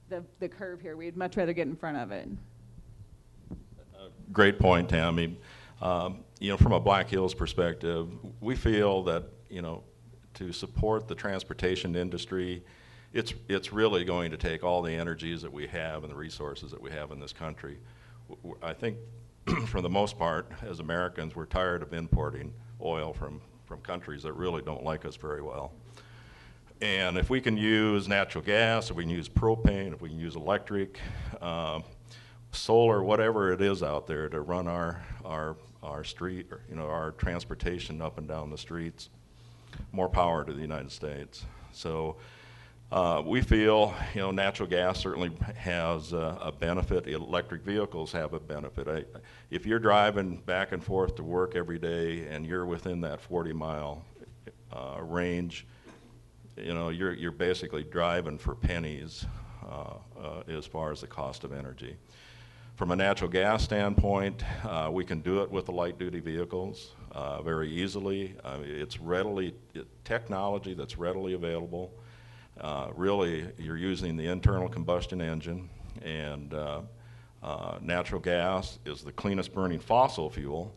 the, 0.10 0.24
the 0.40 0.50
curve 0.50 0.82
here. 0.82 0.98
We'd 0.98 1.16
much 1.16 1.38
rather 1.38 1.54
get 1.54 1.68
in 1.68 1.76
front 1.76 1.98
of 1.98 2.12
it. 2.12 2.28
Great 4.34 4.58
point, 4.58 4.90
Tammie. 4.90 5.38
Um, 5.82 6.24
you 6.40 6.50
know, 6.50 6.58
from 6.58 6.72
a 6.72 6.80
Black 6.80 7.10
Hills 7.10 7.34
perspective, 7.34 8.10
we 8.42 8.56
feel 8.56 9.04
that, 9.04 9.24
you 9.50 9.62
know, 9.62 9.84
to 10.36 10.52
support 10.52 11.08
the 11.08 11.16
transportation 11.16 11.96
industry, 11.96 12.64
it's, 13.14 13.34
it's 13.48 13.72
really 13.72 14.04
going 14.04 14.32
to 14.32 14.38
take 14.38 14.64
all 14.64 14.82
the 14.82 14.94
energies 14.94 15.42
that 15.42 15.52
we 15.52 15.68
have 15.68 16.04
and 16.04 16.12
the 16.12 16.16
resources 16.16 16.72
that 16.72 16.82
we 16.82 16.92
have 16.92 17.12
in 17.12 17.20
this 17.20 17.34
country. 17.34 17.78
I 18.62 18.74
think, 18.74 18.98
for 19.68 19.82
the 19.82 19.90
most 19.90 20.18
part, 20.18 20.52
as 20.62 20.80
Americans, 20.80 21.36
we're 21.36 21.46
tired 21.46 21.82
of 21.82 21.94
importing 21.94 22.54
oil 22.82 23.14
from, 23.14 23.42
from 23.66 23.80
countries 23.82 24.24
that 24.24 24.34
really 24.34 24.62
don't 24.62 24.84
like 24.84 25.06
us 25.06 25.16
very 25.16 25.42
well. 25.42 25.74
And 26.82 27.18
if 27.18 27.30
we 27.30 27.42
can 27.42 27.58
use 27.58 28.08
natural 28.08 28.44
gas, 28.44 28.92
if 28.92 28.96
we 28.96 29.04
can 29.04 29.10
use 29.10 29.30
propane, 29.30 29.94
if 29.94 30.02
we 30.02 30.10
can 30.10 30.20
use 30.20 30.36
electric, 30.36 31.00
uh, 31.42 31.80
solar, 32.52 33.04
whatever 33.04 33.52
it 33.52 33.62
is 33.62 33.84
out 33.84 34.08
there 34.08 34.30
to 34.30 34.42
run 34.42 34.68
our, 34.68 35.02
our, 35.26 35.56
our 35.84 36.04
street, 36.04 36.48
or, 36.52 36.62
you 36.70 36.76
know, 36.76 36.88
our 36.88 37.12
transportation 37.12 38.02
up 38.02 38.18
and 38.18 38.28
down 38.28 38.50
the 38.50 38.58
streets, 38.58 39.10
more 39.92 40.10
power 40.10 40.44
to 40.44 40.54
the 40.54 40.62
United 40.62 40.92
States. 40.92 41.46
So 41.72 42.18
uh, 42.92 43.22
we 43.26 43.42
feel, 43.42 43.94
you 44.14 44.22
know, 44.22 44.32
natural 44.32 44.70
gas 44.70 45.00
certainly 45.00 45.32
has 45.56 46.14
a 46.14 46.54
benefit. 46.58 47.08
Electric 47.08 47.64
vehicles 47.64 48.12
have 48.14 48.34
a 48.34 48.40
benefit. 48.40 48.88
I, 48.88 49.04
if 49.52 49.66
you're 49.66 49.80
driving 49.80 50.38
back 50.38 50.72
and 50.72 50.84
forth 50.84 51.16
to 51.16 51.24
work 51.24 51.56
every 51.56 51.80
day 51.80 52.28
and 52.28 52.46
you're 52.46 52.66
within 52.66 53.02
that 53.02 53.20
40 53.20 53.54
mile 53.54 54.06
uh, 54.72 55.00
range, 55.02 55.68
you 56.56 56.74
know, 56.74 56.90
you're, 56.90 57.14
you're 57.14 57.32
basically 57.32 57.84
driving 57.84 58.38
for 58.38 58.56
pennies 58.56 59.26
uh, 59.70 59.96
uh, 60.20 60.44
as 60.48 60.66
far 60.66 60.92
as 60.92 61.02
the 61.02 61.08
cost 61.08 61.44
of 61.44 61.52
energy. 61.52 61.98
From 62.78 62.92
a 62.92 62.96
natural 62.96 63.32
gas 63.32 63.64
standpoint, 63.64 64.44
uh, 64.64 64.92
we 64.94 65.04
can 65.04 65.22
do 65.22 65.42
it 65.42 65.50
with 65.50 65.66
the 65.66 65.72
light 65.72 65.98
duty 65.98 66.20
vehicles 66.20 66.92
uh, 67.12 67.42
very 67.42 67.72
easily. 67.72 68.36
Uh, 68.46 68.60
it's 68.62 69.00
readily, 69.00 69.56
it, 69.74 69.88
technology 70.06 70.76
that's 70.76 70.96
readily 70.96 71.34
available. 71.34 71.92
Uh, 72.62 72.90
really, 72.96 73.48
you're 73.58 73.78
using 73.78 74.16
the 74.16 74.28
internal 74.28 74.70
combustion 74.70 75.22
engine, 75.22 75.68
and 76.04 76.54
uh, 76.54 76.82
uh, 77.42 77.80
natural 77.82 78.22
gas 78.22 78.78
is 78.86 79.02
the 79.02 79.12
cleanest 79.12 79.56
burning 79.56 79.80
fossil 79.80 80.30
fuel. 80.30 80.72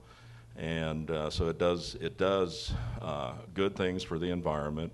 And 0.57 1.11
so 1.29 1.49
it 1.49 1.59
does, 1.59 1.99
it 2.01 2.17
does 2.17 2.73
good 3.53 3.77
things 3.77 4.03
for 4.03 4.19
the 4.19 4.31
environment. 4.31 4.91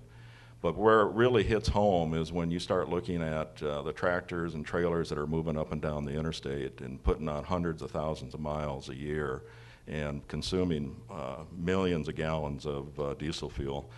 But 0.61 0.75
where 0.75 1.01
it 1.01 1.11
really 1.11 1.43
hits 1.43 1.69
home 1.69 2.13
is 2.13 2.31
when 2.31 2.49
you 2.49 2.59
start 2.59 2.89
looking 2.89 3.21
at 3.21 3.61
uh, 3.61 3.83
the 3.83 3.93
tractors 3.93 4.55
and 4.55 4.65
trailers 4.65 5.09
that 5.09 5.17
are 5.17 5.27
moving 5.27 5.57
up 5.57 5.71
and 5.71 5.81
down 5.81 6.03
the 6.03 6.13
interstate 6.13 6.81
and 6.81 7.01
putting 7.03 7.29
on 7.29 7.43
hundreds 7.43 7.81
of 7.81 7.91
thousands 7.91 8.33
of 8.33 8.39
miles 8.39 8.89
a 8.89 8.95
year 8.95 9.43
and 9.87 10.27
consuming 10.27 10.95
uh, 11.11 11.43
millions 11.55 12.07
of 12.07 12.15
gallons 12.15 12.65
of 12.65 12.99
uh, 12.99 13.13
diesel 13.13 13.49
fuel. 13.49 13.89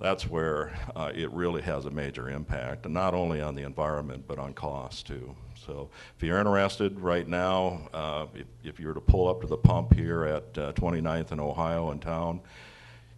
That's 0.00 0.28
where 0.28 0.78
uh, 0.94 1.10
it 1.14 1.30
really 1.32 1.62
has 1.62 1.86
a 1.86 1.90
major 1.90 2.30
impact, 2.30 2.84
and 2.84 2.94
not 2.94 3.14
only 3.14 3.40
on 3.40 3.56
the 3.56 3.62
environment, 3.62 4.24
but 4.28 4.38
on 4.38 4.54
cost 4.54 5.06
too. 5.08 5.34
So 5.56 5.90
if 6.16 6.22
you're 6.22 6.38
interested 6.38 7.00
right 7.00 7.26
now, 7.26 7.88
uh, 7.92 8.26
if, 8.34 8.46
if, 8.62 8.80
you 8.80 8.86
were 8.86 8.94
to 8.94 9.00
pull 9.00 9.28
up 9.28 9.40
to 9.40 9.48
the 9.48 9.56
pump 9.56 9.94
here 9.94 10.24
at 10.24 10.54
29th 10.54 11.20
uh, 11.20 11.26
and 11.32 11.40
Ohio 11.40 11.90
in 11.90 11.98
town, 11.98 12.40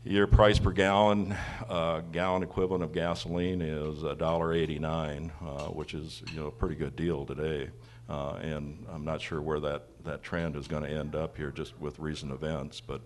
your 0.05 0.27
price 0.27 0.59
per 0.59 0.73
gallon, 0.73 1.35
uh, 1.69 2.01
gallon 2.13 2.43
equivalent 2.43 2.83
of 2.83 2.93
gasoline 2.93 3.61
is 3.61 3.99
$1.89, 3.99 5.31
uh, 5.43 5.65
which 5.73 5.95
is 5.95 6.23
you 6.33 6.41
know 6.41 6.47
a 6.47 6.51
pretty 6.51 6.75
good 6.75 6.97
deal 6.97 7.27
today. 7.27 7.71
Uh, 8.09 8.33
and 8.43 8.85
I'm 8.91 9.05
not 9.05 9.21
sure 9.21 9.41
where 9.41 9.61
that, 9.61 9.85
that 10.05 10.23
trend 10.23 10.57
is 10.57 10.67
going 10.67 10.83
to 10.83 10.91
end 10.91 11.15
up 11.15 11.37
here 11.37 11.53
just 11.53 11.79
with 11.79 11.99
recent 12.01 12.33
events. 12.33 12.81
But 12.81 13.03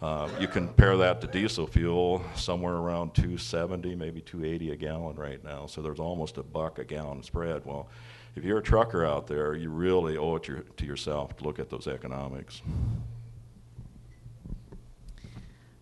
uh, 0.00 0.30
you 0.38 0.48
compare 0.48 0.96
that 0.96 1.20
to 1.20 1.26
diesel 1.26 1.66
fuel, 1.66 2.24
somewhere 2.36 2.76
around 2.76 3.14
270, 3.14 3.94
maybe 3.96 4.22
280 4.22 4.70
a 4.70 4.76
gallon 4.76 5.16
right 5.16 5.44
now. 5.44 5.66
So 5.66 5.82
there's 5.82 6.00
almost 6.00 6.38
a 6.38 6.42
buck 6.42 6.78
a 6.78 6.84
gallon 6.84 7.22
spread. 7.22 7.66
Well, 7.66 7.88
if 8.34 8.44
you're 8.44 8.58
a 8.58 8.62
trucker 8.62 9.04
out 9.04 9.26
there, 9.26 9.54
you 9.54 9.68
really 9.68 10.16
owe 10.16 10.36
it 10.36 10.44
to, 10.44 10.64
to 10.76 10.86
yourself 10.86 11.36
to 11.36 11.44
look 11.44 11.58
at 11.58 11.68
those 11.68 11.86
economics. 11.86 12.62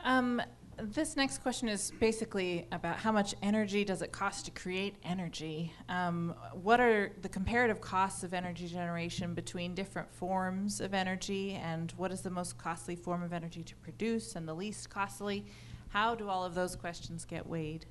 Um, 0.08 0.40
this 0.80 1.16
next 1.16 1.42
question 1.42 1.68
is 1.68 1.92
basically 2.00 2.66
about 2.72 2.96
how 2.96 3.12
much 3.12 3.34
energy 3.42 3.84
does 3.84 4.00
it 4.00 4.10
cost 4.10 4.46
to 4.46 4.50
create 4.52 4.94
energy? 5.04 5.70
Um, 5.90 6.34
what 6.54 6.80
are 6.80 7.12
the 7.20 7.28
comparative 7.28 7.82
costs 7.82 8.22
of 8.22 8.32
energy 8.32 8.68
generation 8.68 9.34
between 9.34 9.74
different 9.74 10.10
forms 10.10 10.80
of 10.80 10.94
energy, 10.94 11.60
and 11.62 11.92
what 11.98 12.10
is 12.10 12.22
the 12.22 12.30
most 12.30 12.56
costly 12.56 12.96
form 12.96 13.22
of 13.22 13.34
energy 13.34 13.62
to 13.62 13.76
produce 13.76 14.34
and 14.34 14.48
the 14.48 14.54
least 14.54 14.88
costly? 14.88 15.44
How 15.90 16.14
do 16.14 16.30
all 16.30 16.42
of 16.42 16.54
those 16.54 16.74
questions 16.74 17.26
get 17.26 17.46
weighed? 17.46 17.84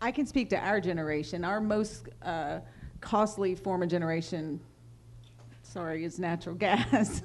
I 0.00 0.10
can 0.10 0.24
speak 0.24 0.48
to 0.50 0.58
our 0.58 0.80
generation. 0.80 1.44
Our 1.44 1.60
most 1.60 2.08
uh, 2.22 2.60
costly 3.02 3.56
form 3.56 3.82
of 3.82 3.90
generation 3.90 4.58
sorry, 5.72 6.04
is 6.04 6.18
natural 6.18 6.54
gas. 6.66 7.22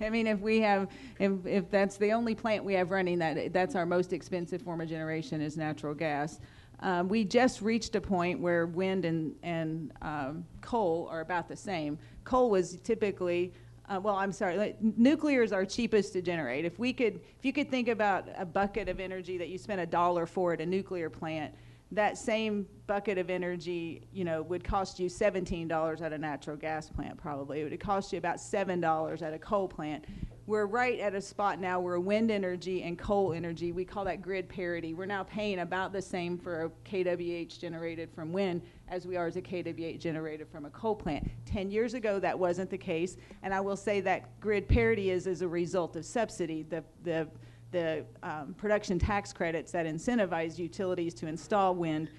I 0.00 0.10
mean, 0.10 0.26
if 0.26 0.40
we 0.40 0.60
have, 0.60 0.88
if, 1.18 1.32
if 1.46 1.70
that's 1.70 1.96
the 1.96 2.12
only 2.12 2.34
plant 2.34 2.64
we 2.64 2.74
have 2.74 2.90
running, 2.90 3.18
that 3.20 3.52
that's 3.52 3.74
our 3.74 3.86
most 3.86 4.12
expensive 4.12 4.62
form 4.62 4.80
of 4.80 4.88
generation 4.88 5.40
is 5.40 5.56
natural 5.56 5.94
gas. 5.94 6.40
Um, 6.80 7.08
we 7.08 7.24
just 7.24 7.62
reached 7.62 7.94
a 7.94 8.00
point 8.00 8.38
where 8.38 8.66
wind 8.66 9.06
and, 9.06 9.34
and 9.42 9.92
um, 10.02 10.44
coal 10.60 11.08
are 11.10 11.22
about 11.22 11.48
the 11.48 11.56
same. 11.56 11.98
Coal 12.24 12.50
was 12.50 12.76
typically 12.82 13.52
Uh, 13.88 14.00
well, 14.00 14.16
I'm 14.16 14.32
sorry. 14.32 14.56
Like, 14.56 14.76
nuclear 14.82 15.44
is 15.44 15.52
our 15.52 15.64
cheapest 15.64 16.12
to 16.14 16.20
generate. 16.20 16.64
If 16.64 16.76
we 16.78 16.92
could, 16.92 17.20
if 17.38 17.44
you 17.44 17.52
could 17.52 17.70
think 17.70 17.88
about 17.88 18.28
a 18.36 18.44
bucket 18.44 18.88
of 18.88 18.98
energy 18.98 19.38
that 19.38 19.48
you 19.48 19.58
spent 19.58 19.80
a 19.80 19.86
dollar 19.86 20.26
for 20.26 20.52
at 20.54 20.60
a 20.60 20.66
nuclear 20.66 21.08
plant, 21.08 21.54
that 21.92 22.18
same 22.18 22.66
bucket 22.86 23.18
of 23.18 23.30
energy, 23.30 24.06
you 24.12 24.24
know, 24.24 24.42
would 24.42 24.64
cost 24.64 24.98
you 24.98 25.08
seventeen 25.08 25.68
dollars 25.68 26.02
at 26.02 26.12
a 26.12 26.18
natural 26.18 26.56
gas 26.56 26.88
plant. 26.90 27.16
Probably 27.16 27.60
it 27.60 27.70
would 27.70 27.80
cost 27.80 28.12
you 28.12 28.18
about 28.18 28.40
seven 28.40 28.80
dollars 28.80 29.22
at 29.22 29.32
a 29.32 29.38
coal 29.38 29.68
plant. 29.68 30.04
We're 30.46 30.66
right 30.66 31.00
at 31.00 31.12
a 31.16 31.20
spot 31.20 31.60
now 31.60 31.80
where 31.80 31.98
wind 31.98 32.30
energy 32.30 32.84
and 32.84 32.96
coal 32.96 33.32
energy, 33.32 33.72
we 33.72 33.84
call 33.84 34.04
that 34.04 34.22
grid 34.22 34.48
parity. 34.48 34.94
We're 34.94 35.06
now 35.06 35.24
paying 35.24 35.58
about 35.58 35.92
the 35.92 36.00
same 36.00 36.38
for 36.38 36.66
a 36.66 36.70
KWH 36.88 37.58
generated 37.58 38.10
from 38.14 38.32
wind 38.32 38.62
as 38.86 39.08
we 39.08 39.16
are 39.16 39.26
as 39.26 39.34
a 39.34 39.42
KWH 39.42 39.98
generated 39.98 40.48
from 40.48 40.64
a 40.64 40.70
coal 40.70 40.94
plant. 40.94 41.28
Ten 41.46 41.68
years 41.68 41.94
ago, 41.94 42.20
that 42.20 42.38
wasn't 42.38 42.70
the 42.70 42.78
case, 42.78 43.16
and 43.42 43.52
I 43.52 43.60
will 43.60 43.76
say 43.76 44.00
that 44.02 44.38
grid 44.40 44.68
parity 44.68 45.10
is 45.10 45.26
as 45.26 45.42
a 45.42 45.48
result 45.48 45.96
of 45.96 46.04
subsidy. 46.04 46.62
The, 46.62 46.84
the, 47.02 47.26
the 47.70 48.04
um, 48.22 48.54
production 48.54 48.98
tax 48.98 49.32
credits 49.32 49.72
that 49.72 49.86
incentivize 49.86 50.58
utilities 50.58 51.14
to 51.14 51.26
install 51.26 51.74
wind 51.74 52.10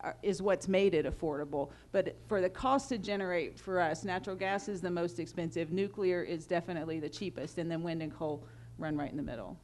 are- 0.00 0.16
is 0.22 0.42
what's 0.42 0.68
made 0.68 0.94
it 0.94 1.06
affordable. 1.06 1.70
But 1.92 2.16
for 2.26 2.40
the 2.40 2.50
cost 2.50 2.88
to 2.90 2.98
generate 2.98 3.58
for 3.58 3.80
us, 3.80 4.04
natural 4.04 4.36
gas 4.36 4.68
is 4.68 4.80
the 4.80 4.90
most 4.90 5.18
expensive, 5.18 5.72
nuclear 5.72 6.22
is 6.22 6.46
definitely 6.46 7.00
the 7.00 7.08
cheapest, 7.08 7.58
and 7.58 7.70
then 7.70 7.82
wind 7.82 8.02
and 8.02 8.12
coal 8.14 8.44
run 8.78 8.96
right 8.96 9.10
in 9.10 9.16
the 9.16 9.22
middle. 9.22 9.56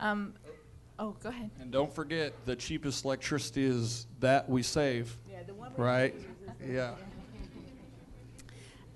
Um, 0.00 0.34
oh, 0.98 1.16
go 1.22 1.28
ahead. 1.30 1.50
And 1.60 1.70
don't 1.70 1.92
forget, 1.94 2.32
the 2.44 2.56
cheapest 2.56 3.04
electricity 3.04 3.64
is 3.64 4.06
that 4.20 4.48
we 4.48 4.62
save, 4.62 5.16
Yeah, 5.30 5.42
the 5.46 5.54
one 5.54 5.72
right? 5.76 6.14
Yeah. 6.66 6.94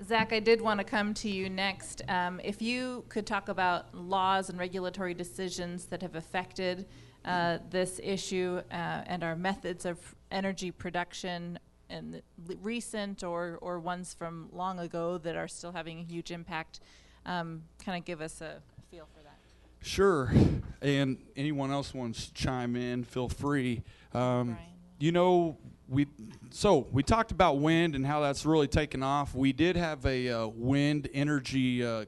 Zack, 0.09 0.33
I 0.33 0.41
did 0.41 0.63
want 0.63 0.81
to 0.81 0.85
come 0.85 1.13
to 1.15 1.29
you 1.29 1.51
next. 1.51 2.01
Um, 2.09 2.41
if 2.43 2.63
you 2.63 3.05
could 3.11 3.27
talk 3.27 3.51
about 3.51 3.95
laws 3.95 4.49
and 4.49 4.59
regulatory 4.59 5.13
decisions 5.13 5.85
that 5.87 6.01
have 6.01 6.15
affected 6.15 6.87
uh, 7.27 7.59
this 7.69 8.01
issue 8.03 8.63
uh, 8.71 9.03
and 9.05 9.23
our 9.23 9.37
methods 9.37 9.85
of 9.85 9.99
energy 10.31 10.71
production 10.71 11.59
and 11.91 12.23
the 12.47 12.57
recent 12.63 13.23
or, 13.23 13.59
or 13.61 13.81
ones 13.81 14.15
from 14.15 14.49
long 14.51 14.79
ago 14.79 15.19
that 15.19 15.37
are 15.37 15.47
still 15.47 15.73
having 15.73 16.01
a 16.01 16.05
huge 16.05 16.31
impact, 16.31 16.81
um, 17.27 17.65
kind 17.85 17.99
of 17.99 18.07
give 18.07 18.23
us 18.23 18.41
a 18.41 18.63
feel 18.91 19.07
for 19.15 19.23
that. 19.23 19.37
Sure. 19.83 20.33
And 20.81 21.19
anyone 21.37 21.71
else 21.71 21.93
wants 21.93 22.29
to 22.29 22.33
chime 22.33 22.77
in, 22.77 23.05
feel 23.05 23.29
free. 23.29 23.83
Um. 24.15 24.57
You 24.99 25.13
know, 25.13 25.57
we 25.89 26.07
so 26.51 26.87
we 26.93 27.03
talked 27.03 27.31
about 27.31 27.59
wind 27.59 27.95
and 27.95 28.05
how 28.05 28.21
that's 28.21 28.45
really 28.45 28.67
taken 28.67 29.03
off. 29.03 29.35
We 29.35 29.53
did 29.53 29.77
have 29.77 30.05
a 30.05 30.29
uh, 30.29 30.47
wind 30.49 31.09
energy 31.15 31.85
uh, 31.85 32.05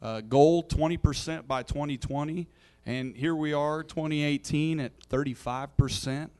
uh, 0.00 0.20
goal, 0.22 0.64
20% 0.64 1.46
by 1.46 1.62
2020, 1.62 2.48
and 2.84 3.16
here 3.16 3.34
we 3.34 3.52
are, 3.52 3.82
2018 3.82 4.80
at 4.80 4.92
35% 5.08 6.30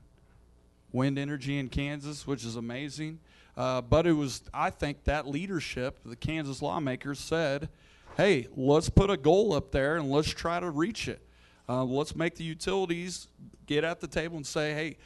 wind 0.90 1.18
energy 1.18 1.59
in 1.59 1.68
Kansas, 1.68 2.26
which 2.26 2.44
is 2.44 2.57
amazing. 2.57 3.20
Uh, 3.57 3.80
but 3.80 4.07
it 4.07 4.12
was, 4.12 4.42
I 4.53 4.70
think, 4.70 5.05
that 5.05 5.28
leadership, 5.28 6.00
the 6.05 6.16
Kansas 6.16 6.62
lawmakers 6.62 7.18
said, 7.18 7.68
hey, 8.16 8.48
let's 8.57 8.88
put 8.88 9.11
a 9.11 9.16
goal 9.16 9.53
up 9.53 9.70
there 9.70 9.96
and 9.96 10.11
let's 10.11 10.28
try 10.28 10.59
to 10.59 10.70
reach 10.70 11.07
it. 11.07 11.22
Uh, 11.68 11.84
let's 11.84 12.16
make 12.16 12.34
the 12.34 12.44
utilities 12.44 13.28
get 13.66 13.84
at 13.84 14.00
the 14.00 14.07
table 14.07 14.36
and 14.36 14.46
say, 14.46 14.72
hey, 14.74 14.96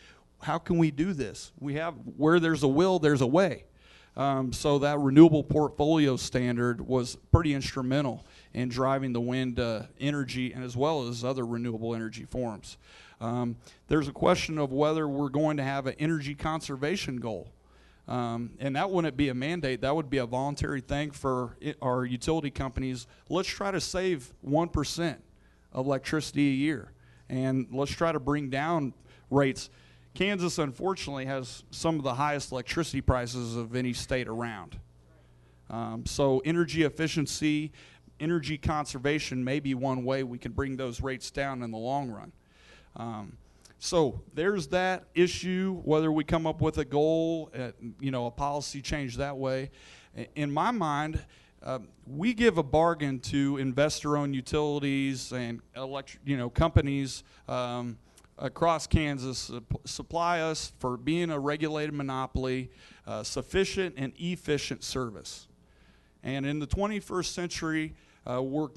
how 0.41 0.59
can 0.59 0.78
we 0.78 0.91
do 0.91 1.12
this? 1.12 1.53
We 1.59 1.74
have, 1.74 1.95
where 2.16 2.41
there's 2.41 2.62
a 2.62 2.68
will, 2.68 2.99
there's 2.99 3.20
a 3.20 3.26
way. 3.26 3.64
Um, 4.16 4.53
so 4.53 4.78
that 4.78 4.99
renewable 4.99 5.45
portfolio 5.45 6.16
standard 6.16 6.80
was 6.80 7.16
pretty 7.32 7.53
instrumental 7.53 8.24
in 8.55 8.70
driving 8.70 9.12
the 9.12 9.20
wind 9.20 9.61
uh, 9.61 9.82
energy 10.01 10.53
and 10.53 10.64
as 10.64 10.74
well 10.74 11.07
as 11.07 11.22
other 11.22 11.45
renewable 11.45 11.95
energy 11.95 12.24
forms. 12.24 12.78
Um, 13.20 13.57
there's 13.89 14.09
a 14.09 14.12
question 14.12 14.57
of 14.59 14.72
whether 14.72 15.07
we're 15.07 15.28
going 15.28 15.59
to 15.59 15.62
have 15.62 15.87
an 15.87 15.97
energy 15.99 16.34
conservation 16.34 17.16
goal. 17.16 17.51
Um, 18.09 18.53
and 18.59 18.76
that 18.76 18.91
wouldn't 18.91 19.16
be 19.16 19.28
a 19.30 19.34
mandate, 19.34 19.80
that 19.80 19.95
would 19.95 20.09
be 20.09 20.18
a 20.18 20.26
voluntary 20.26 20.80
thing 20.80 21.11
for 21.11 21.57
i 21.64 21.74
our 21.82 22.05
utility 22.05 22.51
companies. 22.51 23.07
Let's 23.28 23.49
try 23.49 23.70
to 23.72 23.80
save 23.80 24.32
1% 24.47 25.16
of 25.72 25.87
electricity 25.87 26.49
a 26.49 26.55
year. 26.55 26.93
And 27.28 27.66
let's 27.72 27.91
try 27.91 28.12
to 28.12 28.20
bring 28.20 28.49
down 28.49 28.95
rates. 29.28 29.70
Kansas, 30.16 30.56
unfortunately, 30.58 31.26
has 31.26 31.62
some 31.70 31.96
of 31.98 32.02
the 32.02 32.14
highest 32.14 32.50
electricity 32.50 33.02
prices 33.02 33.54
of 33.54 33.76
any 33.76 33.92
state 33.92 34.28
around. 34.28 34.80
Um, 35.68 36.06
so, 36.06 36.40
energy 36.46 36.84
efficiency, 36.84 37.70
energy 38.18 38.56
conservation 38.56 39.44
may 39.44 39.60
be 39.60 39.74
one 39.74 40.06
way 40.06 40.22
we 40.22 40.38
can 40.38 40.52
bring 40.52 40.78
those 40.78 41.02
rates 41.02 41.30
down 41.30 41.62
in 41.62 41.70
the 41.70 41.76
long 41.76 42.10
run. 42.10 42.32
Um, 42.96 43.36
so 43.78 44.22
there's 44.32 44.68
that 44.68 45.04
issue. 45.14 45.82
Whether 45.84 46.10
we 46.10 46.24
come 46.24 46.46
up 46.46 46.62
with 46.62 46.78
a 46.78 46.84
goal, 46.86 47.50
uh, 47.54 47.72
you 48.00 48.10
know, 48.10 48.24
a 48.24 48.30
policy 48.30 48.80
change 48.80 49.18
that 49.18 49.36
way. 49.36 49.70
In 50.34 50.50
my 50.50 50.70
mind, 50.70 51.22
uh, 51.62 51.80
we 52.06 52.32
give 52.32 52.56
a 52.56 52.62
bargain 52.62 53.18
to 53.18 53.58
investor-owned 53.58 54.34
utilities 54.34 55.30
and 55.32 55.60
electric, 55.76 56.22
you 56.24 56.38
know, 56.38 56.48
companies 56.48 57.22
um, 57.48 57.98
across 58.39 58.87
Kansas 58.87 59.51
supply 59.84 60.41
us 60.41 60.72
for 60.78 60.97
being 60.97 61.30
a 61.30 61.39
regulated 61.39 61.95
monopoly, 61.95 62.70
uh, 63.07 63.22
sufficient 63.22 63.95
and 63.97 64.12
efficient 64.18 64.84
service. 64.84 65.49
And 66.22 66.45
in 66.45 66.59
the 66.59 66.66
21st 66.66 67.26
century, 67.26 67.95
uh, 68.28 68.43
we're, 68.43 68.68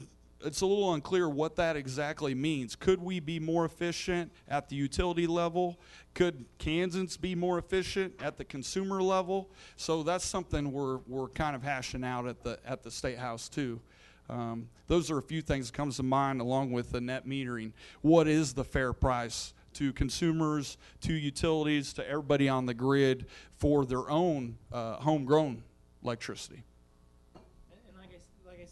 it's 0.45 0.61
a 0.61 0.65
little 0.65 0.93
unclear 0.93 1.27
what 1.27 1.55
that 1.57 1.75
exactly 1.75 2.33
means. 2.33 2.75
Could 2.75 3.01
we 3.01 3.19
be 3.19 3.39
more 3.39 3.65
efficient 3.65 4.31
at 4.47 4.69
the 4.69 4.75
utility 4.75 5.27
level? 5.27 5.79
Could 6.13 6.45
Kansans 6.57 7.17
be 7.17 7.35
more 7.35 7.57
efficient 7.57 8.13
at 8.21 8.37
the 8.37 8.45
consumer 8.45 9.01
level? 9.01 9.49
So 9.75 10.03
that's 10.03 10.23
something 10.23 10.71
we're, 10.71 10.97
we're 11.07 11.29
kind 11.29 11.55
of 11.55 11.63
hashing 11.63 12.03
out 12.03 12.27
at 12.27 12.43
the, 12.43 12.59
at 12.65 12.83
the 12.83 12.91
State 12.91 13.17
House 13.17 13.49
too. 13.49 13.81
Um, 14.29 14.69
those 14.87 15.09
are 15.09 15.17
a 15.17 15.23
few 15.23 15.41
things 15.41 15.67
that 15.67 15.73
comes 15.75 15.97
to 15.97 16.03
mind 16.03 16.41
along 16.41 16.71
with 16.71 16.91
the 16.91 17.01
net 17.01 17.27
metering. 17.27 17.71
What 18.01 18.27
is 18.27 18.53
the 18.53 18.63
fair 18.63 18.93
price 18.93 19.53
to 19.73 19.91
consumers, 19.93 20.77
to 21.01 21.13
utilities, 21.13 21.93
to 21.93 22.07
everybody 22.07 22.47
on 22.49 22.65
the 22.65 22.73
grid 22.73 23.25
for 23.57 23.85
their 23.85 24.09
own 24.09 24.57
uh, 24.71 24.95
homegrown 24.97 25.63
electricity? 26.03 26.63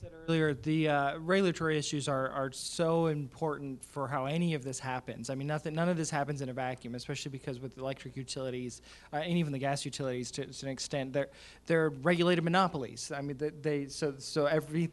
Said 0.08 0.30
earlier, 0.30 0.54
the 0.54 0.90
uh, 0.90 1.18
regulatory 1.20 1.78
issues 1.78 2.08
are, 2.08 2.30
are 2.30 2.52
so 2.52 3.08
important 3.08 3.84
for 3.84 4.08
how 4.08 4.26
any 4.26 4.54
of 4.54 4.64
this 4.64 4.80
happens. 4.80 5.30
I 5.30 5.36
mean, 5.36 5.48
nothing, 5.48 5.74
none 5.74 5.90
of 5.90 5.98
this 5.98 6.10
happens 6.10 6.42
in 6.42 6.50
a 6.50 6.54
vacuum, 6.54 6.96
especially 6.96 7.32
because 7.32 7.60
with 7.60 7.78
electric 7.78 8.16
utilities 8.16 8.82
uh, 9.12 9.18
and 9.18 9.38
even 9.38 9.52
the 9.52 9.60
gas 9.60 9.86
utilities 9.86 10.32
to, 10.32 10.46
to 10.46 10.66
an 10.66 10.72
extent, 10.72 11.14
they're 11.14 11.30
they're 11.66 11.90
regulated 11.90 12.44
monopolies. 12.44 13.12
I 13.12 13.22
mean, 13.22 13.38
they, 13.38 13.50
they 13.50 13.88
so 13.88 14.16
so 14.18 14.46
every, 14.46 14.90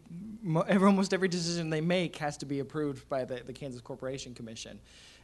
every 0.68 0.86
almost 0.86 1.14
every 1.14 1.28
decision 1.28 1.70
they 1.70 1.80
make 1.80 2.16
has 2.16 2.36
to 2.38 2.46
be 2.46 2.60
approved 2.60 3.08
by 3.08 3.24
the, 3.24 3.42
the 3.44 3.52
Kansas 3.52 3.80
Corporation 3.80 4.34
Commission, 4.34 4.78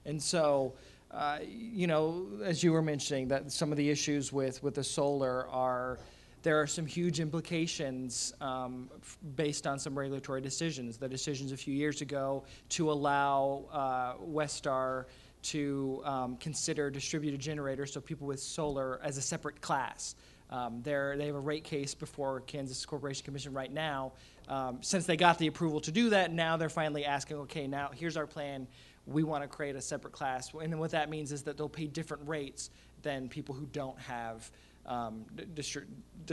and 0.04 0.22
so. 0.22 0.74
Uh, 1.12 1.40
you 1.44 1.88
know, 1.88 2.28
as 2.44 2.62
you 2.62 2.70
were 2.70 2.80
mentioning, 2.80 3.26
that 3.26 3.50
some 3.50 3.72
of 3.72 3.76
the 3.76 3.90
issues 3.90 4.32
with, 4.32 4.62
with 4.62 4.76
the 4.76 4.84
solar 4.84 5.48
are 5.48 5.98
there 6.42 6.60
are 6.60 6.66
some 6.66 6.86
huge 6.86 7.20
implications 7.20 8.32
um, 8.40 8.88
based 9.36 9.66
on 9.66 9.78
some 9.78 9.98
regulatory 9.98 10.40
decisions. 10.40 10.96
The 10.96 11.08
decisions 11.08 11.52
a 11.52 11.56
few 11.56 11.74
years 11.74 12.00
ago 12.00 12.44
to 12.70 12.90
allow 12.90 13.64
uh, 13.70 14.14
Westar 14.24 15.04
to 15.42 16.02
um, 16.04 16.36
consider 16.36 16.90
distributed 16.90 17.40
generators, 17.40 17.92
so 17.92 18.00
people 18.00 18.26
with 18.26 18.40
solar, 18.40 19.00
as 19.02 19.16
a 19.16 19.22
separate 19.22 19.60
class. 19.60 20.14
Um, 20.50 20.80
they're, 20.82 21.16
have 21.16 21.34
a 21.34 21.40
rate 21.40 21.64
case 21.64 21.94
before 21.94 22.40
Kansas 22.40 22.84
Corporation 22.84 23.24
Commission 23.24 23.52
right 23.52 23.72
now. 23.72 24.12
Um, 24.48 24.78
since 24.80 25.06
they 25.06 25.16
got 25.16 25.38
the 25.38 25.46
approval 25.46 25.80
to 25.80 25.92
do 25.92 26.10
that, 26.10 26.32
now 26.32 26.56
they're 26.56 26.68
finally 26.68 27.04
asking, 27.04 27.36
okay, 27.38 27.66
now 27.66 27.90
here's 27.94 28.16
our 28.16 28.26
plan. 28.26 28.66
We 29.06 29.22
want 29.22 29.44
to 29.44 29.48
create 29.48 29.76
a 29.76 29.80
separate 29.80 30.12
class. 30.12 30.50
And 30.60 30.78
what 30.78 30.90
that 30.90 31.08
means 31.08 31.30
is 31.32 31.42
that 31.44 31.56
they'll 31.56 31.68
pay 31.68 31.86
different 31.86 32.28
rates 32.28 32.70
than 33.02 33.28
people 33.28 33.54
who 33.54 33.66
don't 33.66 33.98
have 34.00 34.50
um, 34.90 35.24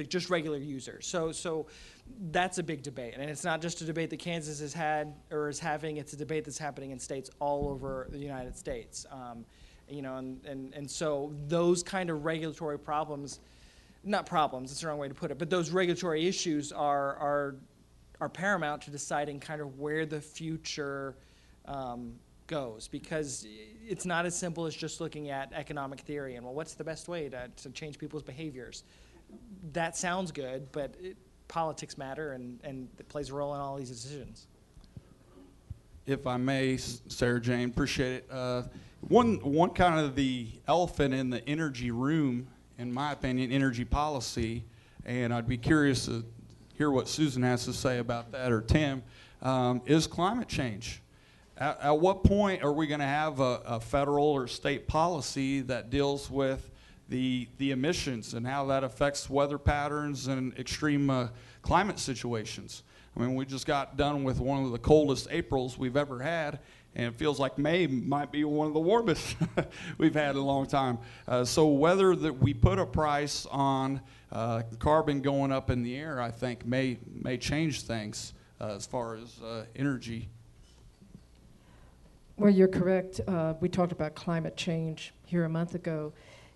just 0.10 0.30
regular 0.30 0.58
users. 0.58 1.05
So, 1.05 1.32
so 1.32 1.68
that's 2.32 2.58
a 2.58 2.64
big 2.64 2.82
debate, 2.82 3.14
and 3.16 3.30
it's 3.30 3.43
not 3.43 3.62
just 3.62 3.82
a 3.82 3.86
debate 3.86 4.10
that 4.10 4.18
Kansas 4.18 4.60
has 4.60 4.74
had 4.74 5.14
or 5.32 5.47
is 5.47 5.60
having. 5.60 5.97
It's 5.97 6.14
a 6.14 6.18
debate 6.18 6.43
that's 6.43 6.58
happening 6.58 6.91
in 6.91 6.99
states 6.99 7.30
all 7.39 7.70
over 7.70 8.08
the 8.10 8.18
United 8.18 8.58
States. 8.58 9.05
Um, 9.12 9.45
you 9.88 10.01
know, 10.01 10.18
and, 10.18 10.43
and, 10.45 10.74
and 10.74 10.89
so 10.89 11.32
those 11.47 11.84
kind 11.84 12.10
of 12.10 12.26
regulatory 12.26 12.80
problems, 12.80 13.39
not 14.03 14.26
problems, 14.26 14.72
it's 14.72 14.82
the 14.82 14.88
wrong 14.88 14.97
way 14.97 15.08
to 15.08 15.14
put 15.14 15.32
it, 15.32 15.38
but 15.38 15.49
those 15.49 15.70
regulatory 15.70 16.28
issues 16.28 16.72
are 16.72 17.16
are 17.18 17.55
are 18.20 18.30
paramount 18.30 18.82
to 18.82 18.89
deciding 18.89 19.39
kind 19.39 19.62
of 19.62 19.78
where 19.78 20.03
the 20.05 20.20
future 20.20 21.16
um, 21.66 22.14
goes 22.48 22.88
because 22.88 23.45
it's 23.86 24.06
not 24.06 24.26
as 24.26 24.38
simple 24.38 24.66
as 24.66 24.76
just 24.76 25.00
looking 25.00 25.30
at 25.30 25.52
economic 25.54 26.00
theory 26.02 26.36
and 26.36 26.45
well 26.45 26.54
what's 26.54 26.74
the 26.74 26.84
best 26.84 27.08
way 27.08 27.30
to, 27.30 27.50
to 27.56 27.70
change 27.70 27.98
people's 27.98 28.24
behaviors 28.24 28.84
that 29.74 29.95
sounds 29.95 30.32
good 30.32 30.72
but 30.72 30.95
it, 31.00 31.18
politics 31.48 31.98
matter 31.98 32.34
and, 32.34 32.60
and 32.64 32.88
it 33.00 33.08
plays 33.10 33.30
a 33.30 33.34
role 33.34 33.54
in 33.56 33.62
all 33.62 33.78
these 33.78 33.89
decisions. 33.89 34.48
If 36.06 36.26
I 36.26 36.38
may, 36.38 36.78
Sarah 36.78 37.41
Jane, 37.41 37.70
appreciate 37.70 38.14
it. 38.14 38.28
Uh, 38.32 38.64
one, 39.08 39.36
one 39.38 39.72
kind 39.72 40.00
of 40.00 40.16
the 40.16 40.48
elephant 40.68 41.14
in 41.14 41.30
the 41.30 41.48
energy 41.48 41.91
room, 41.91 42.48
in 42.78 42.91
my 42.91 43.12
opinion, 43.12 43.52
energy 43.52 43.86
policy, 43.86 44.64
and 45.06 45.34
I'd 45.34 45.48
be 45.48 45.58
curious 45.58 46.06
to 46.06 46.26
hear 46.74 46.91
what 46.91 47.08
Susan 47.08 47.43
has 47.43 47.66
to 47.66 47.74
say 47.74 48.00
about 48.00 48.32
that 48.32 48.52
or 48.52 48.62
Tim, 48.62 49.04
um, 49.41 49.82
is 49.86 50.08
climate 50.08 50.48
change. 50.48 51.02
At, 51.60 51.82
at 51.82 51.99
what 51.99 52.24
point 52.24 52.64
are 52.64 52.72
we 52.72 52.88
going 52.88 52.99
to 52.99 53.05
have 53.05 53.39
a, 53.39 53.62
a 53.66 53.80
federal 53.80 54.28
or 54.28 54.47
state 54.47 54.88
policy 54.88 55.62
that 55.62 55.89
deals 55.89 56.30
with 56.30 56.70
the, 57.10 57.47
the 57.58 57.72
emissions 57.72 58.34
and 58.34 58.45
how 58.45 58.66
that 58.68 58.84
affects 58.84 59.30
weather 59.30 59.58
patterns 59.58 60.28
and 60.28 60.58
extreme 60.58 61.10
uh, 61.10 61.30
climate 61.64 61.97
situations? 61.99 62.84
I 63.16 63.22
mean, 63.22 63.34
we 63.34 63.45
just 63.45 63.66
got 63.66 63.97
done 63.97 64.24
with 64.24 64.39
one 64.39 64.64
of 64.64 64.72
the 64.72 64.78
coldest 64.78 65.30
Aprils 65.32 65.80
we've 65.80 65.97
ever 65.97 66.20
had, 66.20 66.60
and 66.95 67.08
it 67.08 67.18
feels 67.18 67.39
like 67.39 67.58
May 67.58 67.88
might 67.88 68.32
be 68.32 68.43
one 68.43 68.68
of 68.68 68.74
the 68.74 68.80
warmest 68.80 69.36
we've 69.97 70.14
had 70.14 70.32
in 70.32 70.38
a 70.38 70.45
long 70.45 70.68
time. 70.68 70.99
Uh, 71.28 71.43
so 71.43 71.68
whether 71.68 72.16
that 72.16 72.34
we 72.34 72.53
put 72.53 72.78
a 72.78 72.86
price 72.86 73.47
on 73.47 74.01
uh, 74.32 74.62
carbon 74.78 75.22
going 75.22 75.51
up 75.51 75.72
in 75.72 75.82
the 75.82 75.95
air, 75.95 76.22
I 76.22 76.30
think 76.30 76.68
may 76.68 76.99
may 77.12 77.38
change 77.38 77.82
things 77.82 78.34
uh, 78.62 78.76
as 78.76 78.86
far 78.86 79.16
as 79.16 79.41
uh, 79.41 79.66
energy. 79.76 80.30
Well, 82.40 82.52
you're 82.52 82.68
correct. 82.68 83.20
Uh, 83.28 83.56
we 83.60 83.68
talked 83.68 83.92
about 83.92 84.14
climate 84.14 84.56
change 84.56 85.12
here 85.26 85.46
a 85.46 85.50
month 85.50 85.74
ago. 85.74 86.14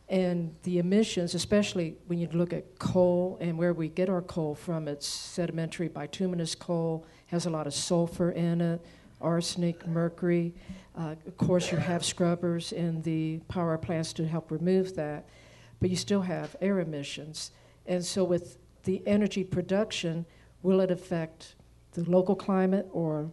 And 0.09 0.53
the 0.61 0.77
emissions, 0.77 1.33
especially 1.33 1.95
when 2.05 2.19
you 2.19 2.27
look 2.33 2.53
at 2.53 2.77
coal 2.77 3.39
and 3.41 3.57
where 3.57 3.73
we 3.73 3.89
get 3.89 4.07
our 4.07 4.21
coal 4.21 4.53
from, 4.53 4.87
it's 4.87 5.07
sedimentary 5.07 5.87
bituminous 5.87 6.53
coal, 6.53 7.07
has 7.27 7.47
a 7.47 7.49
lot 7.49 7.65
of 7.65 7.73
sulfur 7.73 8.29
in 8.29 8.61
it, 8.61 8.85
arsenic, 9.21 9.87
mercury. 9.87 10.53
Uh, 10.95 11.15
of 11.25 11.35
course, 11.37 11.71
you 11.71 11.79
have 11.79 12.05
scrubbers 12.05 12.73
in 12.73 13.01
the 13.01 13.39
power 13.47 13.75
plants 13.79 14.13
to 14.13 14.27
help 14.27 14.51
remove 14.51 14.95
that, 14.97 15.25
but 15.79 15.89
you 15.89 15.95
still 15.95 16.21
have 16.21 16.55
air 16.61 16.79
emissions. 16.79 17.49
And 17.87 18.05
so, 18.05 18.23
with 18.23 18.59
the 18.83 19.01
energy 19.07 19.43
production, 19.43 20.27
will 20.61 20.79
it 20.79 20.91
affect 20.91 21.55
the 21.93 22.07
local 22.07 22.35
climate 22.35 22.87
or 22.91 23.31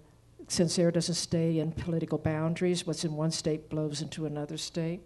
since 0.48 0.78
air 0.78 0.90
doesn't 0.90 1.14
stay 1.14 1.58
in 1.58 1.72
political 1.72 2.18
boundaries, 2.18 2.86
what's 2.86 3.04
in 3.04 3.14
one 3.14 3.30
state 3.30 3.68
blows 3.68 4.02
into 4.02 4.26
another 4.26 4.56
state. 4.56 5.00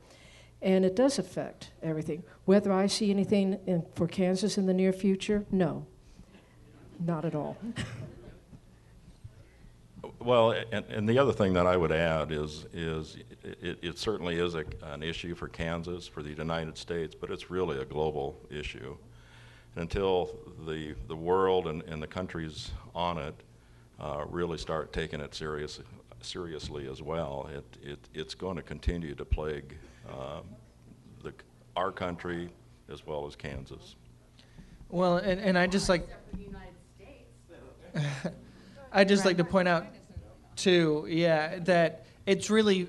And 0.63 0.85
it 0.85 0.95
does 0.95 1.19
affect 1.19 1.73
everything. 1.83 2.23
Whether 2.45 2.73
I 2.73 2.87
see 2.87 3.11
anything 3.11 3.59
in, 3.67 3.85
for 3.97 4.07
Kansas 4.07 4.57
in 4.57 4.67
the 4.67 4.75
near 4.75 4.93
future, 4.93 5.45
no, 5.51 5.87
not 7.01 7.25
at 7.25 7.35
all. 7.35 7.57
Well, 10.25 10.53
and, 10.71 10.85
and 10.87 11.09
the 11.09 11.19
other 11.19 11.33
thing 11.33 11.53
that 11.55 11.67
I 11.67 11.77
would 11.77 11.91
add 11.91 12.31
is, 12.31 12.67
is 12.73 13.17
it, 13.43 13.79
it 13.83 13.99
certainly 13.99 14.39
is 14.39 14.55
a, 14.55 14.65
an 14.83 15.03
issue 15.03 15.35
for 15.35 15.49
Kansas, 15.49 16.07
for 16.07 16.23
the 16.23 16.31
United 16.31 16.79
States, 16.79 17.15
but 17.15 17.31
it's 17.31 17.51
really 17.51 17.79
a 17.79 17.85
global 17.85 18.39
issue. 18.49 18.97
And 19.75 19.83
until 19.83 20.31
the, 20.67 20.95
the 21.09 21.17
world 21.17 21.67
and, 21.67 21.83
and 21.83 22.01
the 22.01 22.07
countries 22.07 22.71
on 22.95 23.19
it 23.19 23.35
uh, 24.01 24.25
really 24.29 24.59
start 24.59 24.93
taking 24.93 25.21
it 25.21 25.35
serious, 25.35 25.81
seriously 26.21 26.89
as 26.89 27.03
well, 27.03 27.49
it, 27.53 27.79
it, 27.83 27.99
it's 28.15 28.35
going 28.35 28.57
to 28.57 28.63
continue 28.63 29.15
to 29.15 29.25
plague 29.25 29.77
um, 30.09 30.45
the, 31.23 31.33
our 31.77 31.93
country 31.93 32.51
as 32.91 33.07
well 33.07 33.27
as 33.27 33.37
Kansas. 33.37 33.97
Well, 34.89 35.17
and, 35.17 35.41
and 35.41 35.57
I 35.57 35.67
just 35.67 35.89
like 35.89 36.09
I 38.93 39.05
just 39.05 39.25
like 39.25 39.37
to 39.39 39.45
point 39.45 39.69
out 39.69 39.87
too, 40.57 41.07
yeah, 41.09 41.59
that 41.61 42.07
it's 42.27 42.51
really 42.51 42.89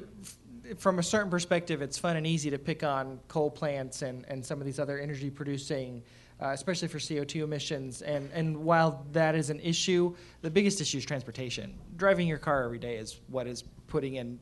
from 0.77 0.99
a 0.99 1.03
certain 1.03 1.29
perspective, 1.29 1.81
it's 1.81 1.97
fun 1.97 2.15
and 2.15 2.25
easy 2.25 2.49
to 2.49 2.57
pick 2.57 2.83
on 2.83 3.19
coal 3.27 3.49
plants 3.49 4.01
and, 4.01 4.25
and 4.27 4.45
some 4.45 4.59
of 4.59 4.65
these 4.65 4.79
other 4.79 4.97
energy 4.99 5.29
producing, 5.29 6.03
uh, 6.43 6.49
especially 6.49 6.89
for 6.89 6.97
CO2 6.97 7.43
emissions. 7.43 8.01
And, 8.01 8.29
and 8.33 8.57
while 8.57 9.05
that 9.13 9.33
is 9.33 9.49
an 9.49 9.61
issue, 9.61 10.13
the 10.41 10.49
biggest 10.49 10.81
issue 10.81 10.97
is 10.97 11.05
transportation. 11.05 11.73
Driving 11.95 12.27
your 12.27 12.37
car 12.37 12.63
every 12.63 12.79
day 12.79 12.97
is 12.97 13.21
what 13.27 13.47
is 13.47 13.63
putting 13.87 14.15
in 14.15 14.39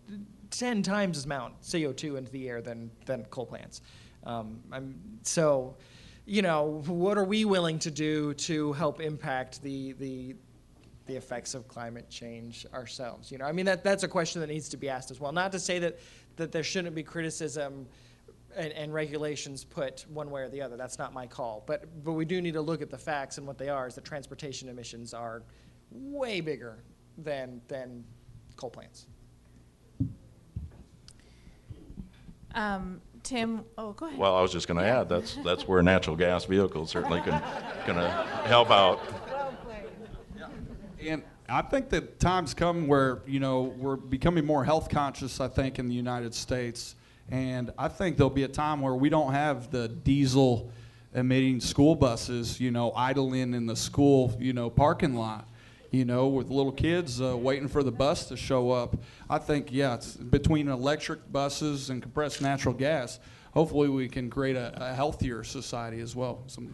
10 0.49 0.82
times 0.82 1.18
as 1.18 1.26
amount 1.26 1.62
CO2 1.62 2.18
into 2.18 2.32
the 2.32 2.49
air 2.49 2.60
than, 2.62 2.89
than 3.06 3.24
coal 3.26 3.45
plants. 3.45 3.82
Um, 4.24 4.60
so, 5.22 5.76
you 6.26 6.41
know, 6.41 6.82
what 6.88 7.20
are 7.20 7.24
we 7.24 7.45
willing 7.45 7.78
to 7.80 7.91
do 7.91 8.34
to 8.34 8.74
help 8.74 8.99
impact 8.99 9.62
the, 9.62 9.93
the, 9.93 10.36
the 11.06 11.16
effects 11.16 11.54
of 11.54 11.68
climate 11.68 12.10
change 12.10 12.66
ourselves? 12.74 13.32
You 13.32 13.38
know, 13.38 13.45
I 13.45 13.52
mean, 13.52 13.68
that, 13.68 13.84
that's 13.84 14.04
a 14.04 14.08
question 14.08 14.41
that 14.41 14.47
needs 14.47 14.70
to 14.70 14.78
be 14.78 14.89
asked 14.89 15.12
as 15.12 15.20
well. 15.20 15.32
Not 15.32 15.52
to 15.52 15.60
say 15.60 15.78
that, 15.78 15.99
that 16.38 16.52
there 16.52 16.64
shouldn't 16.64 16.95
be 16.95 17.04
criticism 17.04 17.86
and, 18.56 18.72
and 18.74 18.93
regulations 18.93 19.64
put 19.64 20.06
one 20.10 20.30
way 20.30 20.41
or 20.41 20.49
the 20.49 20.62
other. 20.62 20.78
That's 20.78 20.97
not 20.97 21.14
my 21.14 21.28
call. 21.28 21.64
But, 21.66 22.04
but 22.04 22.14
we 22.14 22.26
do 22.26 22.41
need 22.41 22.54
to 22.54 22.62
look 22.62 22.82
at 22.82 22.89
the 22.89 22.97
facts, 22.97 23.38
and 23.38 23.47
what 23.47 23.58
they 23.58 23.70
are 23.70 23.88
is 23.88 23.95
that 23.95 24.06
transportation 24.06 24.70
emissions 24.70 25.14
are 25.14 25.43
way 25.91 26.41
bigger 26.41 26.84
than, 27.18 27.62
than 27.68 28.04
coal 28.56 28.70
plants. 28.70 29.08
Um, 32.54 33.02
Tim, 33.24 33.64
oh, 33.78 33.93
go 33.93 34.08
ahead. 34.08 34.20
Well, 34.20 34.36
I 34.36 34.41
was 34.41 34.52
just 34.52 34.68
going 34.68 34.80
to 34.80 34.86
add, 34.86 35.08
that's, 35.08 35.38
that's 35.43 35.68
where 35.68 35.82
natural 35.82 36.16
gas 36.16 36.45
vehicles 36.45 36.89
certainly 36.89 37.22
can, 37.22 37.41
going 37.86 37.99
to 37.99 38.10
help 38.45 38.72
out. 38.72 38.99
And 41.06 41.24
I 41.49 41.62
think 41.62 41.89
that 41.89 42.20
times 42.20 42.54
come 42.54 42.88
where 42.88 43.24
you 43.26 43.39
know 43.39 43.74
we're 43.78 43.97
becoming 43.97 44.45
more 44.45 44.64
health 44.64 44.88
conscious. 44.89 45.41
I 45.41 45.47
think 45.47 45.80
in 45.80 45.88
the 45.88 45.95
United 45.95 46.34
States, 46.34 46.95
and 47.32 47.71
I 47.77 47.88
think 47.88 48.17
there'll 48.17 48.29
be 48.29 48.43
a 48.43 48.49
time 48.49 48.82
where 48.82 48.93
we 48.93 49.09
don't 49.09 49.32
have 49.32 49.71
the 49.71 49.88
diesel 49.88 50.69
emitting 51.13 51.61
school 51.61 51.95
buses, 51.95 52.59
you 52.59 52.71
know, 52.71 52.91
idling 52.95 53.53
in 53.53 53.65
the 53.65 53.75
school, 53.75 54.36
you 54.39 54.53
know, 54.53 54.69
parking 54.69 55.15
lot, 55.15 55.47
you 55.91 56.05
know, 56.05 56.27
with 56.27 56.49
little 56.49 56.71
kids 56.71 57.21
uh, 57.21 57.36
waiting 57.36 57.67
for 57.67 57.84
the 57.84 57.91
bus 57.91 58.25
to 58.25 58.38
show 58.38 58.71
up. 58.71 58.95
I 59.29 59.38
think 59.38 59.71
yeah, 59.71 59.95
it's 59.95 60.15
between 60.15 60.67
electric 60.67 61.32
buses 61.32 61.89
and 61.89 62.01
compressed 62.01 62.41
natural 62.41 62.73
gas. 62.73 63.19
Hopefully, 63.53 63.89
we 63.89 64.07
can 64.07 64.29
create 64.29 64.55
a, 64.55 64.91
a 64.91 64.93
healthier 64.93 65.43
society 65.43 65.99
as 65.99 66.15
well. 66.15 66.43
Some, 66.47 66.73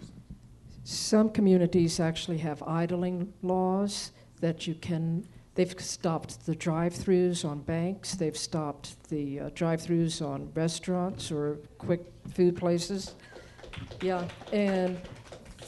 Some 0.83 1.29
communities 1.29 1.99
actually 1.99 2.37
have 2.39 2.61
idling 2.63 3.33
laws 3.41 4.11
that 4.41 4.67
you 4.67 4.75
can, 4.75 5.27
they've 5.57 5.81
stopped 5.81 6.45
the 6.45 6.55
drive-throughs 6.55 7.43
on 7.43 7.59
banks, 7.61 8.13
they've 8.13 8.37
stopped 8.37 9.09
the 9.09 9.39
uh, 9.39 9.49
drive-throughs 9.55 10.21
on 10.21 10.51
restaurants 10.53 11.31
or 11.31 11.57
quick 11.79 12.05
food 12.33 12.55
places. 12.55 13.15
Yeah, 13.99 14.27
and 14.53 14.99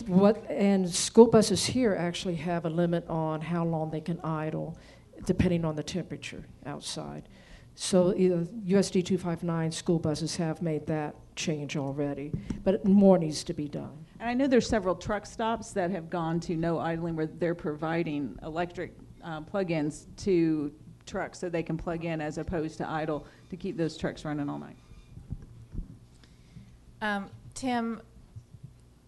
what, 0.05 0.45
and 0.47 0.87
school 0.87 1.25
buses 1.25 1.65
here 1.65 1.95
actually 1.95 2.35
have 2.35 2.65
a 2.65 2.69
limit 2.69 3.07
on 3.09 3.41
how 3.41 3.65
long 3.65 3.89
they 3.89 3.99
can 3.99 4.19
idle, 4.23 4.77
depending 5.25 5.65
on 5.65 5.75
the 5.75 5.83
temperature 5.83 6.45
outside. 6.67 7.27
So 7.73 8.13
USD 8.13 9.05
259 9.05 9.71
school 9.71 9.97
buses 9.97 10.35
have 10.35 10.61
made 10.61 10.85
that 10.87 11.15
change 11.35 11.77
already, 11.77 12.31
but 12.63 12.85
more 12.85 13.17
needs 13.17 13.43
to 13.45 13.53
be 13.53 13.67
done. 13.67 14.05
And 14.19 14.29
I 14.29 14.33
know 14.35 14.45
there's 14.45 14.67
several 14.67 14.95
truck 14.95 15.25
stops 15.25 15.71
that 15.71 15.89
have 15.89 16.11
gone 16.11 16.39
to 16.41 16.55
no 16.55 16.77
idling 16.77 17.15
where 17.15 17.25
they're 17.25 17.55
providing 17.55 18.37
electric 18.43 18.93
uh, 19.23 19.41
plug-ins 19.41 20.07
to 20.17 20.71
trucks 21.05 21.39
so 21.39 21.49
they 21.49 21.63
can 21.63 21.77
plug 21.77 22.05
in 22.05 22.21
as 22.21 22.37
opposed 22.37 22.77
to 22.77 22.89
idle 22.89 23.25
to 23.49 23.57
keep 23.57 23.77
those 23.77 23.97
trucks 23.97 24.23
running 24.25 24.49
all 24.49 24.59
night. 24.59 24.77
Um, 27.01 27.29
Tim, 27.53 28.01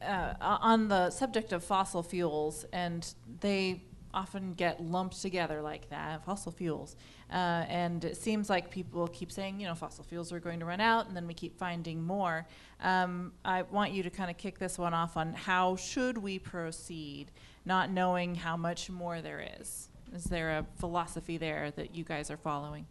uh, 0.01 0.33
on 0.41 0.87
the 0.87 1.09
subject 1.09 1.53
of 1.53 1.63
fossil 1.63 2.01
fuels, 2.03 2.65
and 2.73 3.13
they 3.41 3.83
often 4.13 4.53
get 4.53 4.83
lumped 4.83 5.21
together 5.21 5.61
like 5.61 5.89
that, 5.89 6.25
fossil 6.25 6.51
fuels. 6.51 6.95
Uh, 7.31 7.63
and 7.69 8.03
it 8.03 8.17
seems 8.17 8.49
like 8.49 8.69
people 8.69 9.07
keep 9.07 9.31
saying, 9.31 9.59
you 9.59 9.67
know, 9.67 9.75
fossil 9.75 10.03
fuels 10.03 10.33
are 10.33 10.39
going 10.39 10.59
to 10.59 10.65
run 10.65 10.81
out, 10.81 11.07
and 11.07 11.15
then 11.15 11.27
we 11.27 11.33
keep 11.33 11.57
finding 11.57 12.01
more. 12.01 12.45
Um, 12.81 13.31
I 13.45 13.61
want 13.63 13.91
you 13.91 14.03
to 14.03 14.09
kind 14.09 14.29
of 14.29 14.37
kick 14.37 14.59
this 14.59 14.77
one 14.77 14.93
off 14.93 15.15
on 15.15 15.33
how 15.33 15.75
should 15.75 16.17
we 16.17 16.39
proceed, 16.39 17.31
not 17.63 17.89
knowing 17.89 18.35
how 18.35 18.57
much 18.57 18.89
more 18.89 19.21
there 19.21 19.45
is. 19.59 19.87
Is 20.13 20.25
there 20.25 20.57
a 20.57 20.65
philosophy 20.77 21.37
there 21.37 21.71
that 21.71 21.95
you 21.95 22.03
guys 22.03 22.29
are 22.29 22.37
following? 22.37 22.85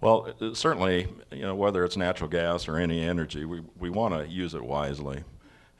Well, 0.00 0.32
uh, 0.40 0.54
certainly, 0.54 1.08
you 1.32 1.42
know, 1.42 1.54
whether 1.54 1.84
it's 1.84 1.96
natural 1.96 2.28
gas 2.28 2.68
or 2.68 2.76
any 2.76 3.02
energy, 3.02 3.44
we, 3.44 3.62
we 3.78 3.90
want 3.90 4.14
to 4.14 4.28
use 4.28 4.54
it 4.54 4.62
wisely. 4.64 5.24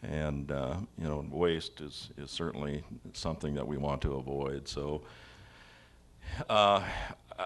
And, 0.03 0.51
uh, 0.51 0.76
you 0.96 1.05
know, 1.09 1.24
waste 1.30 1.80
is, 1.80 2.11
is 2.16 2.30
certainly 2.30 2.82
something 3.12 3.55
that 3.55 3.66
we 3.66 3.76
want 3.76 4.01
to 4.03 4.14
avoid. 4.14 4.68
So, 4.68 5.03
uh, 6.49 6.82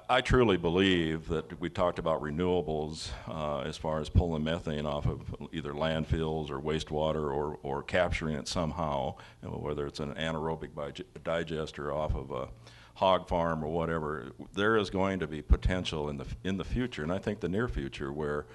I- 0.08 0.20
truly 0.22 0.56
believe 0.56 1.28
that 1.28 1.60
we 1.60 1.68
talked 1.68 1.98
about 1.98 2.22
renewables 2.22 3.10
uh, 3.28 3.60
as 3.60 3.76
far 3.76 4.00
as 4.00 4.08
pulling 4.08 4.44
methane 4.44 4.86
off 4.86 5.06
of 5.06 5.20
either 5.52 5.72
landfills 5.72 6.50
or 6.50 6.60
wastewater 6.60 7.24
or, 7.34 7.58
or 7.62 7.82
capturing 7.82 8.36
it 8.36 8.48
somehow, 8.48 9.14
you 9.42 9.50
know, 9.50 9.56
whether 9.56 9.86
it's 9.86 10.00
an 10.00 10.14
anaerobic 10.14 10.70
dig- 10.94 11.22
digester 11.24 11.92
off 11.92 12.14
of 12.14 12.30
a 12.30 12.48
hog 12.94 13.28
farm 13.28 13.64
or 13.64 13.68
whatever. 13.68 14.32
There 14.54 14.76
is 14.76 14.90
going 14.90 15.20
to 15.20 15.26
be 15.26 15.42
potential 15.42 16.08
in 16.08 16.18
the, 16.18 16.26
in 16.44 16.56
the 16.56 16.64
future, 16.64 17.02
and 17.02 17.12
I 17.12 17.18
think 17.18 17.40
the 17.40 17.48
near 17.48 17.68
future, 17.68 18.12
where 18.12 18.46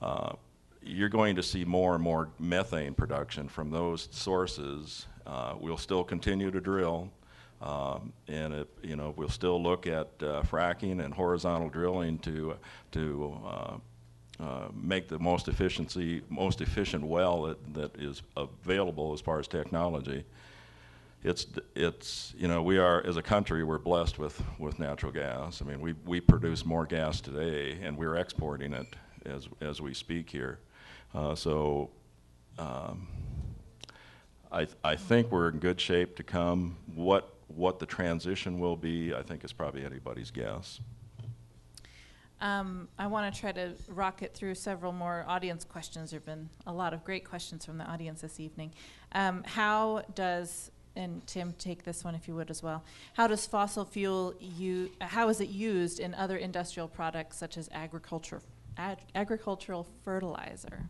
uh, 0.00 0.32
you're 0.82 1.08
going 1.08 1.36
to 1.36 1.42
see 1.42 1.64
more 1.64 1.94
and 1.94 2.02
more 2.02 2.30
methane 2.38 2.94
production 2.94 3.48
from 3.48 3.70
those 3.70 4.08
sources. 4.10 5.06
Uh, 5.26 5.54
we'll 5.60 5.76
still 5.76 6.04
continue 6.04 6.50
to 6.50 6.60
drill. 6.60 7.10
Um, 7.60 8.12
and 8.26 8.66
you 8.82 8.96
know, 8.96 9.14
we'll 9.16 9.28
still 9.28 9.62
look 9.62 9.86
at 9.86 10.08
uh, 10.20 10.42
fracking 10.42 11.04
and 11.04 11.14
horizontal 11.14 11.68
drilling 11.68 12.18
to, 12.20 12.56
to 12.90 13.38
uh, 13.46 13.74
uh, 14.40 14.68
make 14.74 15.06
the 15.06 15.18
most 15.20 15.46
efficiency, 15.46 16.22
most 16.28 16.60
efficient 16.60 17.04
well 17.04 17.42
that, 17.42 17.74
that 17.74 17.96
is 17.96 18.22
available 18.36 19.12
as 19.12 19.20
far 19.20 19.38
as 19.38 19.46
technology. 19.46 20.24
It's, 21.24 21.46
it's, 21.76 22.34
you 22.36 22.48
know, 22.48 22.62
we 22.62 22.78
are, 22.78 23.04
as 23.06 23.16
a 23.16 23.22
country, 23.22 23.62
we're 23.62 23.78
blessed 23.78 24.18
with, 24.18 24.42
with 24.58 24.80
natural 24.80 25.12
gas. 25.12 25.62
I 25.62 25.64
mean, 25.64 25.80
we, 25.80 25.94
we 26.04 26.20
produce 26.20 26.64
more 26.64 26.84
gas 26.84 27.20
today, 27.20 27.78
and 27.80 27.96
we're 27.96 28.16
exporting 28.16 28.72
it 28.72 28.86
as, 29.24 29.48
as 29.60 29.80
we 29.80 29.94
speak 29.94 30.28
here. 30.28 30.58
Uh, 31.14 31.36
so, 31.36 31.90
um, 32.58 33.06
I, 34.50 34.66
I 34.82 34.96
think 34.96 35.30
we're 35.30 35.48
in 35.48 35.60
good 35.60 35.80
shape 35.80 36.16
to 36.16 36.24
come. 36.24 36.76
What, 36.94 37.32
what 37.46 37.78
the 37.78 37.86
transition 37.86 38.58
will 38.58 38.76
be, 38.76 39.14
I 39.14 39.22
think 39.22 39.44
is 39.44 39.52
probably 39.52 39.84
anybody's 39.84 40.32
guess. 40.32 40.80
Um, 42.40 42.88
I 42.98 43.06
want 43.06 43.32
to 43.32 43.40
try 43.40 43.52
to 43.52 43.74
rocket 43.88 44.34
through 44.34 44.56
several 44.56 44.90
more 44.90 45.24
audience 45.28 45.64
questions. 45.64 46.10
There 46.10 46.18
have 46.18 46.26
been 46.26 46.48
a 46.66 46.72
lot 46.72 46.92
of 46.92 47.04
great 47.04 47.24
questions 47.24 47.64
from 47.64 47.78
the 47.78 47.84
audience 47.84 48.22
this 48.22 48.40
evening. 48.40 48.74
Um, 49.12 49.44
how 49.44 50.02
does, 50.16 50.72
and 50.96 51.26
Tim, 51.26 51.54
take 51.58 51.84
this 51.84 52.04
one 52.04 52.14
if 52.14 52.28
you 52.28 52.34
would 52.34 52.50
as 52.50 52.62
well. 52.62 52.82
How 53.14 53.26
does 53.26 53.46
fossil 53.46 53.84
fuel, 53.84 54.34
u- 54.40 54.90
how 55.00 55.28
is 55.28 55.40
it 55.40 55.48
used 55.48 56.00
in 56.00 56.14
other 56.14 56.36
industrial 56.36 56.88
products 56.88 57.36
such 57.36 57.56
as 57.56 57.68
agriculture, 57.72 58.40
ag- 58.76 58.98
agricultural 59.14 59.86
fertilizer? 60.04 60.88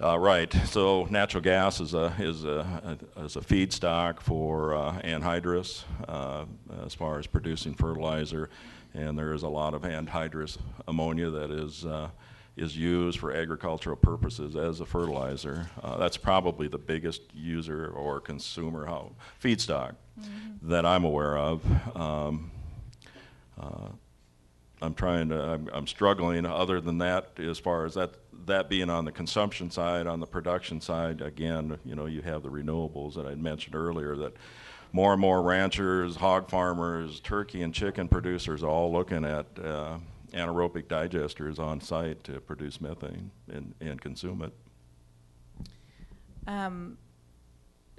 Uh, 0.00 0.18
right. 0.18 0.52
So 0.66 1.04
natural 1.04 1.40
gas 1.42 1.80
is 1.80 1.94
a 1.94 2.12
is 2.18 2.44
a, 2.44 2.98
is 3.18 3.36
a 3.36 3.40
feedstock 3.40 4.18
for 4.20 4.74
uh, 4.74 5.00
anhydrous 5.04 5.84
uh, 6.08 6.46
as 6.84 6.94
far 6.94 7.20
as 7.20 7.28
producing 7.28 7.74
fertilizer, 7.74 8.50
and 8.92 9.16
there 9.16 9.32
is 9.32 9.44
a 9.44 9.48
lot 9.48 9.72
of 9.72 9.82
anhydrous 9.82 10.58
ammonia 10.88 11.30
that 11.30 11.52
is 11.52 11.86
uh, 11.86 12.10
is 12.56 12.76
used 12.76 13.18
for 13.18 13.32
agricultural 13.32 13.96
purposes 13.96 14.54
as 14.54 14.80
a 14.80 14.86
fertilizer. 14.86 15.68
Uh, 15.82 15.96
that's 15.96 16.16
probably 16.16 16.68
the 16.68 16.78
biggest 16.78 17.22
user 17.34 17.88
or 17.88 18.20
consumer 18.20 18.86
how, 18.86 19.12
feedstock 19.42 19.96
that 20.62 20.86
I'm 20.86 21.04
aware 21.04 21.36
of. 21.36 21.96
Um, 21.96 22.50
uh, 23.60 23.88
I'm 24.80 24.94
trying 24.94 25.30
to, 25.30 25.40
I'm, 25.40 25.68
I'm 25.72 25.86
struggling. 25.86 26.46
Other 26.46 26.80
than 26.80 26.98
that, 26.98 27.30
as 27.38 27.58
far 27.58 27.86
as 27.86 27.94
that, 27.94 28.14
that 28.46 28.68
being 28.68 28.90
on 28.90 29.04
the 29.04 29.12
consumption 29.12 29.70
side, 29.70 30.06
on 30.06 30.20
the 30.20 30.26
production 30.26 30.80
side, 30.80 31.22
again, 31.22 31.78
you 31.84 31.94
know, 31.94 32.06
you 32.06 32.22
have 32.22 32.42
the 32.42 32.50
renewables 32.50 33.14
that 33.14 33.26
I 33.26 33.34
mentioned 33.34 33.74
earlier 33.74 34.14
that 34.16 34.34
more 34.92 35.12
and 35.12 35.20
more 35.20 35.42
ranchers, 35.42 36.16
hog 36.16 36.48
farmers, 36.48 37.18
turkey 37.20 37.62
and 37.62 37.74
chicken 37.74 38.06
producers 38.06 38.62
are 38.62 38.68
all 38.68 38.92
looking 38.92 39.24
at 39.24 39.46
uh, 39.58 39.98
anaerobic 40.34 40.84
digesters 40.84 41.58
on 41.58 41.80
site 41.80 42.24
to 42.24 42.40
produce 42.40 42.80
methane 42.80 43.30
and, 43.48 43.74
and 43.80 44.00
consume 44.00 44.42
it. 44.42 44.52
Um, 46.46 46.98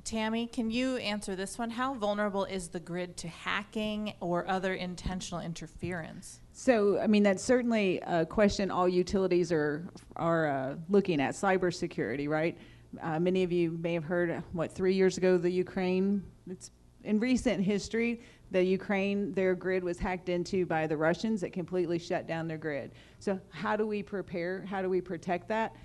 Tammie, 0.04 0.46
can 0.46 0.70
you 0.70 0.98
answer 0.98 1.36
this 1.36 1.58
one? 1.58 1.72
How 1.72 1.96
vulnerable 1.96 2.46
is 2.46 2.68
the 2.68 2.80
grid 2.80 3.18
to 3.18 3.28
hacking 3.28 4.14
or 4.20 4.48
other 4.48 4.76
intentional 4.76 5.42
interference? 5.42 6.42
So, 6.54 7.00
I 7.00 7.08
mean, 7.08 7.24
that's 7.24 7.44
certainly 7.44 8.00
a 8.06 8.24
question 8.24 8.70
all 8.70 8.88
utilities 8.88 9.52
are 9.52 9.90
are 10.16 10.48
uh, 10.48 10.76
looking 10.90 11.20
at 11.20 11.34
cybersecurity, 11.34 12.30
right? 12.30 12.56
Uh, 13.02 13.20
many 13.20 13.42
of 13.42 13.52
you 13.52 13.72
may 13.82 13.94
have 13.96 14.04
heard 14.04 14.44
what 14.54 14.72
three 14.72 14.94
years 14.94 15.18
ago 15.18 15.40
the 15.40 15.50
Ukraine. 15.50 16.24
It's 16.48 16.70
in 17.04 17.20
recent 17.20 17.64
history 17.64 18.22
the 18.52 18.64
Ukraine 18.64 19.34
their 19.34 19.56
grid 19.56 19.84
was 19.84 19.98
hacked 19.98 20.30
into 20.30 20.66
by 20.66 20.88
the 20.88 20.96
Russians 20.96 21.42
that 21.42 21.52
completely 21.54 22.00
shut 22.00 22.28
down 22.28 22.48
their 22.48 22.58
grid. 22.58 22.92
So, 23.20 23.40
how 23.50 23.76
do 23.76 23.88
we 23.88 24.04
prepare? 24.04 24.66
How 24.70 24.82
do 24.82 24.90
we 24.90 25.02
protect 25.02 25.48
that? 25.50 25.76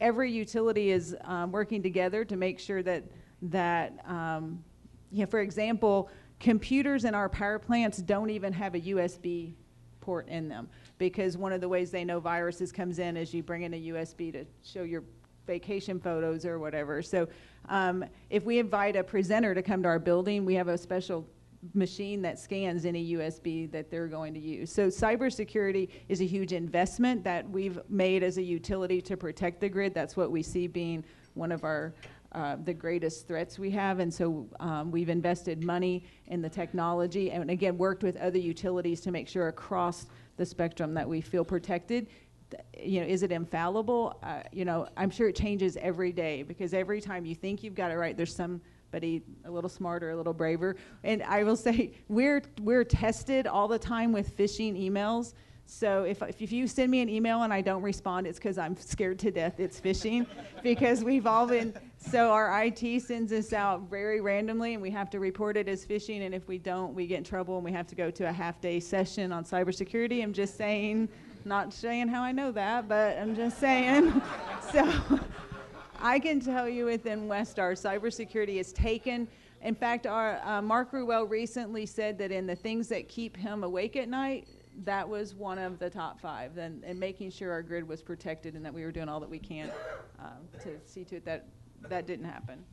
Every 0.00 0.30
utility 0.30 0.90
is 0.90 1.16
um, 1.24 1.50
working 1.50 1.82
together 1.82 2.24
to 2.24 2.36
make 2.36 2.58
sure 2.58 2.82
that 2.82 3.04
that 3.42 3.98
um, 4.06 4.62
you 5.10 5.20
know, 5.20 5.26
for 5.26 5.40
example, 5.40 6.10
computers 6.40 7.04
in 7.04 7.14
our 7.14 7.28
power 7.28 7.58
plants 7.58 7.98
don't 7.98 8.30
even 8.30 8.52
have 8.52 8.74
a 8.74 8.80
USB 8.80 9.54
port 10.00 10.28
in 10.28 10.48
them 10.48 10.68
because 10.98 11.36
one 11.36 11.52
of 11.52 11.60
the 11.60 11.68
ways 11.68 11.90
they 11.90 12.04
know 12.04 12.20
viruses 12.20 12.72
comes 12.72 12.98
in 12.98 13.16
is 13.16 13.34
you 13.34 13.42
bring 13.42 13.62
in 13.62 13.74
a 13.74 13.80
USB 13.88 14.32
to 14.32 14.44
show 14.62 14.82
your 14.82 15.02
vacation 15.46 15.98
photos 15.98 16.44
or 16.44 16.58
whatever. 16.58 17.02
So 17.02 17.28
um, 17.68 18.04
if 18.30 18.44
we 18.44 18.58
invite 18.58 18.96
a 18.96 19.02
presenter 19.02 19.54
to 19.54 19.62
come 19.62 19.82
to 19.82 19.88
our 19.88 19.98
building, 19.98 20.44
we 20.44 20.54
have 20.54 20.68
a 20.68 20.78
special 20.78 21.26
machine 21.74 22.22
that 22.22 22.38
scans 22.38 22.84
any 22.84 23.12
USB 23.12 23.70
that 23.70 23.90
they're 23.90 24.06
going 24.06 24.34
to 24.34 24.40
use. 24.40 24.72
So 24.72 24.88
cybersecurity 24.88 25.88
is 26.08 26.20
a 26.20 26.26
huge 26.26 26.52
investment 26.52 27.24
that 27.24 27.48
we've 27.48 27.78
made 27.88 28.22
as 28.22 28.38
a 28.38 28.42
utility 28.42 29.00
to 29.02 29.16
protect 29.16 29.60
the 29.60 29.68
grid. 29.68 29.94
That's 29.94 30.16
what 30.16 30.30
we 30.30 30.42
see 30.42 30.66
being 30.66 31.04
one 31.34 31.52
of 31.52 31.64
our 31.64 31.94
uh, 32.32 32.56
the 32.64 32.74
greatest 32.74 33.26
threats 33.26 33.58
we 33.58 33.70
have, 33.70 34.00
and 34.00 34.12
so 34.12 34.46
um, 34.60 34.90
we've 34.90 35.08
invested 35.08 35.64
money 35.64 36.04
in 36.26 36.42
the 36.42 36.48
technology, 36.48 37.30
and 37.30 37.50
again 37.50 37.78
worked 37.78 38.02
with 38.02 38.18
other 38.18 38.38
utilities 38.38 39.00
to 39.00 39.10
make 39.10 39.26
sure 39.26 39.48
across 39.48 40.06
the 40.36 40.44
spectrum 40.44 40.92
that 40.92 41.08
we 41.08 41.22
feel 41.22 41.42
protected. 41.42 42.08
You 42.78 43.00
know, 43.00 43.06
is 43.06 43.22
it 43.22 43.32
infallible? 43.32 44.18
Uh, 44.22 44.42
you 44.52 44.66
know, 44.66 44.88
I'm 44.96 45.08
sure 45.08 45.28
it 45.28 45.36
changes 45.36 45.78
every 45.78 46.12
day 46.12 46.42
because 46.42 46.74
every 46.74 47.00
time 47.00 47.24
you 47.24 47.34
think 47.34 47.62
you've 47.62 47.74
got 47.74 47.90
it 47.90 47.96
right, 47.96 48.14
there's 48.14 48.34
somebody 48.88 49.22
a 49.44 49.50
little 49.50 49.68
smarter, 49.68 50.10
a 50.10 50.16
little 50.16 50.32
braver. 50.32 50.76
And 51.04 51.22
I 51.22 51.44
will 51.44 51.56
say 51.56 51.92
we're 52.08 52.42
we're 52.62 52.84
tested 52.84 53.46
all 53.46 53.68
the 53.68 53.78
time 53.78 54.12
with 54.12 54.36
phishing 54.36 54.80
emails. 54.80 55.34
So 55.70 56.04
if, 56.04 56.22
if 56.22 56.50
you 56.50 56.66
send 56.66 56.90
me 56.90 57.02
an 57.02 57.10
email 57.10 57.42
and 57.42 57.52
I 57.52 57.60
don't 57.60 57.82
respond, 57.82 58.26
it's 58.26 58.38
because 58.38 58.56
I'm 58.56 58.74
scared 58.74 59.18
to 59.18 59.30
death 59.30 59.60
it's 59.60 59.78
phishing 59.78 60.26
because 60.62 61.04
we've 61.04 61.26
all 61.26 61.46
been, 61.46 61.74
so 61.98 62.30
our 62.30 62.64
IT 62.64 63.02
sends 63.02 63.34
us 63.34 63.52
out 63.52 63.82
very 63.90 64.22
randomly 64.22 64.72
and 64.72 64.82
we 64.82 64.90
have 64.92 65.10
to 65.10 65.20
report 65.20 65.58
it 65.58 65.68
as 65.68 65.84
phishing. 65.84 66.24
And 66.24 66.34
if 66.34 66.48
we 66.48 66.56
don't, 66.56 66.94
we 66.94 67.06
get 67.06 67.18
in 67.18 67.24
trouble 67.24 67.56
and 67.56 67.64
we 67.66 67.72
have 67.72 67.86
to 67.88 67.94
go 67.94 68.10
to 68.10 68.26
a 68.26 68.32
half 68.32 68.62
day 68.62 68.80
session 68.80 69.30
on 69.30 69.44
cybersecurity. 69.44 70.22
I'm 70.22 70.32
just 70.32 70.56
saying, 70.56 71.10
not 71.44 71.74
saying 71.74 72.08
how 72.08 72.22
I 72.22 72.32
know 72.32 72.50
that, 72.52 72.88
but 72.88 73.18
I'm 73.18 73.36
just 73.36 73.58
saying. 73.58 74.22
so 74.72 75.20
I 76.00 76.18
can 76.18 76.40
tell 76.40 76.68
you 76.68 76.86
within 76.86 77.28
Westar, 77.28 77.72
cybersecurity 77.72 78.60
is 78.60 78.72
taken. 78.72 79.26
In 79.62 79.74
fact, 79.74 80.06
our 80.06 80.40
uh, 80.44 80.62
Mark 80.62 80.92
Ruelle 80.92 81.28
recently 81.28 81.86
said 81.86 82.18
that 82.18 82.30
in 82.30 82.46
the 82.46 82.54
things 82.54 82.88
that 82.88 83.08
keep 83.08 83.36
him 83.36 83.64
awake 83.64 83.96
at 83.96 84.08
night, 84.08 84.46
that 84.84 85.08
was 85.08 85.34
one 85.34 85.58
of 85.58 85.80
the 85.80 85.90
top 85.90 86.20
five, 86.20 86.56
and, 86.56 86.84
and 86.84 87.00
making 87.00 87.30
sure 87.30 87.50
our 87.50 87.62
grid 87.62 87.86
was 87.86 88.00
protected 88.00 88.54
and 88.54 88.64
that 88.64 88.72
we 88.72 88.84
were 88.84 88.92
doing 88.92 89.08
all 89.08 89.18
that 89.18 89.28
we 89.28 89.40
can 89.40 89.72
um, 90.20 90.38
to 90.62 90.78
see 90.86 91.04
to 91.04 91.16
it 91.16 91.24
that 91.24 91.46
that 91.88 92.06
didn't 92.06 92.26
happen. 92.26 92.64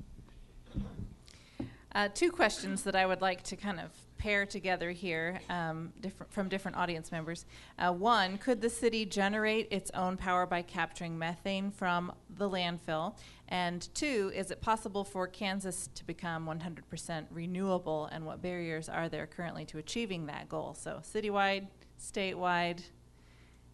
Uh, 1.93 2.09
two 2.13 2.31
questions 2.31 2.83
that 2.83 2.95
I 2.95 3.05
would 3.05 3.21
like 3.21 3.41
to 3.43 3.55
kind 3.55 3.79
of 3.79 3.89
pair 4.17 4.45
together 4.45 4.91
here 4.91 5.39
um, 5.49 5.93
different, 6.01 6.33
from 6.33 6.49
different 6.49 6.75
audience 6.75 7.11
members. 7.11 7.45
Uh, 7.77 7.93
one, 7.93 8.37
could 8.37 8.59
the 8.59 8.69
city 8.69 9.05
generate 9.05 9.67
its 9.71 9.91
own 9.91 10.17
power 10.17 10.45
by 10.45 10.61
capturing 10.61 11.17
methane 11.17 11.71
from 11.71 12.11
the 12.37 12.49
landfill? 12.49 13.15
And 13.47 13.87
two, 13.93 14.31
is 14.35 14.51
it 14.51 14.61
possible 14.61 15.03
for 15.03 15.27
Kansas 15.27 15.89
to 15.95 16.05
become 16.05 16.47
100% 16.47 17.25
renewable? 17.29 18.09
And 18.11 18.25
what 18.25 18.41
barriers 18.41 18.89
are 18.89 19.09
there 19.09 19.27
currently 19.27 19.65
to 19.65 19.77
achieving 19.77 20.25
that 20.27 20.49
goal? 20.49 20.73
So, 20.73 21.01
citywide, 21.03 21.67
statewide. 21.99 22.81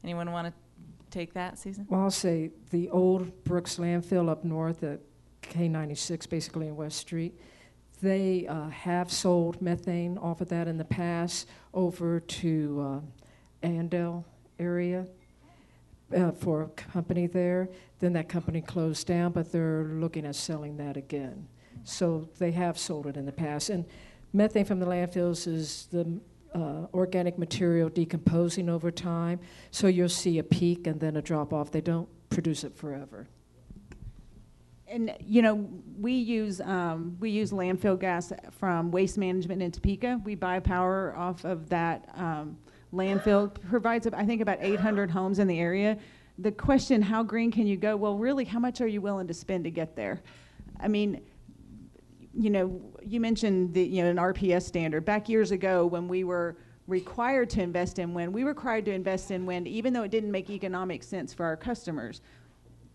Anyone 0.04 0.32
want 0.32 0.48
to 0.48 0.54
take 1.10 1.34
that, 1.34 1.60
Susan? 1.60 1.86
Well, 1.90 2.02
I'll 2.02 2.12
say 2.12 2.52
the 2.72 2.90
old 2.90 3.44
Brooks 3.44 3.78
landfill 3.78 4.30
up 4.30 4.44
north 4.44 4.84
at 4.84 5.00
K96, 5.42 6.30
basically 6.30 6.68
in 6.68 6.76
West 6.76 6.98
Street, 6.98 7.40
they 8.02 8.48
uh, 8.48 8.70
have 8.70 9.12
sold 9.12 9.62
methane 9.62 10.18
off 10.18 10.42
of 10.42 10.50
that 10.50 10.68
in 10.68 10.78
the 10.78 10.86
past 10.86 11.48
over 11.74 12.20
to 12.20 13.04
uh, 13.64 13.72
area 14.60 15.06
uh, 16.14 16.32
for 16.32 16.64
a 16.64 16.68
company 16.70 17.28
there. 17.28 17.70
Then 18.00 18.14
that 18.14 18.30
company 18.30 18.62
closed 18.62 19.08
down, 19.08 19.32
but 19.32 19.52
they're 19.52 19.86
looking 19.86 20.26
at 20.26 20.36
selling 20.36 20.78
that 20.78 20.98
again. 20.98 21.48
So 21.84 22.30
they 22.38 22.52
have 22.52 22.78
sold 22.78 23.08
it 23.08 23.18
in 23.18 23.26
the 23.26 23.32
past. 23.32 23.70
And 23.70 23.86
methane 24.34 24.66
from 24.66 24.80
the 24.80 24.86
landfills 24.86 25.48
is 25.48 25.88
the 25.92 26.20
uh, 26.54 26.88
organic 26.94 27.38
material 27.38 27.90
decomposing 27.90 28.70
over 28.70 28.92
time. 28.92 29.40
So 29.72 29.88
you'll 29.88 30.10
see 30.10 30.40
a 30.40 30.44
peak 30.44 30.88
and 30.88 31.00
then 31.00 31.18
a 31.18 31.22
drop 31.22 31.54
off. 31.54 31.72
They 31.72 31.82
don't 31.82 32.10
produce 32.30 32.64
it 32.64 32.76
forever. 32.76 33.28
And, 34.88 35.16
you 35.22 35.42
know, 35.42 35.70
we 35.98 36.12
use, 36.12 36.60
um, 36.60 37.16
we 37.22 37.30
use 37.30 37.52
landfill 37.52 37.98
gas 37.98 38.34
from 38.52 38.92
Waste 38.92 39.18
Management 39.18 39.62
in 39.62 39.72
Topeka. 39.72 40.20
We 40.26 40.36
buy 40.36 40.60
power 40.60 41.16
off 41.16 41.46
of 41.46 41.70
that, 41.70 42.10
um, 42.16 42.58
landfill. 42.94 43.54
Provides, 43.70 44.08
I 44.08 44.26
think, 44.26 44.42
about 44.42 44.58
eight 44.62 44.80
hundred 44.80 45.10
homes 45.10 45.40
in 45.40 45.48
the 45.48 45.60
area. 45.60 45.98
The 46.38 46.52
question, 46.52 47.02
how 47.02 47.24
green 47.24 47.52
can 47.52 47.68
you 47.68 47.78
go? 47.78 47.96
Well, 47.96 48.18
really, 48.18 48.46
how 48.46 48.60
much 48.60 48.82
are 48.82 48.88
you 48.88 49.02
willing 49.02 49.28
to 49.28 49.34
spend 49.34 49.64
to 49.66 49.72
get 49.72 49.96
there? 49.96 50.22
I 50.80 50.88
mean, 50.88 51.22
you 52.34 52.50
know, 52.50 52.82
you 53.06 53.20
mentioned 53.20 53.74
the, 53.74 53.84
you 53.84 54.04
know, 54.04 54.10
an 54.10 54.18
RPS 54.18 54.64
standard. 54.64 55.06
Back 55.06 55.30
years 55.30 55.52
ago, 55.52 55.86
when 55.86 56.08
we 56.08 56.24
were 56.24 56.58
required 56.88 57.50
to 57.52 57.62
invest 57.62 58.00
in 58.00 58.14
wind, 58.14 58.34
we 58.34 58.44
were 58.44 58.50
required 58.50 58.86
to 58.86 58.92
invest 58.92 59.32
in 59.32 59.46
wind 59.46 59.68
even 59.68 59.94
though 59.94 60.04
it 60.04 60.12
didn't 60.12 60.32
make 60.32 60.50
economic 60.50 61.04
sense 61.04 61.34
for 61.34 61.46
our 61.46 61.58
customers. 61.58 62.22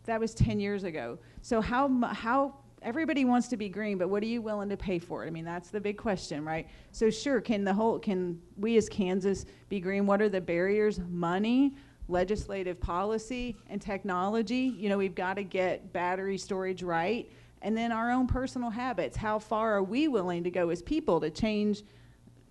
That 0.05 0.21
was 0.21 0.35
10 0.35 0.61
years 0.61 0.85
ago. 0.85 1.19
So 1.43 1.61
how, 1.61 1.89
how, 2.13 2.57
everybody 2.87 3.25
wants 3.25 3.49
to 3.49 3.57
be 3.57 3.69
green, 3.69 3.99
but 3.99 4.09
what 4.09 4.23
are 4.23 4.27
you 4.27 4.41
willing 4.41 4.69
to 4.69 4.77
pay 4.77 5.01
for 5.01 5.25
it? 5.25 5.27
I 5.27 5.31
mean, 5.31 5.45
that's 5.45 5.71
the 5.71 5.81
big 5.81 5.99
question, 5.99 6.45
right? 6.45 6.69
So 6.93 7.11
sure, 7.11 7.41
can 7.41 7.65
the 7.65 7.75
whole, 7.75 7.99
can 7.99 8.41
we 8.57 8.77
as 8.77 8.89
Kansas 8.89 9.45
be 9.69 9.81
green? 9.81 10.07
What 10.07 10.23
are 10.23 10.29
the 10.29 10.41
barriers? 10.41 11.01
Money, 11.11 11.75
legislative 12.07 12.81
policy, 12.81 13.57
and 13.69 13.83
technology. 13.83 14.73
You 14.79 14.89
know, 14.89 14.99
we've 14.99 15.17
got 15.17 15.35
to 15.35 15.43
get 15.43 15.93
battery 15.93 16.39
storage 16.39 16.85
right. 16.85 17.29
And 17.61 17.77
then 17.77 17.91
our 17.91 18.13
own 18.13 18.29
personal 18.29 18.71
habits. 18.71 19.17
How 19.17 19.41
far 19.41 19.75
are 19.75 19.83
we 19.83 20.07
willing 20.07 20.45
to 20.45 20.51
go 20.51 20.71
as 20.71 20.81
people 20.81 21.21
to 21.21 21.31
change 21.31 21.83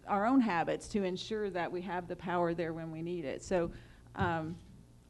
our 0.05 0.25
own 0.25 0.41
habits 0.41 0.89
to 0.89 1.03
ensure 1.03 1.49
that 1.49 1.71
we 1.71 1.79
have 1.81 2.09
the 2.09 2.15
power 2.17 2.53
there 2.53 2.73
when 2.73 2.91
we 2.91 3.01
need 3.01 3.23
it? 3.23 3.41
So, 3.41 3.71
um, 4.15 4.57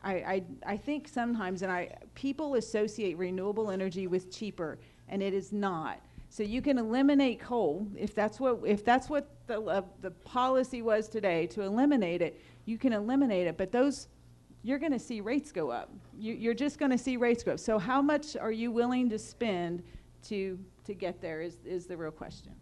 I, 0.04 0.14
I, 0.14 0.44
I 0.68 0.78
think 0.78 1.08
sometimes, 1.08 1.64
and 1.64 1.72
I, 1.72 1.96
people 2.14 2.54
associate 2.56 3.18
renewable 3.18 3.72
energy 3.72 4.06
with 4.06 4.32
cheaper, 4.32 4.78
and 5.10 5.22
it 5.22 5.34
is 5.34 5.52
not. 5.52 6.00
So 6.30 6.44
you 6.44 6.62
can 6.62 6.78
eliminate 6.78 7.40
coal 7.40 7.88
if 7.96 8.14
that's 8.14 8.40
what 8.40 8.60
if 8.66 8.84
that's 8.84 9.10
what 9.10 9.30
the 9.48 9.62
uh, 9.62 9.82
the 10.02 10.12
policy 10.12 10.82
was 10.82 11.08
today 11.08 11.48
to 11.48 11.62
eliminate 11.62 12.22
it. 12.22 12.42
You 12.66 12.78
can 12.78 12.94
eliminate 12.94 13.48
it, 13.48 13.58
but 13.58 13.72
those 13.72 14.08
you're 14.64 14.80
going 14.80 14.92
to 14.92 15.00
see 15.00 15.22
rates 15.22 15.52
go 15.52 15.70
up. 15.70 15.92
You, 16.18 16.34
you're 16.34 16.56
just 16.56 16.80
going 16.80 16.92
to 16.92 16.98
see 16.98 17.18
rates 17.18 17.44
go 17.44 17.54
up. 17.54 17.60
So 17.60 17.78
how 17.78 18.02
much 18.02 18.36
are 18.36 18.52
you 18.52 18.72
willing 18.72 19.10
to 19.12 19.20
spend 19.20 19.84
to 20.24 20.60
to 20.86 20.94
get 20.94 21.22
there 21.22 21.42
is 21.42 21.58
is 21.66 21.86
the 21.86 21.98
real 21.98 22.12
question. 22.12 22.54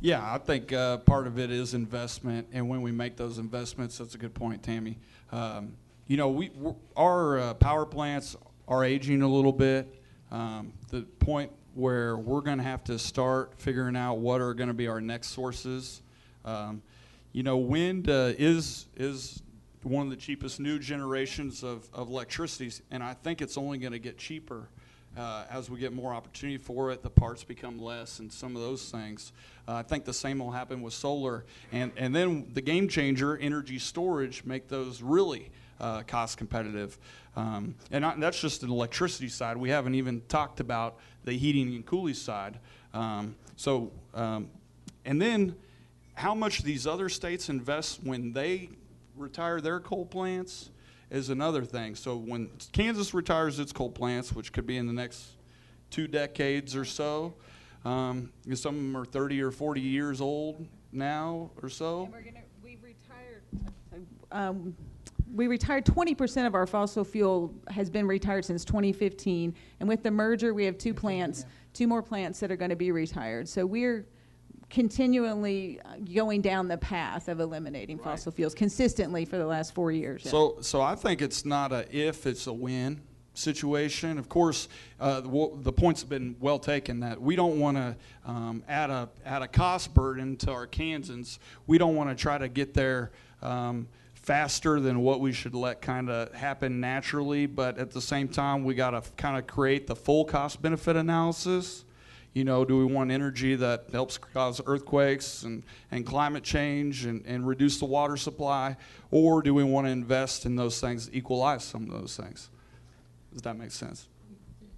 Yeah, 0.00 0.34
I 0.34 0.38
think 0.38 0.72
uh, 0.72 0.98
part 0.98 1.26
of 1.26 1.38
it 1.38 1.50
is 1.50 1.72
investment, 1.72 2.48
and 2.52 2.68
when 2.68 2.82
we 2.82 2.92
make 2.92 3.16
those 3.16 3.38
investments, 3.38 3.96
that's 3.98 4.14
a 4.14 4.18
good 4.18 4.34
point, 4.34 4.62
Tammie. 4.62 4.98
Um, 5.32 5.76
you 6.06 6.18
know, 6.18 6.28
we 6.28 6.50
our 6.96 7.38
uh, 7.38 7.54
power 7.54 7.86
plants 7.86 8.36
are 8.68 8.84
aging 8.84 9.22
a 9.22 9.28
little 9.28 9.52
bit. 9.52 10.03
Um, 10.30 10.72
the 10.90 11.02
point 11.02 11.52
where 11.74 12.16
we're 12.16 12.40
going 12.40 12.58
to 12.58 12.64
have 12.64 12.84
to 12.84 12.98
start 12.98 13.54
figuring 13.56 13.96
out 13.96 14.18
what 14.18 14.40
are 14.40 14.54
going 14.54 14.68
to 14.68 14.74
be 14.74 14.88
our 14.88 15.00
next 15.00 15.28
sources. 15.28 16.02
Um, 16.44 16.82
you 17.32 17.42
know, 17.42 17.56
wind 17.56 18.08
uh, 18.08 18.32
is 18.38 18.86
is 18.96 19.42
one 19.82 20.06
of 20.06 20.10
the 20.10 20.16
cheapest 20.16 20.60
new 20.60 20.78
generations 20.78 21.62
of, 21.62 21.88
of 21.92 22.08
electricity, 22.08 22.72
and 22.90 23.02
I 23.02 23.12
think 23.14 23.42
it's 23.42 23.58
only 23.58 23.78
going 23.78 23.92
to 23.92 23.98
get 23.98 24.16
cheaper 24.16 24.68
uh, 25.16 25.44
as 25.50 25.70
we 25.70 25.78
get 25.78 25.92
more 25.92 26.12
opportunity 26.12 26.58
for 26.58 26.90
it. 26.90 27.02
The 27.02 27.10
parts 27.10 27.44
become 27.44 27.78
less, 27.78 28.18
and 28.18 28.32
some 28.32 28.56
of 28.56 28.62
those 28.62 28.90
things. 28.90 29.32
Uh, 29.66 29.74
I 29.74 29.82
think 29.82 30.04
the 30.04 30.14
same 30.14 30.38
will 30.38 30.50
happen 30.50 30.82
with 30.82 30.94
solar, 30.94 31.44
and 31.72 31.92
and 31.96 32.14
then 32.14 32.48
the 32.52 32.62
game 32.62 32.88
changer, 32.88 33.36
energy 33.36 33.78
storage, 33.78 34.44
make 34.44 34.68
those 34.68 35.02
really 35.02 35.50
uh, 35.80 36.02
cost 36.02 36.38
competitive. 36.38 36.98
Um, 37.36 37.74
and 37.90 38.04
that's 38.22 38.40
just 38.40 38.62
an 38.62 38.70
electricity 38.70 39.28
side. 39.28 39.56
We 39.56 39.70
haven't 39.70 39.94
even 39.96 40.22
talked 40.28 40.60
about 40.60 40.98
the 41.24 41.32
heating 41.32 41.74
and 41.74 41.84
cooling 41.84 42.14
side. 42.14 42.58
Um, 42.92 43.34
so, 43.56 43.90
um, 44.14 44.50
and 45.04 45.20
then 45.20 45.56
how 46.14 46.34
much 46.34 46.62
these 46.62 46.86
other 46.86 47.08
states 47.08 47.48
invest 47.48 48.00
when 48.04 48.32
they 48.32 48.70
retire 49.16 49.60
their 49.60 49.80
coal 49.80 50.06
plants 50.06 50.70
is 51.10 51.30
another 51.30 51.64
thing. 51.64 51.94
So 51.94 52.16
when 52.16 52.50
Kansas 52.72 53.14
retires 53.14 53.58
its 53.58 53.72
coal 53.72 53.90
plants, 53.90 54.32
which 54.32 54.52
could 54.52 54.66
be 54.66 54.76
in 54.76 54.86
the 54.86 54.92
next 54.92 55.32
two 55.90 56.06
decades 56.06 56.74
or 56.74 56.84
so, 56.84 57.34
um, 57.84 58.32
some 58.54 58.74
of 58.74 58.82
them 58.82 58.96
are 58.96 59.04
30 59.04 59.42
or 59.42 59.50
40 59.50 59.80
years 59.80 60.20
old 60.20 60.66
now 60.92 61.50
or 61.62 61.68
so. 61.68 62.04
And 62.04 62.12
we're 62.12 62.22
gonna, 62.22 62.40
we 62.62 62.78
retired, 62.82 63.42
um, 64.32 64.74
we 65.34 65.48
retired 65.48 65.84
twenty 65.84 66.14
percent 66.14 66.46
of 66.46 66.54
our 66.54 66.66
fossil 66.66 67.04
fuel 67.04 67.52
has 67.68 67.90
been 67.90 68.06
retired 68.06 68.44
since 68.44 68.64
twenty 68.64 68.92
fifteen. 68.92 69.54
And 69.80 69.88
with 69.88 70.02
the 70.02 70.10
merger, 70.10 70.54
we 70.54 70.64
have 70.64 70.78
two 70.78 70.94
plants, 70.94 71.44
two 71.72 71.88
more 71.88 72.02
plants 72.02 72.38
that 72.40 72.52
are 72.52 72.56
gonna 72.56 72.76
be 72.76 72.92
retired. 72.92 73.48
So 73.48 73.66
we're 73.66 74.06
continually 74.74 75.80
uh, 75.84 75.94
going 76.12 76.40
down 76.40 76.66
the 76.66 76.76
path 76.76 77.28
of 77.28 77.38
eliminating 77.38 77.96
Right. 77.98 78.04
fossil 78.04 78.32
fuels 78.32 78.54
consistently 78.54 79.24
for 79.24 79.38
the 79.38 79.46
last 79.46 79.72
four 79.72 79.92
years. 79.92 80.22
yeah. 80.24 80.32
So, 80.32 80.56
so 80.62 80.80
I 80.82 80.96
think 80.96 81.22
it's 81.22 81.44
not 81.44 81.72
a 81.72 81.86
if, 81.96 82.26
it's 82.26 82.48
a 82.48 82.52
when 82.52 83.00
situation. 83.34 84.18
Of 84.18 84.28
course, 84.28 84.68
uh, 84.98 85.20
the, 85.20 85.28
wo- 85.28 85.56
the 85.62 85.72
points 85.72 86.00
have 86.00 86.10
been 86.10 86.34
well 86.40 86.58
taken 86.58 87.00
that 87.00 87.22
we 87.22 87.36
don't 87.36 87.60
want 87.60 87.76
to 87.76 87.96
um, 88.26 88.64
add 88.68 88.90
a 88.90 89.08
add 89.24 89.42
a 89.42 89.48
cost 89.48 89.94
burden 89.94 90.36
to 90.38 90.50
our 90.50 90.66
Kansans. 90.66 91.38
We 91.68 91.78
don't 91.78 91.94
want 91.94 92.10
to 92.10 92.20
try 92.20 92.36
to 92.36 92.48
get 92.48 92.74
there 92.74 93.12
um, 93.42 93.86
faster 94.14 94.80
than 94.80 95.00
what 95.02 95.20
we 95.20 95.32
should 95.32 95.54
let 95.54 95.82
kind 95.82 96.10
of 96.10 96.34
happen 96.34 96.80
naturally. 96.80 97.46
But 97.46 97.78
at 97.78 97.92
the 97.92 98.00
same 98.00 98.26
time, 98.26 98.64
we 98.64 98.74
got 98.74 98.90
to 98.90 99.02
kind 99.16 99.38
of 99.38 99.46
create 99.46 99.86
the 99.86 99.94
full 99.96 100.24
cost 100.24 100.60
benefit 100.60 100.96
analysis. 100.96 101.84
You 102.34 102.42
know, 102.42 102.64
do 102.64 102.76
we 102.76 102.84
want 102.84 103.12
energy 103.12 103.54
that 103.54 103.86
helps 103.92 104.18
cause 104.18 104.60
earthquakes 104.66 105.44
and, 105.44 105.62
and 105.92 106.04
climate 106.04 106.42
change 106.42 107.06
and, 107.06 107.24
and 107.26 107.46
reduce 107.46 107.78
the 107.78 107.84
water 107.84 108.16
supply? 108.16 108.76
Or 109.12 109.40
do 109.40 109.54
we 109.54 109.62
want 109.62 109.86
to 109.86 109.92
invest 109.92 110.44
in 110.44 110.56
those 110.56 110.80
things, 110.80 111.08
equalize 111.12 111.62
some 111.62 111.84
of 111.84 112.00
those 112.00 112.16
things? 112.16 112.50
Does 113.32 113.42
that 113.42 113.56
make 113.56 113.70
sense? 113.70 114.08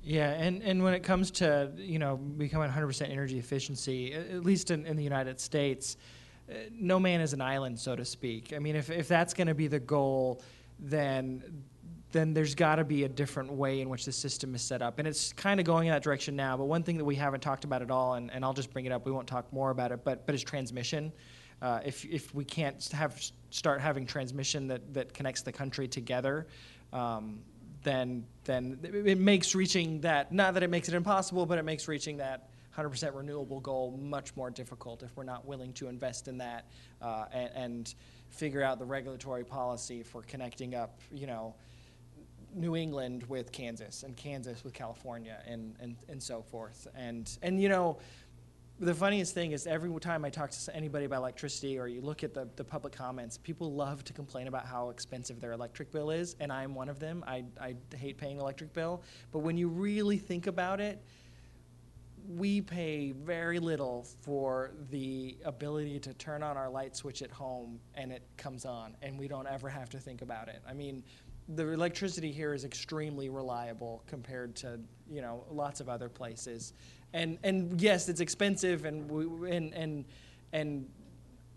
Yeah, 0.03 0.31
and, 0.31 0.63
and 0.63 0.85
when 0.85 0.95
it 0.95 1.03
comes 1.03 1.33
to 1.33 1.73
you 1.77 1.99
know 1.99 2.17
becoming 2.17 2.71
100% 2.71 3.11
energy 3.11 3.39
efficiency, 3.39 4.13
at 4.13 4.45
least 4.45 4.71
in, 4.71 4.87
in 4.87 4.97
the 4.97 5.03
United 5.03 5.41
States, 5.41 5.97
uh, 6.49 6.55
no 6.71 7.01
man 7.01 7.21
is 7.21 7.33
an 7.33 7.41
island, 7.41 7.81
so 7.81 7.97
to 7.97 8.05
speak. 8.05 8.53
I 8.55 8.61
mean, 8.61 8.77
if, 8.77 8.89
if 8.89 9.09
that's 9.09 9.35
going 9.35 9.49
to 9.49 9.55
be 9.55 9.67
the 9.67 9.81
goal, 9.81 10.43
then 10.79 11.65
then 12.17 12.35
there's 12.35 12.55
got 12.55 12.77
to 12.77 12.85
be 12.85 13.05
a 13.05 13.09
different 13.09 13.53
way 13.53 13.81
in 13.81 13.89
which 13.89 14.05
the 14.05 14.13
system 14.13 14.55
is 14.55 14.63
set 14.63 14.83
up, 14.83 14.99
and 14.99 15.07
it's 15.07 15.33
kind 15.33 15.61
of 15.61 15.67
going 15.67 15.89
in 15.89 15.93
that 15.93 16.03
direction 16.03 16.37
now. 16.37 16.57
But 16.57 16.65
one 16.65 16.83
thing 16.83 16.97
that 16.99 17.05
we 17.05 17.15
haven't 17.15 17.41
talked 17.41 17.65
about 17.65 17.83
at 17.83 17.91
all, 17.91 18.15
and, 18.15 18.31
and 18.33 18.45
I'll 18.45 18.55
just 18.55 18.73
bring 18.73 18.87
it 18.87 18.93
up, 18.93 19.05
we 19.05 19.13
won't 19.13 19.27
talk 19.27 19.53
more 19.53 19.71
about 19.71 19.93
it, 19.93 20.05
but 20.05 20.27
but 20.27 20.35
is 20.35 20.43
transmission. 20.43 21.13
Uh, 21.63 21.81
if 21.85 22.05
if 22.05 22.35
we 22.35 22.45
can't 22.45 22.85
have 22.93 23.21
start 23.51 23.81
having 23.81 24.07
transmission 24.07 24.69
that 24.69 24.95
that 24.95 25.15
connects 25.15 25.43
the 25.43 25.53
country 25.53 25.89
together. 25.89 26.47
Um, 26.93 27.41
then 27.83 28.27
then 28.45 28.81
it 28.83 29.19
makes 29.19 29.55
reaching 29.55 30.01
that 30.01 30.33
not 30.33 30.55
that 30.55 30.63
it 30.63 30.71
makes 30.71 30.89
it 30.89 30.95
impossible, 30.95 31.47
but 31.47 31.57
it 31.57 31.65
makes 31.65 31.87
reaching 31.87 32.17
that 32.17 32.49
100% 32.77 33.15
renewable 33.15 33.61
goal 33.61 33.99
much 34.03 34.37
more 34.37 34.51
difficult 34.51 35.03
if 35.03 35.17
we're 35.17 35.25
not 35.25 35.47
willing 35.47 35.73
to 35.75 35.89
invest 35.89 36.29
in 36.29 36.39
that 36.39 36.67
uh, 37.01 37.25
and, 37.33 37.51
and 37.55 37.95
figure 38.29 38.63
out 38.63 38.79
the 38.79 38.85
regulatory 38.85 39.45
policy 39.45 40.03
for 40.03 40.23
connecting 40.23 40.75
up, 40.75 41.01
you 41.11 41.27
know, 41.27 41.55
New 42.57 42.75
England 42.75 43.23
with 43.29 43.53
Kansas 43.53 44.03
and 44.03 44.17
Kansas 44.17 44.65
with 44.65 44.73
California 44.73 45.43
and, 45.47 45.77
and, 45.79 45.97
and 46.09 46.23
so 46.23 46.43
forth. 46.43 46.89
And, 46.97 47.31
and, 47.43 47.61
you 47.61 47.69
know, 47.69 47.99
the 48.79 48.95
funniest 48.95 49.35
thing 49.35 49.53
is 49.53 49.67
every 49.67 49.91
time 50.01 50.25
I 50.25 50.31
talk 50.31 50.51
to 50.51 50.77
anybody 50.77 51.05
about 51.05 51.19
electricity 51.19 51.79
or 51.79 51.87
you 51.87 52.01
look 52.01 52.25
at 52.25 52.35
the, 52.35 52.49
the 52.57 52.65
public 52.65 52.95
comments, 52.95 53.39
people 53.39 53.73
love 53.73 54.05
to 54.05 54.13
complain 54.13 54.49
about 54.49 54.67
how 54.67 54.91
expensive 54.91 55.41
their 55.41 55.53
electric 55.53 55.93
bill 55.93 56.11
is, 56.11 56.37
and 56.41 56.53
I'm 56.53 56.75
one 56.75 56.89
of 56.89 56.99
them. 56.99 57.25
I, 57.27 57.45
I 57.61 57.75
hate 57.95 58.19
paying 58.19 58.39
electric 58.39 58.73
bill. 58.73 59.03
But 59.33 59.41
when 59.41 59.57
you 59.57 59.69
really 59.69 60.19
think 60.19 60.47
about 60.47 60.81
it, 60.81 61.03
we 62.29 62.61
pay 62.61 63.13
very 63.13 63.59
little 63.59 64.07
for 64.21 64.73
the 64.91 65.37
ability 65.45 66.01
to 66.01 66.13
turn 66.15 66.43
on 66.43 66.57
our 66.57 66.69
light 66.69 66.97
switch 66.97 67.23
at 67.23 67.31
home 67.31 67.79
and 67.95 68.11
it 68.11 68.23
comes 68.37 68.65
on, 68.65 68.97
and 69.01 69.19
we 69.19 69.29
don't 69.29 69.47
ever 69.47 69.69
have 69.69 69.89
to 69.91 69.99
think 69.99 70.23
about 70.23 70.49
it. 70.49 70.61
I 70.69 70.75
mean, 70.75 71.05
the 71.49 71.69
electricity 71.69 72.33
here 72.33 72.53
is 72.53 72.65
extremely 72.65 73.29
reliable 73.29 74.03
compared 74.07 74.57
to 74.57 74.81
you 75.11 75.21
know 75.21 75.45
lots 75.51 75.81
of 75.81 75.89
other 75.89 76.09
places, 76.09 76.73
and 77.13 77.39
and 77.45 77.81
yes, 77.81 78.09
it's 78.09 78.21
expensive, 78.21 78.85
and 78.85 79.09
we, 79.11 79.51
and 79.51 79.73
and 79.75 80.05
and 80.53 80.87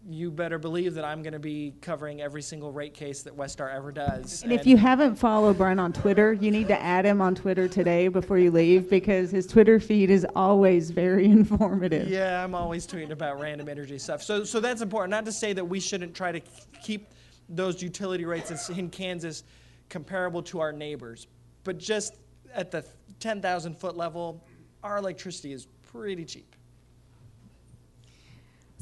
you 0.07 0.31
better 0.31 0.57
believe 0.57 0.93
that 0.93 1.03
I'm 1.03 1.21
going 1.21 1.33
to 1.33 1.39
be 1.39 1.73
covering 1.81 2.21
every 2.21 2.41
single 2.41 2.71
rate 2.71 2.93
case 2.93 3.21
that 3.23 3.35
Westar 3.35 3.73
ever 3.73 3.91
does. 3.91 4.43
And 4.43 4.53
if 4.53 4.65
you 4.65 4.77
haven't 4.77 5.15
followed 5.15 5.57
Brian 5.57 5.77
on 5.77 5.91
Twitter, 5.91 6.31
you 6.31 6.51
need 6.51 6.69
to 6.69 6.81
add 6.81 7.05
him 7.05 7.21
on 7.21 7.35
Twitter 7.35 7.67
today 7.67 8.07
before 8.07 8.37
you 8.37 8.49
leave 8.49 8.89
because 8.89 9.29
his 9.29 9.45
Twitter 9.45 9.77
feed 9.77 10.09
is 10.09 10.25
always 10.37 10.91
very 10.91 11.25
informative. 11.29 12.07
Yeah, 12.07 12.41
I'm 12.41 12.55
always 12.55 12.87
tweeting 12.87 13.11
about 13.11 13.41
random 13.41 13.67
energy 13.67 13.97
stuff. 13.97 14.23
So, 14.23 14.45
so 14.45 14.61
that's 14.61 14.81
important. 14.81 15.11
Not 15.11 15.25
to 15.25 15.33
say 15.33 15.51
that 15.53 15.65
we 15.65 15.81
shouldn't 15.81 16.15
try 16.15 16.31
to 16.31 16.39
keep 16.81 17.09
those 17.49 17.81
utility 17.81 18.25
rates 18.25 18.69
in, 18.69 18.79
in 18.79 18.89
Kansas 18.89 19.43
comparable 19.89 20.41
to 20.43 20.59
our 20.59 20.71
neighbors, 20.71 21.27
but 21.63 21.77
just 21.77 22.15
at 22.53 22.71
the 22.71 22.85
10,000 23.19 23.77
foot 23.77 23.97
level, 23.97 24.43
our 24.83 24.97
electricity 24.97 25.51
is 25.51 25.67
pretty 25.91 26.25
cheap. 26.25 26.55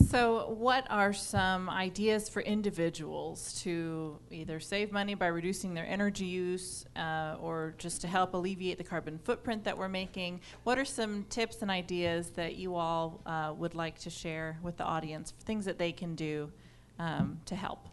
So, 0.09 0.51
what 0.51 0.85
are 0.91 1.11
some 1.11 1.69
ideas 1.69 2.29
for 2.29 2.41
individuals 2.43 3.59
to 3.63 4.19
either 4.29 4.59
save 4.59 4.91
money 4.91 5.15
by 5.15 5.25
reducing 5.25 5.73
their 5.73 5.87
energy 5.87 6.25
use 6.25 6.85
uh, 6.95 7.35
or 7.41 7.73
just 7.79 8.01
to 8.01 8.07
help 8.07 8.35
alleviate 8.35 8.77
the 8.77 8.83
carbon 8.83 9.17
footprint 9.17 9.63
that 9.63 9.75
we're 9.75 9.89
making? 9.89 10.41
What 10.65 10.77
are 10.77 10.85
some 10.85 11.25
tips 11.29 11.63
and 11.63 11.71
ideas 11.71 12.29
that 12.31 12.57
you 12.57 12.75
all 12.75 13.21
uh, 13.25 13.53
would 13.57 13.73
like 13.73 13.97
to 13.99 14.11
share 14.11 14.59
with 14.61 14.77
the 14.77 14.83
audience, 14.83 15.31
for 15.31 15.41
things 15.41 15.65
that 15.65 15.79
they 15.79 15.91
can 15.91 16.13
do 16.13 16.51
um, 16.99 17.41
to 17.45 17.55
help? 17.55 17.89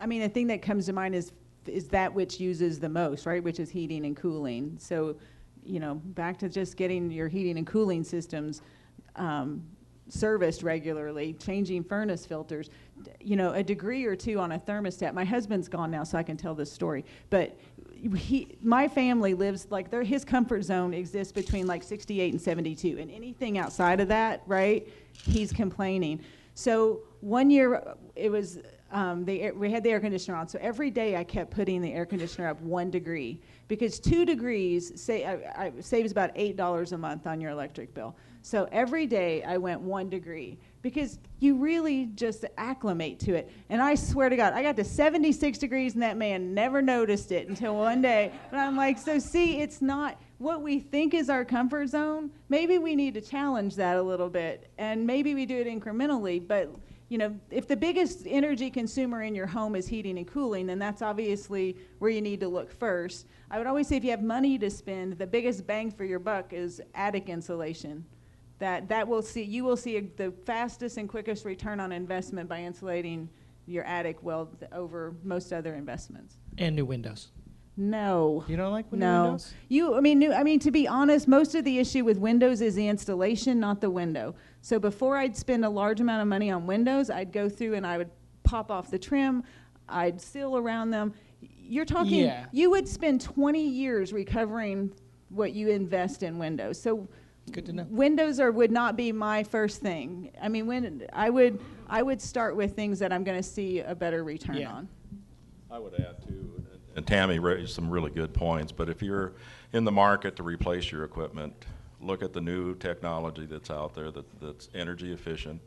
I 0.00 0.06
mean, 0.06 0.22
the 0.22 0.28
thing 0.30 0.46
that 0.46 0.62
comes 0.62 0.86
to 0.86 0.94
mind 0.94 1.14
is 1.14 1.32
is 1.66 1.88
that 1.88 2.12
which 2.12 2.40
uses 2.40 2.80
the 2.80 2.88
most, 2.88 3.26
right? 3.26 3.42
Which 3.42 3.60
is 3.60 3.70
heating 3.70 4.06
and 4.06 4.16
cooling. 4.16 4.76
So, 4.78 5.16
you 5.64 5.80
know, 5.80 5.94
back 5.94 6.38
to 6.38 6.48
just 6.48 6.76
getting 6.76 7.10
your 7.10 7.28
heating 7.28 7.58
and 7.58 7.66
cooling 7.66 8.04
systems 8.04 8.62
um, 9.16 9.62
serviced 10.08 10.62
regularly, 10.62 11.34
changing 11.34 11.84
furnace 11.84 12.26
filters. 12.26 12.70
You 13.20 13.36
know, 13.36 13.52
a 13.52 13.62
degree 13.62 14.04
or 14.04 14.16
two 14.16 14.38
on 14.38 14.52
a 14.52 14.58
thermostat. 14.58 15.14
My 15.14 15.24
husband's 15.24 15.68
gone 15.68 15.90
now, 15.90 16.04
so 16.04 16.18
I 16.18 16.22
can 16.22 16.36
tell 16.36 16.54
this 16.54 16.72
story. 16.72 17.04
But 17.30 17.58
he, 18.16 18.56
my 18.62 18.88
family 18.88 19.34
lives 19.34 19.66
like 19.70 19.90
their 19.90 20.02
his 20.02 20.24
comfort 20.24 20.62
zone 20.62 20.94
exists 20.94 21.32
between 21.32 21.66
like 21.66 21.82
68 21.82 22.32
and 22.32 22.40
72, 22.40 22.98
and 22.98 23.10
anything 23.10 23.58
outside 23.58 24.00
of 24.00 24.08
that, 24.08 24.42
right? 24.46 24.88
He's 25.24 25.52
complaining. 25.52 26.20
So 26.54 27.00
one 27.20 27.50
year 27.50 27.94
it 28.16 28.30
was 28.30 28.58
um, 28.92 29.24
the 29.24 29.42
air, 29.42 29.54
we 29.54 29.70
had 29.70 29.82
the 29.82 29.90
air 29.90 30.00
conditioner 30.00 30.36
on. 30.36 30.48
So 30.48 30.58
every 30.60 30.90
day 30.90 31.16
I 31.16 31.24
kept 31.24 31.50
putting 31.50 31.80
the 31.80 31.92
air 31.92 32.06
conditioner 32.06 32.48
up 32.48 32.60
one 32.60 32.90
degree 32.90 33.40
because 33.68 34.00
two 34.00 34.24
degrees 34.24 35.08
I, 35.08 35.38
I, 35.56 35.72
saves 35.80 36.10
about 36.10 36.34
$8 36.34 36.92
a 36.92 36.98
month 36.98 37.26
on 37.26 37.40
your 37.40 37.50
electric 37.50 37.94
bill. 37.94 38.16
So 38.42 38.68
every 38.72 39.06
day 39.06 39.42
I 39.42 39.58
went 39.58 39.80
one 39.80 40.08
degree 40.08 40.58
because 40.82 41.18
you 41.40 41.56
really 41.56 42.06
just 42.14 42.44
acclimate 42.56 43.20
to 43.20 43.34
it. 43.34 43.50
And 43.68 43.82
I 43.82 43.94
swear 43.94 44.28
to 44.28 44.36
God, 44.36 44.54
I 44.54 44.62
got 44.62 44.76
to 44.76 44.84
76 44.84 45.58
degrees 45.58 45.94
and 45.94 46.02
that 46.02 46.16
man 46.16 46.54
never 46.54 46.80
noticed 46.80 47.32
it 47.32 47.48
until 47.48 47.76
one 47.76 48.00
day. 48.00 48.32
But 48.50 48.58
I'm 48.58 48.76
like, 48.76 48.98
so 48.98 49.18
see, 49.18 49.60
it's 49.60 49.82
not 49.82 50.20
what 50.38 50.62
we 50.62 50.80
think 50.80 51.12
is 51.12 51.28
our 51.28 51.44
comfort 51.44 51.88
zone. 51.88 52.30
Maybe 52.48 52.78
we 52.78 52.96
need 52.96 53.12
to 53.14 53.20
challenge 53.20 53.76
that 53.76 53.98
a 53.98 54.02
little 54.02 54.30
bit 54.30 54.70
and 54.78 55.06
maybe 55.06 55.34
we 55.34 55.44
do 55.44 55.58
it 55.58 55.66
incrementally, 55.66 56.46
but 56.46 56.74
you 57.10 57.18
know, 57.18 57.36
if 57.50 57.66
the 57.66 57.76
biggest 57.76 58.22
energy 58.24 58.70
consumer 58.70 59.22
in 59.22 59.34
your 59.34 59.48
home 59.48 59.74
is 59.74 59.88
heating 59.88 60.16
and 60.16 60.28
cooling, 60.28 60.68
then 60.68 60.78
that's 60.78 61.02
obviously 61.02 61.76
where 61.98 62.08
you 62.08 62.22
need 62.22 62.38
to 62.38 62.48
look 62.48 62.70
first. 62.70 63.26
I 63.50 63.58
would 63.58 63.66
always 63.66 63.88
say 63.88 63.96
if 63.96 64.04
you 64.04 64.12
have 64.12 64.22
money 64.22 64.56
to 64.58 64.70
spend, 64.70 65.18
the 65.18 65.26
biggest 65.26 65.66
bang 65.66 65.90
for 65.90 66.04
your 66.04 66.20
buck 66.20 66.52
is 66.52 66.80
attic 66.94 67.28
insulation. 67.28 68.06
That 68.60 68.88
that 68.90 69.08
will 69.08 69.22
see 69.22 69.42
you 69.42 69.64
will 69.64 69.76
see 69.76 69.96
a, 69.96 70.02
the 70.02 70.32
fastest 70.46 70.98
and 70.98 71.08
quickest 71.08 71.44
return 71.44 71.80
on 71.80 71.90
investment 71.90 72.48
by 72.48 72.60
insulating 72.62 73.28
your 73.66 73.82
attic 73.84 74.22
well 74.22 74.48
over 74.70 75.16
most 75.24 75.52
other 75.52 75.74
investments. 75.74 76.36
And 76.58 76.76
new 76.76 76.84
windows. 76.84 77.32
No. 77.76 78.44
You 78.46 78.56
don't 78.56 78.72
like 78.72 78.92
new 78.92 78.98
no. 78.98 79.22
windows? 79.22 79.54
You, 79.68 79.96
I 79.96 80.00
mean, 80.00 80.18
new, 80.18 80.32
I 80.32 80.42
mean, 80.42 80.58
to 80.60 80.70
be 80.70 80.86
honest, 80.86 81.26
most 81.26 81.54
of 81.54 81.64
the 81.64 81.78
issue 81.78 82.04
with 82.04 82.18
windows 82.18 82.60
is 82.60 82.74
the 82.74 82.86
installation, 82.86 83.58
not 83.58 83.80
the 83.80 83.88
window. 83.88 84.34
So 84.62 84.78
before 84.78 85.16
I'd 85.16 85.36
spend 85.36 85.64
a 85.64 85.68
large 85.70 86.00
amount 86.00 86.22
of 86.22 86.28
money 86.28 86.50
on 86.50 86.66
windows, 86.66 87.10
I'd 87.10 87.32
go 87.32 87.48
through 87.48 87.74
and 87.74 87.86
I 87.86 87.98
would 87.98 88.10
pop 88.42 88.70
off 88.70 88.90
the 88.90 88.98
trim, 88.98 89.42
I'd 89.88 90.20
seal 90.20 90.56
around 90.56 90.90
them. 90.90 91.14
You're 91.40 91.84
talking, 91.84 92.20
Yeah. 92.24 92.46
you 92.52 92.70
would 92.70 92.86
spend 92.88 93.20
20 93.20 93.62
years 93.66 94.12
recovering 94.12 94.92
what 95.30 95.52
you 95.52 95.68
invest 95.68 96.22
in 96.22 96.38
windows. 96.38 96.80
So 96.80 97.08
Good 97.52 97.66
to 97.66 97.72
know. 97.72 97.86
windows 97.88 98.38
are 98.40 98.50
would 98.50 98.70
not 98.70 98.96
be 98.96 99.12
my 99.12 99.42
first 99.44 99.80
thing. 99.80 100.30
I 100.40 100.48
mean, 100.48 100.66
when 100.66 101.06
I 101.12 101.30
would 101.30 101.60
I 101.88 102.02
would 102.02 102.20
start 102.20 102.54
with 102.54 102.76
things 102.76 103.00
that 103.00 103.12
I'm 103.12 103.24
going 103.24 103.36
to 103.38 103.42
see 103.42 103.80
a 103.80 103.94
better 103.96 104.22
return 104.22 104.56
Yeah. 104.56 104.72
on. 104.72 104.88
I 105.70 105.78
would 105.78 105.94
add 105.94 106.22
too, 106.26 106.62
and 106.94 107.04
Tammie 107.06 107.38
raised 107.40 107.72
some 107.74 107.88
really 107.90 108.10
good 108.10 108.32
points, 108.34 108.70
but 108.72 108.88
if 108.88 109.02
you're 109.02 109.32
in 109.72 109.84
the 109.84 109.90
market 109.92 110.36
to 110.36 110.42
replace 110.44 110.92
your 110.92 111.02
equipment, 111.04 111.52
look 112.00 112.22
at 112.22 112.32
the 112.32 112.40
new 112.40 112.74
technology 112.76 113.46
that's 113.46 113.70
out 113.70 113.94
there 113.94 114.10
that, 114.10 114.40
that's 114.40 114.68
energy 114.74 115.12
efficient 115.12 115.60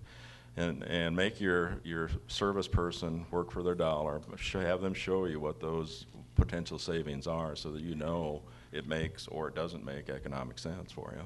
and, 0.56 0.84
and 0.84 1.16
make 1.16 1.42
your, 1.42 1.78
your 1.84 2.10
service 2.28 2.68
person 2.68 3.26
work 3.32 3.52
for 3.52 3.64
their 3.64 3.76
dollar. 3.76 4.22
Have 4.54 4.82
them 4.82 4.94
show 4.94 5.26
you 5.26 5.40
what 5.40 5.60
those 5.60 6.06
potential 6.36 6.80
savings 6.80 7.28
are 7.28 7.56
so 7.56 7.72
that 7.72 7.82
you 7.82 7.96
know 7.96 8.42
it 8.72 8.88
makes 8.88 9.28
or 9.28 9.48
it 9.48 9.56
doesn't 9.56 9.84
make 9.84 10.10
economic 10.10 10.60
sense 10.60 10.92
for 10.92 11.14
you. 11.16 11.24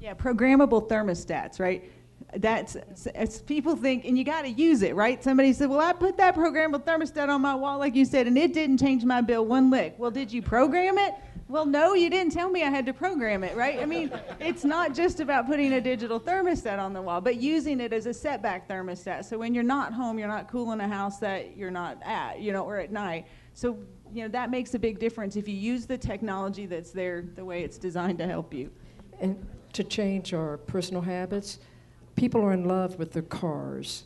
Yeah, 0.00 0.14
programmable 0.14 0.88
thermostats, 0.88 1.60
right? 1.60 1.90
That's 2.36 2.76
it's, 3.14 3.40
people 3.40 3.74
think, 3.74 4.04
and 4.04 4.16
you 4.16 4.24
got 4.24 4.42
to 4.42 4.50
use 4.50 4.82
it, 4.82 4.94
right? 4.94 5.22
Somebody 5.24 5.52
said, 5.52 5.70
"Well, 5.70 5.80
I 5.80 5.92
put 5.92 6.16
that 6.18 6.36
programmable 6.36 6.84
thermostat 6.84 7.28
on 7.28 7.40
my 7.40 7.54
wall, 7.54 7.78
like 7.78 7.94
you 7.96 8.04
said, 8.04 8.26
and 8.26 8.36
it 8.36 8.52
didn't 8.52 8.78
change 8.78 9.04
my 9.04 9.20
bill 9.20 9.46
one 9.46 9.70
lick." 9.70 9.94
Well, 9.98 10.10
did 10.10 10.30
you 10.32 10.42
program 10.42 10.98
it? 10.98 11.14
Well, 11.50 11.66
no, 11.66 11.94
you 11.94 12.08
didn't 12.10 12.32
tell 12.32 12.48
me 12.48 12.62
I 12.62 12.70
had 12.70 12.86
to 12.86 12.92
program 12.92 13.42
it, 13.42 13.56
right? 13.56 13.80
I 13.80 13.84
mean, 13.84 14.12
it's 14.38 14.62
not 14.62 14.94
just 14.94 15.18
about 15.18 15.48
putting 15.48 15.72
a 15.72 15.80
digital 15.80 16.20
thermostat 16.20 16.78
on 16.78 16.92
the 16.92 17.02
wall, 17.02 17.20
but 17.20 17.42
using 17.42 17.80
it 17.80 17.92
as 17.92 18.06
a 18.06 18.14
setback 18.14 18.68
thermostat. 18.68 19.24
So 19.24 19.36
when 19.36 19.52
you're 19.52 19.64
not 19.64 19.92
home, 19.92 20.16
you're 20.16 20.28
not 20.28 20.48
cooling 20.48 20.80
a 20.80 20.86
house 20.86 21.18
that 21.18 21.56
you're 21.56 21.72
not 21.72 21.98
at, 22.04 22.38
you 22.38 22.52
know, 22.52 22.62
or 22.64 22.78
at 22.78 22.92
night. 22.92 23.26
So 23.54 23.76
you 24.12 24.22
know 24.22 24.28
that 24.28 24.52
makes 24.52 24.74
a 24.74 24.78
big 24.78 25.00
difference 25.00 25.34
if 25.34 25.48
you 25.48 25.56
use 25.56 25.86
the 25.86 25.98
technology 25.98 26.66
that's 26.66 26.92
there 26.92 27.22
the 27.34 27.44
way 27.44 27.64
it's 27.64 27.78
designed 27.78 28.18
to 28.18 28.28
help 28.28 28.54
you. 28.54 28.70
And 29.20 29.44
to 29.72 29.82
change 29.82 30.32
our 30.32 30.56
personal 30.56 31.02
habits, 31.02 31.58
people 32.14 32.42
are 32.42 32.52
in 32.52 32.68
love 32.68 32.96
with 32.96 33.10
their 33.10 33.22
cars. 33.22 34.04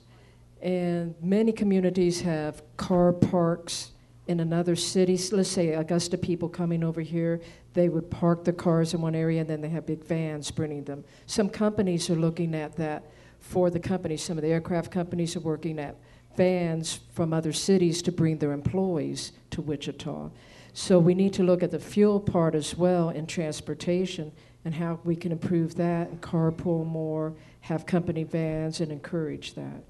And 0.62 1.14
many 1.20 1.52
communities 1.52 2.22
have 2.22 2.62
car 2.78 3.12
parks 3.12 3.90
in 4.26 4.40
another 4.40 4.76
city. 4.76 5.18
Let's 5.32 5.50
say 5.50 5.74
Augusta 5.74 6.16
people 6.16 6.48
coming 6.48 6.82
over 6.82 7.00
here, 7.00 7.40
they 7.74 7.88
would 7.88 8.10
park 8.10 8.44
their 8.44 8.54
cars 8.54 8.94
in 8.94 9.00
one 9.00 9.14
area 9.14 9.40
and 9.40 9.50
then 9.50 9.60
they 9.60 9.68
have 9.68 9.86
big 9.86 10.04
vans 10.04 10.50
bringing 10.50 10.84
them. 10.84 11.04
Some 11.26 11.48
companies 11.48 12.08
are 12.10 12.16
looking 12.16 12.54
at 12.54 12.76
that 12.76 13.04
for 13.40 13.70
the 13.70 13.80
companies. 13.80 14.22
Some 14.22 14.38
of 14.38 14.42
the 14.42 14.50
aircraft 14.50 14.90
companies 14.90 15.36
are 15.36 15.40
working 15.40 15.78
at 15.78 15.96
vans 16.36 17.00
from 17.12 17.32
other 17.32 17.52
cities 17.52 18.02
to 18.02 18.12
bring 18.12 18.38
their 18.38 18.52
employees 18.52 19.32
to 19.50 19.60
Wichita. 19.60 20.30
So 20.72 20.98
we 20.98 21.14
need 21.14 21.32
to 21.34 21.44
look 21.44 21.62
at 21.62 21.70
the 21.70 21.78
fuel 21.78 22.18
part 22.18 22.54
as 22.54 22.76
well 22.76 23.10
in 23.10 23.26
transportation 23.26 24.32
and 24.64 24.74
how 24.74 24.98
we 25.04 25.14
can 25.14 25.30
improve 25.30 25.74
that 25.76 26.08
and 26.08 26.20
carpool 26.20 26.86
more, 26.86 27.34
have 27.60 27.86
company 27.86 28.24
vans, 28.24 28.80
and 28.80 28.90
encourage 28.90 29.54
that. 29.54 29.84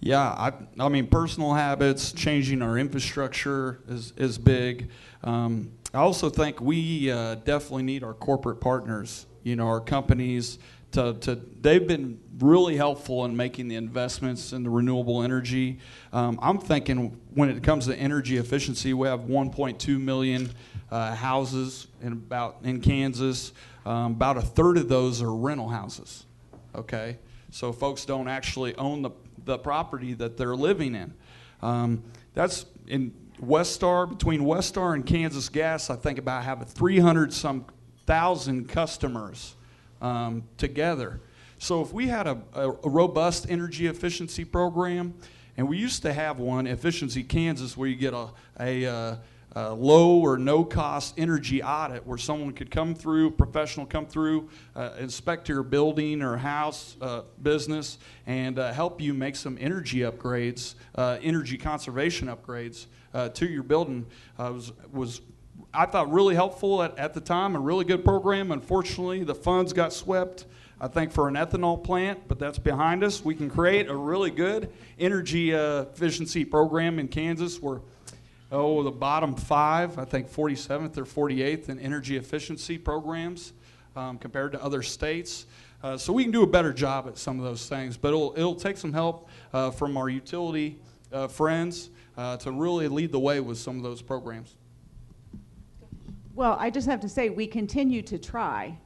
Yeah, 0.00 0.20
I, 0.20 0.52
I 0.78 0.88
mean, 0.88 1.08
personal 1.08 1.54
habits, 1.54 2.12
changing 2.12 2.62
our 2.62 2.78
infrastructure 2.78 3.80
is, 3.88 4.12
is 4.16 4.38
big. 4.38 4.90
Um, 5.24 5.72
I 5.92 5.98
also 5.98 6.30
think 6.30 6.60
we 6.60 7.10
uh, 7.10 7.36
definitely 7.36 7.82
need 7.82 8.04
our 8.04 8.14
corporate 8.14 8.60
partners, 8.60 9.26
you 9.42 9.56
know, 9.56 9.66
our 9.66 9.80
companies. 9.80 10.58
To, 10.92 11.14
to, 11.20 11.34
they've 11.60 11.86
been 11.86 12.20
really 12.38 12.76
helpful 12.76 13.24
in 13.24 13.36
making 13.36 13.68
the 13.68 13.74
investments 13.74 14.52
in 14.52 14.62
the 14.62 14.70
renewable 14.70 15.22
energy. 15.22 15.80
Um, 16.12 16.38
I'm 16.40 16.58
thinking 16.58 17.20
when 17.34 17.50
it 17.50 17.62
comes 17.62 17.86
to 17.86 17.96
energy 17.96 18.36
efficiency, 18.36 18.94
we 18.94 19.08
have 19.08 19.20
1.2 19.20 20.00
million 20.00 20.50
uh, 20.90 21.14
houses 21.14 21.88
in 22.00 22.12
about 22.12 22.58
in 22.62 22.80
Kansas. 22.80 23.52
Um, 23.84 24.12
about 24.12 24.36
a 24.36 24.42
third 24.42 24.78
of 24.78 24.88
those 24.88 25.20
are 25.22 25.34
rental 25.34 25.68
houses. 25.68 26.24
Okay, 26.74 27.18
so 27.50 27.72
folks 27.72 28.04
don't 28.04 28.28
actually 28.28 28.74
own 28.76 29.02
the 29.02 29.10
the 29.44 29.58
property 29.58 30.14
that 30.14 30.36
they're 30.36 30.56
living 30.56 30.94
in. 30.94 31.14
Um, 31.62 32.02
that's 32.34 32.66
in 32.86 33.12
Westar, 33.42 34.08
between 34.08 34.42
Westar 34.42 34.94
and 34.94 35.06
Kansas 35.06 35.48
Gas, 35.48 35.90
I 35.90 35.96
think 35.96 36.18
about 36.18 36.44
having 36.44 36.66
300 36.66 37.32
some 37.32 37.66
thousand 38.06 38.68
customers 38.68 39.54
um, 40.00 40.44
together. 40.56 41.20
So 41.58 41.82
if 41.82 41.92
we 41.92 42.06
had 42.06 42.26
a, 42.26 42.40
a, 42.54 42.70
a 42.70 42.88
robust 42.88 43.50
energy 43.50 43.86
efficiency 43.86 44.44
program, 44.44 45.14
and 45.56 45.68
we 45.68 45.76
used 45.76 46.02
to 46.02 46.12
have 46.12 46.38
one, 46.38 46.66
Efficiency 46.66 47.24
Kansas, 47.24 47.76
where 47.76 47.88
you 47.88 47.96
get 47.96 48.14
a, 48.14 48.28
a, 48.60 48.86
uh, 48.86 49.16
uh, 49.56 49.72
low 49.72 50.18
or 50.18 50.36
no 50.36 50.64
cost 50.64 51.14
energy 51.16 51.62
audit 51.62 52.06
where 52.06 52.18
someone 52.18 52.52
could 52.52 52.70
come 52.70 52.94
through, 52.94 53.30
professional 53.30 53.86
come 53.86 54.06
through, 54.06 54.48
uh, 54.76 54.90
inspect 54.98 55.48
your 55.48 55.62
building 55.62 56.22
or 56.22 56.36
house, 56.36 56.96
uh, 57.00 57.22
business, 57.42 57.98
and 58.26 58.58
uh, 58.58 58.72
help 58.72 59.00
you 59.00 59.14
make 59.14 59.36
some 59.36 59.56
energy 59.60 60.00
upgrades, 60.00 60.74
uh, 60.96 61.18
energy 61.22 61.56
conservation 61.56 62.28
upgrades 62.28 62.86
uh, 63.14 63.28
to 63.30 63.46
your 63.46 63.62
building 63.62 64.06
was, 64.38 64.72
was 64.92 65.22
I 65.72 65.86
thought 65.86 66.12
really 66.12 66.34
helpful 66.34 66.82
at, 66.82 66.98
at 66.98 67.14
the 67.14 67.20
time, 67.20 67.56
a 67.56 67.60
really 67.60 67.84
good 67.84 68.04
program. 68.04 68.52
Unfortunately, 68.52 69.24
the 69.24 69.34
funds 69.34 69.72
got 69.72 69.92
swept, 69.92 70.44
I 70.80 70.88
think, 70.88 71.10
for 71.10 71.26
an 71.26 71.34
ethanol 71.34 71.82
plant, 71.82 72.28
but 72.28 72.38
that's 72.38 72.58
behind 72.58 73.02
us. 73.02 73.24
We 73.24 73.34
can 73.34 73.50
create 73.50 73.88
a 73.88 73.96
really 73.96 74.30
good 74.30 74.70
energy 74.98 75.50
efficiency 75.50 76.44
program 76.44 76.98
in 76.98 77.08
Kansas 77.08 77.60
where, 77.60 77.80
oh, 78.50 78.82
the 78.82 78.90
bottom 78.90 79.34
five, 79.34 79.98
I 79.98 80.04
think 80.04 80.30
47th 80.30 80.96
or 80.96 81.04
48th 81.04 81.68
in 81.68 81.78
energy 81.78 82.16
efficiency 82.16 82.78
programs 82.78 83.52
um, 83.96 84.18
compared 84.18 84.52
to 84.52 84.62
other 84.62 84.82
states. 84.82 85.46
Uh, 85.82 85.96
so 85.96 86.12
we 86.12 86.24
can 86.24 86.32
do 86.32 86.42
a 86.42 86.46
better 86.46 86.72
job 86.72 87.06
at 87.06 87.18
some 87.18 87.38
of 87.38 87.44
those 87.44 87.68
things, 87.68 87.96
but 87.96 88.08
it'll, 88.08 88.34
it'll 88.36 88.54
take 88.54 88.76
some 88.76 88.92
help 88.92 89.28
uh, 89.52 89.70
from 89.70 89.96
our 89.96 90.08
utility 90.08 90.78
uh, 91.12 91.28
friends 91.28 91.90
uh, 92.16 92.36
to 92.38 92.50
really 92.50 92.88
lead 92.88 93.12
the 93.12 93.18
way 93.18 93.40
with 93.40 93.58
some 93.58 93.76
of 93.76 93.82
those 93.82 94.02
programs. 94.02 94.56
Well, 96.34 96.56
I 96.58 96.70
just 96.70 96.86
have 96.88 97.00
to 97.00 97.08
say, 97.08 97.30
we 97.30 97.46
continue 97.46 98.02
to 98.02 98.18
try. 98.18 98.78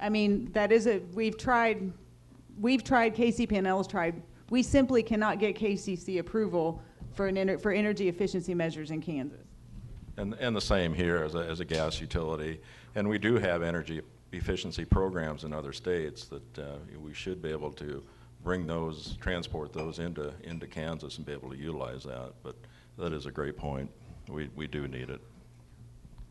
I 0.00 0.08
mean, 0.08 0.50
that 0.52 0.72
is 0.72 0.86
a, 0.86 1.00
we've 1.14 1.36
tried, 1.36 1.92
we've 2.58 2.84
tried, 2.84 3.14
KCP&L's 3.14 3.86
tried. 3.86 4.22
We 4.50 4.62
simply 4.62 5.02
cannot 5.02 5.38
get 5.38 5.56
KCC 5.56 6.20
approval 6.20 6.82
for 7.14 7.26
an, 7.26 7.36
ener- 7.36 7.60
for 7.60 7.72
energy 7.72 8.08
efficiency 8.08 8.54
measures 8.54 8.90
in 8.90 9.00
Kansas. 9.00 9.46
And, 10.16 10.34
and 10.34 10.54
the 10.54 10.60
same 10.60 10.92
here 10.94 11.22
as 11.24 11.34
a, 11.34 11.38
as 11.38 11.60
a 11.60 11.64
gas 11.64 12.00
utility. 12.00 12.60
And 12.94 13.08
we 13.08 13.18
do 13.18 13.36
have 13.36 13.62
energy 13.62 14.02
efficiency 14.32 14.84
programs 14.84 15.44
in 15.44 15.52
other 15.52 15.72
states 15.72 16.26
that 16.26 16.58
uh, 16.58 16.76
we 17.00 17.14
should 17.14 17.42
be 17.42 17.50
able 17.50 17.72
to 17.72 18.02
bring 18.42 18.66
those, 18.66 19.16
transport 19.20 19.72
those 19.72 19.98
into, 19.98 20.32
into 20.44 20.66
Kansas 20.66 21.16
and 21.16 21.26
be 21.26 21.32
able 21.32 21.50
to 21.50 21.56
utilize 21.56 22.04
that. 22.04 22.32
But 22.42 22.56
that 22.98 23.12
is 23.12 23.26
a 23.26 23.30
great 23.30 23.56
point. 23.56 23.90
We, 24.28 24.50
we 24.54 24.66
do 24.66 24.86
need 24.88 25.10
it. 25.10 25.20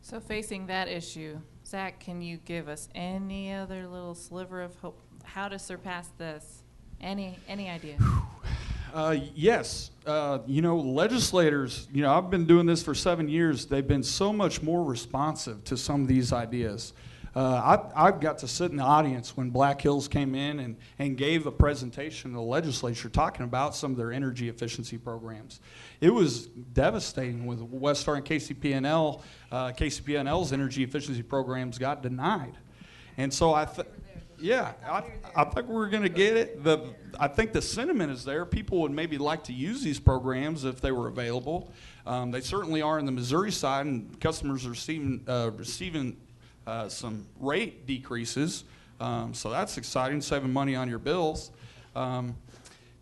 So 0.02 0.18
facing 0.18 0.66
that 0.66 0.88
issue, 0.88 1.38
Zack, 1.66 2.00
can 2.00 2.22
you 2.22 2.38
give 2.38 2.68
us 2.68 2.88
any 2.94 3.52
other 3.52 3.86
little 3.86 4.14
sliver 4.14 4.62
of 4.62 4.74
hope, 4.76 4.98
how 5.24 5.48
to 5.48 5.58
surpass 5.58 6.08
this? 6.16 6.62
Any, 7.00 7.38
any 7.48 7.68
idea? 7.68 7.96
Uh, 8.92 9.16
yes. 9.34 9.90
Uh, 10.06 10.38
you 10.46 10.62
know, 10.62 10.78
legislators, 10.78 11.86
you 11.92 12.02
know, 12.02 12.12
I've 12.12 12.30
been 12.30 12.46
doing 12.46 12.66
this 12.66 12.82
for 12.82 12.94
seven 12.94 13.28
years. 13.28 13.66
They've 13.66 13.86
been 13.86 14.02
so 14.02 14.32
much 14.32 14.62
more 14.62 14.82
responsive 14.82 15.62
to 15.64 15.76
some 15.76 16.02
of 16.02 16.08
these 16.08 16.32
ideas. 16.32 16.92
Uh, 17.36 17.78
I, 17.94 18.08
I've 18.08 18.20
got 18.20 18.38
to 18.38 18.48
sit 18.48 18.72
in 18.72 18.78
the 18.78 18.82
audience 18.82 19.36
when 19.36 19.50
Black 19.50 19.80
Hills 19.80 20.08
came 20.08 20.34
in 20.34 20.58
and, 20.58 20.76
and 20.98 21.16
gave 21.16 21.46
a 21.46 21.52
presentation 21.52 22.32
to 22.32 22.36
the 22.36 22.42
legislature 22.42 23.08
talking 23.08 23.44
about 23.44 23.76
some 23.76 23.92
of 23.92 23.96
their 23.96 24.10
energy 24.10 24.48
efficiency 24.48 24.98
programs. 24.98 25.60
It 26.00 26.10
was 26.10 26.46
devastating 26.46 27.46
with 27.46 27.60
Westar 27.60 28.16
and 28.16 28.24
KCP&L. 28.24 29.22
Uh, 29.52 29.68
KCP&L's 29.68 30.52
energy 30.52 30.82
efficiency 30.82 31.22
programs 31.22 31.78
got 31.78 32.02
denied. 32.02 32.58
And 33.16 33.32
so 33.32 33.54
I, 33.54 33.68
yeah, 34.40 34.72
I, 34.86 35.04
I 35.36 35.44
think 35.44 35.68
we're 35.68 35.88
going 35.88 36.02
to 36.02 36.08
get 36.08 36.36
it. 36.36 36.64
The, 36.64 36.94
I 37.18 37.28
think 37.28 37.52
the 37.52 37.62
sentiment 37.62 38.10
is 38.10 38.24
there. 38.24 38.44
People 38.44 38.80
would 38.82 38.92
maybe 38.92 39.18
like 39.18 39.44
to 39.44 39.52
use 39.52 39.82
these 39.82 40.00
programs 40.00 40.64
if 40.64 40.80
they 40.80 40.92
were 40.92 41.08
available. 41.08 41.72
Um, 42.06 42.30
they 42.30 42.40
certainly 42.40 42.82
are 42.82 42.98
in 42.98 43.06
the 43.06 43.12
Missouri 43.12 43.52
side, 43.52 43.86
and 43.86 44.18
customers 44.20 44.66
are 44.66 44.70
receiving, 44.70 45.22
uh, 45.28 45.50
receiving 45.56 46.16
uh, 46.66 46.88
some 46.88 47.26
rate 47.38 47.86
decreases. 47.86 48.64
Um, 48.98 49.34
so 49.34 49.50
that's 49.50 49.76
exciting, 49.76 50.20
saving 50.20 50.52
money 50.52 50.74
on 50.74 50.88
your 50.88 50.98
bills. 50.98 51.50
Um, 51.94 52.36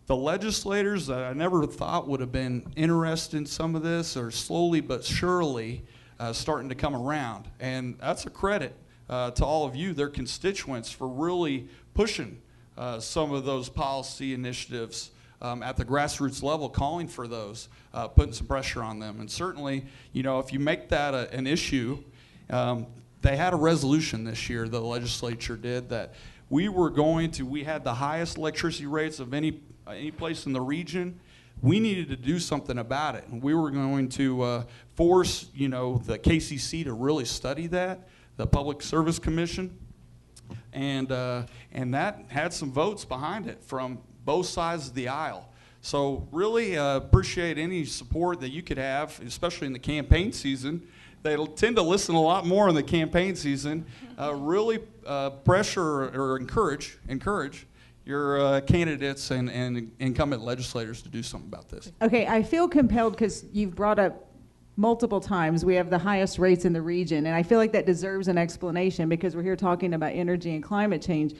the 0.07 0.15
legislators 0.15 1.07
that 1.07 1.23
I 1.23 1.33
never 1.33 1.65
thought 1.65 2.07
would 2.07 2.19
have 2.19 2.31
been 2.31 2.71
interested 2.75 3.37
in 3.37 3.45
some 3.45 3.75
of 3.75 3.83
this 3.83 4.17
are 4.17 4.31
slowly 4.31 4.81
but 4.81 5.03
surely 5.03 5.83
uh, 6.19 6.33
starting 6.33 6.69
to 6.69 6.75
come 6.75 6.95
around. 6.95 7.47
And 7.59 7.97
that's 7.99 8.25
a 8.25 8.29
credit 8.29 8.75
uh, 9.09 9.31
to 9.31 9.45
all 9.45 9.65
of 9.65 9.75
you, 9.75 9.93
their 9.93 10.09
constituents, 10.09 10.91
for 10.91 11.07
really 11.07 11.67
pushing 11.93 12.41
uh, 12.77 12.99
some 12.99 13.31
of 13.33 13.45
those 13.45 13.67
policy 13.69 14.33
initiatives 14.33 15.11
um, 15.41 15.63
at 15.63 15.77
the 15.77 15.85
grassroots 15.85 16.43
level, 16.43 16.69
calling 16.69 17.07
for 17.07 17.27
those, 17.27 17.69
uh, 17.93 18.07
putting 18.07 18.33
some 18.33 18.47
pressure 18.47 18.83
on 18.83 18.99
them. 18.99 19.19
And 19.19 19.29
certainly, 19.29 19.85
you 20.13 20.23
know, 20.23 20.39
if 20.39 20.53
you 20.53 20.59
make 20.59 20.89
that 20.89 21.13
a, 21.13 21.33
an 21.33 21.47
issue, 21.47 22.03
um, 22.49 22.87
they 23.21 23.35
had 23.35 23.53
a 23.53 23.57
resolution 23.57 24.23
this 24.23 24.49
year, 24.49 24.67
the 24.67 24.79
legislature 24.79 25.57
did, 25.57 25.89
that 25.89 26.13
we 26.49 26.69
were 26.69 26.89
going 26.89 27.31
to, 27.31 27.45
we 27.45 27.63
had 27.63 27.83
the 27.83 27.93
highest 27.93 28.37
electricity 28.37 28.85
rates 28.85 29.19
of 29.19 29.33
any, 29.33 29.61
any 29.87 30.11
place 30.11 30.45
in 30.45 30.53
the 30.53 30.61
region. 30.61 31.19
We 31.61 31.79
needed 31.79 32.09
to 32.09 32.15
do 32.15 32.39
something 32.39 32.77
about 32.77 33.15
it. 33.15 33.27
And 33.27 33.43
we 33.43 33.53
were 33.53 33.69
going 33.71 34.09
to 34.09 34.41
uh, 34.41 34.63
force, 34.95 35.47
you 35.53 35.67
know, 35.67 35.97
the 35.97 36.17
KCC 36.17 36.85
to 36.85 36.93
really 36.93 37.25
study 37.25 37.67
that, 37.67 38.07
the 38.39 38.47
Public 38.47 38.81
Service 38.81 39.19
Commission. 39.19 39.77
And, 40.71 41.11
uh, 41.11 41.43
and 41.73 41.93
that 41.93 42.23
had 42.29 42.53
some 42.53 42.71
votes 42.71 43.03
behind 43.03 43.47
it 43.47 43.61
from 43.61 43.99
both 44.23 44.45
sides 44.45 44.87
of 44.87 44.93
the 44.93 45.09
aisle. 45.09 45.49
So 45.81 46.25
really 46.31 46.77
uh, 46.77 46.95
appreciate 46.95 47.57
any 47.57 47.83
support 47.83 48.39
that 48.39 48.51
you 48.51 48.63
could 48.63 48.77
have, 48.77 49.19
especially 49.25 49.67
in 49.67 49.73
the 49.73 49.79
campaign 49.79 50.31
season 50.31 50.87
they 51.21 51.35
tend 51.57 51.75
to 51.75 51.81
listen 51.81 52.15
a 52.15 52.21
lot 52.21 52.45
more 52.45 52.69
in 52.69 52.75
the 52.75 52.81
campaign 52.81 53.35
season. 53.35 53.85
Uh, 54.17 54.33
really 54.33 54.79
uh, 55.05 55.29
pressure 55.31 56.07
or 56.17 56.37
encourage 56.37 56.97
encourage 57.09 57.67
your 58.05 58.39
uh, 58.39 58.61
candidates 58.61 59.29
and, 59.31 59.51
and 59.51 59.91
incumbent 59.99 60.41
legislators 60.41 61.01
to 61.01 61.09
do 61.09 61.21
something 61.21 61.49
about 61.49 61.67
this. 61.67 61.91
Okay, 62.01 62.25
I 62.25 62.41
feel 62.41 62.69
compelled 62.69 63.13
because 63.13 63.43
you've 63.51 63.75
brought 63.75 63.99
up 63.99 64.28
multiple 64.79 65.19
times 65.19 65.65
we 65.65 65.75
have 65.75 65.89
the 65.89 65.97
highest 65.97 66.39
rates 66.39 66.63
in 66.63 66.71
the 66.71 66.81
region, 66.81 67.25
and 67.25 67.35
I 67.35 67.43
feel 67.43 67.57
like 67.57 67.73
that 67.73 67.85
deserves 67.85 68.29
an 68.29 68.37
explanation 68.37 69.09
because 69.09 69.35
we're 69.35 69.43
here 69.43 69.57
talking 69.57 69.93
about 69.93 70.13
energy 70.13 70.55
and 70.55 70.63
climate 70.63 71.01
change. 71.01 71.35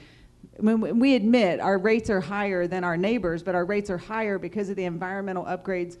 When 0.58 0.98
we 0.98 1.14
admit 1.14 1.58
our 1.58 1.78
rates 1.78 2.10
are 2.10 2.20
higher 2.20 2.66
than 2.66 2.84
our 2.84 2.98
neighbors, 2.98 3.42
but 3.42 3.54
our 3.54 3.64
rates 3.64 3.88
are 3.88 3.96
higher 3.96 4.38
because 4.38 4.68
of 4.68 4.76
the 4.76 4.84
environmental 4.84 5.46
upgrades 5.46 5.96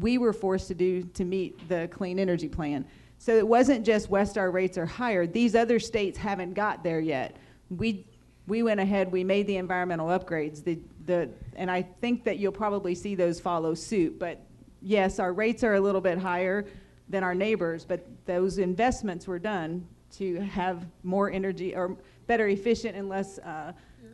we 0.00 0.18
were 0.18 0.32
forced 0.32 0.68
to 0.68 0.74
do 0.74 1.02
to 1.02 1.24
meet 1.24 1.68
the 1.68 1.88
clean 1.90 2.20
energy 2.20 2.48
plan. 2.48 2.84
So 3.18 3.36
it 3.36 3.46
wasn't 3.46 3.84
just 3.84 4.08
West 4.08 4.38
Our 4.38 4.52
rates 4.52 4.78
are 4.78 4.86
higher. 4.86 5.26
These 5.26 5.56
other 5.56 5.80
states 5.80 6.16
haven't 6.16 6.54
got 6.54 6.84
there 6.84 7.00
yet. 7.00 7.36
We, 7.70 8.06
we 8.46 8.62
went 8.62 8.78
ahead, 8.78 9.10
we 9.10 9.24
made 9.24 9.48
the 9.48 9.56
environmental 9.56 10.06
upgrades. 10.06 10.62
The, 10.62 10.78
the, 11.06 11.28
and 11.56 11.72
I 11.72 11.82
think 11.82 12.22
that 12.22 12.38
you'll 12.38 12.52
probably 12.52 12.94
see 12.94 13.16
those 13.16 13.40
follow 13.40 13.74
suit. 13.74 14.20
But 14.20 14.40
yes, 14.80 15.18
our 15.18 15.32
rates 15.32 15.64
are 15.64 15.74
a 15.74 15.80
little 15.80 16.00
bit 16.00 16.18
higher 16.18 16.66
than 17.08 17.22
our 17.22 17.34
neighbors, 17.34 17.84
but 17.84 18.06
those 18.26 18.58
investments 18.58 19.26
were 19.26 19.38
done 19.38 19.86
to 20.12 20.40
have 20.40 20.86
more 21.02 21.30
energy 21.30 21.74
or 21.74 21.96
better 22.26 22.48
efficient 22.48 22.96
and 22.96 23.08
less 23.08 23.38
uh, 23.38 23.72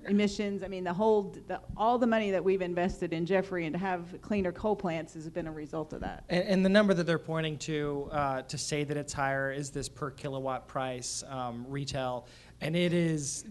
emissions. 0.09 0.63
I 0.63 0.69
mean, 0.69 0.85
the 0.85 0.93
whole, 0.93 1.37
the, 1.47 1.61
all 1.77 1.99
the 1.99 2.07
money 2.07 2.31
that 2.31 2.43
we've 2.43 2.63
invested 2.63 3.13
in 3.13 3.27
Jeffrey 3.27 3.67
and 3.67 3.75
to 3.75 3.79
have 3.79 4.21
cleaner 4.23 4.51
coal 4.51 4.75
plants 4.75 5.15
has 5.15 5.29
been 5.29 5.47
a 5.47 5.53
result 5.53 5.93
of 5.93 6.01
that. 6.01 6.25
And, 6.29 6.45
and 6.49 6.65
the 6.65 6.69
number 6.69 6.95
that 6.95 7.05
they're 7.05 7.19
pointing 7.19 7.59
to 7.59 8.09
uh, 8.11 8.43
to 8.43 8.59
say 8.59 8.85
that 8.85 8.97
it's 8.97 9.13
higher 9.13 9.53
is 9.53 9.71
this 9.71 9.89
per 9.89 10.11
kilowatt 10.11 10.67
price 10.67 11.23
um, 11.29 11.67
retail, 11.69 12.27
and 12.61 12.75
it 12.75 12.93
is 12.93 13.45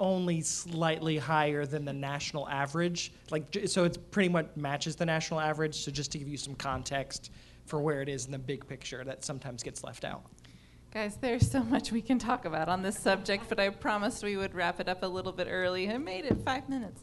only 0.00 0.40
slightly 0.40 1.16
higher 1.16 1.64
than 1.64 1.84
the 1.84 1.92
national 1.92 2.48
average. 2.48 3.12
Like, 3.30 3.56
so 3.66 3.84
it 3.84 4.10
pretty 4.10 4.28
much 4.28 4.48
matches 4.56 4.96
the 4.96 5.06
national 5.06 5.40
average. 5.40 5.76
So 5.76 5.90
just 5.90 6.12
to 6.12 6.18
give 6.18 6.28
you 6.28 6.36
some 6.36 6.54
context 6.54 7.30
for 7.66 7.80
where 7.80 8.02
it 8.02 8.08
is 8.08 8.26
in 8.26 8.32
the 8.32 8.38
big 8.38 8.66
picture, 8.66 9.04
that 9.04 9.24
sometimes 9.24 9.62
gets 9.62 9.82
left 9.84 10.04
out. 10.04 10.22
Guys, 10.92 11.16
there's 11.20 11.50
so 11.50 11.62
much 11.64 11.90
we 11.90 12.00
can 12.00 12.20
talk 12.20 12.44
about 12.44 12.68
on 12.68 12.82
this 12.82 12.96
subject, 12.96 13.48
but 13.48 13.58
I 13.58 13.68
promised 13.70 14.22
we 14.22 14.36
would 14.36 14.54
wrap 14.54 14.78
it 14.78 14.88
up 14.88 15.02
a 15.02 15.06
little 15.06 15.32
bit 15.32 15.48
early. 15.50 15.90
I 15.90 15.98
made 15.98 16.24
it 16.24 16.40
five 16.44 16.68
minutes. 16.68 17.02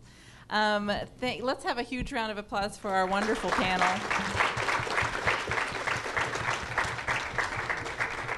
Um, 0.49 0.91
th- 1.19 1.41
let's 1.41 1.63
have 1.65 1.77
a 1.77 1.83
huge 1.83 2.13
round 2.13 2.31
of 2.31 2.37
applause 2.37 2.77
for 2.77 2.89
our 2.89 3.05
wonderful 3.05 3.49
panel. 3.51 3.87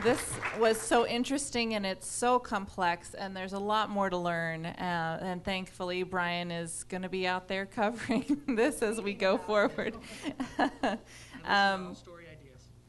This 0.04 0.34
was 0.60 0.80
so 0.80 1.08
interesting 1.08 1.76
and 1.76 1.86
it's 1.86 2.08
so 2.08 2.38
complex, 2.38 3.14
and 3.14 3.36
there's 3.36 3.54
a 3.54 3.60
lot 3.60 3.90
more 3.90 4.10
to 4.10 4.18
learn. 4.18 4.66
Uh, 4.66 5.20
and 5.22 5.44
thankfully, 5.44 6.04
Brian 6.04 6.52
is 6.52 6.84
going 6.90 7.04
to 7.04 7.10
be 7.10 7.26
out 7.26 7.48
there 7.48 7.66
covering 7.68 8.42
this 8.48 8.82
as 8.82 9.02
we 9.02 9.14
go 9.14 9.38
forward. 9.38 9.96
um, 11.46 11.96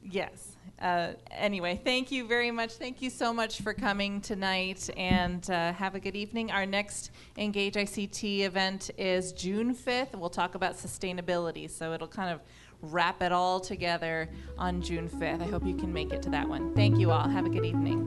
yes. 0.05 0.57
Uh, 0.81 1.13
anyway, 1.31 1.81
thank 1.83 2.11
you 2.11 2.27
very 2.27 2.51
much. 2.51 2.73
Thank 2.73 3.01
you 3.01 3.09
so 3.09 3.33
much 3.33 3.63
for 3.63 3.73
coming 3.73 4.21
tonight 4.21 4.91
and 4.97 5.49
uh, 5.51 5.73
have 5.73 5.95
a 5.95 6.01
good 6.01 6.17
evening. 6.17 6.51
Our 6.51 6.67
next 6.67 7.11
Engage 7.39 7.75
ICT 7.75 8.41
event 8.41 8.91
is 8.99 9.33
June 9.33 9.75
5th. 9.75 10.15
We'll 10.15 10.31
talk 10.31 10.55
about 10.55 10.77
sustainability, 10.77 11.71
so 11.71 11.93
it'll 11.93 12.09
kind 12.09 12.31
of 12.31 12.41
wrap 12.83 13.23
it 13.23 13.33
all 13.33 13.61
together 13.61 14.29
on 14.59 14.83
June 14.83 15.09
5th. 15.09 15.43
I 15.43 15.47
hope 15.47 15.65
you 15.65 15.77
can 15.77 15.93
make 15.93 16.13
it 16.13 16.23
to 16.23 16.31
that 16.31 16.49
one. 16.49 16.75
Thank 16.75 16.99
you 16.99 17.11
all. 17.11 17.29
Have 17.29 17.47
a 17.47 17.51
good 17.51 17.65
evening. 17.65 18.05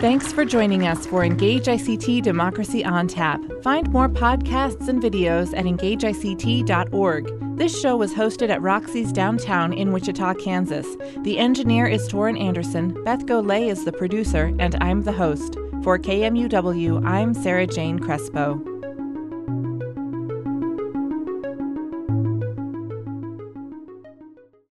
Thanks 0.00 0.32
for 0.32 0.44
joining 0.44 0.86
us 0.86 1.06
for 1.06 1.24
Engage 1.24 1.64
ICT 1.64 2.22
Democracy 2.22 2.84
on 2.84 3.08
Tap. 3.08 3.40
Find 3.62 3.90
more 3.90 4.08
podcasts 4.08 4.88
and 4.88 5.02
videos 5.02 5.56
at 5.56 5.64
engageict.org. 5.64 7.47
This 7.58 7.76
show 7.76 7.96
was 7.96 8.14
hosted 8.14 8.50
at 8.50 8.62
Roxy's 8.62 9.10
downtown 9.10 9.72
in 9.72 9.90
Wichita, 9.90 10.34
Kansas. 10.34 10.86
The 11.24 11.38
engineer 11.38 11.88
is 11.88 12.08
Torin 12.08 12.40
Anderson, 12.40 12.96
Beth 13.02 13.26
Golay 13.26 13.68
is 13.68 13.84
the 13.84 13.90
producer, 13.90 14.54
and 14.60 14.76
I'm 14.80 15.02
the 15.02 15.10
host. 15.10 15.54
For 15.82 15.98
KMUW, 15.98 17.04
I'm 17.04 17.34
Sarah 17.34 17.66
Jane 17.66 17.98
Crespo. 17.98 18.77